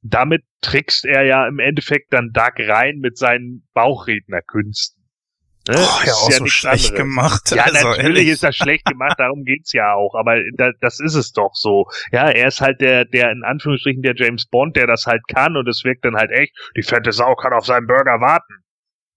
Damit 0.03 0.43
trickst 0.61 1.05
er 1.05 1.24
ja 1.24 1.47
im 1.47 1.59
Endeffekt 1.59 2.12
dann 2.12 2.30
Doug 2.32 2.55
rein 2.59 2.99
mit 2.99 3.16
seinen 3.16 3.66
Bauchrednerkünsten. 3.74 4.97
Ne? 5.68 5.74
Oh, 5.78 6.07
ja, 6.07 6.12
auch 6.12 6.30
so 6.30 6.45
nichts 6.45 6.59
schlecht 6.59 6.91
anderes. 6.91 6.95
gemacht. 6.95 7.51
Ja, 7.51 7.64
also, 7.64 7.89
natürlich 7.89 8.05
ehrlich. 8.05 8.28
ist 8.28 8.43
das 8.45 8.55
schlecht 8.57 8.84
gemacht, 8.84 9.18
darum 9.18 9.45
geht's 9.45 9.72
ja 9.72 9.95
auch, 9.95 10.14
aber 10.14 10.41
da, 10.57 10.70
das 10.80 11.01
ist 11.01 11.14
es 11.14 11.32
doch 11.32 11.55
so. 11.55 11.87
Ja, 12.12 12.28
er 12.28 12.49
ist 12.49 12.61
halt 12.61 12.80
der, 12.80 13.05
der 13.05 13.32
in 13.32 13.43
Anführungsstrichen 13.43 14.03
der 14.03 14.14
James 14.14 14.47
Bond, 14.47 14.76
der 14.76 14.87
das 14.87 15.07
halt 15.07 15.22
kann 15.26 15.57
und 15.57 15.68
es 15.68 15.82
wirkt 15.84 16.05
dann 16.05 16.14
halt 16.14 16.30
echt, 16.30 16.53
die 16.76 16.82
fette 16.82 17.11
Sau 17.11 17.34
kann 17.34 17.53
auf 17.53 17.66
seinen 17.66 17.89
Burger 17.89 18.20
warten. 18.20 18.62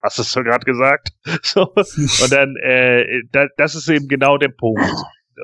Hast 0.02 0.18
du 0.18 0.22
es 0.22 0.32
so 0.32 0.42
gerade 0.44 0.66
gesagt? 0.66 1.10
So. 1.44 1.74
Und 1.76 2.32
dann, 2.32 2.56
äh, 2.58 3.22
da, 3.32 3.48
das 3.58 3.76
ist 3.76 3.88
eben 3.90 4.08
genau 4.08 4.38
der 4.38 4.50
Punkt. 4.50 4.82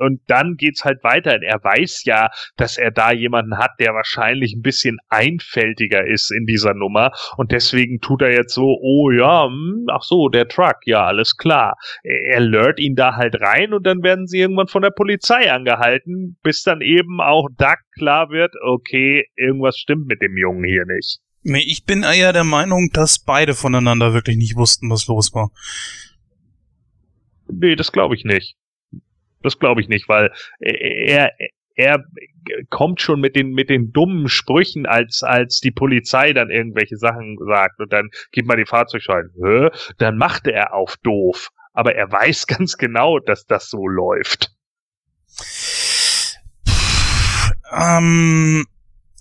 Und 0.00 0.20
dann 0.26 0.56
geht's 0.56 0.84
halt 0.84 1.02
weiter. 1.02 1.40
Er 1.42 1.62
weiß 1.62 2.04
ja, 2.04 2.30
dass 2.56 2.78
er 2.78 2.90
da 2.90 3.12
jemanden 3.12 3.58
hat, 3.58 3.72
der 3.80 3.94
wahrscheinlich 3.94 4.54
ein 4.54 4.62
bisschen 4.62 4.98
einfältiger 5.08 6.06
ist 6.06 6.30
in 6.30 6.46
dieser 6.46 6.74
Nummer. 6.74 7.12
Und 7.36 7.52
deswegen 7.52 8.00
tut 8.00 8.22
er 8.22 8.32
jetzt 8.32 8.54
so, 8.54 8.78
oh 8.80 9.10
ja, 9.10 9.46
hm, 9.46 9.86
ach 9.90 10.02
so, 10.02 10.28
der 10.28 10.48
Truck, 10.48 10.78
ja, 10.84 11.04
alles 11.06 11.36
klar 11.36 11.76
er 12.02 12.40
lört 12.40 12.80
ihn 12.80 12.94
da 12.94 13.16
halt 13.16 13.40
rein 13.40 13.72
und 13.72 13.84
dann 13.86 14.02
werden 14.02 14.26
sie 14.26 14.38
irgendwann 14.38 14.68
von 14.68 14.82
der 14.82 14.90
Polizei 14.90 15.50
angehalten, 15.50 16.36
bis 16.42 16.62
dann 16.62 16.80
eben 16.80 17.20
auch 17.20 17.48
Doug 17.56 17.78
klar 17.96 18.30
wird, 18.30 18.54
okay, 18.62 19.26
irgendwas 19.36 19.76
stimmt 19.78 20.06
mit 20.06 20.22
dem 20.22 20.36
Jungen 20.36 20.64
hier 20.64 20.84
nicht. 20.86 21.20
Nee, 21.42 21.64
ich 21.64 21.84
bin 21.84 22.02
eher 22.02 22.32
der 22.32 22.44
Meinung, 22.44 22.90
dass 22.92 23.18
beide 23.18 23.54
voneinander 23.54 24.12
wirklich 24.14 24.36
nicht 24.36 24.56
wussten, 24.56 24.90
was 24.90 25.06
los 25.06 25.32
war. 25.32 25.50
Nee, 27.48 27.76
das 27.76 27.92
glaube 27.92 28.16
ich 28.16 28.24
nicht. 28.24 28.56
Das 29.46 29.58
glaube 29.58 29.80
ich 29.80 29.88
nicht, 29.88 30.08
weil 30.08 30.32
er, 30.58 31.32
er 31.76 32.04
kommt 32.70 33.00
schon 33.00 33.20
mit 33.20 33.36
den, 33.36 33.52
mit 33.52 33.70
den 33.70 33.92
dummen 33.92 34.28
Sprüchen, 34.28 34.86
als, 34.86 35.22
als 35.22 35.60
die 35.60 35.70
Polizei 35.70 36.32
dann 36.32 36.50
irgendwelche 36.50 36.96
Sachen 36.96 37.38
sagt 37.46 37.80
und 37.80 37.92
dann 37.92 38.10
gib 38.32 38.46
mal 38.46 38.56
die 38.56 38.66
Fahrzeugschein. 38.66 39.30
Hä? 39.42 39.68
Dann 39.98 40.16
macht 40.16 40.46
er 40.46 40.74
auf 40.74 40.96
doof. 41.02 41.50
Aber 41.72 41.94
er 41.94 42.10
weiß 42.10 42.46
ganz 42.48 42.76
genau, 42.76 43.18
dass 43.18 43.46
das 43.46 43.70
so 43.70 43.86
läuft. 43.86 44.50
Ähm, 47.72 48.64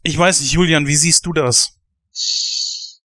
ich 0.04 0.18
weiß 0.18 0.42
nicht, 0.42 0.54
Julian, 0.54 0.88
wie 0.88 0.96
siehst 0.96 1.26
du 1.26 1.34
das? 1.34 1.78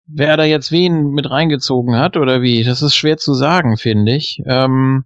Wer 0.06 0.36
da 0.36 0.44
jetzt 0.44 0.72
wen 0.72 1.10
mit 1.10 1.30
reingezogen 1.30 1.96
hat 1.96 2.16
oder 2.16 2.42
wie, 2.42 2.64
das 2.64 2.82
ist 2.82 2.96
schwer 2.96 3.18
zu 3.18 3.34
sagen, 3.34 3.76
finde 3.76 4.16
ich. 4.16 4.42
Ähm, 4.46 5.04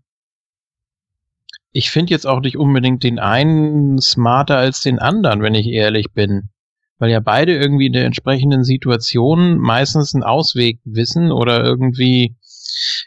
ich 1.72 1.90
finde 1.90 2.10
jetzt 2.10 2.26
auch 2.26 2.40
nicht 2.40 2.56
unbedingt 2.56 3.02
den 3.02 3.18
einen 3.18 4.00
smarter 4.00 4.58
als 4.58 4.82
den 4.82 4.98
anderen, 4.98 5.42
wenn 5.42 5.54
ich 5.54 5.66
ehrlich 5.66 6.12
bin. 6.12 6.50
Weil 6.98 7.10
ja 7.10 7.20
beide 7.20 7.56
irgendwie 7.56 7.86
in 7.86 7.94
der 7.94 8.04
entsprechenden 8.04 8.62
Situation 8.62 9.58
meistens 9.58 10.14
einen 10.14 10.22
Ausweg 10.22 10.78
wissen 10.84 11.32
oder 11.32 11.64
irgendwie 11.64 12.36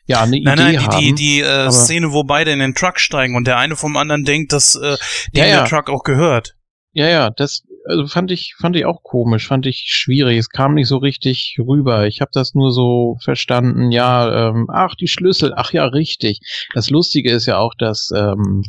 ja 0.06 0.22
eine 0.22 0.42
Nein, 0.42 0.58
Idee 0.58 0.64
nein, 0.64 0.88
haben. 0.88 1.00
die, 1.00 1.14
die, 1.14 1.16
die 1.16 1.42
äh, 1.42 1.72
Szene, 1.72 2.12
wo 2.12 2.24
beide 2.24 2.52
in 2.52 2.60
den 2.60 2.76
Truck 2.76 3.00
steigen 3.00 3.36
und 3.36 3.48
der 3.48 3.58
eine 3.58 3.76
vom 3.76 3.96
anderen 3.96 4.26
denkt, 4.26 4.52
dass 4.52 4.76
äh, 4.76 4.98
dem 5.34 5.44
Ja, 5.44 5.46
ja. 5.46 5.60
der 5.62 5.70
Truck 5.70 5.90
auch 5.90 6.04
gehört. 6.04 6.56
Ja, 6.92 7.08
ja, 7.08 7.30
das 7.30 7.64
also 7.86 8.08
fand 8.08 8.32
ich 8.32 8.56
fand 8.60 8.76
ich 8.76 8.86
auch 8.86 9.04
komisch, 9.04 9.48
fand 9.48 9.66
ich 9.66 9.86
schwierig. 9.88 10.38
Es 10.38 10.50
kam 10.50 10.74
nicht 10.74 10.88
so 10.88 10.98
richtig 10.98 11.58
rüber. 11.60 12.08
Ich 12.08 12.22
habe 12.22 12.32
das 12.34 12.54
nur 12.54 12.72
so 12.72 13.18
verstanden. 13.24 13.92
Ja, 13.92 14.50
ähm, 14.50 14.68
ach 14.72 14.96
die 14.96 15.08
Schlüssel, 15.08 15.54
ach 15.56 15.72
ja 15.74 15.86
richtig. 15.86 16.40
Das 16.74 16.90
Lustige 16.90 17.32
ist 17.32 17.46
ja 17.46 17.58
auch, 17.58 17.74
dass 17.78 18.12
ähm, 18.16 18.64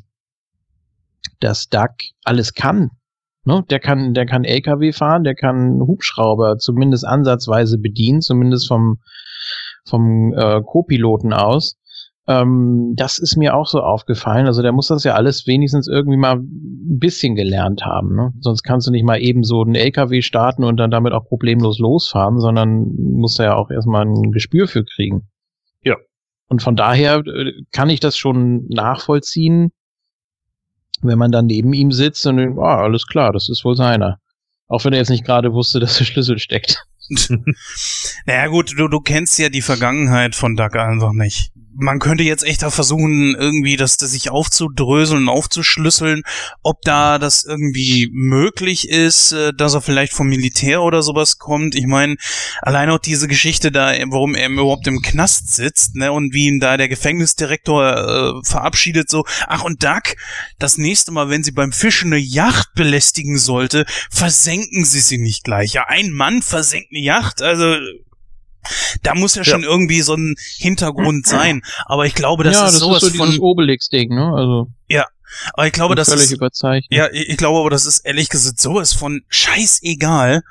dass 1.40 1.68
Doug 1.68 1.94
alles 2.24 2.54
kann. 2.54 2.90
Ne? 3.44 3.64
Der 3.70 3.80
kann 3.80 4.14
der 4.14 4.26
kann 4.26 4.44
LKW 4.44 4.92
fahren, 4.92 5.24
der 5.24 5.34
kann 5.34 5.80
Hubschrauber 5.80 6.58
zumindest 6.58 7.06
ansatzweise 7.06 7.78
bedienen, 7.78 8.20
zumindest 8.20 8.68
vom 8.68 8.98
vom 9.84 10.34
äh, 10.36 10.60
Co-Piloten 10.62 11.32
aus. 11.32 11.78
Ähm, 12.28 12.94
das 12.96 13.18
ist 13.18 13.36
mir 13.36 13.54
auch 13.54 13.66
so 13.66 13.80
aufgefallen. 13.80 14.46
Also 14.46 14.62
der 14.62 14.72
muss 14.72 14.88
das 14.88 15.04
ja 15.04 15.14
alles 15.14 15.46
wenigstens 15.46 15.86
irgendwie 15.86 16.16
mal 16.16 16.36
ein 16.36 16.98
bisschen 16.98 17.36
gelernt 17.36 17.84
haben. 17.84 18.16
Ne? 18.16 18.32
Sonst 18.40 18.62
kannst 18.62 18.88
du 18.88 18.90
nicht 18.90 19.04
mal 19.04 19.20
eben 19.20 19.44
so 19.44 19.62
einen 19.62 19.76
LKW 19.76 20.22
starten 20.22 20.64
und 20.64 20.76
dann 20.76 20.90
damit 20.90 21.12
auch 21.12 21.24
problemlos 21.24 21.78
losfahren, 21.78 22.40
sondern 22.40 22.94
musst 22.96 23.38
da 23.38 23.44
ja 23.44 23.54
auch 23.54 23.70
erstmal 23.70 24.06
ein 24.06 24.32
Gespür 24.32 24.66
für 24.66 24.84
kriegen. 24.84 25.28
Ja. 25.82 25.96
Und 26.48 26.62
von 26.62 26.74
daher 26.74 27.22
äh, 27.26 27.52
kann 27.72 27.90
ich 27.90 28.00
das 28.00 28.16
schon 28.16 28.66
nachvollziehen, 28.68 29.70
wenn 31.02 31.18
man 31.18 31.30
dann 31.30 31.46
neben 31.46 31.72
ihm 31.74 31.92
sitzt 31.92 32.26
und 32.26 32.38
denkt, 32.38 32.58
ah, 32.58 32.82
alles 32.82 33.06
klar, 33.06 33.32
das 33.32 33.48
ist 33.48 33.64
wohl 33.64 33.76
seiner. 33.76 34.18
Auch 34.68 34.84
wenn 34.84 34.92
er 34.92 34.98
jetzt 34.98 35.10
nicht 35.10 35.24
gerade 35.24 35.52
wusste, 35.52 35.78
dass 35.78 35.98
der 35.98 36.04
Schlüssel 36.04 36.38
steckt. 36.38 36.84
Naja 38.26 38.48
gut, 38.48 38.74
du, 38.76 38.88
du 38.88 38.98
kennst 38.98 39.38
ja 39.38 39.48
die 39.48 39.62
Vergangenheit 39.62 40.34
von 40.34 40.56
Doug 40.56 40.74
einfach 40.74 41.12
nicht. 41.12 41.52
Man 41.78 41.98
könnte 41.98 42.24
jetzt 42.24 42.44
echt 42.44 42.62
da 42.62 42.70
versuchen, 42.70 43.34
irgendwie 43.38 43.76
das, 43.76 43.96
das 43.96 44.12
sich 44.12 44.30
aufzudröseln 44.30 45.22
und 45.22 45.28
aufzuschlüsseln, 45.28 46.22
ob 46.62 46.80
da 46.82 47.18
das 47.18 47.44
irgendwie 47.44 48.08
möglich 48.12 48.88
ist, 48.88 49.32
äh, 49.32 49.52
dass 49.52 49.74
er 49.74 49.82
vielleicht 49.82 50.12
vom 50.12 50.28
Militär 50.28 50.82
oder 50.82 51.02
sowas 51.02 51.38
kommt. 51.38 51.74
Ich 51.74 51.86
meine, 51.86 52.16
allein 52.62 52.90
auch 52.90 52.98
diese 52.98 53.28
Geschichte 53.28 53.70
da, 53.70 53.92
warum 54.08 54.34
er 54.34 54.48
überhaupt 54.48 54.86
im 54.86 55.02
Knast 55.02 55.54
sitzt, 55.54 55.96
ne, 55.96 56.12
und 56.12 56.32
wie 56.32 56.46
ihn 56.46 56.60
da 56.60 56.76
der 56.76 56.88
Gefängnisdirektor 56.88 58.42
äh, 58.42 58.46
verabschiedet, 58.46 59.10
so, 59.10 59.24
ach 59.46 59.64
und 59.64 59.82
Doug, 59.82 60.16
das 60.58 60.78
nächste 60.78 61.12
Mal, 61.12 61.28
wenn 61.28 61.44
sie 61.44 61.52
beim 61.52 61.72
Fischen 61.72 62.12
eine 62.12 62.22
Yacht 62.22 62.74
belästigen 62.74 63.38
sollte, 63.38 63.84
versenken 64.10 64.84
sie 64.84 65.00
sie 65.00 65.18
nicht 65.18 65.44
gleich. 65.44 65.74
Ja, 65.74 65.84
ein 65.88 66.12
Mann 66.12 66.42
versenkt 66.42 66.88
eine 66.92 67.00
Yacht, 67.02 67.42
also 67.42 67.76
da 69.02 69.14
muss 69.14 69.34
ja 69.34 69.44
schon 69.44 69.62
irgendwie 69.62 70.02
so 70.02 70.14
ein 70.14 70.36
Hintergrund 70.56 71.26
sein. 71.26 71.62
Aber 71.86 72.06
ich 72.06 72.14
glaube, 72.14 72.44
das 72.44 72.54
ja, 72.56 72.66
ist 72.66 72.72
das 72.74 72.80
sowas 72.80 73.02
ist 73.02 73.12
so 73.12 73.24
von. 73.24 73.38
Obelix-Ding, 73.38 74.14
ne? 74.14 74.32
Also 74.34 74.68
Aber 75.54 75.66
ich 75.66 75.72
glaube, 75.72 75.94
das 75.94 76.08
völlig 76.08 76.24
ist. 76.24 76.32
überzeichnet. 76.32 76.90
Ja, 76.90 77.08
ich 77.12 77.28
ich 77.28 77.36
glaube 77.36 77.58
aber, 77.60 77.70
das 77.70 77.86
ist 77.86 78.00
ehrlich 78.00 78.28
gesagt 78.28 78.60
sowas 78.60 78.92
von 78.92 79.22
scheißegal, 79.28 80.42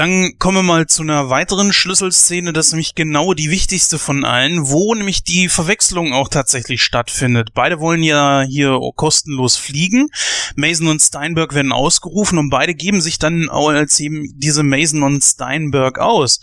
Dann 0.00 0.38
kommen 0.38 0.56
wir 0.56 0.62
mal 0.62 0.86
zu 0.86 1.02
einer 1.02 1.28
weiteren 1.28 1.74
Schlüsselszene, 1.74 2.54
das 2.54 2.68
ist 2.68 2.72
nämlich 2.72 2.94
genau 2.94 3.34
die 3.34 3.50
wichtigste 3.50 3.98
von 3.98 4.24
allen, 4.24 4.70
wo 4.70 4.94
nämlich 4.94 5.24
die 5.24 5.50
Verwechslung 5.50 6.14
auch 6.14 6.28
tatsächlich 6.28 6.82
stattfindet. 6.82 7.50
Beide 7.52 7.80
wollen 7.80 8.02
ja 8.02 8.40
hier 8.40 8.80
kostenlos 8.96 9.58
fliegen. 9.58 10.08
Mason 10.56 10.86
und 10.86 11.02
Steinberg 11.02 11.54
werden 11.54 11.70
ausgerufen 11.70 12.38
und 12.38 12.48
beide 12.48 12.74
geben 12.74 13.02
sich 13.02 13.18
dann 13.18 13.50
als 13.50 14.00
eben 14.00 14.24
diese 14.38 14.62
Mason 14.62 15.02
und 15.02 15.22
Steinberg 15.22 15.98
aus. 15.98 16.40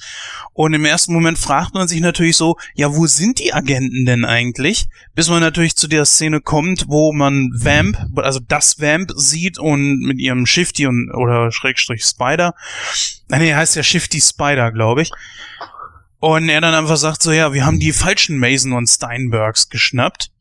Und 0.53 0.75
im 0.75 0.85
ersten 0.85 1.13
Moment 1.13 1.39
fragt 1.39 1.73
man 1.73 1.87
sich 1.87 1.99
natürlich 1.99 2.37
so, 2.37 2.57
ja, 2.75 2.95
wo 2.95 3.07
sind 3.07 3.39
die 3.39 3.55
Agenten 3.55 4.05
denn 4.05 4.23
eigentlich? 4.23 4.87
Bis 5.15 5.29
man 5.29 5.39
natürlich 5.39 5.75
zu 5.75 5.87
der 5.87 6.05
Szene 6.05 6.41
kommt, 6.41 6.89
wo 6.89 7.11
man 7.11 7.49
Vamp, 7.55 7.97
also 8.17 8.39
das 8.39 8.79
Vamp 8.79 9.13
sieht 9.15 9.57
und 9.57 10.01
mit 10.01 10.19
ihrem 10.19 10.45
Shifty 10.45 10.85
und 10.85 11.09
oder 11.09 11.51
Schrägstrich 11.51 12.05
Spider 12.05 12.53
Nee, 13.29 13.53
heißt 13.53 13.75
ja 13.75 13.83
Shifty 13.83 14.21
Spider, 14.21 14.71
glaube 14.71 15.01
ich. 15.01 15.11
Und 16.19 16.49
er 16.49 16.61
dann 16.61 16.73
einfach 16.73 16.97
sagt 16.97 17.21
so, 17.21 17.31
ja, 17.31 17.53
wir 17.53 17.65
haben 17.65 17.79
die 17.79 17.93
falschen 17.93 18.39
Mason 18.39 18.73
und 18.73 18.87
Steinbergs 18.87 19.69
geschnappt. 19.69 20.31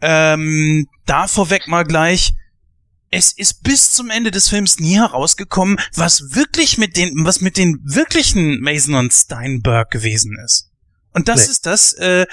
Ähm, 0.00 0.86
da 1.06 1.26
vorweg 1.26 1.68
mal 1.68 1.84
gleich, 1.84 2.34
es 3.10 3.32
ist 3.32 3.62
bis 3.62 3.92
zum 3.92 4.10
Ende 4.10 4.30
des 4.30 4.48
Films 4.48 4.78
nie 4.78 4.96
herausgekommen, 4.96 5.78
was 5.94 6.34
wirklich 6.34 6.78
mit 6.78 6.96
den, 6.96 7.24
was 7.24 7.40
mit 7.40 7.56
den 7.56 7.80
wirklichen 7.82 8.60
Mason 8.60 8.94
und 8.94 9.12
Steinberg 9.12 9.90
gewesen 9.90 10.36
ist. 10.44 10.70
Und 11.14 11.28
das 11.28 11.46
nee. 11.46 11.52
ist 11.52 11.66
das, 11.66 11.94
äh, 11.94 12.26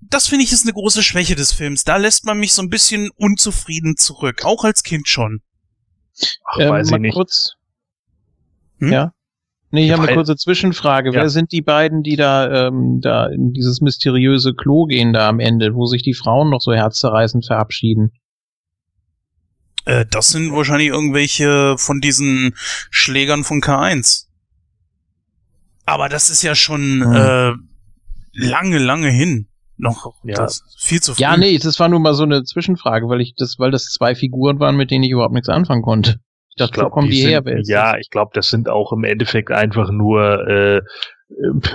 das 0.00 0.26
finde 0.26 0.44
ich 0.44 0.52
ist 0.52 0.64
eine 0.64 0.72
große 0.72 1.02
Schwäche 1.02 1.34
des 1.34 1.52
Films. 1.52 1.84
Da 1.84 1.96
lässt 1.96 2.24
man 2.24 2.38
mich 2.38 2.52
so 2.52 2.62
ein 2.62 2.70
bisschen 2.70 3.10
unzufrieden 3.16 3.96
zurück, 3.96 4.44
auch 4.44 4.64
als 4.64 4.82
Kind 4.82 5.08
schon. 5.08 5.42
Ach, 6.44 6.58
ähm, 6.58 6.70
weiß 6.70 6.90
ich 6.90 6.98
nicht. 6.98 7.14
Kurz, 7.14 7.52
hm? 8.78 8.92
Ja. 8.92 9.12
Nee, 9.70 9.84
ich 9.84 9.92
habe 9.92 10.04
eine 10.04 10.14
kurze 10.14 10.36
Zwischenfrage. 10.36 11.10
Ja. 11.10 11.20
Wer 11.20 11.28
sind 11.28 11.52
die 11.52 11.60
beiden, 11.60 12.02
die 12.02 12.16
da, 12.16 12.68
ähm, 12.68 13.00
da 13.02 13.26
in 13.26 13.52
dieses 13.52 13.80
mysteriöse 13.82 14.54
Klo 14.54 14.86
gehen 14.86 15.12
da 15.12 15.28
am 15.28 15.40
Ende, 15.40 15.74
wo 15.74 15.84
sich 15.84 16.02
die 16.02 16.14
Frauen 16.14 16.48
noch 16.48 16.62
so 16.62 16.72
herzzerreißend 16.72 17.44
verabschieden? 17.44 18.12
Äh, 19.84 20.06
das 20.10 20.30
sind 20.30 20.52
wahrscheinlich 20.52 20.88
irgendwelche 20.88 21.76
von 21.76 22.00
diesen 22.00 22.54
Schlägern 22.90 23.44
von 23.44 23.60
K1. 23.60 24.26
Aber 25.84 26.08
das 26.08 26.30
ist 26.30 26.42
ja 26.42 26.54
schon 26.54 27.02
hm. 27.02 27.14
äh, 27.14 27.52
lange, 28.32 28.78
lange 28.78 29.10
hin. 29.10 29.48
Noch 29.76 30.12
ja. 30.24 30.48
viel 30.76 31.00
zu 31.00 31.14
früh. 31.14 31.22
Ja, 31.22 31.36
nee, 31.36 31.56
das 31.56 31.78
war 31.78 31.88
nur 31.88 32.00
mal 32.00 32.14
so 32.14 32.24
eine 32.24 32.42
Zwischenfrage, 32.42 33.08
weil 33.08 33.20
ich 33.20 33.34
das, 33.36 33.58
weil 33.58 33.70
das 33.70 33.84
zwei 33.84 34.14
Figuren 34.16 34.58
waren, 34.58 34.76
mit 34.76 34.90
denen 34.90 35.04
ich 35.04 35.10
überhaupt 35.10 35.34
nichts 35.34 35.48
anfangen 35.48 35.82
konnte. 35.82 36.20
Ich 36.66 36.72
glaube, 36.72 36.90
kommen 36.90 37.10
die, 37.10 37.16
die 37.16 37.28
her. 37.28 37.42
Sind, 37.44 37.68
ja, 37.68 37.96
ich 37.98 38.10
glaube, 38.10 38.30
das 38.34 38.50
sind 38.50 38.68
auch 38.68 38.92
im 38.92 39.04
Endeffekt 39.04 39.50
einfach 39.50 39.90
nur 39.90 40.46
äh, 40.48 40.80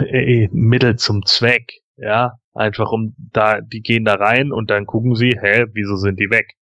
äh, 0.07 0.49
Mittel 0.51 0.95
zum 0.97 1.25
Zweck. 1.25 1.73
Ja, 1.97 2.39
einfach 2.53 2.91
um 2.91 3.15
da, 3.17 3.61
die 3.61 3.81
gehen 3.81 4.05
da 4.05 4.15
rein 4.15 4.51
und 4.51 4.69
dann 4.69 4.85
gucken 4.85 5.15
sie, 5.15 5.37
hä, 5.39 5.65
wieso 5.73 5.95
sind 5.95 6.19
die 6.19 6.29
weg? 6.29 6.55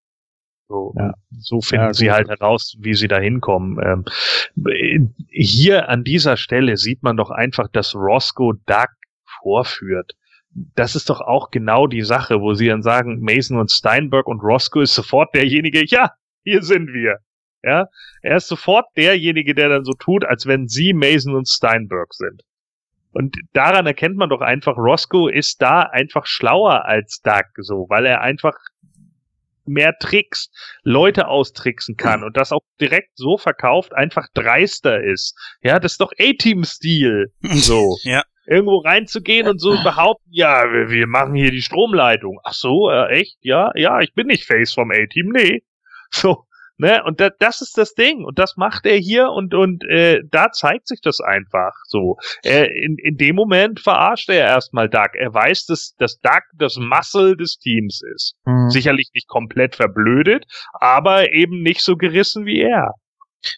So, 0.71 0.93
ja. 0.97 1.13
so 1.37 1.59
finden 1.59 1.87
ja, 1.87 1.93
sie 1.93 2.11
halt 2.11 2.29
heraus, 2.29 2.77
wie 2.79 2.93
sie 2.93 3.09
da 3.09 3.19
hinkommen. 3.19 3.77
Ähm, 3.83 5.13
hier 5.27 5.89
an 5.89 6.05
dieser 6.05 6.37
Stelle 6.37 6.77
sieht 6.77 7.03
man 7.03 7.17
doch 7.17 7.29
einfach, 7.29 7.67
dass 7.67 7.93
Roscoe 7.93 8.53
Duck 8.65 8.89
vorführt. 9.41 10.13
Das 10.53 10.95
ist 10.95 11.09
doch 11.09 11.19
auch 11.19 11.51
genau 11.51 11.87
die 11.87 12.03
Sache, 12.03 12.39
wo 12.39 12.53
sie 12.53 12.67
dann 12.67 12.83
sagen, 12.83 13.19
Mason 13.21 13.57
und 13.57 13.69
Steinberg 13.69 14.27
und 14.27 14.39
Roscoe 14.41 14.83
ist 14.83 14.95
sofort 14.95 15.35
derjenige, 15.35 15.83
ja, 15.85 16.11
hier 16.43 16.61
sind 16.61 16.93
wir. 16.93 17.17
Ja, 17.63 17.87
er 18.21 18.37
ist 18.37 18.47
sofort 18.47 18.85
derjenige, 18.97 19.53
der 19.53 19.69
dann 19.69 19.85
so 19.85 19.93
tut, 19.93 20.25
als 20.25 20.47
wenn 20.47 20.67
sie 20.67 20.93
Mason 20.93 21.35
und 21.35 21.47
Steinberg 21.47 22.13
sind. 22.13 22.41
Und 23.11 23.35
daran 23.53 23.85
erkennt 23.85 24.15
man 24.15 24.29
doch 24.29 24.41
einfach, 24.41 24.77
Roscoe 24.77 25.29
ist 25.29 25.61
da 25.61 25.81
einfach 25.81 26.25
schlauer 26.25 26.85
als 26.85 27.21
Doug, 27.21 27.45
so, 27.57 27.85
weil 27.89 28.05
er 28.05 28.21
einfach 28.21 28.55
mehr 29.65 29.95
Tricks, 29.99 30.49
Leute 30.83 31.27
austricksen 31.27 31.97
kann 31.97 32.23
und 32.23 32.37
das 32.37 32.51
auch 32.51 32.61
direkt 32.79 33.11
so 33.15 33.37
verkauft, 33.37 33.93
einfach 33.93 34.27
dreister 34.33 35.03
ist. 35.03 35.37
Ja, 35.61 35.79
das 35.79 35.93
ist 35.93 36.01
doch 36.01 36.11
A-Team-Stil. 36.19 37.31
So. 37.41 37.97
ja. 38.03 38.23
Irgendwo 38.47 38.79
reinzugehen 38.79 39.47
und 39.47 39.59
so 39.59 39.71
behaupten, 39.83 40.29
ja, 40.31 40.63
wir, 40.71 40.89
wir 40.89 41.07
machen 41.07 41.35
hier 41.35 41.51
die 41.51 41.61
Stromleitung. 41.61 42.39
Ach 42.43 42.53
so, 42.53 42.89
äh, 42.89 43.07
echt? 43.19 43.37
Ja, 43.41 43.71
ja, 43.75 43.99
ich 44.01 44.13
bin 44.13 44.27
nicht 44.27 44.45
Face 44.45 44.73
vom 44.73 44.89
A-Team, 44.91 45.29
nee. 45.29 45.63
So, 46.09 46.45
Ne? 46.81 47.03
Und 47.03 47.19
da, 47.19 47.29
das 47.37 47.61
ist 47.61 47.77
das 47.77 47.93
Ding. 47.93 48.25
Und 48.25 48.39
das 48.39 48.57
macht 48.57 48.87
er 48.87 48.97
hier 48.97 49.29
und, 49.29 49.53
und 49.53 49.83
äh, 49.87 50.23
da 50.31 50.51
zeigt 50.51 50.87
sich 50.87 50.99
das 50.99 51.19
einfach 51.19 51.73
so. 51.85 52.17
Er, 52.41 52.71
in, 52.71 52.97
in 52.97 53.17
dem 53.17 53.35
Moment 53.35 53.79
verarscht 53.79 54.29
er 54.29 54.47
erstmal 54.47 54.89
Doug. 54.89 55.09
Er 55.13 55.31
weiß, 55.31 55.67
dass, 55.67 55.93
dass 55.99 56.19
Doug 56.21 56.41
das 56.57 56.77
Muscle 56.77 57.37
des 57.37 57.59
Teams 57.59 58.01
ist. 58.15 58.33
Mhm. 58.45 58.71
Sicherlich 58.71 59.11
nicht 59.13 59.27
komplett 59.27 59.75
verblödet, 59.75 60.45
aber 60.73 61.31
eben 61.33 61.61
nicht 61.61 61.81
so 61.81 61.97
gerissen 61.97 62.47
wie 62.47 62.61
er. 62.61 62.95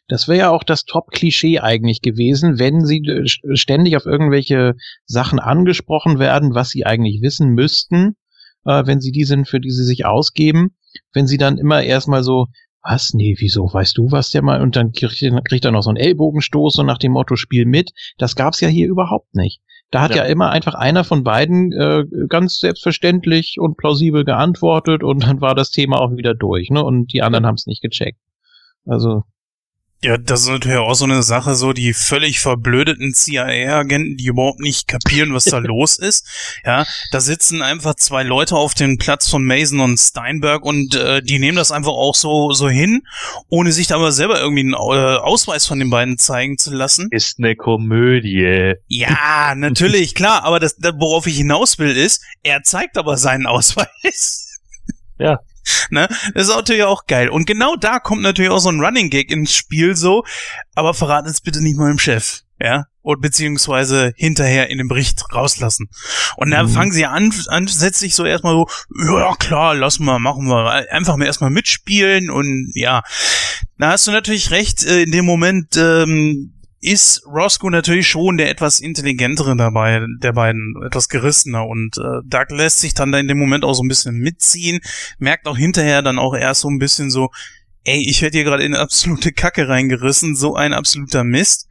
Das 0.10 0.28
wäre 0.28 0.40
ja 0.40 0.50
auch 0.50 0.66
das 0.66 0.84
Top-Klischee 0.84 1.60
eigentlich 1.60 2.02
gewesen, 2.02 2.60
wenn 2.60 2.84
sie 2.84 2.98
äh, 3.08 3.56
ständig 3.56 3.96
auf 3.96 4.06
irgendwelche 4.06 4.74
Sachen 5.06 5.40
angesprochen 5.40 6.20
werden, 6.20 6.56
was 6.56 6.72
sie 6.72 6.86
eigentlich 6.86 7.22
wissen 7.22 7.52
müssten, 7.52 8.18
äh, 8.66 8.86
wenn 8.86 9.00
sie 9.00 9.14
die 9.14 9.24
sind, 9.24 9.48
für 9.48 9.62
die 9.62 9.72
sie 9.72 9.86
sich 9.86 10.06
ausgeben. 10.06 10.76
Wenn 11.14 11.26
sie 11.26 11.38
dann 11.38 11.58
immer 11.58 11.82
erstmal 11.82 12.24
so, 12.24 12.48
was? 12.84 13.14
Nee, 13.14 13.36
wieso? 13.40 13.72
Weißt 13.72 13.98
du 13.98 14.12
was 14.12 14.32
der 14.32 14.42
mal? 14.42 14.62
Und 14.62 14.76
dann 14.76 14.92
kriegt, 14.92 15.24
kriegt 15.46 15.66
er 15.66 15.72
noch 15.72 15.82
so 15.84 15.90
einen 15.90 15.98
Ellbogenstoß 15.98 16.80
und 16.80 16.86
nach 16.86 16.98
dem 16.98 17.14
Motto 17.14 17.36
Spiel 17.36 17.66
mit. 17.66 17.94
Das 18.18 18.36
gab's 18.36 18.62
ja 18.62 18.68
hier 18.68 18.88
überhaupt 18.88 19.34
nicht. 19.36 19.62
Da 19.90 20.02
hat 20.02 20.16
ja, 20.16 20.24
ja 20.24 20.24
immer 20.24 20.50
einfach 20.50 20.74
einer 20.74 21.04
von 21.04 21.24
beiden 21.24 21.72
äh, 21.72 22.04
ganz 22.28 22.60
selbstverständlich 22.60 23.58
und 23.60 23.78
plausibel 23.78 24.26
geantwortet 24.26 25.04
und 25.04 25.24
dann 25.24 25.40
war 25.40 25.56
das 25.56 25.70
Thema 25.70 26.02
auch 26.02 26.16
wieder 26.16 26.34
durch, 26.34 26.70
ne? 26.72 26.84
Und 26.84 27.14
die 27.14 27.22
anderen 27.22 27.46
haben's 27.46 27.68
nicht 27.68 27.82
gecheckt. 27.82 28.20
Also 28.86 29.24
ja, 30.04 30.18
das 30.18 30.42
ist 30.42 30.50
natürlich 30.50 30.78
auch 30.78 30.94
so 30.94 31.06
eine 31.06 31.24
Sache, 31.24 31.56
so 31.56 31.72
die 31.72 31.94
völlig 31.94 32.42
verblödeten 32.42 33.14
CIA-Agenten, 33.14 34.18
die 34.18 34.26
überhaupt 34.26 34.60
nicht 34.60 34.88
kapieren, 34.88 35.34
was 35.34 35.46
da 35.46 35.58
los 35.60 35.98
ist. 35.98 36.28
Ja, 36.66 36.86
da 37.12 37.22
sitzen 37.22 37.62
einfach 37.62 37.96
zwei 37.96 38.24
Leute 38.24 38.56
auf 38.56 38.74
dem 38.74 38.98
Platz 38.98 39.30
von 39.30 39.46
Mason 39.46 39.80
und 39.80 39.98
Steinberg 39.98 40.64
und 40.66 40.96
äh, 40.96 41.22
die 41.22 41.40
nehmen 41.40 41.58
das 41.58 41.72
einfach 41.72 41.94
auch 41.94 42.16
so 42.16 42.52
so 42.52 42.70
hin, 42.70 43.04
ohne 43.48 43.72
sich 43.72 43.88
da 43.88 43.96
aber 43.96 44.12
selber 44.12 44.42
irgendwie 44.42 44.62
einen 44.62 44.74
äh, 44.74 45.18
Ausweis 45.18 45.66
von 45.66 45.80
den 45.80 45.90
beiden 45.90 46.18
zeigen 46.18 46.58
zu 46.58 46.74
lassen. 46.74 47.08
Ist 47.12 47.40
eine 47.40 47.56
Komödie. 47.56 48.74
Ja, 48.88 49.54
natürlich, 49.56 50.16
klar, 50.16 50.44
aber 50.44 50.60
das, 50.60 50.76
worauf 50.96 51.28
ich 51.28 51.38
hinaus 51.38 51.80
will, 51.80 51.96
ist, 51.96 52.22
er 52.44 52.64
zeigt 52.64 52.98
aber 52.98 53.18
seinen 53.18 53.46
Ausweis. 53.46 54.60
Ja. 55.18 55.40
Ne? 55.90 56.08
Das 56.34 56.48
ist 56.48 56.56
natürlich 56.56 56.84
auch 56.84 57.06
geil. 57.06 57.30
Und 57.30 57.46
genau 57.46 57.76
da 57.76 58.00
kommt 58.00 58.22
natürlich 58.22 58.52
auch 58.52 58.60
so 58.60 58.70
ein 58.70 58.80
Running 58.80 59.10
Gag 59.10 59.32
ins 59.32 59.54
Spiel 59.54 59.96
so, 59.96 60.24
aber 60.76 60.94
verraten 60.94 61.30
es 61.30 61.42
bitte 61.42 61.62
nicht 61.62 61.78
mal 61.78 61.92
im 61.92 62.00
Chef, 62.00 62.42
ja? 62.60 62.86
Und 63.02 63.22
beziehungsweise 63.22 64.14
hinterher 64.16 64.70
in 64.70 64.78
dem 64.78 64.88
Bericht 64.88 65.22
rauslassen. 65.34 65.90
Und 66.38 66.52
da 66.52 66.64
mhm. 66.64 66.70
fangen 66.70 66.92
sie 66.94 67.06
an, 67.06 67.34
ansätzlich 67.48 68.16
so 68.16 68.24
erstmal 68.24 68.54
so, 68.54 68.68
ja 69.18 69.36
klar, 69.36 69.76
lassen 69.76 70.06
wir, 70.06 70.20
machen 70.20 70.48
wir, 70.48 70.90
einfach 70.90 71.18
mal 71.18 71.26
erstmal 71.26 71.50
mitspielen 71.50 72.30
und 72.30 72.72
ja. 72.76 73.02
Da 73.78 73.92
hast 73.92 74.08
du 74.08 74.12
natürlich 74.12 74.52
recht, 74.52 74.86
äh, 74.86 75.04
in 75.04 75.12
dem 75.12 75.26
Moment, 75.26 75.76
ähm, 75.76 76.53
ist 76.84 77.26
Roscoe 77.26 77.70
natürlich 77.70 78.08
schon 78.08 78.38
der 78.38 78.50
etwas 78.50 78.82
intelligentere 78.82 79.56
dabei, 79.56 80.06
der 80.20 80.34
beiden, 80.34 80.76
etwas 80.86 81.08
gerissener 81.08 81.66
und 81.66 81.98
äh, 81.98 82.22
Doug 82.26 82.48
lässt 82.50 82.80
sich 82.80 82.94
dann 82.94 83.12
da 83.12 83.20
in 83.20 83.28
dem 83.28 83.40
Moment 83.40 83.64
auch 83.64 83.74
so 83.74 83.84
ein 83.84 83.88
bisschen 83.88 84.18
mitziehen, 84.18 84.82
merkt 85.18 85.48
auch 85.48 85.58
hinterher 85.58 86.02
dann 86.02 86.20
auch 86.20 86.36
erst 86.36 86.62
so 86.62 86.70
ein 86.70 86.80
bisschen 86.80 87.10
so, 87.10 87.30
ey, 87.86 88.04
ich 88.08 88.22
werde 88.22 88.38
hier 88.38 88.46
gerade 88.46 88.64
in 88.64 88.76
absolute 88.76 89.32
Kacke 89.32 89.68
reingerissen, 89.70 90.36
so 90.36 90.56
ein 90.56 90.74
absoluter 90.74 91.24
Mist. 91.24 91.68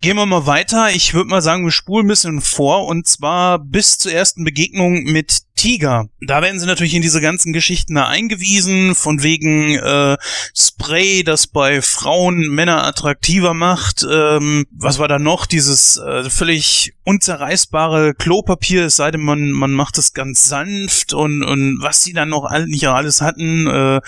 Gehen 0.00 0.16
wir 0.16 0.26
mal 0.26 0.46
weiter. 0.46 0.90
Ich 0.90 1.14
würde 1.14 1.30
mal 1.30 1.42
sagen, 1.42 1.64
wir 1.64 1.70
spulen 1.70 2.06
ein 2.06 2.08
bisschen 2.08 2.40
vor 2.40 2.86
und 2.86 3.06
zwar 3.06 3.60
bis 3.60 3.98
zur 3.98 4.12
ersten 4.12 4.42
Begegnung 4.42 5.04
mit 5.04 5.42
Tiger. 5.54 6.08
Da 6.20 6.42
werden 6.42 6.58
sie 6.58 6.66
natürlich 6.66 6.94
in 6.94 7.02
diese 7.02 7.20
ganzen 7.20 7.52
Geschichten 7.52 7.94
da 7.94 8.06
eingewiesen, 8.08 8.94
von 8.94 9.22
wegen 9.22 9.76
äh, 9.76 10.16
Spray, 10.56 11.22
das 11.22 11.46
bei 11.46 11.82
Frauen 11.82 12.48
Männer 12.48 12.84
attraktiver 12.84 13.54
macht. 13.54 14.06
Ähm, 14.10 14.66
was 14.70 14.98
war 14.98 15.08
da 15.08 15.18
noch? 15.18 15.46
Dieses 15.46 15.98
äh, 15.98 16.28
völlig 16.30 16.94
unzerreißbare 17.04 18.14
Klopapier, 18.14 18.86
es 18.86 18.96
sei 18.96 19.10
denn, 19.10 19.22
man, 19.22 19.52
man 19.52 19.72
macht 19.72 19.98
es 19.98 20.14
ganz 20.14 20.48
sanft 20.48 21.12
und, 21.12 21.42
und 21.42 21.78
was 21.80 22.02
sie 22.02 22.12
dann 22.12 22.28
noch 22.28 22.44
all, 22.44 22.66
nicht 22.66 22.86
alles 22.88 23.20
hatten. 23.20 23.66
Äh, 23.66 24.00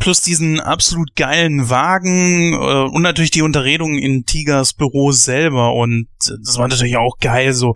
plus 0.00 0.22
diesen 0.22 0.58
absolut 0.58 1.14
geilen 1.14 1.68
Wagen 1.70 2.54
äh, 2.54 2.90
und 2.90 3.02
natürlich 3.02 3.30
die 3.30 3.42
Unterredung 3.42 3.98
in 3.98 4.24
Tigers 4.24 4.72
Büro 4.72 5.12
selber 5.12 5.74
und 5.74 6.08
das 6.18 6.58
war 6.58 6.66
natürlich 6.66 6.96
auch 6.96 7.18
geil 7.20 7.52
so 7.52 7.74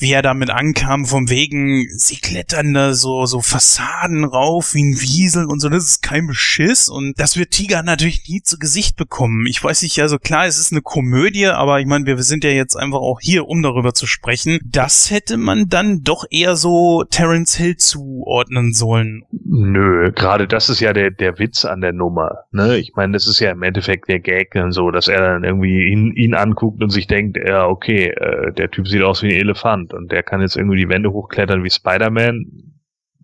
wie 0.00 0.12
er 0.12 0.22
damit 0.22 0.50
ankam, 0.50 1.04
vom 1.04 1.28
wegen, 1.28 1.86
sie 1.90 2.16
klettern 2.16 2.72
da 2.72 2.94
so, 2.94 3.26
so 3.26 3.40
Fassaden 3.40 4.24
rauf 4.24 4.74
wie 4.74 4.82
ein 4.82 5.00
Wiesel 5.00 5.44
und 5.46 5.60
so, 5.60 5.68
das 5.68 5.84
ist 5.84 6.02
kein 6.02 6.26
Beschiss 6.26 6.88
und 6.88 7.18
das 7.20 7.36
wird 7.36 7.50
Tiger 7.50 7.82
natürlich 7.82 8.28
nie 8.28 8.42
zu 8.42 8.58
Gesicht 8.58 8.96
bekommen. 8.96 9.46
Ich 9.46 9.62
weiß 9.62 9.82
nicht, 9.82 10.00
also 10.00 10.18
klar, 10.18 10.46
es 10.46 10.58
ist 10.58 10.72
eine 10.72 10.80
Komödie, 10.80 11.46
aber 11.46 11.80
ich 11.80 11.86
meine, 11.86 12.06
wir 12.06 12.16
sind 12.22 12.44
ja 12.44 12.50
jetzt 12.50 12.76
einfach 12.76 12.98
auch 13.00 13.20
hier, 13.20 13.46
um 13.46 13.62
darüber 13.62 13.92
zu 13.92 14.06
sprechen. 14.06 14.58
Das 14.64 15.10
hätte 15.10 15.36
man 15.36 15.68
dann 15.68 16.02
doch 16.02 16.24
eher 16.30 16.56
so 16.56 17.04
Terence 17.04 17.56
Hill 17.56 17.76
zuordnen 17.76 18.72
sollen. 18.72 19.24
Nö, 19.32 20.12
gerade 20.12 20.48
das 20.48 20.70
ist 20.70 20.80
ja 20.80 20.92
der, 20.92 21.10
der 21.10 21.38
Witz 21.38 21.64
an 21.64 21.82
der 21.82 21.92
Nummer. 21.92 22.44
Ne? 22.52 22.78
Ich 22.78 22.92
meine, 22.96 23.12
das 23.12 23.26
ist 23.26 23.40
ja 23.40 23.50
im 23.50 23.62
Endeffekt 23.62 24.08
der 24.08 24.20
Gag 24.20 24.52
dann 24.52 24.72
so, 24.72 24.90
dass 24.90 25.08
er 25.08 25.20
dann 25.20 25.44
irgendwie 25.44 25.88
ihn, 25.88 26.12
ihn 26.12 26.34
anguckt 26.34 26.82
und 26.82 26.90
sich 26.90 27.06
denkt, 27.06 27.36
ja, 27.36 27.66
okay, 27.66 28.08
äh, 28.08 28.52
der 28.52 28.70
Typ 28.70 28.88
sieht 28.88 29.02
aus 29.02 29.22
wie 29.22 29.28
ein 29.28 29.40
Elefant 29.40 29.89
und 29.94 30.10
der 30.12 30.22
kann 30.22 30.40
jetzt 30.40 30.56
irgendwie 30.56 30.78
die 30.78 30.88
Wände 30.88 31.12
hochklettern 31.12 31.64
wie 31.64 31.70
Spider-Man 31.70 32.70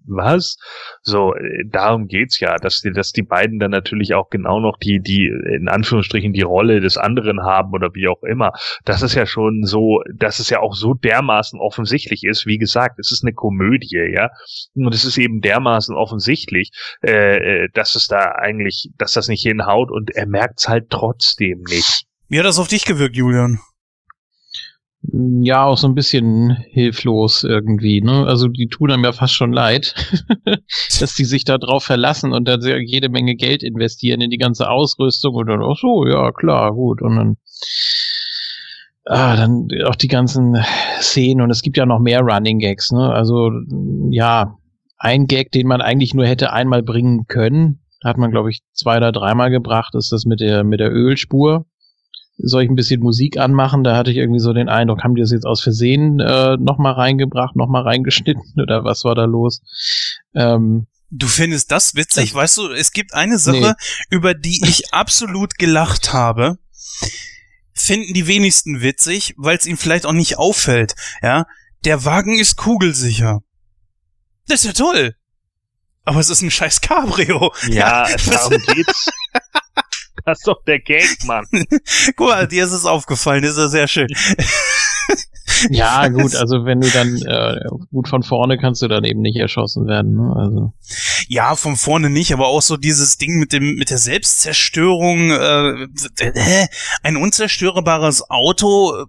was? 0.06 0.56
So, 1.02 1.34
äh, 1.34 1.64
darum 1.66 2.06
geht's 2.06 2.40
ja, 2.40 2.56
dass 2.56 2.80
die, 2.80 2.92
dass 2.92 3.12
die 3.12 3.22
beiden 3.22 3.58
dann 3.58 3.70
natürlich 3.70 4.14
auch 4.14 4.30
genau 4.30 4.60
noch 4.60 4.78
die, 4.78 5.00
die, 5.00 5.26
in 5.26 5.68
Anführungsstrichen, 5.68 6.32
die 6.32 6.42
Rolle 6.42 6.80
des 6.80 6.96
anderen 6.96 7.42
haben 7.42 7.72
oder 7.72 7.94
wie 7.94 8.08
auch 8.08 8.22
immer. 8.22 8.52
Das 8.84 9.02
ist 9.02 9.14
ja 9.14 9.26
schon 9.26 9.64
so, 9.64 10.02
dass 10.14 10.38
es 10.38 10.50
ja 10.50 10.60
auch 10.60 10.74
so 10.74 10.94
dermaßen 10.94 11.60
offensichtlich 11.60 12.24
ist. 12.24 12.46
Wie 12.46 12.58
gesagt, 12.58 12.98
es 12.98 13.10
ist 13.10 13.24
eine 13.24 13.32
Komödie, 13.32 14.12
ja. 14.14 14.30
Und 14.74 14.94
es 14.94 15.04
ist 15.04 15.18
eben 15.18 15.40
dermaßen 15.40 15.94
offensichtlich, 15.94 16.70
äh, 17.02 17.64
äh 17.64 17.68
dass 17.72 17.94
es 17.94 18.06
da 18.06 18.32
eigentlich, 18.36 18.90
dass 18.96 19.12
das 19.12 19.28
nicht 19.28 19.42
hinhaut 19.42 19.90
und 19.90 20.14
er 20.14 20.26
merkt's 20.26 20.68
halt 20.68 20.90
trotzdem 20.90 21.62
nicht. 21.68 22.04
Wie 22.28 22.38
hat 22.38 22.46
das 22.46 22.58
auf 22.58 22.68
dich 22.68 22.84
gewirkt, 22.84 23.16
Julian? 23.16 23.60
Ja 25.12 25.64
auch 25.64 25.78
so 25.78 25.86
ein 25.86 25.94
bisschen 25.94 26.56
hilflos 26.70 27.44
irgendwie. 27.44 28.00
Ne? 28.00 28.26
Also 28.26 28.48
die 28.48 28.68
tun 28.68 28.90
einem 28.90 29.04
ja 29.04 29.12
fast 29.12 29.34
schon 29.34 29.52
leid, 29.52 29.94
dass 31.00 31.14
die 31.14 31.24
sich 31.24 31.44
da 31.44 31.58
drauf 31.58 31.84
verlassen 31.84 32.32
und 32.32 32.46
dann 32.46 32.60
jede 32.62 33.08
Menge 33.08 33.34
Geld 33.34 33.62
investieren 33.62 34.20
in 34.20 34.30
die 34.30 34.38
ganze 34.38 34.68
Ausrüstung 34.68 35.34
und 35.34 35.46
dann, 35.46 35.62
ach 35.62 35.76
so, 35.76 36.06
ja 36.06 36.32
klar, 36.32 36.72
gut. 36.72 37.02
Und 37.02 37.16
dann, 37.16 37.36
ah, 39.04 39.36
dann 39.36 39.68
auch 39.86 39.96
die 39.96 40.08
ganzen 40.08 40.56
Szenen 41.00 41.42
und 41.42 41.50
es 41.50 41.62
gibt 41.62 41.76
ja 41.76 41.86
noch 41.86 42.00
mehr 42.00 42.20
Running 42.20 42.58
Gags. 42.58 42.92
Ne? 42.92 43.10
Also 43.12 43.50
ja, 44.10 44.56
ein 44.98 45.26
Gag, 45.26 45.52
den 45.52 45.66
man 45.66 45.80
eigentlich 45.80 46.14
nur 46.14 46.26
hätte 46.26 46.52
einmal 46.52 46.82
bringen 46.82 47.26
können, 47.26 47.80
hat 48.04 48.18
man 48.18 48.30
glaube 48.30 48.50
ich 48.50 48.60
zwei 48.72 48.96
oder 48.98 49.12
dreimal 49.12 49.50
gebracht, 49.50 49.94
ist 49.94 50.12
das 50.12 50.24
mit 50.24 50.40
der 50.40 50.64
mit 50.64 50.80
der 50.80 50.92
Ölspur 50.92 51.66
soll 52.38 52.62
ich 52.62 52.70
ein 52.70 52.76
bisschen 52.76 53.00
Musik 53.00 53.38
anmachen? 53.38 53.84
Da 53.84 53.96
hatte 53.96 54.10
ich 54.10 54.16
irgendwie 54.16 54.40
so 54.40 54.52
den 54.52 54.68
Eindruck, 54.68 55.02
haben 55.02 55.14
die 55.14 55.22
das 55.22 55.32
jetzt 55.32 55.46
aus 55.46 55.62
Versehen 55.62 56.20
äh, 56.20 56.56
nochmal 56.56 56.92
reingebracht, 56.92 57.56
nochmal 57.56 57.82
reingeschnitten 57.82 58.54
oder 58.62 58.84
was 58.84 59.04
war 59.04 59.14
da 59.14 59.24
los? 59.24 59.62
Ähm, 60.34 60.86
Du 61.10 61.28
findest 61.28 61.70
das 61.70 61.94
witzig? 61.94 62.30
Das, 62.30 62.34
weißt 62.34 62.56
du, 62.58 62.72
es 62.72 62.90
gibt 62.90 63.14
eine 63.14 63.38
Sache, 63.38 63.76
nee. 63.78 64.06
über 64.10 64.34
die 64.34 64.60
ich 64.66 64.92
absolut 64.92 65.56
gelacht 65.56 66.12
habe. 66.12 66.58
Finden 67.72 68.12
die 68.12 68.26
wenigsten 68.26 68.80
witzig, 68.80 69.34
weil 69.36 69.56
es 69.56 69.66
ihnen 69.66 69.76
vielleicht 69.76 70.04
auch 70.04 70.12
nicht 70.12 70.38
auffällt. 70.38 70.94
Ja, 71.22 71.46
der 71.84 72.04
Wagen 72.04 72.38
ist 72.38 72.56
kugelsicher. 72.56 73.42
Das 74.48 74.64
ist 74.64 74.66
ja 74.66 74.72
toll. 74.72 75.14
Aber 76.04 76.20
es 76.20 76.30
ist 76.30 76.42
ein 76.42 76.50
scheiß 76.50 76.80
Cabrio. 76.80 77.52
Ja, 77.68 78.08
ja 78.08 78.16
darum 78.16 78.58
geht's. 78.74 79.10
Das 80.26 80.38
ist 80.38 80.48
doch 80.48 80.60
der 80.64 80.80
Gag, 80.80 81.24
Mann. 81.24 81.46
Guck 82.16 82.28
mal, 82.28 82.48
dir 82.48 82.64
ist 82.64 82.72
es 82.72 82.84
aufgefallen, 82.84 83.44
ist 83.44 83.56
ja 83.56 83.68
sehr 83.68 83.86
schön. 83.86 84.08
ja, 85.70 86.08
gut, 86.08 86.34
also 86.34 86.64
wenn 86.64 86.80
du 86.80 86.90
dann 86.90 87.16
äh, 87.22 87.60
gut 87.92 88.08
von 88.08 88.24
vorne 88.24 88.58
kannst 88.58 88.82
du 88.82 88.88
dann 88.88 89.04
eben 89.04 89.20
nicht 89.20 89.36
erschossen 89.36 89.86
werden, 89.86 90.16
ne? 90.16 90.34
Also. 90.36 90.72
Ja, 91.28 91.54
von 91.54 91.76
vorne 91.76 92.10
nicht, 92.10 92.32
aber 92.32 92.48
auch 92.48 92.60
so 92.60 92.76
dieses 92.76 93.18
Ding 93.18 93.38
mit 93.38 93.52
dem 93.52 93.76
mit 93.76 93.90
der 93.90 93.98
Selbstzerstörung, 93.98 95.30
äh, 95.30 95.84
äh, 96.18 96.66
ein 97.04 97.16
unzerstörbares 97.16 98.28
Auto 98.28 98.96
äh, 98.96 99.04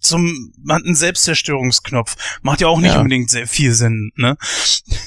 zum 0.00 0.52
hat 0.70 0.84
einen 0.84 0.94
Selbstzerstörungsknopf. 0.94 2.40
Macht 2.40 2.62
ja 2.62 2.68
auch 2.68 2.80
nicht 2.80 2.94
ja. 2.94 2.98
unbedingt 2.98 3.28
sehr 3.28 3.46
viel 3.46 3.72
Sinn, 3.74 4.10
ne? 4.16 4.38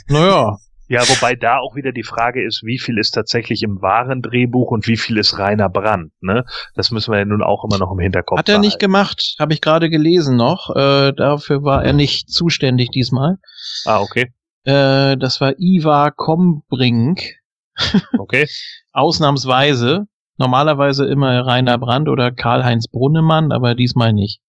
Naja, 0.08 0.60
ja, 0.88 1.02
wobei 1.02 1.36
da 1.36 1.58
auch 1.58 1.76
wieder 1.76 1.92
die 1.92 2.04
Frage 2.04 2.46
ist, 2.46 2.64
wie 2.64 2.78
viel 2.78 2.98
ist 2.98 3.12
tatsächlich 3.12 3.64
im 3.64 3.82
wahren 3.82 4.22
Drehbuch 4.22 4.72
und 4.72 4.88
wie 4.88 4.98
viel 4.98 5.18
ist 5.18 5.40
reiner 5.40 5.70
Brand. 5.70 6.12
Ne? 6.22 6.46
Das 6.76 6.92
müssen 6.92 7.12
wir 7.12 7.20
ja 7.20 7.26
nun 7.26 7.42
auch 7.42 7.64
immer 7.64 7.78
noch 7.78 7.92
im 7.92 8.00
Hinterkopf 8.00 8.38
haben. 8.38 8.40
Hat 8.40 8.50
er 8.50 8.54
behalten. 8.54 8.68
nicht 8.68 8.80
gemacht, 8.80 9.36
habe 9.40 9.54
ich 9.54 9.62
gerade 9.62 9.90
gelesen 9.90 10.36
noch. 10.36 10.76
Äh, 10.76 11.14
dafür 11.14 11.64
war 11.64 11.84
er 11.84 11.94
nicht 11.94 12.30
zuständig 12.30 12.90
diesmal. 12.92 13.38
Ah, 13.86 14.00
okay. 14.00 14.32
Äh, 14.64 15.18
das 15.18 15.42
war 15.42 15.54
Ivar 15.58 16.12
Kombrink. 16.12 17.22
Okay. 18.18 18.48
Ausnahmsweise. 18.94 20.08
Normalerweise 20.38 21.06
immer 21.06 21.46
Rainer 21.46 21.78
Brandt 21.78 22.08
oder 22.08 22.32
Karl-Heinz 22.32 22.88
Brunnemann, 22.88 23.52
aber 23.52 23.76
diesmal 23.76 24.14
nicht. 24.14 24.40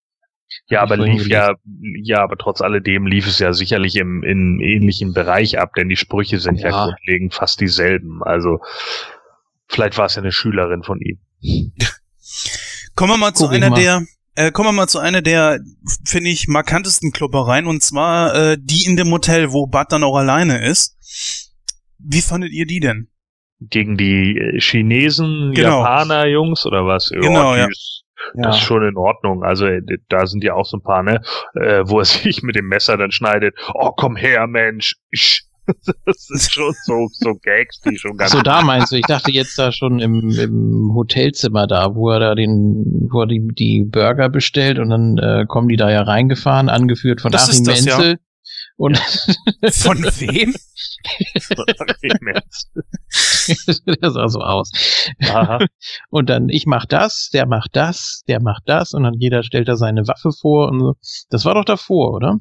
Ja, 0.69 0.83
aber 0.83 0.97
lief 0.97 1.29
ja, 1.29 1.55
ja, 2.03 2.23
aber 2.23 2.37
trotz 2.37 2.61
alledem 2.61 3.07
lief 3.07 3.27
es 3.27 3.39
ja 3.39 3.53
sicherlich 3.53 3.97
im, 3.97 4.23
im 4.23 4.61
ähnlichen 4.61 5.13
Bereich 5.13 5.59
ab, 5.59 5.75
denn 5.75 5.89
die 5.89 5.97
Sprüche 5.97 6.39
sind 6.39 6.59
ja, 6.59 6.71
ja 6.71 6.85
grundlegend 6.87 7.35
fast 7.35 7.61
dieselben. 7.61 8.23
Also 8.23 8.61
vielleicht 9.69 9.97
war 9.99 10.07
es 10.07 10.17
ja 10.17 10.23
eine 10.23 10.33
Schülerin 10.33 10.83
von 10.83 11.01
ihm. 11.01 11.21
Kommen 12.97 13.13
wir 13.13 13.19
mal 13.19 13.33
Guck 13.33 13.37
zu 13.37 13.49
einer 13.49 13.71
mal. 13.71 13.81
der, 13.81 14.03
äh, 14.37 14.51
kommen 14.51 14.69
wir 14.69 14.73
mal 14.73 14.89
zu 14.89 14.99
einer 14.99 15.21
der, 15.21 15.61
finde 16.05 16.31
ich, 16.31 16.49
markantesten 16.49 17.13
Kloppereien, 17.13 17.67
und 17.67 17.83
zwar 17.83 18.35
äh, 18.35 18.57
die 18.59 18.87
in 18.87 18.97
dem 18.97 19.11
Hotel, 19.13 19.53
wo 19.53 19.67
Bart 19.67 19.93
dann 19.93 20.03
auch 20.03 20.17
alleine 20.17 20.65
ist. 20.65 21.53
Wie 21.99 22.23
fandet 22.23 22.53
ihr 22.53 22.67
die 22.67 22.81
denn? 22.81 23.09
Gegen 23.61 23.97
die 23.97 24.59
Chinesen, 24.59 25.53
genau. 25.55 25.81
Japaner, 25.81 26.27
Jungs 26.27 26.67
oder 26.67 26.87
was? 26.87 27.11
Genau, 27.11 27.55
ja. 27.55 27.69
Das 28.35 28.57
ist 28.57 28.63
schon 28.63 28.83
in 28.83 28.97
Ordnung. 28.97 29.43
Also 29.43 29.67
äh, 29.67 29.83
da 30.09 30.27
sind 30.27 30.45
ja 30.45 30.55
auch 30.55 30.67
so 30.67 30.79
ein 30.79 30.83
paar, 30.83 31.03
ne, 31.03 31.21
äh, 31.55 31.83
wo 31.87 31.99
er 31.99 32.05
sich 32.07 32.43
mit 32.43 32.57
dem 32.57 32.69
Messer 32.69 32.97
dann 32.97 33.11
schneidet. 33.11 33.55
Oh, 33.75 33.93
komm 33.97 34.17
her, 34.17 34.47
Mensch. 34.47 34.95
Das 36.05 36.31
ist 36.31 36.53
schon 36.53 36.73
so, 36.85 37.09
so 37.11 37.35
Gags, 37.43 37.81
die 37.81 37.99
schon 37.99 38.17
ganz. 38.17 38.31
So, 38.31 38.41
da 38.41 38.63
meinst 38.63 38.93
du, 38.93 38.97
ich 38.97 39.07
dachte 39.07 39.33
jetzt 39.33 39.59
da 39.59 39.73
schon 39.73 39.99
im, 39.99 40.31
im 40.31 40.93
Hotelzimmer 40.95 41.67
da, 41.67 41.97
wo 41.97 42.11
er 42.11 42.21
da 42.21 42.35
den, 42.37 43.09
wo 43.11 43.23
er 43.23 43.27
die, 43.27 43.49
die 43.53 43.85
Burger 43.85 44.29
bestellt 44.29 44.79
und 44.79 44.91
dann 44.91 45.19
äh, 45.19 45.45
kommen 45.47 45.67
die 45.67 45.77
da 45.77 45.91
ja 45.91 46.03
reingefahren, 46.03 46.69
angeführt 46.69 47.21
von 47.21 47.33
das 47.33 47.51
Achim 47.51 47.65
das, 47.65 47.85
Menzel. 47.85 48.11
Ja. 48.13 48.17
Und 48.77 48.99
von 49.73 49.99
wem? 49.99 50.55
der 54.03 54.11
sah 54.11 54.29
so 54.29 54.41
aus. 54.41 54.71
Aha. 55.23 55.59
Und 56.11 56.29
dann, 56.29 56.49
ich 56.49 56.67
mach 56.67 56.87
das, 56.87 57.31
der 57.33 57.47
macht 57.47 57.75
das, 57.75 58.23
der 58.29 58.43
macht 58.43 58.65
das 58.67 58.93
und 58.93 59.05
dann 59.05 59.15
jeder 59.15 59.43
stellt 59.43 59.69
da 59.69 59.77
seine 59.77 60.07
Waffe 60.07 60.33
vor 60.33 60.69
und 60.69 60.81
so. 60.81 60.95
Das 61.31 61.45
war 61.45 61.55
doch 61.55 61.65
davor, 61.65 62.15
oder? 62.15 62.39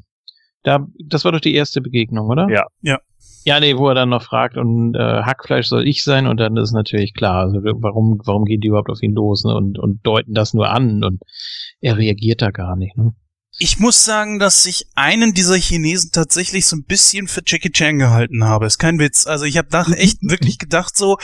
Da, 0.62 0.86
das 1.04 1.24
war 1.24 1.32
doch 1.32 1.40
die 1.40 1.54
erste 1.54 1.80
Begegnung, 1.80 2.28
oder? 2.28 2.48
Ja. 2.50 2.64
Ja. 2.82 2.98
Ja, 3.44 3.60
nee, 3.60 3.76
wo 3.76 3.88
er 3.88 3.94
dann 3.94 4.08
noch 4.08 4.22
fragt, 4.22 4.56
und 4.56 4.96
äh, 4.96 5.22
Hackfleisch 5.22 5.68
soll 5.68 5.86
ich 5.86 6.02
sein, 6.02 6.26
und 6.26 6.40
dann 6.40 6.56
ist 6.56 6.72
natürlich 6.72 7.14
klar, 7.14 7.42
also 7.42 7.60
warum, 7.62 8.20
warum 8.24 8.44
gehen 8.44 8.60
die 8.60 8.68
überhaupt 8.68 8.90
auf 8.90 9.02
ihn 9.02 9.14
los 9.14 9.44
ne? 9.44 9.54
und, 9.54 9.78
und 9.78 10.04
deuten 10.04 10.34
das 10.34 10.52
nur 10.52 10.68
an 10.68 11.04
und 11.04 11.22
er 11.80 11.96
reagiert 11.96 12.42
da 12.42 12.50
gar 12.50 12.74
nicht. 12.74 12.96
Ne? 12.96 13.14
Ich 13.58 13.78
muss 13.78 14.04
sagen, 14.04 14.38
dass 14.38 14.66
ich 14.66 14.86
einen 14.94 15.32
dieser 15.32 15.56
Chinesen 15.56 16.12
tatsächlich 16.12 16.66
so 16.66 16.76
ein 16.76 16.84
bisschen 16.84 17.26
für 17.26 17.42
Jackie 17.46 17.70
Chan 17.70 17.98
gehalten 17.98 18.44
habe. 18.44 18.66
Ist 18.66 18.78
kein 18.78 18.98
Witz. 18.98 19.26
Also 19.26 19.46
ich 19.46 19.56
habe 19.56 19.68
da 19.70 19.84
echt 19.92 20.18
wirklich 20.20 20.58
gedacht 20.58 20.96
so, 20.96 21.16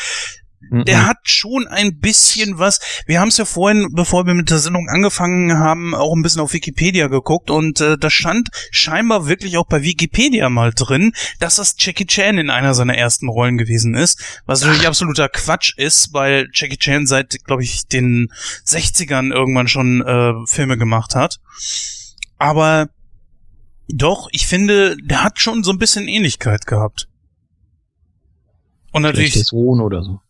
der 0.70 1.06
hat 1.06 1.18
schon 1.24 1.66
ein 1.66 1.98
bisschen 1.98 2.58
was. 2.58 2.80
Wir 3.06 3.20
haben 3.20 3.28
es 3.28 3.36
ja 3.36 3.44
vorhin, 3.44 3.88
bevor 3.92 4.26
wir 4.26 4.34
mit 4.34 4.48
der 4.48 4.58
Sendung 4.58 4.88
angefangen 4.88 5.58
haben, 5.58 5.94
auch 5.94 6.14
ein 6.14 6.22
bisschen 6.22 6.40
auf 6.40 6.52
Wikipedia 6.52 7.08
geguckt 7.08 7.50
und 7.50 7.80
äh, 7.80 7.98
da 7.98 8.08
stand 8.08 8.48
scheinbar 8.70 9.26
wirklich 9.26 9.58
auch 9.58 9.66
bei 9.66 9.82
Wikipedia 9.82 10.48
mal 10.48 10.72
drin, 10.72 11.12
dass 11.40 11.56
das 11.56 11.74
Jackie 11.78 12.06
Chan 12.06 12.38
in 12.38 12.48
einer 12.48 12.74
seiner 12.74 12.96
ersten 12.96 13.28
Rollen 13.28 13.58
gewesen 13.58 13.94
ist, 13.94 14.40
was 14.46 14.62
natürlich 14.62 14.86
absoluter 14.86 15.28
Quatsch 15.28 15.74
ist, 15.76 16.14
weil 16.14 16.48
Jackie 16.54 16.78
Chan 16.78 17.06
seit, 17.06 17.44
glaube 17.44 17.64
ich, 17.64 17.86
den 17.86 18.32
60ern 18.66 19.32
irgendwann 19.32 19.68
schon 19.68 20.00
äh, 20.00 20.32
Filme 20.46 20.78
gemacht 20.78 21.14
hat. 21.14 21.38
Aber 22.42 22.88
doch, 23.88 24.28
ich 24.32 24.48
finde, 24.48 24.96
der 24.96 25.22
hat 25.22 25.38
schon 25.38 25.62
so 25.62 25.70
ein 25.70 25.78
bisschen 25.78 26.08
Ähnlichkeit 26.08 26.66
gehabt. 26.66 27.06
Und 28.90 29.02
natürlich. 29.02 29.34
Sohn 29.44 29.80
oder 29.80 30.02
so. 30.02 30.20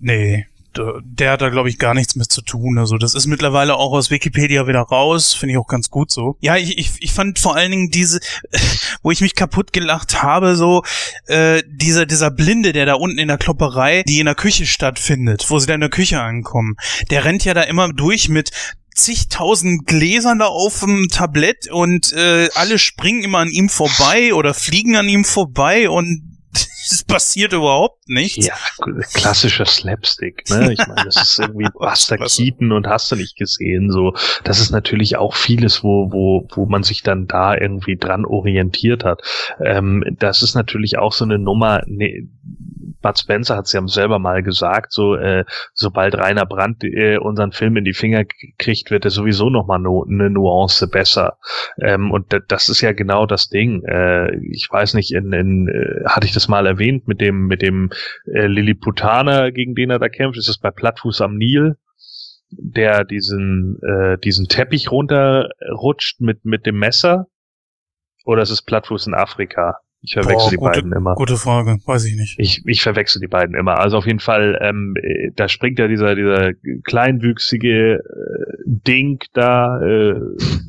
Nee, 0.00 0.46
der 0.74 1.30
hat 1.30 1.42
da, 1.42 1.48
glaube 1.48 1.68
ich, 1.68 1.78
gar 1.78 1.94
nichts 1.94 2.16
mit 2.16 2.32
zu 2.32 2.42
tun. 2.42 2.76
Also 2.78 2.98
das 2.98 3.14
ist 3.14 3.28
mittlerweile 3.28 3.76
auch 3.76 3.92
aus 3.92 4.10
Wikipedia 4.10 4.66
wieder 4.66 4.80
raus. 4.80 5.32
Finde 5.32 5.52
ich 5.52 5.58
auch 5.58 5.68
ganz 5.68 5.90
gut 5.90 6.10
so. 6.10 6.38
Ja, 6.40 6.56
ich, 6.56 6.76
ich, 6.76 6.90
ich 6.98 7.12
fand 7.12 7.38
vor 7.38 7.54
allen 7.54 7.70
Dingen 7.70 7.90
diese, 7.92 8.18
wo 9.02 9.12
ich 9.12 9.20
mich 9.20 9.36
kaputt 9.36 9.72
gelacht 9.72 10.24
habe, 10.24 10.56
so 10.56 10.82
äh, 11.28 11.62
dieser, 11.68 12.04
dieser 12.04 12.32
Blinde, 12.32 12.72
der 12.72 12.84
da 12.84 12.94
unten 12.94 13.18
in 13.18 13.28
der 13.28 13.38
Klopperei, 13.38 14.02
die 14.02 14.18
in 14.18 14.26
der 14.26 14.34
Küche 14.34 14.66
stattfindet, 14.66 15.46
wo 15.50 15.60
sie 15.60 15.68
da 15.68 15.74
in 15.74 15.80
der 15.80 15.88
Küche 15.88 16.20
ankommen, 16.20 16.74
der 17.10 17.24
rennt 17.24 17.44
ja 17.44 17.54
da 17.54 17.62
immer 17.62 17.92
durch 17.92 18.28
mit 18.28 18.50
zigtausend 18.96 19.86
Gläsern 19.86 20.38
da 20.38 20.46
auf 20.46 20.80
dem 20.80 21.08
Tablett 21.08 21.70
und 21.70 22.12
äh, 22.12 22.48
alle 22.54 22.78
springen 22.78 23.22
immer 23.24 23.38
an 23.38 23.50
ihm 23.50 23.68
vorbei 23.68 24.34
oder 24.34 24.54
fliegen 24.54 24.96
an 24.96 25.08
ihm 25.08 25.24
vorbei 25.24 25.88
und 25.90 26.36
es 26.90 27.04
passiert 27.04 27.52
überhaupt 27.52 28.08
nichts. 28.08 28.46
Ja, 28.46 28.54
klassischer 29.12 29.66
Slapstick, 29.66 30.48
ne? 30.48 30.72
Ich 30.72 30.86
meine, 30.86 31.04
das 31.04 31.16
ist 31.16 31.38
irgendwie 31.38 31.68
Buster 31.74 32.16
Keaton 32.16 32.72
und 32.72 32.86
hast 32.86 33.10
du 33.10 33.16
nicht 33.16 33.36
gesehen, 33.36 33.90
so. 33.90 34.14
Das 34.44 34.60
ist 34.60 34.70
natürlich 34.70 35.16
auch 35.16 35.34
vieles, 35.34 35.82
wo, 35.82 36.10
wo, 36.12 36.48
wo 36.54 36.66
man 36.66 36.82
sich 36.82 37.02
dann 37.02 37.26
da 37.26 37.54
irgendwie 37.54 37.96
dran 37.96 38.24
orientiert 38.24 39.04
hat. 39.04 39.22
Ähm, 39.62 40.04
das 40.18 40.42
ist 40.42 40.54
natürlich 40.54 40.98
auch 40.98 41.12
so 41.12 41.24
eine 41.24 41.38
Nummer, 41.38 41.82
ne, 41.86 42.28
Bud 43.02 43.18
Spencer 43.18 43.56
hat 43.56 43.66
es 43.66 43.72
ja 43.72 43.86
selber 43.86 44.18
mal 44.18 44.42
gesagt, 44.42 44.92
so 44.92 45.14
äh, 45.14 45.44
sobald 45.74 46.16
Rainer 46.16 46.46
Brandt 46.46 46.82
äh, 46.82 47.18
unseren 47.18 47.52
Film 47.52 47.76
in 47.76 47.84
die 47.84 47.92
Finger 47.92 48.24
kriegt, 48.58 48.90
wird 48.90 49.04
er 49.04 49.10
sowieso 49.10 49.50
noch 49.50 49.66
mal 49.66 49.78
no, 49.78 50.04
eine 50.04 50.30
Nuance 50.30 50.88
besser. 50.88 51.38
Ähm, 51.80 52.10
und 52.10 52.34
das 52.48 52.68
ist 52.68 52.80
ja 52.80 52.92
genau 52.92 53.26
das 53.26 53.48
Ding. 53.48 53.84
Äh, 53.84 54.36
ich 54.50 54.68
weiß 54.70 54.94
nicht, 54.94 55.12
in, 55.12 55.32
in 55.32 55.68
äh, 55.68 56.04
hatte 56.06 56.26
ich 56.26 56.32
das 56.32 56.48
mal 56.48 56.66
erwähnt 56.66 57.06
mit 57.06 57.20
dem 57.20 57.46
mit 57.46 57.62
dem 57.62 57.90
äh, 58.32 58.46
Lilliputaner, 58.46 59.52
gegen 59.52 59.74
den 59.74 59.90
er 59.90 59.98
da 59.98 60.08
kämpft. 60.08 60.38
Ist 60.38 60.48
das 60.48 60.58
bei 60.58 60.70
Plattfuß 60.70 61.20
am 61.20 61.36
Nil? 61.36 61.76
der 62.50 63.04
diesen 63.04 63.78
äh, 63.82 64.18
diesen 64.18 64.46
Teppich 64.46 64.90
runterrutscht 64.90 66.20
mit 66.20 66.44
mit 66.44 66.64
dem 66.64 66.78
Messer 66.78 67.26
oder 68.24 68.42
ist 68.42 68.50
es 68.50 68.62
Plattfuß 68.62 69.08
in 69.08 69.14
Afrika? 69.14 69.80
Ich 70.02 70.12
verwechsel 70.12 70.36
Boah, 70.36 70.50
die 70.50 70.56
gute, 70.56 70.70
beiden 70.70 70.92
immer. 70.92 71.14
Gute 71.14 71.36
Frage, 71.36 71.78
weiß 71.84 72.04
ich 72.04 72.16
nicht. 72.16 72.38
Ich, 72.38 72.62
ich 72.64 72.82
verwechsel 72.82 73.20
die 73.20 73.28
beiden 73.28 73.56
immer. 73.56 73.78
Also 73.78 73.96
auf 73.96 74.06
jeden 74.06 74.20
Fall, 74.20 74.58
ähm, 74.62 74.94
da 75.34 75.48
springt 75.48 75.78
ja 75.78 75.88
dieser, 75.88 76.14
dieser 76.14 76.52
kleinwüchsige 76.84 77.96
äh, 77.96 78.46
Ding 78.66 79.18
da, 79.32 79.80
äh, 79.80 80.20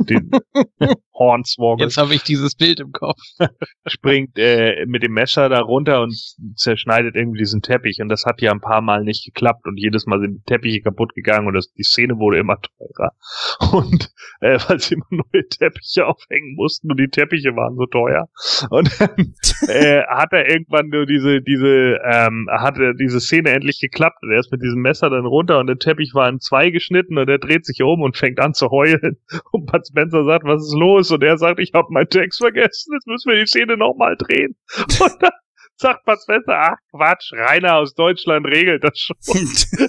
den 0.10 0.32
Hornswoggle. 1.14 1.86
Jetzt 1.86 1.98
habe 1.98 2.16
ich 2.16 2.24
dieses 2.24 2.56
Bild 2.56 2.80
im 2.80 2.92
Kopf. 2.92 3.20
springt 3.88 4.38
äh, 4.38 4.86
mit 4.86 5.04
dem 5.04 5.14
Messer 5.14 5.50
da 5.50 5.60
runter 5.60 6.02
und 6.02 6.16
zerschneidet 6.56 7.16
irgendwie 7.16 7.40
diesen 7.40 7.62
Teppich. 7.62 8.02
Und 8.02 8.10
das 8.10 8.26
hat 8.26 8.42
ja 8.42 8.52
ein 8.52 8.62
paar 8.62 8.82
Mal 8.82 9.04
nicht 9.04 9.26
geklappt 9.26 9.66
und 9.68 9.78
jedes 9.78 10.06
Mal 10.06 10.20
sind 10.20 10.38
die 10.38 10.44
Teppiche 10.46 10.82
kaputt 10.82 11.14
gegangen 11.14 11.48
und 11.48 11.54
das, 11.54 11.72
die 11.74 11.84
Szene 11.84 12.18
wurde 12.18 12.40
immer 12.40 12.58
teurer. 12.62 13.12
Und 13.72 14.12
äh, 14.40 14.60
weil 14.68 14.80
sie 14.80 14.96
immer 14.96 15.06
neue 15.10 15.48
Teppiche 15.48 16.06
aufhängen 16.06 16.56
mussten 16.56 16.92
und 16.92 17.00
die 17.00 17.10
Teppiche 17.10 17.56
waren 17.56 17.76
so 17.76 17.86
teuer. 17.86 18.30
Und 18.70 18.90
äh, 19.68 20.04
hat 20.08 20.32
er 20.32 20.50
irgendwann 20.50 20.90
nur 20.90 21.06
diese, 21.06 21.42
diese, 21.42 22.00
ähm, 22.04 22.48
hatte 22.52 22.94
diese 22.96 23.20
Szene 23.20 23.52
endlich 23.52 23.80
geklappt 23.80 24.18
und 24.22 24.32
er 24.32 24.40
ist 24.40 24.52
mit 24.52 24.62
diesem 24.62 24.82
Messer 24.82 25.10
dann 25.10 25.26
runter 25.26 25.60
und 25.60 25.68
der 25.68 25.78
Teppich 25.78 26.14
war 26.14 26.30
in 26.30 26.40
zwei 26.40 26.70
geschnitten 26.70 27.18
und 27.18 27.30
er 27.30 27.40
dreht 27.40 27.66
sich 27.66 27.82
um 27.82 28.02
und 28.02 28.18
fängt 28.18 28.40
an 28.40 28.54
zu 28.54 28.70
heulen. 28.70 29.18
Und 29.52 29.66
Bud 29.66 29.88
Spencer 29.88 30.26
sagt, 30.26 30.46
was 30.46 30.62
ist 30.62 30.76
los? 30.76 31.12
Und 31.12 31.24
er 31.24 31.38
sagt, 31.38 31.60
ich 31.60 31.72
habe 31.74 31.88
meinen 31.92 32.10
Text 32.10 32.40
vergessen, 32.40 32.94
jetzt 32.94 33.08
müssen 33.08 33.30
wir 33.30 33.40
die 33.40 33.48
Szene 33.48 33.78
nochmal 33.78 34.16
drehen. 34.18 34.56
Und 35.00 35.16
dann 35.22 35.32
sagt 35.78 36.06
Bud 36.06 36.18
Spencer, 36.22 36.54
ach 36.54 36.78
Quatsch, 36.92 37.32
Rainer 37.34 37.76
aus 37.76 37.94
Deutschland 37.94 38.46
regelt 38.46 38.84
das 38.84 38.98
schon. 38.98 39.16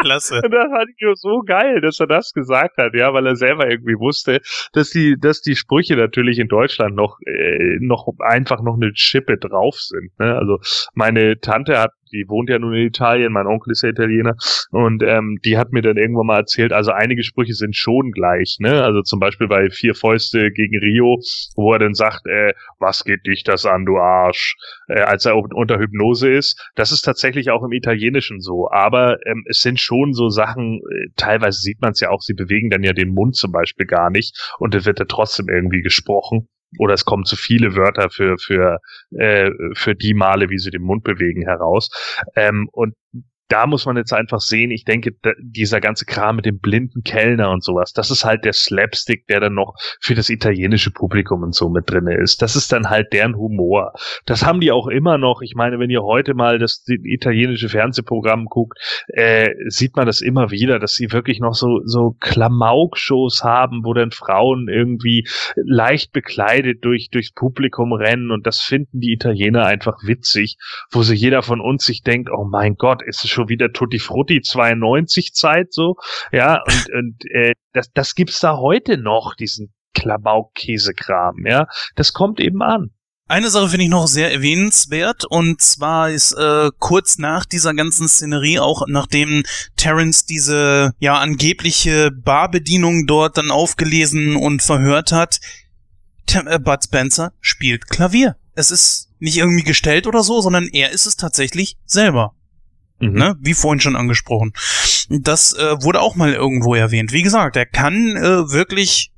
Klasse. 0.00 0.40
Und 0.44 0.50
das 0.50 0.66
fand 0.66 0.90
ich 0.96 1.06
so 1.14 1.40
geil, 1.40 1.80
dass 1.80 2.00
er 2.00 2.06
das 2.06 2.32
gesagt 2.32 2.76
hat, 2.78 2.94
ja, 2.94 3.12
weil 3.12 3.26
er 3.26 3.36
selber 3.36 3.68
irgendwie 3.68 3.98
wusste, 3.98 4.40
dass 4.72 4.90
die, 4.90 5.16
dass 5.18 5.40
die 5.40 5.56
Sprüche 5.56 5.96
natürlich 5.96 6.38
in 6.38 6.48
Deutschland 6.48 6.94
noch, 6.94 7.18
äh, 7.26 7.78
noch 7.80 8.08
einfach 8.20 8.62
noch 8.62 8.74
eine 8.74 8.92
Chippe 8.92 9.38
drauf 9.38 9.76
sind. 9.76 10.18
Ne? 10.18 10.36
Also 10.36 10.58
meine 10.94 11.40
Tante 11.40 11.78
hat 11.78 11.92
die 12.12 12.28
wohnt 12.28 12.50
ja 12.50 12.58
nun 12.58 12.74
in 12.74 12.86
Italien, 12.86 13.32
mein 13.32 13.46
Onkel 13.46 13.72
ist 13.72 13.82
ja 13.82 13.88
Italiener. 13.88 14.36
Und 14.70 15.02
ähm, 15.02 15.38
die 15.44 15.58
hat 15.58 15.72
mir 15.72 15.82
dann 15.82 15.96
irgendwann 15.96 16.26
mal 16.26 16.38
erzählt, 16.38 16.72
also 16.72 16.92
einige 16.92 17.22
Sprüche 17.22 17.54
sind 17.54 17.76
schon 17.76 18.12
gleich, 18.12 18.56
ne? 18.60 18.82
Also 18.82 19.02
zum 19.02 19.20
Beispiel 19.20 19.48
bei 19.48 19.70
Vier 19.70 19.94
Fäuste 19.94 20.50
gegen 20.50 20.78
Rio, 20.78 21.18
wo 21.56 21.72
er 21.72 21.78
dann 21.78 21.94
sagt, 21.94 22.26
äh, 22.26 22.52
was 22.78 23.04
geht 23.04 23.26
dich 23.26 23.44
das 23.44 23.66
an, 23.66 23.84
du 23.84 23.96
Arsch, 23.98 24.56
äh, 24.88 25.00
als 25.00 25.26
er 25.26 25.36
unter 25.36 25.78
Hypnose 25.78 26.30
ist. 26.30 26.70
Das 26.74 26.92
ist 26.92 27.02
tatsächlich 27.02 27.50
auch 27.50 27.62
im 27.62 27.72
Italienischen 27.72 28.40
so, 28.40 28.70
aber 28.70 29.18
ähm, 29.26 29.44
es 29.48 29.62
sind 29.62 29.80
schon 29.80 30.12
so 30.12 30.28
Sachen, 30.28 30.78
äh, 30.78 31.08
teilweise 31.16 31.60
sieht 31.60 31.80
man 31.80 31.92
es 31.92 32.00
ja 32.00 32.10
auch, 32.10 32.20
sie 32.20 32.34
bewegen 32.34 32.70
dann 32.70 32.82
ja 32.82 32.92
den 32.92 33.14
Mund 33.14 33.36
zum 33.36 33.52
Beispiel 33.52 33.86
gar 33.86 34.10
nicht. 34.10 34.52
Und 34.58 34.74
es 34.74 34.84
wird 34.84 34.98
ja 34.98 35.06
trotzdem 35.06 35.48
irgendwie 35.48 35.82
gesprochen 35.82 36.48
oder 36.78 36.94
es 36.94 37.04
kommen 37.04 37.24
zu 37.24 37.36
viele 37.36 37.76
Wörter 37.76 38.10
für 38.10 38.38
für 38.38 38.78
äh, 39.10 39.50
für 39.74 39.94
die 39.94 40.14
Male, 40.14 40.50
wie 40.50 40.58
sie 40.58 40.70
den 40.70 40.82
Mund 40.82 41.04
bewegen, 41.04 41.42
heraus. 41.42 41.90
Ähm, 42.36 42.68
und 42.72 42.94
da 43.52 43.66
muss 43.66 43.84
man 43.84 43.98
jetzt 43.98 44.14
einfach 44.14 44.40
sehen, 44.40 44.70
ich 44.70 44.86
denke, 44.86 45.14
dieser 45.38 45.82
ganze 45.82 46.06
Kram 46.06 46.36
mit 46.36 46.46
dem 46.46 46.58
blinden 46.58 47.02
Kellner 47.02 47.50
und 47.50 47.62
sowas, 47.62 47.92
das 47.92 48.10
ist 48.10 48.24
halt 48.24 48.46
der 48.46 48.54
Slapstick, 48.54 49.26
der 49.26 49.40
dann 49.40 49.52
noch 49.52 49.74
für 50.00 50.14
das 50.14 50.30
italienische 50.30 50.90
Publikum 50.90 51.42
und 51.42 51.54
so 51.54 51.68
mit 51.68 51.90
drinne 51.90 52.16
ist. 52.16 52.40
Das 52.40 52.56
ist 52.56 52.72
dann 52.72 52.88
halt 52.88 53.12
deren 53.12 53.36
Humor. 53.36 53.92
Das 54.24 54.46
haben 54.46 54.60
die 54.60 54.72
auch 54.72 54.86
immer 54.86 55.18
noch. 55.18 55.42
Ich 55.42 55.54
meine, 55.54 55.78
wenn 55.78 55.90
ihr 55.90 56.02
heute 56.02 56.32
mal 56.32 56.58
das 56.58 56.82
italienische 56.86 57.68
Fernsehprogramm 57.68 58.46
guckt, 58.46 58.78
äh, 59.08 59.50
sieht 59.66 59.96
man 59.96 60.06
das 60.06 60.22
immer 60.22 60.50
wieder, 60.50 60.78
dass 60.78 60.94
sie 60.94 61.12
wirklich 61.12 61.38
noch 61.38 61.52
so, 61.52 61.82
so 61.84 62.16
Klamauk-Shows 62.20 63.44
haben, 63.44 63.84
wo 63.84 63.92
dann 63.92 64.12
Frauen 64.12 64.68
irgendwie 64.68 65.28
leicht 65.56 66.12
bekleidet 66.12 66.86
durch, 66.86 67.10
durchs 67.10 67.32
Publikum 67.32 67.92
rennen 67.92 68.30
und 68.30 68.46
das 68.46 68.60
finden 68.60 69.00
die 69.00 69.12
Italiener 69.12 69.66
einfach 69.66 69.98
witzig, 70.02 70.56
wo 70.90 71.02
so 71.02 71.12
jeder 71.12 71.42
von 71.42 71.60
uns 71.60 71.84
sich 71.84 72.02
denkt, 72.02 72.30
oh 72.32 72.44
mein 72.44 72.76
Gott, 72.76 73.02
ist 73.02 73.24
es 73.24 73.30
schon 73.30 73.41
schon 73.42 73.48
wieder 73.48 73.72
Tutti 73.72 73.98
Frutti 73.98 74.40
92 74.42 75.34
Zeit 75.34 75.72
so. 75.72 75.96
Ja, 76.32 76.62
und, 76.66 76.94
und 76.94 77.30
äh, 77.30 77.52
das, 77.72 77.90
das 77.92 78.14
gibt's 78.14 78.40
da 78.40 78.56
heute 78.56 78.98
noch, 78.98 79.34
diesen 79.34 79.72
Klamauk-Käsekram, 79.94 81.46
ja. 81.46 81.66
Das 81.96 82.12
kommt 82.12 82.40
eben 82.40 82.62
an. 82.62 82.90
Eine 83.28 83.50
Sache 83.50 83.68
finde 83.68 83.84
ich 83.84 83.90
noch 83.90 84.08
sehr 84.08 84.32
erwähnenswert 84.32 85.24
und 85.24 85.62
zwar 85.62 86.10
ist 86.10 86.32
äh, 86.32 86.70
kurz 86.78 87.18
nach 87.18 87.46
dieser 87.46 87.72
ganzen 87.72 88.08
Szenerie, 88.08 88.58
auch 88.58 88.86
nachdem 88.88 89.44
Terence 89.76 90.26
diese 90.26 90.92
ja 90.98 91.18
angebliche 91.18 92.10
Barbedienung 92.10 93.06
dort 93.06 93.38
dann 93.38 93.50
aufgelesen 93.50 94.36
und 94.36 94.60
verhört 94.62 95.12
hat, 95.12 95.40
Tim, 96.26 96.46
äh, 96.46 96.58
Bud 96.58 96.84
Spencer 96.84 97.32
spielt 97.40 97.88
Klavier. 97.88 98.36
Es 98.54 98.70
ist 98.70 99.08
nicht 99.18 99.38
irgendwie 99.38 99.62
gestellt 99.62 100.06
oder 100.06 100.22
so, 100.22 100.42
sondern 100.42 100.68
er 100.68 100.90
ist 100.90 101.06
es 101.06 101.16
tatsächlich 101.16 101.78
selber. 101.86 102.34
Mhm. 103.02 103.18
Ne? 103.18 103.36
Wie 103.40 103.54
vorhin 103.54 103.80
schon 103.80 103.96
angesprochen. 103.96 104.52
Das 105.08 105.52
äh, 105.54 105.82
wurde 105.82 106.00
auch 106.00 106.14
mal 106.14 106.32
irgendwo 106.32 106.74
erwähnt. 106.74 107.12
Wie 107.12 107.22
gesagt, 107.22 107.56
er 107.56 107.66
kann 107.66 108.16
äh, 108.16 108.50
wirklich 108.50 109.12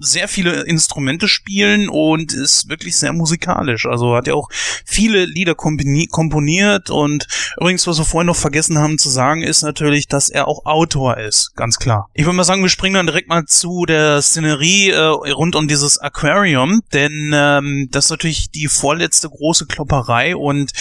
sehr 0.00 0.28
viele 0.28 0.62
Instrumente 0.62 1.28
spielen 1.28 1.88
und 1.88 2.32
ist 2.32 2.68
wirklich 2.68 2.96
sehr 2.96 3.12
musikalisch. 3.12 3.86
Also 3.86 4.16
hat 4.16 4.26
ja 4.26 4.34
auch 4.34 4.48
viele 4.50 5.26
Lieder 5.26 5.54
komponiert 5.54 6.90
und 6.90 7.26
übrigens, 7.60 7.86
was 7.86 7.98
wir 7.98 8.04
vorhin 8.04 8.26
noch 8.26 8.36
vergessen 8.36 8.78
haben 8.78 8.98
zu 8.98 9.10
sagen, 9.10 9.42
ist 9.42 9.62
natürlich, 9.62 10.08
dass 10.08 10.30
er 10.30 10.48
auch 10.48 10.64
Autor 10.64 11.18
ist, 11.18 11.54
ganz 11.54 11.78
klar. 11.78 12.08
Ich 12.14 12.24
würde 12.24 12.36
mal 12.36 12.44
sagen, 12.44 12.62
wir 12.62 12.70
springen 12.70 12.94
dann 12.94 13.06
direkt 13.06 13.28
mal 13.28 13.44
zu 13.44 13.84
der 13.84 14.22
Szenerie 14.22 14.90
äh, 14.90 14.98
rund 14.98 15.54
um 15.54 15.68
dieses 15.68 15.98
Aquarium, 15.98 16.80
denn 16.94 17.32
ähm, 17.34 17.88
das 17.90 18.06
ist 18.06 18.10
natürlich 18.10 18.50
die 18.50 18.68
vorletzte 18.68 19.28
große 19.28 19.66
Klopperei 19.66 20.34
und 20.34 20.72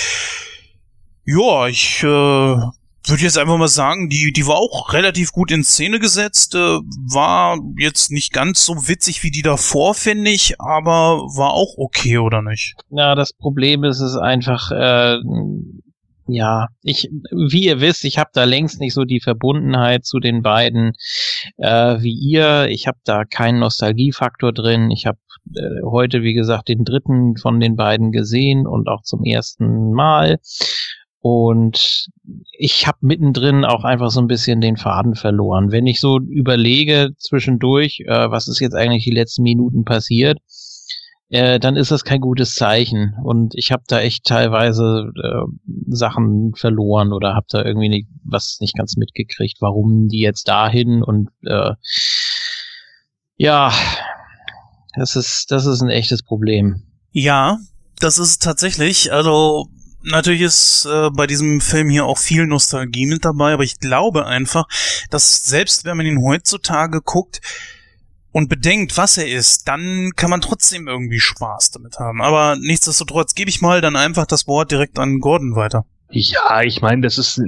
ja, 1.29 1.67
ich 1.67 2.01
äh, 2.01 2.07
würde 2.07 3.23
jetzt 3.23 3.37
einfach 3.37 3.57
mal 3.57 3.67
sagen, 3.67 4.09
die, 4.09 4.33
die 4.33 4.47
war 4.47 4.55
auch 4.55 4.93
relativ 4.93 5.31
gut 5.31 5.51
in 5.51 5.63
Szene 5.63 5.99
gesetzt, 5.99 6.55
äh, 6.55 6.57
war 6.57 7.59
jetzt 7.77 8.11
nicht 8.11 8.33
ganz 8.33 8.65
so 8.65 8.87
witzig 8.87 9.23
wie 9.23 9.29
die 9.29 9.43
davor, 9.43 9.93
finde 9.93 10.31
ich, 10.31 10.59
aber 10.59 11.21
war 11.35 11.53
auch 11.53 11.75
okay, 11.77 12.17
oder 12.17 12.41
nicht? 12.41 12.75
Ja, 12.89 13.13
das 13.13 13.33
Problem 13.33 13.83
ist 13.83 13.99
es 13.99 14.15
einfach, 14.15 14.71
äh, 14.71 15.17
ja, 16.25 16.67
ich, 16.81 17.09
wie 17.31 17.65
ihr 17.65 17.79
wisst, 17.79 18.05
ich 18.05 18.17
habe 18.17 18.31
da 18.33 18.43
längst 18.43 18.79
nicht 18.79 18.93
so 18.93 19.03
die 19.03 19.19
Verbundenheit 19.19 20.05
zu 20.05 20.19
den 20.19 20.41
beiden 20.41 20.93
äh, 21.57 22.01
wie 22.01 22.13
ihr. 22.13 22.67
Ich 22.69 22.87
habe 22.87 22.99
da 23.03 23.23
keinen 23.25 23.59
Nostalgiefaktor 23.59 24.53
drin. 24.53 24.91
Ich 24.91 25.05
habe 25.07 25.17
äh, 25.55 25.81
heute, 25.83 26.21
wie 26.21 26.33
gesagt, 26.33 26.69
den 26.69 26.85
dritten 26.85 27.37
von 27.37 27.59
den 27.59 27.75
beiden 27.75 28.11
gesehen 28.11 28.67
und 28.67 28.87
auch 28.87 29.01
zum 29.01 29.23
ersten 29.23 29.91
Mal. 29.91 30.39
Und 31.21 32.07
ich 32.57 32.87
habe 32.87 32.97
mittendrin 33.01 33.65
auch 33.65 33.83
einfach 33.83 34.09
so 34.09 34.21
ein 34.21 34.27
bisschen 34.27 34.61
den 34.61 34.77
Faden 34.77 35.15
verloren. 35.15 35.71
Wenn 35.71 35.85
ich 35.85 35.99
so 35.99 36.19
überlege 36.19 37.09
zwischendurch, 37.17 38.03
äh, 38.07 38.31
was 38.31 38.47
ist 38.47 38.59
jetzt 38.59 38.75
eigentlich 38.75 39.03
die 39.03 39.11
letzten 39.11 39.43
Minuten 39.43 39.83
passiert, 39.83 40.39
äh, 41.29 41.59
dann 41.59 41.75
ist 41.75 41.91
das 41.91 42.03
kein 42.03 42.21
gutes 42.21 42.55
Zeichen. 42.55 43.15
Und 43.23 43.53
ich 43.55 43.71
habe 43.71 43.83
da 43.87 43.99
echt 43.99 44.25
teilweise 44.25 45.11
äh, 45.21 45.45
Sachen 45.87 46.53
verloren 46.55 47.11
oder 47.11 47.35
habe 47.35 47.47
da 47.49 47.63
irgendwie 47.63 47.89
nicht, 47.89 48.07
was 48.23 48.57
nicht 48.61 48.75
ganz 48.75 48.95
mitgekriegt, 48.95 49.57
warum 49.59 50.07
die 50.07 50.19
jetzt 50.19 50.47
dahin 50.47 51.03
und 51.03 51.29
äh, 51.45 51.73
ja, 53.35 53.71
das 54.95 55.15
ist, 55.15 55.51
das 55.51 55.65
ist 55.65 55.81
ein 55.81 55.89
echtes 55.89 56.23
Problem. 56.23 56.83
Ja, 57.11 57.57
das 57.99 58.19
ist 58.19 58.43
tatsächlich, 58.43 59.13
also 59.13 59.67
natürlich 60.03 60.41
ist 60.41 60.85
äh, 60.85 61.09
bei 61.11 61.27
diesem 61.27 61.61
Film 61.61 61.89
hier 61.89 62.05
auch 62.05 62.17
viel 62.17 62.47
Nostalgie 62.47 63.05
mit 63.05 63.25
dabei, 63.25 63.53
aber 63.53 63.63
ich 63.63 63.79
glaube 63.79 64.25
einfach, 64.25 64.65
dass 65.09 65.45
selbst 65.45 65.85
wenn 65.85 65.97
man 65.97 66.05
ihn 66.05 66.23
heutzutage 66.23 67.01
guckt 67.01 67.41
und 68.31 68.49
bedenkt, 68.49 68.95
was 68.97 69.17
er 69.17 69.27
ist, 69.27 69.67
dann 69.67 70.11
kann 70.15 70.29
man 70.29 70.41
trotzdem 70.41 70.87
irgendwie 70.87 71.19
Spaß 71.19 71.71
damit 71.71 71.99
haben. 71.99 72.21
Aber 72.21 72.55
nichtsdestotrotz 72.59 73.33
gebe 73.33 73.49
ich 73.49 73.61
mal 73.61 73.81
dann 73.81 73.95
einfach 73.95 74.25
das 74.25 74.47
Wort 74.47 74.71
direkt 74.71 74.99
an 74.99 75.19
Gordon 75.19 75.55
weiter. 75.55 75.85
Ja, 76.11 76.63
ich 76.63 76.81
meine, 76.81 77.03
das 77.03 77.19
ist 77.19 77.39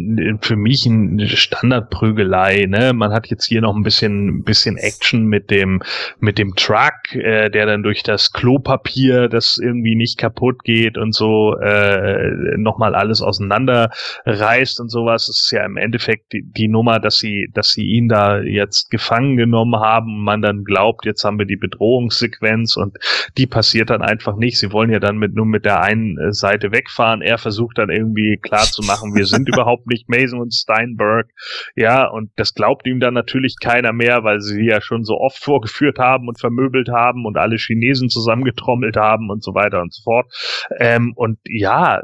für 0.42 0.56
mich 0.56 0.86
eine 0.86 1.28
Standardprügelei. 1.28 2.68
Ne? 2.68 2.94
Man 2.94 3.12
hat 3.12 3.26
jetzt 3.28 3.46
hier 3.46 3.60
noch 3.60 3.76
ein 3.76 3.82
bisschen, 3.82 4.44
bisschen 4.44 4.78
Action 4.78 5.26
mit 5.26 5.50
dem, 5.50 5.82
mit 6.20 6.38
dem 6.38 6.56
Truck, 6.56 7.16
äh, 7.16 7.50
der 7.50 7.66
dann 7.66 7.82
durch 7.82 8.04
das 8.04 8.32
Klopapier, 8.34 9.30
das 9.30 9.58
irgendwie 9.58 9.96
nicht 9.96 10.20
kaputt 10.20 10.64
geht 10.64 11.00
und 11.00 11.16
so, 11.16 11.58
äh, 11.58 12.30
nochmal 12.56 12.94
alles 12.94 13.24
auseinanderreißt 13.24 14.80
und 14.80 14.90
sowas. 14.90 15.28
Es 15.28 15.46
ist 15.46 15.52
ja 15.52 15.66
im 15.66 15.78
Endeffekt 15.78 16.32
die, 16.32 16.44
die 16.44 16.68
Nummer, 16.68 17.00
dass 17.00 17.18
sie, 17.18 17.50
dass 17.56 17.70
sie 17.70 17.88
ihn 17.88 18.10
da 18.10 18.42
jetzt 18.42 18.92
gefangen 18.92 19.38
genommen 19.38 19.80
haben 19.80 20.22
man 20.24 20.44
dann 20.44 20.64
glaubt, 20.64 21.06
jetzt 21.06 21.24
haben 21.24 21.40
wir 21.40 21.48
die 21.48 21.56
Bedrohungssequenz 21.56 22.78
und 22.78 22.98
die 23.38 23.48
passiert 23.48 23.90
dann 23.90 24.04
einfach 24.04 24.36
nicht. 24.36 24.60
Sie 24.60 24.72
wollen 24.72 24.92
ja 24.92 25.00
dann 25.00 25.18
mit 25.18 25.34
nur 25.34 25.48
mit 25.48 25.66
der 25.66 25.82
einen 25.82 26.32
Seite 26.32 26.72
wegfahren. 26.72 27.24
Er 27.24 27.40
versucht 27.40 27.80
dann 27.80 27.90
irgendwie 27.90 28.38
klar 28.52 28.66
zu 28.66 28.82
machen, 28.82 29.16
wir 29.16 29.26
sind 29.26 29.48
überhaupt 29.54 29.88
nicht 29.88 30.10
Mason 30.10 30.40
und 30.40 30.54
Steinberg. 30.54 31.30
Ja, 31.76 32.08
und 32.08 32.32
das 32.36 32.54
glaubt 32.54 32.86
ihm 32.86 33.00
dann 33.00 33.14
natürlich 33.14 33.56
keiner 33.62 33.94
mehr, 33.94 34.24
weil 34.24 34.42
sie 34.42 34.66
ja 34.66 34.82
schon 34.82 35.04
so 35.04 35.18
oft 35.18 35.42
vorgeführt 35.42 36.00
haben 36.00 36.28
und 36.28 36.40
vermöbelt 36.40 36.90
haben 36.90 37.26
und 37.26 37.38
alle 37.38 37.56
Chinesen 37.58 38.10
zusammengetrommelt 38.10 38.98
haben 38.98 39.30
und 39.30 39.44
so 39.44 39.54
weiter 39.54 39.82
und 39.82 39.94
so 39.94 40.04
fort. 40.04 40.32
Ähm, 40.80 41.14
und 41.16 41.40
ja, 41.46 42.02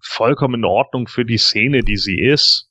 vollkommen 0.00 0.56
in 0.56 0.64
Ordnung 0.64 1.08
für 1.08 1.24
die 1.24 1.38
Szene, 1.38 1.82
die 1.82 1.96
sie 1.96 2.20
ist. 2.20 2.68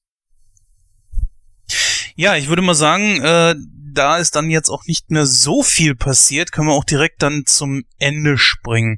Ja, 2.15 2.35
ich 2.35 2.47
würde 2.49 2.61
mal 2.61 2.73
sagen, 2.73 3.21
äh, 3.21 3.55
da 3.93 4.17
ist 4.17 4.35
dann 4.35 4.49
jetzt 4.49 4.69
auch 4.69 4.85
nicht 4.85 5.09
mehr 5.09 5.25
so 5.25 5.63
viel 5.63 5.95
passiert, 5.95 6.51
können 6.51 6.67
wir 6.67 6.73
auch 6.73 6.83
direkt 6.83 7.21
dann 7.21 7.43
zum 7.45 7.83
Ende 7.97 8.37
springen. 8.37 8.97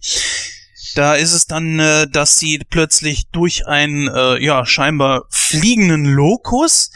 Da 0.96 1.16
ist 1.16 1.34
es 1.34 1.46
dann, 1.46 1.80
äh, 1.80 2.08
dass 2.08 2.38
sie 2.38 2.60
plötzlich 2.70 3.28
durch 3.32 3.68
einen, 3.68 4.08
äh, 4.08 4.44
ja, 4.44 4.66
scheinbar 4.66 5.26
fliegenden 5.30 6.06
Lokus, 6.06 6.92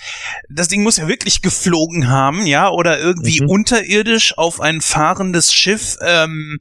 das 0.49 0.67
Ding 0.67 0.83
muss 0.83 0.97
ja 0.97 1.07
wirklich 1.07 1.41
geflogen 1.41 2.09
haben, 2.09 2.45
ja, 2.45 2.69
oder 2.69 2.99
irgendwie 2.99 3.41
mhm. 3.41 3.49
unterirdisch 3.49 4.37
auf 4.37 4.61
ein 4.61 4.81
fahrendes 4.81 5.53
Schiff, 5.53 5.97
ähm, 6.01 6.59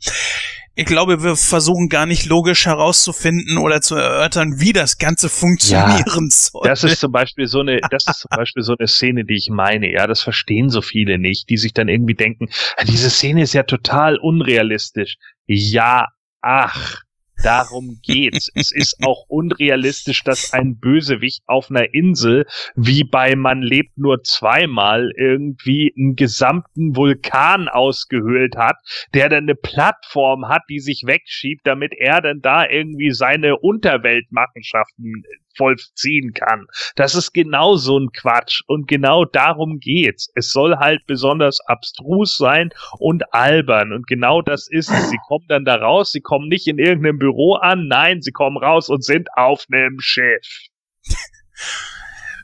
ich 0.75 0.87
glaube, 0.87 1.23
wir 1.23 1.37
versuchen 1.37 1.89
gar 1.91 2.07
nicht 2.07 2.25
logisch 2.25 2.65
herauszufinden 2.65 3.59
oder 3.59 3.83
zu 3.83 3.95
erörtern, 3.95 4.59
wie 4.59 4.73
das 4.73 4.97
Ganze 4.97 5.29
funktionieren 5.29 6.05
ja, 6.07 6.31
soll. 6.31 6.63
Das 6.65 6.83
ist 6.83 7.01
zum 7.01 7.13
Beispiel 7.13 7.47
so 7.47 7.61
eine, 7.61 7.81
das 7.91 8.07
ist 8.07 8.21
zum 8.21 8.31
Beispiel 8.37 8.63
so 8.63 8.75
eine 8.79 8.89
Szene, 8.89 9.25
die 9.25 9.35
ich 9.35 9.51
meine. 9.51 9.93
Ja, 9.93 10.07
das 10.07 10.23
verstehen 10.23 10.71
so 10.71 10.81
viele 10.81 11.19
nicht, 11.19 11.51
die 11.51 11.59
sich 11.59 11.75
dann 11.75 11.89
irgendwie 11.89 12.15
denken, 12.15 12.49
diese 12.87 13.11
Szene 13.11 13.43
ist 13.43 13.53
ja 13.53 13.65
total 13.65 14.17
unrealistisch. 14.17 15.17
Ja, 15.47 16.07
ach, 16.41 17.03
Darum 17.43 17.99
geht's. 18.03 18.51
es 18.55 18.73
ist 18.73 18.97
auch 19.05 19.25
unrealistisch, 19.29 20.23
dass 20.25 20.53
ein 20.53 20.79
Bösewicht 20.79 21.43
auf 21.47 21.71
einer 21.71 21.93
Insel, 21.93 22.47
wie 22.75 23.05
bei 23.05 23.37
Man 23.37 23.63
lebt 23.63 23.99
nur 23.99 24.23
zweimal, 24.23 25.11
irgendwie 25.17 25.93
einen 25.97 26.17
gesamten 26.17 26.97
Vulkan 26.97 27.69
ausgehöhlt 27.69 28.57
hat, 28.57 28.77
der 29.15 29.29
dann 29.29 29.45
eine 29.45 29.55
Plattform 29.55 30.49
hat, 30.49 30.63
die 30.69 30.81
sich 30.81 31.03
wegschiebt, 31.07 31.67
damit 31.67 31.93
er 31.97 32.21
dann 32.21 32.41
da 32.41 32.69
irgendwie 32.69 33.11
seine 33.11 33.59
Unterweltmachenschaften 33.59 35.23
vollziehen 35.57 36.33
kann. 36.33 36.67
Das 36.97 37.15
ist 37.15 37.33
genau 37.33 37.77
so 37.77 37.99
ein 37.99 38.11
Quatsch 38.13 38.63
und 38.67 38.89
genau 38.89 39.25
darum 39.25 39.79
geht's. 39.79 40.29
Es 40.35 40.51
soll 40.51 40.77
halt 40.77 41.07
besonders 41.07 41.61
abstrus 41.67 42.37
sein 42.37 42.71
und 42.99 43.33
albern 43.35 43.93
und 43.93 44.07
genau 44.07 44.43
das 44.43 44.69
ist 44.71 44.91
es. 44.91 45.11
Sie 45.11 45.19
kommen 45.27 45.47
dann 45.49 45.65
da 45.65 45.77
raus, 45.77 46.13
sie 46.13 46.21
kommen 46.21 46.49
nicht 46.49 46.67
in 46.67 46.79
irgendeinem 46.79 47.19
Büro 47.19 47.55
an, 47.55 47.89
nein, 47.89 48.23
sie 48.23 48.33
kommen 48.33 48.57
raus 48.57 48.89
und 48.89 49.05
sind 49.05 49.29
auf 49.35 49.67
einem 49.73 49.99
Schiff. 50.01 50.69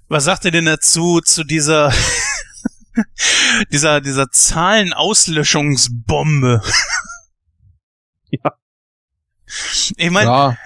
Was 0.09 0.25
sagt 0.25 0.45
ihr 0.47 0.51
denn 0.51 0.65
dazu, 0.65 1.21
zu 1.21 1.45
dieser, 1.45 1.93
dieser, 3.73 4.01
dieser 4.01 4.31
Zahlenauslöschungsbombe? 4.31 6.63
ja. 8.31 8.53
Ich 9.97 10.11
meine, 10.11 10.31
ja 10.31 10.57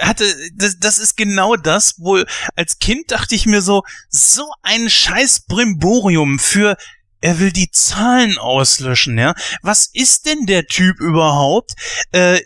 hatte, 0.00 0.24
das, 0.54 0.78
das 0.78 0.98
ist 0.98 1.16
genau 1.16 1.56
das, 1.56 1.94
wo 1.98 2.22
als 2.56 2.78
Kind 2.78 3.10
dachte 3.10 3.34
ich 3.34 3.46
mir 3.46 3.62
so, 3.62 3.82
so 4.08 4.44
ein 4.62 4.90
scheiß 4.90 5.46
Brimborium 5.46 6.38
für 6.38 6.76
er 7.20 7.38
will 7.38 7.52
die 7.52 7.70
Zahlen 7.70 8.36
auslöschen, 8.36 9.16
ja. 9.16 9.34
Was 9.62 9.88
ist 9.94 10.26
denn 10.26 10.44
der 10.44 10.66
Typ 10.66 11.00
überhaupt? 11.00 11.72
Äh, 12.12 12.40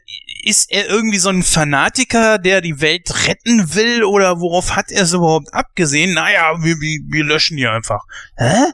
ist 0.44 0.70
er 0.70 0.88
irgendwie 0.88 1.18
so 1.18 1.30
ein 1.30 1.42
Fanatiker, 1.42 2.38
der 2.38 2.60
die 2.60 2.80
Welt 2.80 3.26
retten 3.26 3.74
will 3.74 4.04
oder 4.04 4.38
worauf 4.38 4.76
hat 4.76 4.92
er 4.92 5.02
es 5.02 5.12
überhaupt 5.12 5.52
abgesehen? 5.52 6.14
Naja, 6.14 6.62
wir, 6.62 6.80
wir, 6.80 7.00
wir 7.08 7.24
löschen 7.24 7.56
die 7.56 7.66
einfach. 7.66 8.04
Hä? 8.36 8.72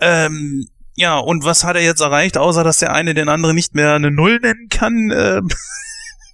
Ähm, 0.00 0.68
ja, 0.94 1.18
und 1.18 1.44
was 1.44 1.64
hat 1.64 1.76
er 1.76 1.82
jetzt 1.82 2.00
erreicht, 2.00 2.38
außer 2.38 2.62
dass 2.62 2.78
der 2.78 2.92
eine 2.92 3.14
den 3.14 3.28
anderen 3.28 3.56
nicht 3.56 3.74
mehr 3.74 3.94
eine 3.94 4.10
Null 4.10 4.38
nennen 4.40 4.68
kann? 4.68 5.10
Äh, 5.10 5.40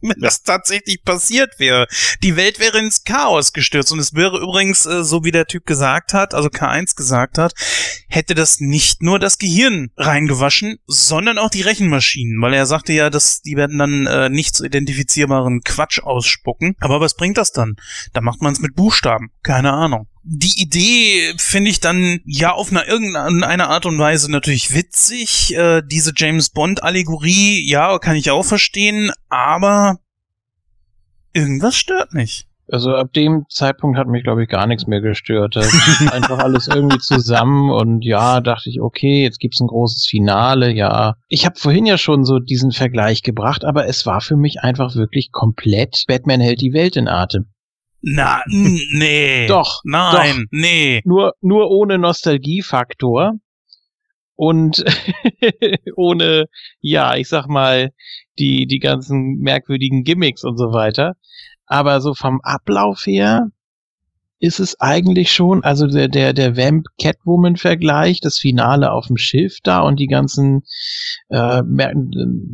wenn 0.14 0.20
das 0.20 0.42
tatsächlich 0.42 1.02
passiert 1.02 1.58
wäre. 1.58 1.86
Die 2.22 2.36
Welt 2.36 2.58
wäre 2.58 2.78
ins 2.78 3.04
Chaos 3.04 3.52
gestürzt 3.52 3.92
und 3.92 3.98
es 3.98 4.14
wäre 4.14 4.38
übrigens, 4.38 4.86
äh, 4.86 5.04
so 5.04 5.24
wie 5.24 5.32
der 5.32 5.46
Typ 5.46 5.66
gesagt 5.66 6.12
hat, 6.12 6.34
also 6.34 6.48
K1 6.48 6.96
gesagt 6.96 7.38
hat, 7.38 7.54
hätte 8.08 8.34
das 8.34 8.60
nicht 8.60 9.02
nur 9.02 9.18
das 9.18 9.38
Gehirn 9.38 9.90
reingewaschen, 9.96 10.78
sondern 10.86 11.38
auch 11.38 11.50
die 11.50 11.62
Rechenmaschinen, 11.62 12.40
weil 12.40 12.54
er 12.54 12.66
sagte 12.66 12.92
ja, 12.92 13.10
dass 13.10 13.42
die 13.42 13.56
werden 13.56 13.78
dann 13.78 14.06
äh, 14.06 14.28
nicht 14.28 14.54
zu 14.54 14.64
identifizierbaren 14.64 15.60
Quatsch 15.62 16.00
ausspucken. 16.00 16.76
Aber 16.80 17.00
was 17.00 17.14
bringt 17.14 17.38
das 17.38 17.52
dann? 17.52 17.76
Da 18.12 18.20
macht 18.20 18.42
man 18.42 18.52
es 18.52 18.60
mit 18.60 18.74
Buchstaben. 18.74 19.30
Keine 19.42 19.72
Ahnung 19.72 20.08
die 20.28 20.60
Idee 20.60 21.34
finde 21.38 21.70
ich 21.70 21.78
dann 21.78 22.20
ja 22.24 22.52
auf 22.52 22.70
einer 22.70 22.88
irgendeine 22.88 23.68
Art 23.68 23.86
und 23.86 23.98
Weise 23.98 24.30
natürlich 24.30 24.74
witzig. 24.74 25.54
Äh, 25.54 25.82
diese 25.86 26.12
James 26.16 26.50
Bond 26.50 26.82
Allegorie, 26.82 27.64
ja, 27.68 27.98
kann 27.98 28.16
ich 28.16 28.30
auch 28.32 28.44
verstehen, 28.44 29.12
aber 29.28 29.98
irgendwas 31.32 31.76
stört 31.76 32.12
mich. 32.12 32.48
Also 32.68 32.96
ab 32.96 33.12
dem 33.12 33.44
Zeitpunkt 33.48 33.96
hat 33.96 34.08
mich, 34.08 34.24
glaube 34.24 34.42
ich, 34.42 34.48
gar 34.48 34.66
nichts 34.66 34.88
mehr 34.88 35.00
gestört. 35.00 35.54
Da 35.54 35.60
einfach 36.12 36.38
alles 36.38 36.66
irgendwie 36.66 36.98
zusammen 36.98 37.70
und 37.70 38.04
ja, 38.04 38.40
dachte 38.40 38.68
ich, 38.68 38.80
okay, 38.80 39.22
jetzt 39.22 39.38
gibt's 39.38 39.60
ein 39.60 39.68
großes 39.68 40.06
Finale, 40.06 40.72
ja. 40.72 41.14
Ich 41.28 41.46
habe 41.46 41.54
vorhin 41.56 41.86
ja 41.86 41.98
schon 41.98 42.24
so 42.24 42.40
diesen 42.40 42.72
Vergleich 42.72 43.22
gebracht, 43.22 43.64
aber 43.64 43.86
es 43.86 44.04
war 44.06 44.20
für 44.20 44.36
mich 44.36 44.62
einfach 44.62 44.96
wirklich 44.96 45.30
komplett 45.30 46.02
Batman 46.08 46.40
hält 46.40 46.60
die 46.60 46.72
Welt 46.72 46.96
in 46.96 47.06
Atem. 47.06 47.46
Na, 48.08 48.40
nee. 48.46 49.46
doch. 49.48 49.80
Nein, 49.82 50.36
doch. 50.36 50.44
nee. 50.52 51.02
Nur, 51.04 51.34
nur 51.40 51.70
ohne 51.72 51.98
Nostalgiefaktor 51.98 53.32
und 54.36 54.84
ohne, 55.96 56.44
ja, 56.80 57.16
ich 57.16 57.28
sag 57.28 57.48
mal, 57.48 57.90
die, 58.38 58.68
die 58.68 58.78
ganzen 58.78 59.38
merkwürdigen 59.40 60.04
Gimmicks 60.04 60.44
und 60.44 60.56
so 60.56 60.72
weiter. 60.72 61.14
Aber 61.66 62.00
so 62.00 62.14
vom 62.14 62.40
Ablauf 62.42 63.06
her 63.06 63.48
ist 64.38 64.60
es 64.60 64.78
eigentlich 64.78 65.32
schon, 65.32 65.64
also 65.64 65.88
der, 65.88 66.06
der, 66.06 66.32
der 66.32 66.56
Vamp-Catwoman-Vergleich, 66.56 68.20
das 68.20 68.38
Finale 68.38 68.92
auf 68.92 69.08
dem 69.08 69.16
Schiff 69.16 69.58
da 69.64 69.80
und 69.80 69.98
die 69.98 70.06
ganzen, 70.06 70.62
äh, 71.30 71.62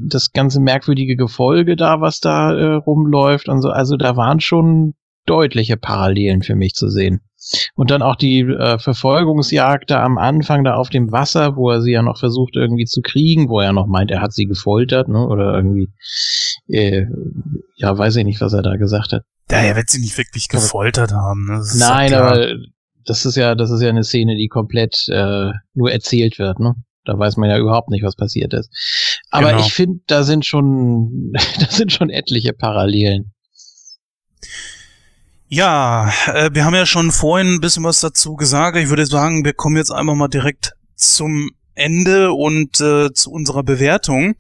das 0.08 0.32
ganze 0.32 0.60
merkwürdige 0.60 1.16
Gefolge 1.16 1.76
da, 1.76 2.00
was 2.00 2.20
da 2.20 2.54
äh, 2.54 2.74
rumläuft 2.76 3.50
und 3.50 3.60
so, 3.60 3.68
also 3.68 3.98
da 3.98 4.16
waren 4.16 4.40
schon 4.40 4.94
deutliche 5.26 5.76
Parallelen 5.76 6.42
für 6.42 6.54
mich 6.54 6.74
zu 6.74 6.88
sehen. 6.88 7.20
Und 7.74 7.90
dann 7.90 8.02
auch 8.02 8.16
die 8.16 8.40
äh, 8.40 8.78
Verfolgungsjagd 8.78 9.90
da 9.90 10.02
am 10.04 10.16
Anfang 10.16 10.62
da 10.62 10.74
auf 10.74 10.90
dem 10.90 11.10
Wasser, 11.10 11.56
wo 11.56 11.70
er 11.70 11.82
sie 11.82 11.92
ja 11.92 12.02
noch 12.02 12.18
versucht 12.18 12.54
irgendwie 12.54 12.84
zu 12.84 13.00
kriegen, 13.02 13.48
wo 13.48 13.60
er 13.60 13.72
noch 13.72 13.86
meint, 13.86 14.10
er 14.10 14.20
hat 14.20 14.32
sie 14.32 14.46
gefoltert, 14.46 15.08
ne? 15.08 15.26
Oder 15.26 15.54
irgendwie, 15.54 15.88
äh, 16.68 17.06
ja, 17.76 17.98
weiß 17.98 18.16
ich 18.16 18.24
nicht, 18.24 18.40
was 18.40 18.52
er 18.52 18.62
da 18.62 18.76
gesagt 18.76 19.12
hat. 19.12 19.22
Ja, 19.50 19.58
er 19.58 19.76
wird 19.76 19.90
sie 19.90 20.00
nicht 20.00 20.16
wirklich 20.16 20.48
gefoltert 20.48 21.12
haben. 21.12 21.46
Ne? 21.46 21.62
Nein, 21.78 22.14
aber 22.14 22.54
das 23.04 23.26
ist 23.26 23.36
ja, 23.36 23.56
das 23.56 23.70
ist 23.70 23.82
ja 23.82 23.88
eine 23.88 24.04
Szene, 24.04 24.36
die 24.36 24.48
komplett 24.48 25.08
äh, 25.08 25.50
nur 25.74 25.90
erzählt 25.90 26.38
wird, 26.38 26.60
ne? 26.60 26.74
Da 27.04 27.18
weiß 27.18 27.36
man 27.36 27.50
ja 27.50 27.58
überhaupt 27.58 27.90
nicht, 27.90 28.04
was 28.04 28.14
passiert 28.14 28.54
ist. 28.54 28.70
Aber 29.30 29.50
genau. 29.50 29.66
ich 29.66 29.74
finde, 29.74 30.00
da 30.06 30.22
sind 30.22 30.46
schon, 30.46 31.32
da 31.58 31.66
sind 31.66 31.90
schon 31.92 32.10
etliche 32.10 32.52
Parallelen. 32.52 33.32
Ja, 35.54 36.10
äh, 36.28 36.48
wir 36.54 36.64
haben 36.64 36.74
ja 36.74 36.86
schon 36.86 37.12
vorhin 37.12 37.56
ein 37.56 37.60
bisschen 37.60 37.84
was 37.84 38.00
dazu 38.00 38.36
gesagt. 38.36 38.78
Ich 38.78 38.88
würde 38.88 39.04
sagen, 39.04 39.44
wir 39.44 39.52
kommen 39.52 39.76
jetzt 39.76 39.90
einfach 39.90 40.14
mal 40.14 40.28
direkt 40.28 40.72
zum 40.96 41.50
Ende 41.74 42.32
und 42.32 42.80
äh, 42.80 43.12
zu 43.12 43.30
unserer 43.30 43.62
Bewertung. 43.62 44.34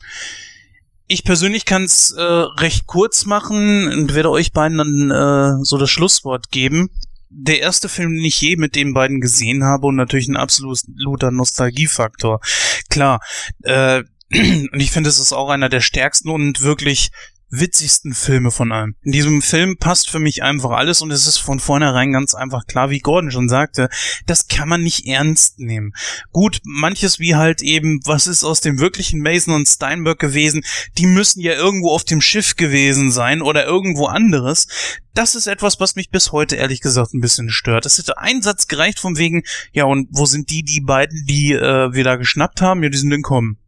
Ich 1.08 1.22
persönlich 1.22 1.66
kann 1.66 1.84
es 1.84 2.12
äh, 2.12 2.22
recht 2.22 2.86
kurz 2.86 3.26
machen 3.26 3.88
und 3.88 4.14
werde 4.14 4.30
euch 4.30 4.52
beiden 4.52 4.78
dann 4.78 5.10
äh, 5.10 5.64
so 5.64 5.76
das 5.76 5.90
Schlusswort 5.90 6.50
geben. 6.50 6.88
Der 7.28 7.60
erste 7.60 7.90
Film, 7.90 8.14
den 8.14 8.24
ich 8.24 8.40
je 8.40 8.56
mit 8.56 8.74
den 8.74 8.94
beiden 8.94 9.20
gesehen 9.20 9.64
habe 9.64 9.88
und 9.88 9.96
natürlich 9.96 10.28
ein 10.28 10.38
absoluter 10.38 11.30
Nostalgiefaktor. 11.30 12.40
Klar, 12.88 13.20
äh, 13.64 14.02
und 14.32 14.80
ich 14.80 14.90
finde, 14.90 15.10
es 15.10 15.18
ist 15.18 15.34
auch 15.34 15.50
einer 15.50 15.68
der 15.68 15.82
stärksten 15.82 16.30
und 16.30 16.62
wirklich 16.62 17.10
witzigsten 17.52 18.14
Filme 18.14 18.50
von 18.50 18.72
allen. 18.72 18.96
In 19.02 19.12
diesem 19.12 19.42
Film 19.42 19.76
passt 19.76 20.10
für 20.10 20.18
mich 20.18 20.42
einfach 20.42 20.70
alles 20.70 21.02
und 21.02 21.10
es 21.10 21.26
ist 21.26 21.38
von 21.38 21.60
vornherein 21.60 22.12
ganz 22.12 22.34
einfach 22.34 22.66
klar, 22.66 22.90
wie 22.90 22.98
Gordon 22.98 23.30
schon 23.30 23.48
sagte, 23.48 23.88
das 24.26 24.48
kann 24.48 24.70
man 24.70 24.82
nicht 24.82 25.06
ernst 25.06 25.58
nehmen. 25.58 25.92
Gut, 26.32 26.60
manches 26.64 27.18
wie 27.18 27.36
halt 27.36 27.62
eben, 27.62 28.00
was 28.06 28.26
ist 28.26 28.42
aus 28.42 28.62
dem 28.62 28.80
wirklichen 28.80 29.20
Mason 29.20 29.54
und 29.54 29.68
Steinberg 29.68 30.18
gewesen, 30.18 30.64
die 30.96 31.06
müssen 31.06 31.40
ja 31.40 31.52
irgendwo 31.52 31.90
auf 31.90 32.04
dem 32.04 32.22
Schiff 32.22 32.56
gewesen 32.56 33.12
sein 33.12 33.42
oder 33.42 33.66
irgendwo 33.66 34.06
anderes. 34.06 34.66
Das 35.14 35.34
ist 35.34 35.46
etwas, 35.46 35.78
was 35.78 35.94
mich 35.94 36.08
bis 36.08 36.32
heute 36.32 36.56
ehrlich 36.56 36.80
gesagt 36.80 37.12
ein 37.12 37.20
bisschen 37.20 37.50
stört. 37.50 37.84
Es 37.84 37.98
hätte 37.98 38.16
ein 38.16 38.40
Satz 38.40 38.66
gereicht 38.66 38.98
von 38.98 39.18
wegen, 39.18 39.42
ja 39.72 39.84
und 39.84 40.08
wo 40.10 40.24
sind 40.24 40.48
die, 40.48 40.62
die 40.62 40.80
beiden, 40.80 41.26
die 41.26 41.52
äh, 41.52 41.92
wir 41.92 42.04
da 42.04 42.16
geschnappt 42.16 42.62
haben? 42.62 42.82
Ja, 42.82 42.88
die 42.88 42.96
sind 42.96 43.12
entkommen. 43.12 43.58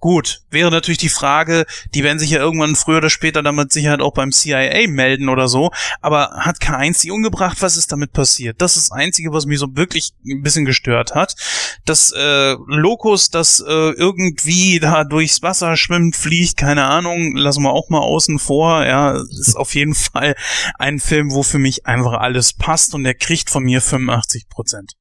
Gut, 0.00 0.40
wäre 0.50 0.70
natürlich 0.70 0.98
die 0.98 1.10
Frage, 1.10 1.66
die 1.94 2.02
werden 2.02 2.18
sich 2.18 2.30
ja 2.30 2.38
irgendwann 2.38 2.74
früher 2.74 2.98
oder 2.98 3.10
später 3.10 3.42
damit 3.42 3.70
Sicherheit 3.70 4.00
auch 4.00 4.14
beim 4.14 4.32
CIA 4.32 4.88
melden 4.88 5.28
oder 5.28 5.46
so, 5.46 5.70
aber 6.00 6.30
hat 6.38 6.56
K1 6.56 6.94
sie 6.94 7.10
umgebracht? 7.10 7.58
Was 7.60 7.76
ist 7.76 7.92
damit 7.92 8.14
passiert? 8.14 8.62
Das 8.62 8.78
ist 8.78 8.90
das 8.90 8.98
Einzige, 8.98 9.34
was 9.34 9.44
mich 9.44 9.58
so 9.58 9.76
wirklich 9.76 10.12
ein 10.26 10.42
bisschen 10.42 10.64
gestört 10.64 11.14
hat. 11.14 11.36
Das 11.84 12.12
äh, 12.12 12.56
Lokus, 12.66 13.28
das 13.28 13.60
äh, 13.60 13.90
irgendwie 13.90 14.80
da 14.80 15.04
durchs 15.04 15.42
Wasser 15.42 15.76
schwimmt, 15.76 16.16
fliegt, 16.16 16.56
keine 16.56 16.84
Ahnung, 16.84 17.36
lassen 17.36 17.62
wir 17.62 17.72
auch 17.72 17.90
mal 17.90 18.00
außen 18.00 18.38
vor, 18.38 18.86
ja, 18.86 19.20
ist 19.28 19.56
auf 19.56 19.74
jeden 19.74 19.94
Fall 19.94 20.34
ein 20.78 20.98
Film, 20.98 21.30
wo 21.32 21.42
für 21.42 21.58
mich 21.58 21.86
einfach 21.86 22.14
alles 22.14 22.54
passt 22.54 22.94
und 22.94 23.04
der 23.04 23.14
kriegt 23.14 23.50
von 23.50 23.64
mir 23.64 23.82
85 23.82 24.48
Prozent. 24.48 24.94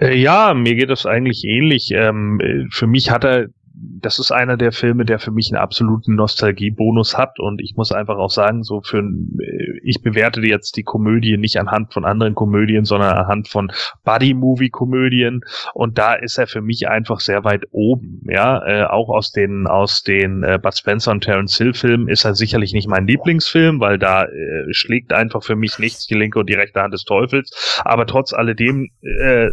Äh, 0.00 0.16
ja, 0.16 0.54
mir 0.54 0.74
geht 0.74 0.90
das 0.90 1.06
eigentlich 1.06 1.44
ähnlich. 1.44 1.90
Ähm, 1.92 2.40
äh, 2.40 2.66
für 2.70 2.86
mich 2.86 3.10
hat 3.10 3.24
er 3.24 3.48
das 3.82 4.18
ist 4.18 4.30
einer 4.30 4.56
der 4.56 4.72
Filme, 4.72 5.04
der 5.04 5.18
für 5.18 5.30
mich 5.30 5.50
einen 5.50 5.62
absoluten 5.62 6.14
Nostalgiebonus 6.14 7.16
hat. 7.16 7.38
Und 7.40 7.60
ich 7.62 7.76
muss 7.76 7.92
einfach 7.92 8.16
auch 8.16 8.30
sagen, 8.30 8.62
so 8.62 8.80
für 8.82 8.98
äh, 8.98 9.69
ich 9.90 10.02
bewerte 10.02 10.40
jetzt 10.40 10.76
die 10.76 10.84
Komödie 10.84 11.36
nicht 11.36 11.58
anhand 11.58 11.92
von 11.92 12.04
anderen 12.04 12.34
Komödien, 12.34 12.84
sondern 12.84 13.16
anhand 13.16 13.48
von 13.48 13.72
Buddy-Movie-Komödien. 14.04 15.42
Und 15.74 15.98
da 15.98 16.14
ist 16.14 16.38
er 16.38 16.46
für 16.46 16.60
mich 16.60 16.88
einfach 16.88 17.20
sehr 17.20 17.44
weit 17.44 17.64
oben, 17.72 18.22
ja, 18.28 18.64
äh, 18.66 18.84
auch 18.84 19.08
aus 19.08 19.32
den 19.32 19.66
aus 19.66 20.02
den 20.02 20.42
äh, 20.42 20.58
Bud 20.62 20.76
Spencer 20.76 21.10
und 21.10 21.22
Terence 21.22 21.56
Hill 21.58 21.74
Filmen 21.74 22.08
ist 22.08 22.24
er 22.24 22.34
sicherlich 22.34 22.72
nicht 22.72 22.88
mein 22.88 23.06
Lieblingsfilm, 23.06 23.80
weil 23.80 23.98
da 23.98 24.24
äh, 24.24 24.28
schlägt 24.70 25.12
einfach 25.12 25.42
für 25.42 25.56
mich 25.56 25.78
nichts 25.78 26.06
die 26.06 26.14
linke 26.14 26.38
und 26.38 26.48
die 26.48 26.54
rechte 26.54 26.80
Hand 26.80 26.94
des 26.94 27.04
Teufels, 27.04 27.80
aber 27.84 28.06
trotz 28.06 28.32
alledem 28.32 28.88
äh, 29.02 29.50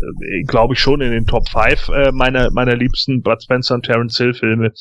glaube 0.47 0.76
ich 0.76 0.80
schon 0.80 1.01
in 1.01 1.11
den 1.11 1.26
Top 1.26 1.49
5 1.49 1.89
äh, 1.89 2.11
meiner 2.11 2.51
meiner 2.51 2.76
liebsten 2.76 3.22
Bud 3.22 3.41
Spencer 3.41 3.76
und 3.76 3.85
Terence 3.85 4.18
Hill-Filme, 4.18 4.72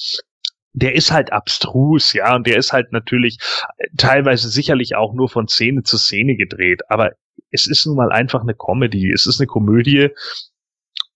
der 0.77 0.95
ist 0.95 1.11
halt 1.11 1.33
abstrus, 1.33 2.13
ja, 2.13 2.37
und 2.37 2.47
der 2.47 2.59
ist 2.59 2.73
halt 2.73 2.93
natürlich 2.93 3.39
äh, 3.79 3.89
teilweise 3.97 4.49
sicherlich 4.51 4.95
auch 4.95 5.15
nur 5.15 5.29
von 5.29 5.49
Szene 5.49 5.83
zu 5.83 5.97
Szene 5.97 6.37
gedreht, 6.37 6.83
aber 6.89 7.13
es 7.51 7.67
ist 7.67 7.87
nun 7.87 7.97
mal 7.97 8.13
einfach 8.13 8.43
eine 8.43 8.55
Comedy, 8.55 9.11
es 9.11 9.27
ist 9.27 9.41
eine 9.41 9.47
Komödie 9.47 10.11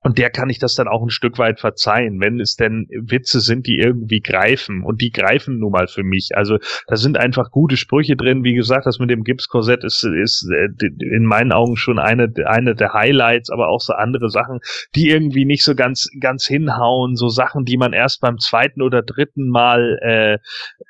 und 0.03 0.17
der 0.17 0.31
kann 0.31 0.49
ich 0.49 0.59
das 0.59 0.75
dann 0.75 0.89
auch 0.89 1.03
ein 1.03 1.11
Stück 1.11 1.39
weit 1.39 1.61
verzeihen, 1.61 2.21
wenn 2.21 2.41
es 2.41 2.57
denn 2.57 2.87
Witze 2.91 3.41
sind, 3.41 3.67
die 3.67 3.79
irgendwie 3.79 4.21
greifen. 4.21 4.83
Und 4.83 5.03
die 5.03 5.11
greifen 5.11 5.59
nun 5.59 5.73
mal 5.73 5.89
für 5.89 6.03
mich. 6.03 6.31
Also 6.35 6.57
da 6.87 6.97
sind 6.97 7.19
einfach 7.19 7.51
gute 7.51 7.77
Sprüche 7.77 8.17
drin. 8.17 8.43
Wie 8.43 8.55
gesagt, 8.55 8.87
das 8.87 8.99
mit 8.99 9.11
dem 9.11 9.25
Gipskorsett 9.25 9.85
ist, 9.85 10.03
ist 10.05 10.49
äh, 10.51 10.69
in 11.15 11.27
meinen 11.27 11.53
Augen 11.53 11.77
schon 11.77 11.99
eine, 11.99 12.33
eine 12.47 12.75
der 12.75 12.95
Highlights, 12.95 13.51
aber 13.51 13.69
auch 13.69 13.81
so 13.81 13.93
andere 13.93 14.31
Sachen, 14.31 14.61
die 14.95 15.11
irgendwie 15.11 15.45
nicht 15.45 15.65
so 15.65 15.75
ganz, 15.75 16.09
ganz 16.19 16.47
hinhauen. 16.47 17.17
So 17.17 17.29
Sachen, 17.29 17.67
die 17.67 17.77
man 17.77 17.93
erst 17.93 18.23
beim 18.23 18.39
zweiten 18.39 18.81
oder 18.81 19.03
dritten 19.03 19.49
Mal 19.49 19.99
äh, 20.01 20.39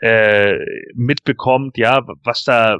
äh, 0.06 0.58
mitbekommt, 0.94 1.78
ja, 1.78 2.06
was 2.22 2.44
da 2.44 2.74
äh, 2.74 2.78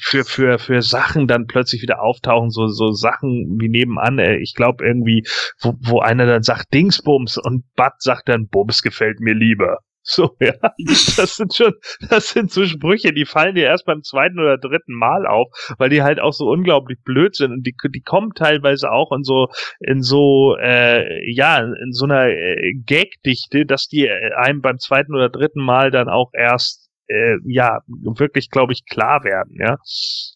für, 0.00 0.24
für, 0.24 0.58
für 0.58 0.82
Sachen 0.82 1.26
dann 1.26 1.46
plötzlich 1.46 1.82
wieder 1.82 2.02
auftauchen, 2.02 2.50
so, 2.50 2.68
so 2.68 2.92
Sachen 2.92 3.56
wie 3.60 3.68
nebenan, 3.68 4.18
äh, 4.18 4.36
ich 4.36 4.54
glaube 4.54 4.84
irgendwie, 4.84 5.26
wo, 5.60 5.74
wo 5.80 6.00
einer 6.00 6.26
dann 6.26 6.42
sagt 6.42 6.72
Dingsbums 6.74 7.38
und 7.38 7.64
Bud 7.76 7.92
sagt 7.98 8.28
dann 8.28 8.48
Bums 8.48 8.82
gefällt 8.82 9.20
mir 9.20 9.34
lieber. 9.34 9.78
So, 10.08 10.36
ja. 10.40 10.52
Das 11.16 11.34
sind 11.34 11.52
schon, 11.52 11.72
das 12.08 12.28
sind 12.28 12.52
so 12.52 12.64
Sprüche, 12.64 13.12
die 13.12 13.24
fallen 13.24 13.56
dir 13.56 13.64
erst 13.64 13.86
beim 13.86 14.04
zweiten 14.04 14.38
oder 14.38 14.56
dritten 14.56 14.94
Mal 14.94 15.26
auf, 15.26 15.48
weil 15.78 15.90
die 15.90 16.02
halt 16.02 16.20
auch 16.20 16.32
so 16.32 16.46
unglaublich 16.46 16.98
blöd 17.04 17.34
sind 17.34 17.50
und 17.50 17.66
die, 17.66 17.74
die 17.92 18.02
kommen 18.02 18.30
teilweise 18.32 18.92
auch 18.92 19.10
in 19.10 19.24
so, 19.24 19.48
in 19.80 20.02
so, 20.02 20.56
äh, 20.62 21.28
ja, 21.34 21.58
in 21.58 21.90
so 21.90 22.04
einer 22.04 22.28
äh, 22.28 22.74
Gagdichte, 22.86 23.66
dass 23.66 23.88
die 23.88 24.06
äh, 24.06 24.32
einem 24.36 24.60
beim 24.60 24.78
zweiten 24.78 25.12
oder 25.12 25.28
dritten 25.28 25.64
Mal 25.64 25.90
dann 25.90 26.08
auch 26.08 26.30
erst 26.32 26.85
äh, 27.08 27.36
ja, 27.44 27.80
wirklich, 27.86 28.50
glaube 28.50 28.72
ich, 28.72 28.84
klar 28.86 29.24
werden, 29.24 29.56
ja. 29.58 29.76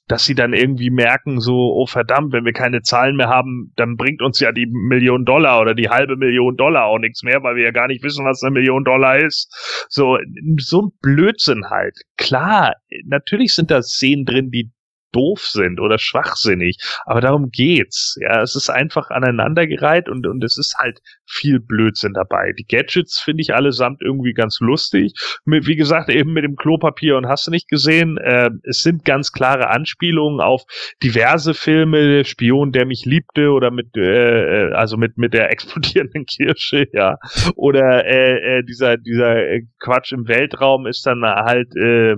Dass 0.07 0.25
sie 0.25 0.35
dann 0.35 0.53
irgendwie 0.53 0.91
merken, 0.91 1.41
so, 1.41 1.55
oh 1.55 1.87
verdammt, 1.87 2.33
wenn 2.33 2.45
wir 2.45 2.53
keine 2.53 2.83
Zahlen 2.83 3.17
mehr 3.17 3.29
haben, 3.29 3.73
dann 3.77 3.97
bringt 3.97 4.23
uns 4.23 4.41
ja 4.41 4.53
die 4.53 4.67
Million 4.67 5.25
Dollar 5.25 5.61
oder 5.61 5.75
die 5.75 5.89
halbe 5.89 6.17
Million 6.17 6.57
Dollar 6.57 6.87
auch 6.87 6.99
nichts 6.99 7.23
mehr, 7.23 7.43
weil 7.43 7.57
wir 7.57 7.65
ja 7.65 7.71
gar 7.71 7.89
nicht 7.89 8.03
wissen, 8.03 8.25
was 8.25 8.43
eine 8.43 8.53
Million 8.53 8.85
Dollar 8.85 9.19
ist. 9.19 9.53
So, 9.89 10.19
so 10.59 10.83
ein 10.83 10.91
Blödsinn 11.01 11.71
halt. 11.71 11.97
Klar, 12.17 12.75
natürlich 13.07 13.55
sind 13.55 13.71
da 13.71 13.83
Szenen 13.83 14.25
drin, 14.25 14.51
die 14.51 14.71
doof 15.13 15.41
sind 15.41 15.81
oder 15.81 15.99
schwachsinnig. 15.99 16.79
Aber 17.05 17.21
darum 17.21 17.51
geht's. 17.51 18.17
Ja, 18.21 18.43
es 18.43 18.55
ist 18.55 18.71
einfach 18.71 19.11
aneinandergereiht 19.11 20.09
und, 20.09 20.27
und 20.27 20.43
es 20.45 20.57
ist 20.59 20.77
halt 20.79 21.01
viel 21.27 21.61
Blödsinn 21.61 22.13
dabei. 22.13 22.53
Die 22.59 22.67
Gadgets 22.67 23.21
finde 23.21 23.43
ich 23.43 23.55
allesamt 23.55 24.03
irgendwie 24.03 24.33
ganz 24.33 24.59
lustig. 24.61 25.13
Wie 25.45 25.77
gesagt, 25.77 26.11
eben 26.11 26.33
mit 26.33 26.45
dem 26.45 26.57
Klopapier 26.57 27.17
und 27.17 27.29
hast 27.29 27.47
du 27.47 27.51
nicht 27.51 27.69
gesehen. 27.69 28.19
Äh, 28.19 28.51
es 28.65 28.81
sind 28.83 29.05
ganz 29.05 29.33
klare 29.33 29.69
Anspielungen 29.69 30.41
auf 30.41 30.65
diverse 31.03 31.55
Filme, 31.55 32.25
Spion, 32.25 32.73
der 32.73 32.87
mich 32.87 33.05
liebte 33.05 33.51
oder 33.51 33.71
mit, 33.71 33.97
äh, 33.97 34.71
äh 34.71 34.73
also 34.73 34.97
mit, 34.97 35.19
mit 35.19 35.35
der 35.35 35.51
explodierenden 35.53 36.27
Kirsche, 36.27 36.87
ja. 36.93 37.17
Oder 37.55 38.05
äh, 38.07 38.59
äh, 38.59 38.63
dieser, 38.65 38.97
dieser 38.97 39.61
Quatsch 39.79 40.13
im 40.13 40.27
Weltraum 40.29 40.87
ist 40.87 41.07
dann 41.07 41.23
halt, 41.23 41.75
äh, 41.77 42.17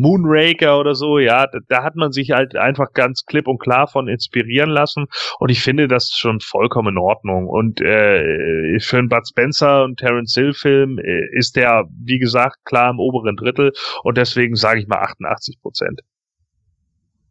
Moonraker 0.00 0.78
oder 0.78 0.94
so, 0.94 1.18
ja, 1.18 1.46
da, 1.46 1.58
da, 1.68 1.82
hat 1.82 1.96
man 1.96 2.12
sich 2.12 2.30
halt 2.30 2.56
einfach 2.56 2.92
ganz 2.92 3.24
klipp 3.24 3.48
und 3.48 3.58
klar 3.58 3.86
von 3.86 4.08
inspirieren 4.08 4.70
lassen 4.70 5.06
und 5.38 5.50
ich 5.50 5.62
finde 5.62 5.88
das 5.88 6.10
schon 6.10 6.40
vollkommen 6.40 6.94
in 6.94 6.98
Ordnung 6.98 7.46
und 7.46 7.80
äh, 7.80 8.78
für 8.80 8.98
einen 8.98 9.08
Bud 9.08 9.26
Spencer 9.28 9.84
und 9.84 9.98
Terence 9.98 10.34
Hill 10.34 10.52
Film 10.54 10.98
äh, 10.98 11.38
ist 11.38 11.56
der, 11.56 11.84
wie 12.04 12.18
gesagt, 12.18 12.58
klar 12.64 12.90
im 12.90 12.98
oberen 12.98 13.36
Drittel 13.36 13.72
und 14.02 14.16
deswegen 14.16 14.56
sage 14.56 14.80
ich 14.80 14.86
mal 14.86 15.00
88 15.00 15.60
Prozent. 15.60 16.00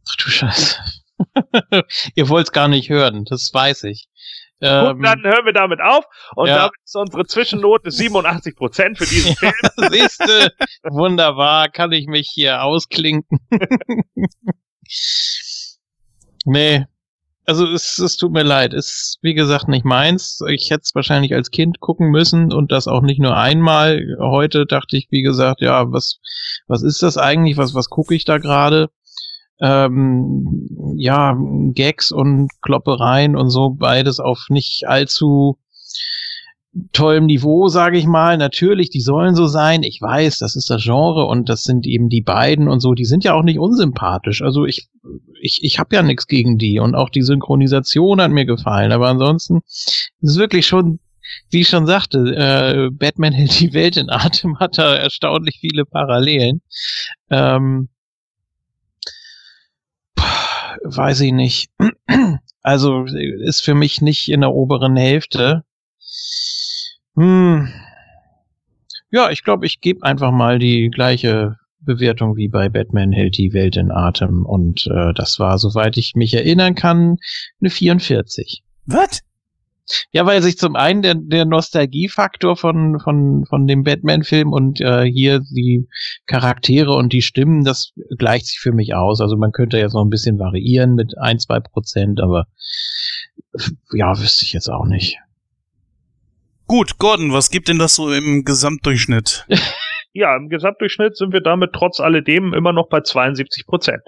Ach 0.09 0.15
du 0.15 0.29
Scheiße. 0.29 0.77
Ihr 2.15 2.29
wollt 2.29 2.47
es 2.47 2.51
gar 2.51 2.67
nicht 2.67 2.89
hören, 2.89 3.25
das 3.25 3.51
weiß 3.53 3.83
ich. 3.85 4.07
Ähm, 4.61 4.97
Gut, 4.97 5.05
dann 5.05 5.23
hören 5.23 5.45
wir 5.45 5.53
damit 5.53 5.79
auf 5.81 6.03
und 6.35 6.47
ja. 6.47 6.57
damit 6.57 6.73
ist 6.83 6.95
unsere 6.95 7.25
Zwischennote 7.25 7.91
87 7.91 8.55
Prozent 8.55 8.97
für 8.97 9.05
diesen 9.05 9.35
Film. 9.35 9.53
Ja, 9.77 9.89
siehste, 9.89 10.53
wunderbar, 10.83 11.69
kann 11.69 11.91
ich 11.91 12.07
mich 12.07 12.29
hier 12.33 12.63
ausklinken. 12.63 13.39
nee, 16.45 16.85
also 17.49 17.65
es, 17.65 17.97
es 17.97 18.17
tut 18.17 18.31
mir 18.31 18.43
leid, 18.43 18.73
ist 18.73 19.17
wie 19.21 19.33
gesagt 19.33 19.67
nicht 19.69 19.85
meins. 19.85 20.39
Ich 20.49 20.69
hätte 20.69 20.81
es 20.83 20.93
wahrscheinlich 20.93 21.33
als 21.33 21.49
Kind 21.49 21.79
gucken 21.79 22.09
müssen 22.11 22.53
und 22.53 22.71
das 22.71 22.87
auch 22.87 23.01
nicht 23.01 23.19
nur 23.19 23.35
einmal. 23.35 24.17
Heute 24.19 24.65
dachte 24.65 24.97
ich, 24.97 25.07
wie 25.09 25.23
gesagt, 25.23 25.61
ja, 25.61 25.91
was 25.91 26.19
was 26.67 26.83
ist 26.83 27.01
das 27.01 27.17
eigentlich? 27.17 27.57
Was 27.57 27.73
was 27.73 27.89
gucke 27.89 28.13
ich 28.13 28.25
da 28.25 28.37
gerade? 28.37 28.89
Ähm, 29.61 30.95
ja, 30.95 31.37
Gags 31.73 32.11
und 32.11 32.49
Kloppereien 32.61 33.35
und 33.35 33.49
so, 33.49 33.71
beides 33.71 34.19
auf 34.19 34.45
nicht 34.49 34.87
allzu 34.87 35.57
tollem 36.93 37.25
Niveau, 37.25 37.67
sage 37.67 37.97
ich 37.97 38.05
mal. 38.05 38.37
Natürlich, 38.37 38.89
die 38.89 39.01
sollen 39.01 39.35
so 39.35 39.47
sein. 39.47 39.83
Ich 39.83 40.01
weiß, 40.01 40.37
das 40.37 40.55
ist 40.55 40.69
das 40.69 40.83
Genre 40.83 41.25
und 41.25 41.49
das 41.49 41.63
sind 41.63 41.87
eben 41.87 42.09
die 42.09 42.21
beiden 42.21 42.67
und 42.67 42.79
so. 42.79 42.93
Die 42.93 43.05
sind 43.05 43.23
ja 43.23 43.33
auch 43.33 43.43
nicht 43.43 43.59
unsympathisch. 43.59 44.41
Also 44.41 44.65
ich, 44.65 44.87
ich, 45.41 45.63
ich 45.63 45.79
habe 45.79 45.95
ja 45.95 46.03
nichts 46.03 46.27
gegen 46.27 46.57
die 46.57 46.79
und 46.79 46.95
auch 46.95 47.09
die 47.09 47.23
Synchronisation 47.23 48.21
hat 48.21 48.31
mir 48.31 48.45
gefallen. 48.45 48.91
Aber 48.91 49.07
ansonsten 49.07 49.57
ist 49.57 50.31
es 50.31 50.37
wirklich 50.37 50.67
schon, 50.67 50.99
wie 51.49 51.61
ich 51.61 51.69
schon 51.69 51.85
sagte, 51.85 52.19
äh, 52.35 52.89
Batman 52.91 53.33
hält 53.33 53.59
die 53.59 53.73
Welt 53.73 53.97
in 53.97 54.09
Atem, 54.09 54.59
hat 54.59 54.77
da 54.77 54.95
erstaunlich 54.95 55.57
viele 55.59 55.85
Parallelen. 55.85 56.61
Ähm, 57.29 57.89
weiß 60.95 61.21
ich 61.21 61.33
nicht. 61.33 61.71
Also 62.61 63.05
ist 63.05 63.61
für 63.61 63.73
mich 63.73 64.01
nicht 64.01 64.29
in 64.29 64.41
der 64.41 64.51
oberen 64.51 64.97
Hälfte. 64.97 65.63
Hm. 67.15 67.69
Ja, 69.11 69.29
ich 69.31 69.45
glaube, 69.45 69.65
ich 69.65 69.79
gebe 69.79 70.03
einfach 70.03 70.31
mal 70.31 70.59
die 70.59 70.89
gleiche 70.89 71.55
Bewertung 71.79 72.35
wie 72.35 72.49
bei 72.49 72.69
Batman 72.69 73.11
hält 73.11 73.37
die 73.37 73.53
Welt 73.53 73.77
in 73.77 73.91
Atem. 73.91 74.45
Und 74.45 74.87
äh, 74.87 75.13
das 75.13 75.39
war, 75.39 75.57
soweit 75.57 75.97
ich 75.97 76.15
mich 76.15 76.33
erinnern 76.33 76.75
kann, 76.75 77.17
eine 77.61 77.69
44. 77.69 78.63
Was? 78.85 79.21
Ja, 80.11 80.25
weil 80.25 80.41
sich 80.41 80.57
zum 80.57 80.75
einen 80.75 81.01
der, 81.01 81.15
der 81.15 81.45
Nostalgiefaktor 81.45 82.55
von, 82.55 82.99
von, 82.99 83.45
von 83.45 83.67
dem 83.67 83.83
Batman-Film 83.83 84.51
und 84.51 84.81
äh, 84.81 85.03
hier 85.05 85.39
die 85.39 85.87
Charaktere 86.27 86.93
und 86.93 87.13
die 87.13 87.21
Stimmen, 87.21 87.63
das 87.63 87.93
gleicht 88.17 88.47
sich 88.47 88.59
für 88.59 88.71
mich 88.71 88.95
aus. 88.95 89.21
Also 89.21 89.37
man 89.37 89.51
könnte 89.51 89.77
jetzt 89.77 89.93
noch 89.93 90.03
ein 90.03 90.09
bisschen 90.09 90.39
variieren 90.39 90.95
mit 90.95 91.17
ein, 91.17 91.39
zwei 91.39 91.59
Prozent, 91.59 92.21
aber 92.21 92.47
ja, 93.93 94.19
wüsste 94.19 94.45
ich 94.45 94.53
jetzt 94.53 94.69
auch 94.69 94.85
nicht. 94.85 95.17
Gut, 96.67 96.99
Gordon, 96.99 97.33
was 97.33 97.49
gibt 97.49 97.67
denn 97.67 97.79
das 97.79 97.95
so 97.95 98.11
im 98.13 98.43
Gesamtdurchschnitt? 98.45 99.45
Ja, 100.11 100.35
im 100.35 100.49
Gesamtdurchschnitt 100.49 101.15
sind 101.15 101.33
wir 101.33 101.41
damit 101.41 101.71
trotz 101.71 101.99
alledem 101.99 102.55
immer 102.55 102.73
noch 102.73 102.89
bei 102.89 103.01
72 103.01 103.67
Prozent. 103.67 104.01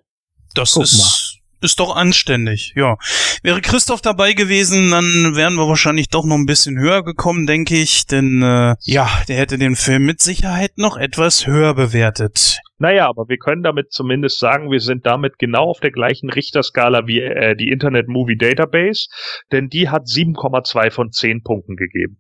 Das 0.56 0.74
Guck 0.74 0.84
ist, 0.84 1.31
ist 1.62 1.80
doch 1.80 1.96
anständig, 1.96 2.74
ja. 2.76 2.98
Wäre 3.44 3.62
Christoph 3.62 4.02
dabei 4.02 4.34
gewesen, 4.34 4.92
dann 4.92 5.36
wären 5.36 5.56
wir 5.56 5.68
wahrscheinlich 5.68 6.10
doch 6.10 6.26
noch 6.26 6.36
ein 6.36 6.46
bisschen 6.46 6.78
höher 6.80 7.04
gekommen, 7.04 7.46
denke 7.48 7.76
ich. 7.76 8.06
Denn 8.08 8.42
äh, 8.42 8.76
ja, 8.82 9.10
der 9.28 9.38
hätte 9.38 9.58
den 9.58 9.76
Film 9.76 10.04
mit 10.06 10.22
Sicherheit 10.22 10.72
noch 10.78 10.98
etwas 10.98 11.48
höher 11.48 11.74
bewertet. 11.74 12.60
Naja, 12.78 13.08
aber 13.08 13.30
wir 13.30 13.38
können 13.38 13.62
damit 13.62 13.92
zumindest 13.94 14.40
sagen, 14.40 14.72
wir 14.72 14.80
sind 14.80 15.06
damit 15.06 15.38
genau 15.38 15.66
auf 15.70 15.80
der 15.80 15.92
gleichen 15.92 16.30
Richterskala 16.32 17.06
wie 17.06 17.20
äh, 17.22 17.56
die 17.56 17.70
Internet 17.70 18.08
Movie 18.08 18.38
Database, 18.38 19.08
denn 19.52 19.70
die 19.70 19.90
hat 19.90 20.04
7,2 20.08 20.90
von 20.92 21.12
10 21.12 21.44
Punkten 21.44 21.76
gegeben. 21.76 22.20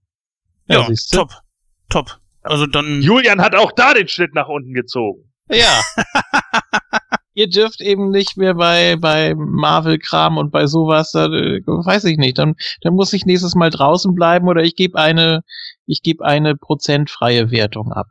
Ja, 0.68 0.82
Ja, 0.82 0.86
siehste. 0.88 1.18
top. 1.18 1.32
Top. 1.90 2.18
Also 2.44 2.66
dann. 2.68 3.02
Julian 3.02 3.42
hat 3.42 3.56
auch 3.56 3.72
da 3.72 3.94
den 3.94 4.08
Schnitt 4.08 4.34
nach 4.34 4.48
unten 4.48 4.74
gezogen. 4.74 5.32
Ja. 5.50 5.82
Ihr 7.34 7.50
dürft 7.50 7.82
eben 7.82 8.10
nicht 8.10 8.36
mehr 8.38 8.56
bei, 8.56 8.98
bei 8.98 9.36
Marvel-Kram 9.36 10.38
und 10.38 10.52
bei 10.52 10.68
sowas, 10.68 11.12
da, 11.12 11.26
äh, 11.28 11.62
weiß 11.66 12.06
ich 12.06 12.18
nicht. 12.18 12.38
Dann, 12.38 12.56
dann 12.82 12.94
muss 12.94 13.14
ich 13.14 13.26
nächstes 13.26 13.56
Mal 13.56 13.70
draußen 13.70 14.14
bleiben 14.14 14.48
oder 14.48 14.64
ich 14.64 14.76
gebe 14.76 14.98
eine, 15.00 15.44
ich 15.86 16.02
gebe 16.02 16.26
eine 16.26 16.56
prozentfreie 16.56 17.52
Wertung 17.52 17.94
ab. 17.94 18.08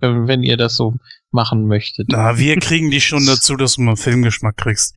Wenn, 0.00 0.26
wenn 0.26 0.42
ihr 0.42 0.56
das 0.56 0.74
so 0.74 0.94
machen 1.30 1.66
möchtet. 1.66 2.08
Na, 2.10 2.36
wir 2.36 2.58
kriegen 2.58 2.90
dich 2.90 3.06
schon 3.06 3.24
dazu, 3.26 3.56
dass 3.56 3.76
du 3.76 3.82
mal 3.82 3.96
Filmgeschmack 3.96 4.56
kriegst. 4.56 4.96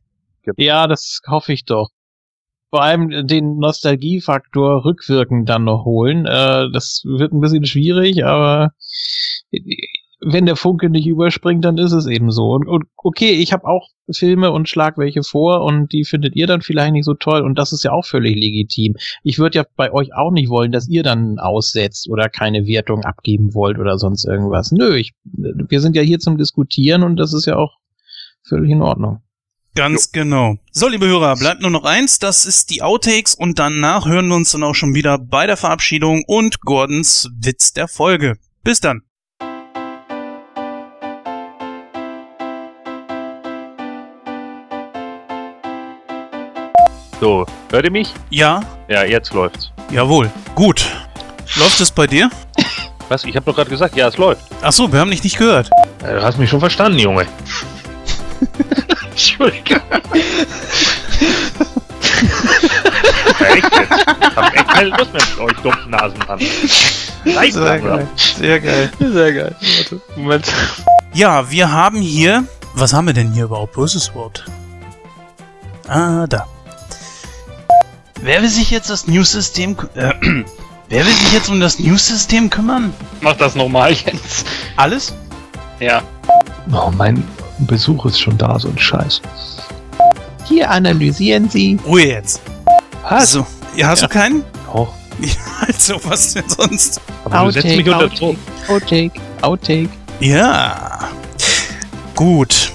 Ja, 0.57 0.87
das 0.87 1.21
hoffe 1.27 1.53
ich 1.53 1.65
doch. 1.65 1.89
Vor 2.69 2.81
allem 2.81 3.27
den 3.27 3.57
Nostalgiefaktor 3.57 4.83
rückwirkend 4.85 5.47
dann 5.47 5.63
noch 5.63 5.85
holen. 5.85 6.25
Äh, 6.25 6.71
das 6.71 7.03
wird 7.05 7.31
ein 7.31 7.39
bisschen 7.39 7.65
schwierig, 7.65 8.25
aber 8.25 8.71
wenn 10.25 10.47
der 10.47 10.55
Funke 10.55 10.89
nicht 10.89 11.05
überspringt, 11.05 11.63
dann 11.63 11.77
ist 11.77 11.91
es 11.91 12.07
eben 12.07 12.31
so. 12.31 12.49
Und, 12.49 12.67
und 12.67 12.85
okay, 12.97 13.31
ich 13.31 13.53
habe 13.53 13.65
auch 13.65 13.89
Filme 14.11 14.51
und 14.51 14.67
schlag 14.67 14.97
welche 14.97 15.21
vor 15.21 15.63
und 15.63 15.93
die 15.93 16.03
findet 16.03 16.35
ihr 16.35 16.47
dann 16.47 16.61
vielleicht 16.61 16.93
nicht 16.93 17.05
so 17.05 17.13
toll 17.13 17.41
und 17.41 17.57
das 17.59 17.71
ist 17.71 17.83
ja 17.83 17.91
auch 17.91 18.05
völlig 18.05 18.35
legitim. 18.35 18.95
Ich 19.23 19.37
würde 19.37 19.59
ja 19.59 19.65
bei 19.75 19.93
euch 19.93 20.15
auch 20.15 20.31
nicht 20.31 20.49
wollen, 20.49 20.71
dass 20.71 20.87
ihr 20.87 21.03
dann 21.03 21.37
aussetzt 21.37 22.09
oder 22.09 22.27
keine 22.27 22.65
Wertung 22.65 23.03
abgeben 23.03 23.53
wollt 23.53 23.77
oder 23.77 23.99
sonst 23.99 24.25
irgendwas. 24.25 24.71
Nö, 24.71 24.95
ich, 24.95 25.13
wir 25.23 25.79
sind 25.79 25.95
ja 25.95 26.01
hier 26.01 26.19
zum 26.19 26.37
Diskutieren 26.37 27.03
und 27.03 27.17
das 27.17 27.33
ist 27.33 27.45
ja 27.45 27.55
auch 27.57 27.77
völlig 28.43 28.71
in 28.71 28.81
Ordnung. 28.81 29.19
Ganz 29.75 30.11
genau. 30.11 30.55
So, 30.71 30.87
liebe 30.87 31.05
Hörer, 31.05 31.35
bleibt 31.35 31.61
nur 31.61 31.69
noch 31.69 31.83
eins, 31.83 32.17
das 32.17 32.45
ist 32.45 32.71
die 32.71 32.81
Outtakes 32.81 33.35
und 33.35 33.59
danach 33.59 34.07
hören 34.07 34.27
wir 34.29 34.35
uns 34.35 34.53
dann 34.53 34.63
auch 34.63 34.73
schon 34.73 34.95
wieder 34.95 35.19
bei 35.19 35.45
der 35.45 35.57
Verabschiedung 35.57 36.23
und 36.25 36.61
Gordons 36.61 37.29
Witz 37.37 37.73
der 37.73 37.87
Folge. 37.87 38.37
Bis 38.63 38.79
dann. 38.79 39.04
So, 47.19 47.45
hört 47.71 47.85
ihr 47.85 47.91
mich? 47.91 48.13
Ja, 48.29 48.61
Ja, 48.87 49.03
jetzt 49.03 49.33
läuft's. 49.33 49.71
jawohl. 49.91 50.29
Gut. 50.53 50.85
Läuft 51.55 51.79
es 51.79 51.91
bei 51.91 52.07
dir? 52.07 52.29
Was? 53.09 53.23
Ich 53.23 53.35
habe 53.35 53.45
doch 53.45 53.55
gerade 53.55 53.69
gesagt, 53.69 53.95
ja, 53.95 54.07
es 54.07 54.17
läuft. 54.17 54.41
Ach 54.61 54.71
so, 54.71 54.91
wir 54.91 54.99
haben 54.99 55.11
dich 55.11 55.23
nicht 55.23 55.37
gehört. 55.37 55.69
Äh, 56.03 56.15
Du 56.15 56.23
hast 56.23 56.37
mich 56.37 56.49
schon 56.49 56.59
verstanden, 56.59 56.97
Junge. 56.99 57.25
Entschuldigung. 59.11 59.81
Echt 63.39 63.63
jetzt? 63.63 64.07
Ich 64.21 64.35
hab 64.35 64.53
echt 64.55 64.67
keine 64.67 64.89
Lust 64.89 65.13
mehr 65.13 65.21
mit 65.29 65.39
euch 65.39 65.57
dummen 65.61 65.89
Nasen 65.89 66.21
an. 66.23 66.39
Reicht 67.35 67.55
langsam. 67.55 68.07
Sehr 68.15 68.59
geil. 68.59 68.91
Sehr 68.99 69.33
geil. 69.33 69.55
Warte, 69.77 70.01
Moment. 70.15 70.45
Ja, 71.13 71.49
wir 71.49 71.71
haben 71.71 71.97
hier. 72.01 72.43
Was 72.73 72.91
haben 72.93 73.05
wir 73.07 73.13
denn 73.13 73.31
hier 73.31 73.45
überhaupt? 73.45 73.77
Wo 73.77 73.83
ist 73.85 73.95
es 73.95 74.09
überhaupt? 74.09 74.45
Ah, 75.87 76.25
da. 76.27 76.45
Wer 78.21 78.41
will 78.41 78.49
sich 78.49 78.71
jetzt 78.71 78.89
das 78.89 79.07
News-System. 79.07 79.75
Äh, 79.95 80.13
wer 80.89 81.05
will 81.05 81.13
sich 81.13 81.33
jetzt 81.33 81.49
um 81.49 81.59
das 81.59 81.79
News-System 81.79 82.49
kümmern? 82.49 82.93
Mach 83.21 83.35
das 83.37 83.55
nochmal, 83.55 83.93
Jens. 83.93 84.45
Alles? 84.77 85.13
Ja. 85.79 86.01
Oh, 86.71 86.91
mein 86.95 87.23
Besuch 87.59 88.05
ist 88.05 88.19
schon 88.19 88.37
da, 88.37 88.57
so 88.59 88.69
ein 88.69 88.77
Scheiß. 88.77 89.21
Hier 90.45 90.69
analysieren 90.69 91.49
Sie. 91.49 91.77
Ruhe 91.85 92.05
jetzt. 92.07 92.41
Also, 93.03 93.45
ja, 93.75 93.87
hast 93.89 94.01
Ja. 94.01 94.07
du 94.07 94.13
keinen? 94.13 94.43
Auch. 94.71 94.93
Also, 95.67 95.99
was 96.03 96.33
denn 96.33 96.47
sonst? 96.49 96.99
Aber 97.23 97.45
du 97.45 97.51
setzt 97.51 97.65
mich 97.77 97.87
unter 97.87 98.09
Druck. 98.09 98.35
Outtake, 98.67 99.13
Outtake. 99.41 99.89
Ja. 100.19 101.09
Gut. 102.15 102.71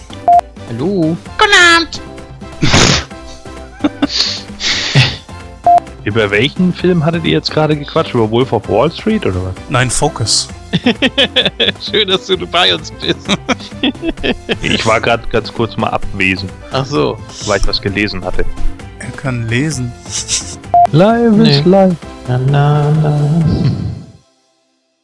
Hallo. 0.69 1.17
Über 6.05 6.31
welchen 6.31 6.73
Film 6.73 7.05
hattet 7.05 7.25
ihr 7.25 7.33
jetzt 7.33 7.51
gerade 7.51 7.77
gequatscht? 7.77 8.15
Über 8.15 8.31
Wolf 8.31 8.53
of 8.53 8.69
Wall 8.69 8.91
Street 8.91 9.27
oder 9.27 9.45
was? 9.45 9.55
Nein, 9.69 9.91
Focus. 9.91 10.49
Schön, 11.91 12.09
dass 12.09 12.27
du 12.27 12.47
bei 12.47 12.75
uns 12.75 12.91
bist. 12.93 13.29
Ich 14.63 14.85
war 14.87 15.01
gerade 15.01 15.27
ganz 15.29 15.53
kurz 15.53 15.77
mal 15.77 15.89
abwesend, 15.89 16.51
Ach 16.73 16.85
so. 16.85 17.19
weil 17.47 17.59
ich 17.61 17.67
was 17.67 17.81
gelesen 17.81 18.25
hatte. 18.25 18.45
Er 18.99 19.11
kann 19.17 19.49
lesen. 19.49 19.91
Live 20.93 21.39
is 21.39 21.65
live. 21.65 21.97
Na, 22.29 22.39
na, 22.39 22.93
na. 23.03 24.00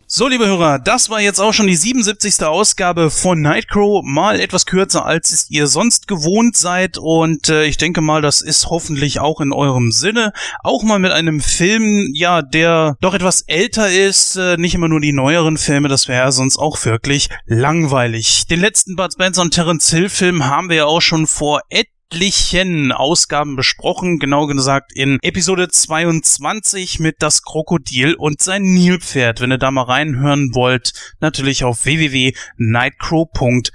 So, 0.09 0.29
liebe 0.29 0.47
Hörer, 0.47 0.79
das 0.79 1.11
war 1.11 1.21
jetzt 1.21 1.41
auch 1.41 1.53
schon 1.53 1.67
die 1.67 1.75
77. 1.75 2.45
Ausgabe 2.45 3.11
von 3.11 3.41
Nightcrow. 3.43 4.05
Mal 4.05 4.39
etwas 4.39 4.65
kürzer, 4.65 5.05
als 5.05 5.33
es 5.33 5.51
ihr 5.51 5.67
sonst 5.67 6.07
gewohnt 6.07 6.57
seid. 6.57 6.97
Und 6.97 7.49
äh, 7.49 7.65
ich 7.65 7.77
denke 7.77 8.03
mal, 8.03 8.23
das 8.23 8.41
ist 8.41 8.67
hoffentlich 8.67 9.19
auch 9.19 9.41
in 9.41 9.53
eurem 9.53 9.91
Sinne. 9.91 10.33
Auch 10.63 10.85
mal 10.85 11.01
mit 11.01 11.11
einem 11.11 11.41
Film, 11.41 12.13
ja, 12.15 12.43
der 12.43 12.97
doch 13.01 13.15
etwas 13.15 13.43
älter 13.49 13.91
ist. 13.91 14.37
Äh, 14.37 14.57
nicht 14.59 14.77
immer 14.77 14.87
nur 14.87 15.01
die 15.01 15.13
neueren 15.13 15.57
Filme, 15.57 15.89
das 15.89 16.07
wäre 16.07 16.27
ja 16.27 16.31
sonst 16.31 16.57
auch 16.57 16.85
wirklich 16.85 17.29
langweilig. 17.47 18.47
Den 18.47 18.61
letzten 18.61 18.95
Bud 18.95 19.13
Spencer 19.13 19.43
und 19.43 19.55
Terence 19.55 19.91
Hill 19.91 20.09
Film 20.09 20.47
haben 20.47 20.69
wir 20.69 20.77
ja 20.77 20.85
auch 20.85 21.03
schon 21.03 21.27
vor 21.27 21.63
etlichen 22.11 22.93
Ausgaben 22.93 23.57
besprochen, 23.57 24.19
genau 24.19 24.47
gesagt 24.47 24.93
in 24.95 25.19
Episode 25.23 25.69
22 25.69 27.01
mit 27.01 27.17
Das 27.19 27.43
Krokodil 27.43 28.15
und 28.15 28.41
sein 28.41 28.63
Nilpferd. 28.63 29.41
Wenn 29.41 29.51
ihr 29.51 29.59
da 29.59 29.73
mal 29.73 29.83
reinhören 29.83 30.55
wollt, 30.55 30.93
natürlich 31.21 31.65
auf 31.65 31.85
www.nightcrow.de. 31.85 33.73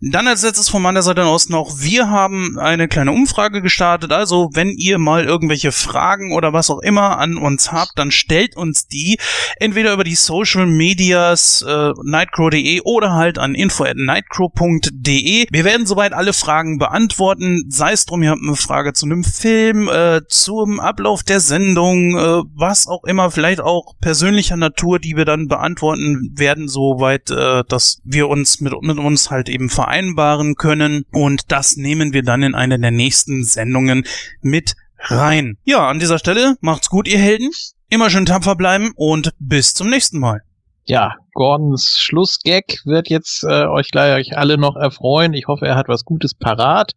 Dann 0.00 0.26
als 0.26 0.42
letztes 0.42 0.68
von 0.68 0.82
meiner 0.82 1.02
Seite 1.02 1.24
aus 1.24 1.48
noch, 1.48 1.80
wir 1.80 2.08
haben 2.10 2.58
eine 2.58 2.88
kleine 2.88 3.12
Umfrage 3.12 3.62
gestartet, 3.62 4.12
also 4.12 4.50
wenn 4.52 4.70
ihr 4.70 4.98
mal 4.98 5.24
irgendwelche 5.24 5.72
Fragen 5.72 6.32
oder 6.32 6.52
was 6.52 6.70
auch 6.70 6.80
immer 6.80 7.18
an 7.18 7.36
uns 7.36 7.70
habt, 7.72 7.92
dann 7.96 8.10
stellt 8.10 8.56
uns 8.56 8.88
die 8.88 9.18
entweder 9.60 9.92
über 9.92 10.04
die 10.04 10.14
Social 10.14 10.66
Medias 10.66 11.62
äh, 11.62 11.92
nightcrow.de 12.02 12.80
oder 12.84 13.12
halt 13.12 13.38
an 13.38 13.54
info@nightcrow.de. 13.54 15.46
Wir 15.50 15.64
werden 15.64 15.86
soweit 15.86 16.12
alle 16.12 16.32
Fragen 16.32 16.78
beantworten, 16.78 17.64
sei 17.68 17.92
es 17.92 18.06
drum, 18.06 18.22
ihr 18.22 18.30
habt 18.30 18.42
eine 18.42 18.56
Frage 18.56 18.92
zu 18.94 19.06
einem 19.06 19.24
Film, 19.24 19.88
äh, 19.88 20.22
zum 20.28 20.80
Ablauf 20.80 21.22
der 21.22 21.40
Sendung, 21.40 22.16
äh, 22.16 22.42
was 22.54 22.88
auch 22.88 23.04
immer, 23.04 23.30
vielleicht 23.30 23.60
auch 23.60 23.94
persönlicher 24.00 24.56
Natur, 24.56 24.98
die 24.98 25.16
wir 25.16 25.24
dann 25.24 25.48
beantworten 25.48 26.32
werden, 26.34 26.68
soweit, 26.68 27.30
äh, 27.30 27.62
dass 27.68 28.00
wir 28.04 28.28
uns 28.28 28.60
mit, 28.62 28.72
mit 28.80 28.98
uns 28.98 29.30
halt 29.30 29.48
eben 29.48 29.68
vereinbaren 29.68 30.54
können. 30.54 31.04
Und 31.12 31.52
das 31.52 31.76
nehmen 31.76 32.12
wir 32.12 32.22
dann 32.22 32.42
in 32.42 32.54
eine 32.54 32.78
der 32.78 32.90
nächsten 32.90 33.44
Sendungen 33.44 34.04
mit 34.40 34.74
rein. 34.98 35.58
Ja, 35.64 35.88
an 35.88 35.98
dieser 35.98 36.18
Stelle 36.18 36.54
macht's 36.60 36.88
gut, 36.88 37.08
ihr 37.08 37.18
Helden. 37.18 37.50
Immer 37.90 38.08
schön 38.08 38.24
tapfer 38.24 38.56
bleiben 38.56 38.92
und 38.96 39.32
bis 39.38 39.74
zum 39.74 39.90
nächsten 39.90 40.18
Mal. 40.18 40.40
Ja, 40.84 41.14
Gordons 41.34 41.98
Schlussgag 42.00 42.64
wird 42.84 43.08
jetzt 43.08 43.44
äh, 43.44 43.66
euch 43.66 43.90
gleich 43.90 44.36
alle 44.36 44.58
noch 44.58 44.74
erfreuen. 44.74 45.32
Ich 45.32 45.46
hoffe, 45.46 45.66
er 45.66 45.76
hat 45.76 45.88
was 45.88 46.04
Gutes 46.04 46.34
parat. 46.34 46.92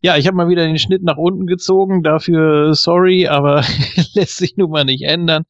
Ja, 0.00 0.16
ich 0.16 0.26
habe 0.26 0.36
mal 0.36 0.48
wieder 0.48 0.66
den 0.66 0.78
Schnitt 0.78 1.02
nach 1.02 1.16
unten 1.16 1.46
gezogen. 1.46 2.02
Dafür 2.02 2.74
sorry, 2.74 3.26
aber 3.26 3.64
lässt 4.14 4.36
sich 4.36 4.56
nun 4.56 4.70
mal 4.70 4.84
nicht 4.84 5.04
ändern. 5.04 5.44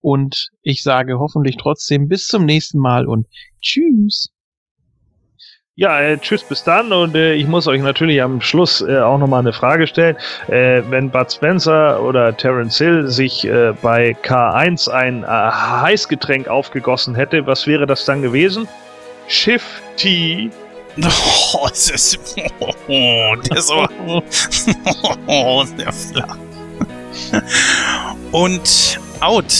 Und 0.00 0.50
ich 0.62 0.82
sage 0.82 1.18
hoffentlich 1.18 1.56
trotzdem 1.56 2.06
bis 2.06 2.26
zum 2.26 2.44
nächsten 2.44 2.78
Mal 2.78 3.06
und 3.06 3.26
tschüss. 3.62 4.28
Ja, 5.78 6.00
äh, 6.00 6.16
tschüss, 6.16 6.42
bis 6.42 6.64
dann. 6.64 6.90
Und 6.90 7.14
äh, 7.14 7.34
ich 7.34 7.46
muss 7.46 7.66
euch 7.66 7.82
natürlich 7.82 8.22
am 8.22 8.40
Schluss 8.40 8.80
äh, 8.80 8.98
auch 8.98 9.18
nochmal 9.18 9.40
eine 9.40 9.52
Frage 9.52 9.86
stellen. 9.86 10.16
Äh, 10.48 10.80
wenn 10.88 11.10
Bud 11.10 11.30
Spencer 11.30 12.02
oder 12.02 12.34
Terence 12.34 12.78
Hill 12.78 13.08
sich 13.08 13.46
äh, 13.46 13.74
bei 13.82 14.16
K1 14.22 14.88
ein 14.88 15.22
äh, 15.22 15.26
Heißgetränk 15.26 16.48
aufgegossen 16.48 17.14
hätte, 17.14 17.46
was 17.46 17.66
wäre 17.66 17.86
das 17.86 18.06
dann 18.06 18.22
gewesen? 18.22 18.66
Schiff 19.28 19.82
Tea. 19.96 20.50
Oh, 21.52 21.68
das 21.68 21.90
ist, 21.90 22.18
oh, 22.58 22.72
der 23.36 23.58
ist 23.58 23.70
aber, 23.70 23.88
oh, 25.26 25.62
der 25.78 25.92
flach. 25.92 26.38
Und 28.32 28.98
out. 29.20 29.52